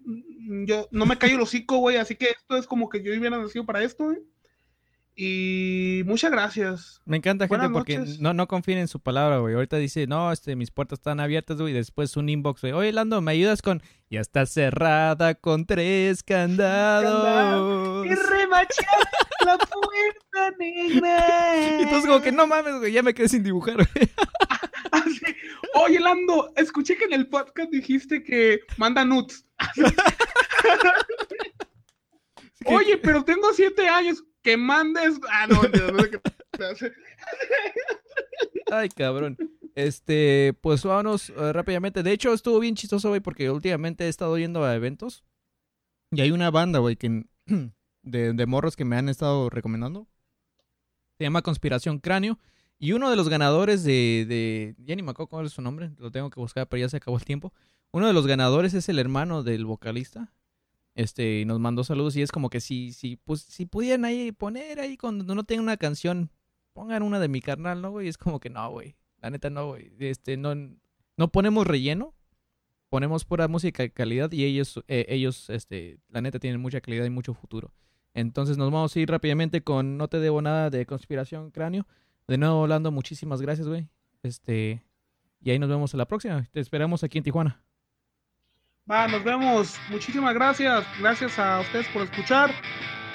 Yo 0.66 0.88
no 0.90 1.06
me 1.06 1.16
callo 1.16 1.36
el 1.36 1.40
hocico, 1.40 1.76
güey. 1.76 1.98
Así 1.98 2.16
que 2.16 2.30
esto 2.30 2.56
es 2.56 2.66
como 2.66 2.88
que 2.88 3.00
yo 3.00 3.16
hubiera 3.16 3.38
nacido 3.38 3.64
para 3.64 3.84
esto, 3.84 4.06
güey. 4.06 4.18
Y 5.14 6.02
muchas 6.04 6.32
gracias. 6.32 7.00
Me 7.04 7.16
encanta 7.16 7.44
gente 7.44 7.56
Buenas 7.56 7.72
porque 7.72 7.96
noches. 7.96 8.18
no, 8.18 8.34
no 8.34 8.48
confíen 8.48 8.78
en 8.78 8.88
su 8.88 8.98
palabra, 8.98 9.38
güey. 9.38 9.54
Ahorita 9.54 9.76
dice, 9.76 10.08
no, 10.08 10.32
este, 10.32 10.56
mis 10.56 10.72
puertas 10.72 10.98
están 10.98 11.20
abiertas, 11.20 11.58
güey. 11.58 11.72
Después 11.72 12.16
un 12.16 12.28
inbox, 12.28 12.62
güey. 12.62 12.72
Oye, 12.72 12.92
Lando, 12.92 13.20
¿me 13.20 13.30
ayudas 13.30 13.62
con...? 13.62 13.82
Ya 14.10 14.20
está 14.20 14.46
cerrada 14.46 15.36
con 15.36 15.64
tres 15.64 16.22
candados. 16.24 18.04
Y 18.04 18.14
remachar 18.14 19.00
la 19.44 19.58
puerta 19.58 20.56
negra. 20.58 21.78
Y 21.78 21.82
entonces 21.82 22.06
como 22.06 22.20
que 22.20 22.32
no 22.32 22.46
mames, 22.46 22.78
güey, 22.78 22.92
ya 22.92 23.02
me 23.02 23.14
quedé 23.14 23.28
sin 23.28 23.42
dibujar, 23.42 23.76
güey. 23.76 23.86
Así, 25.06 25.20
Oye, 25.74 26.00
Lando, 26.00 26.52
escuché 26.56 26.96
que 26.96 27.04
en 27.04 27.12
el 27.12 27.28
podcast 27.28 27.70
dijiste 27.70 28.22
que 28.22 28.60
manda 28.76 29.04
nuts. 29.04 29.46
Oye, 32.66 32.98
pero 32.98 33.24
tengo 33.24 33.52
siete 33.52 33.88
años. 33.88 34.24
Que 34.42 34.56
mandes. 34.56 35.18
Ah, 35.30 35.46
no, 35.46 35.62
no. 35.62 35.68
Ay, 38.70 38.88
cabrón. 38.90 39.36
Este, 39.74 40.54
pues 40.60 40.84
vámonos 40.84 41.30
eh, 41.30 41.52
rápidamente. 41.52 42.02
De 42.02 42.12
hecho, 42.12 42.32
estuvo 42.32 42.60
bien 42.60 42.74
chistoso, 42.74 43.08
güey, 43.08 43.20
porque 43.20 43.50
últimamente 43.50 44.04
he 44.04 44.08
estado 44.08 44.38
yendo 44.38 44.64
a 44.64 44.74
eventos. 44.74 45.24
Y 46.12 46.20
hay 46.20 46.30
una 46.30 46.50
banda, 46.50 46.78
güey, 46.78 46.96
que 46.96 47.24
de, 48.02 48.32
de 48.32 48.46
morros 48.46 48.76
que 48.76 48.84
me 48.84 48.96
han 48.96 49.08
estado 49.08 49.50
recomendando. 49.50 50.08
Se 51.18 51.24
llama 51.24 51.42
Conspiración 51.42 51.98
Cráneo. 51.98 52.38
Y 52.78 52.92
uno 52.92 53.10
de 53.10 53.16
los 53.16 53.28
ganadores 53.28 53.84
de, 53.84 54.26
de. 54.28 54.74
Ya 54.84 54.94
ni 54.94 55.02
me 55.02 55.10
acuerdo 55.10 55.28
cuál 55.28 55.46
es 55.46 55.52
su 55.52 55.62
nombre. 55.62 55.92
Lo 55.98 56.10
tengo 56.10 56.30
que 56.30 56.40
buscar, 56.40 56.68
pero 56.68 56.80
ya 56.80 56.88
se 56.88 56.98
acabó 56.98 57.16
el 57.16 57.24
tiempo. 57.24 57.52
Uno 57.90 58.06
de 58.06 58.12
los 58.12 58.26
ganadores 58.26 58.74
es 58.74 58.88
el 58.88 58.98
hermano 58.98 59.42
del 59.42 59.64
vocalista. 59.64 60.32
Este, 60.94 61.40
y 61.40 61.44
nos 61.44 61.58
mandó 61.60 61.84
saludos. 61.84 62.16
Y 62.16 62.22
es 62.22 62.32
como 62.32 62.50
que 62.50 62.60
si, 62.60 62.92
si, 62.92 63.16
pues, 63.16 63.40
si 63.42 63.66
pudieran 63.66 64.04
ahí 64.04 64.32
poner 64.32 64.80
ahí 64.80 64.96
cuando 64.96 65.34
no 65.34 65.44
tengan 65.44 65.64
una 65.64 65.76
canción, 65.76 66.30
pongan 66.72 67.02
una 67.02 67.20
de 67.20 67.28
mi 67.28 67.40
carnal, 67.40 67.80
¿no, 67.80 67.90
güey? 67.90 68.08
Es 68.08 68.18
como 68.18 68.40
que 68.40 68.50
no, 68.50 68.70
güey. 68.70 68.96
La 69.22 69.30
neta 69.30 69.48
no, 69.48 69.68
güey. 69.68 69.92
Este, 69.98 70.36
no, 70.36 70.54
no 71.16 71.28
ponemos 71.32 71.66
relleno. 71.66 72.14
Ponemos 72.88 73.24
pura 73.24 73.48
música 73.48 73.82
de 73.82 73.90
calidad 73.90 74.30
y 74.30 74.44
ellos, 74.44 74.82
eh, 74.86 75.06
ellos, 75.08 75.50
este, 75.50 75.98
la 76.08 76.20
neta 76.20 76.38
tienen 76.38 76.60
mucha 76.60 76.80
calidad 76.80 77.04
y 77.04 77.10
mucho 77.10 77.34
futuro. 77.34 77.74
Entonces 78.14 78.56
nos 78.56 78.70
vamos 78.70 78.94
a 78.94 79.00
ir 79.00 79.10
rápidamente 79.10 79.62
con 79.62 79.98
No 79.98 80.08
te 80.08 80.20
debo 80.20 80.40
nada 80.40 80.70
de 80.70 80.86
Conspiración 80.86 81.50
Cráneo. 81.50 81.86
De 82.28 82.38
nuevo, 82.38 82.60
Orlando, 82.60 82.90
muchísimas 82.90 83.40
gracias, 83.40 83.68
güey. 83.68 83.88
Este, 84.22 84.82
y 85.40 85.50
ahí 85.50 85.58
nos 85.58 85.68
vemos 85.68 85.94
en 85.94 85.98
la 85.98 86.06
próxima. 86.08 86.44
Te 86.52 86.60
esperamos 86.60 87.04
aquí 87.04 87.18
en 87.18 87.24
Tijuana. 87.24 87.60
Va, 88.90 89.06
nos 89.08 89.22
vemos. 89.24 89.74
Muchísimas 89.90 90.34
gracias. 90.34 90.84
Gracias 91.00 91.38
a 91.38 91.60
ustedes 91.60 91.86
por 91.88 92.02
escuchar. 92.02 92.50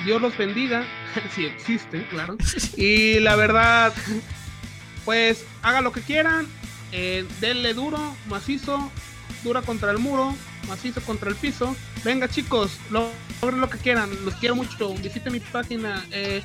Dios 0.05 0.21
los 0.21 0.37
bendiga. 0.37 0.85
si 1.35 1.45
existe, 1.45 2.07
claro. 2.07 2.37
Y 2.77 3.19
la 3.19 3.35
verdad, 3.35 3.93
pues 5.05 5.45
hagan 5.61 5.83
lo 5.83 5.91
que 5.91 6.01
quieran. 6.01 6.47
Eh, 6.93 7.25
denle 7.39 7.73
duro, 7.73 7.97
macizo, 8.27 8.91
dura 9.43 9.61
contra 9.61 9.91
el 9.91 9.97
muro, 9.97 10.33
macizo 10.67 11.01
contra 11.01 11.29
el 11.29 11.35
piso. 11.35 11.73
Venga, 12.03 12.27
chicos, 12.27 12.79
lo- 12.89 13.09
logren 13.41 13.61
lo 13.61 13.69
que 13.69 13.77
quieran. 13.77 14.09
Los 14.25 14.35
quiero 14.35 14.55
mucho. 14.55 14.93
Visiten 14.95 15.33
mi 15.33 15.39
página. 15.39 16.05
Eh, 16.11 16.41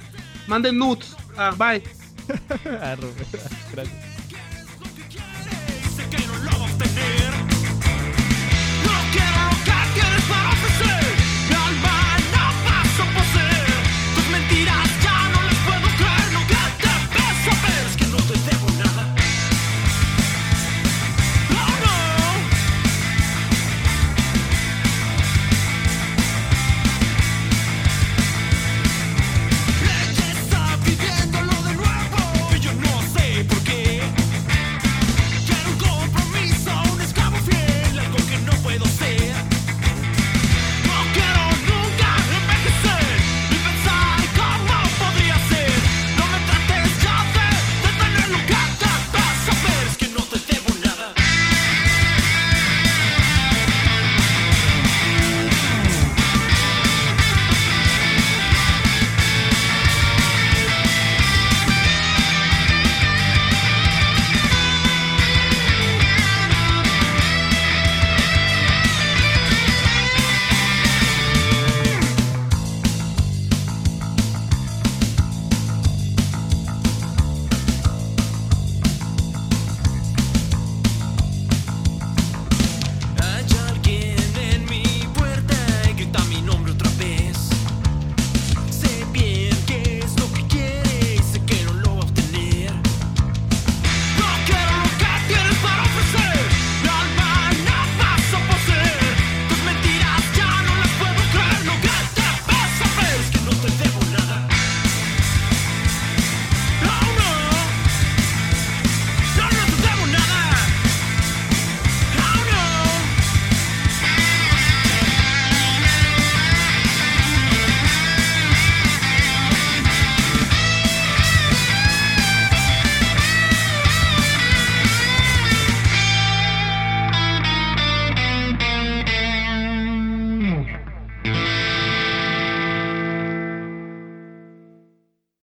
manden 0.49 0.79
nudes. 0.79 1.17
Ah, 1.37 1.55
bye. 1.57 1.83
Arre, 2.81 3.09
gracias. 3.73 4.26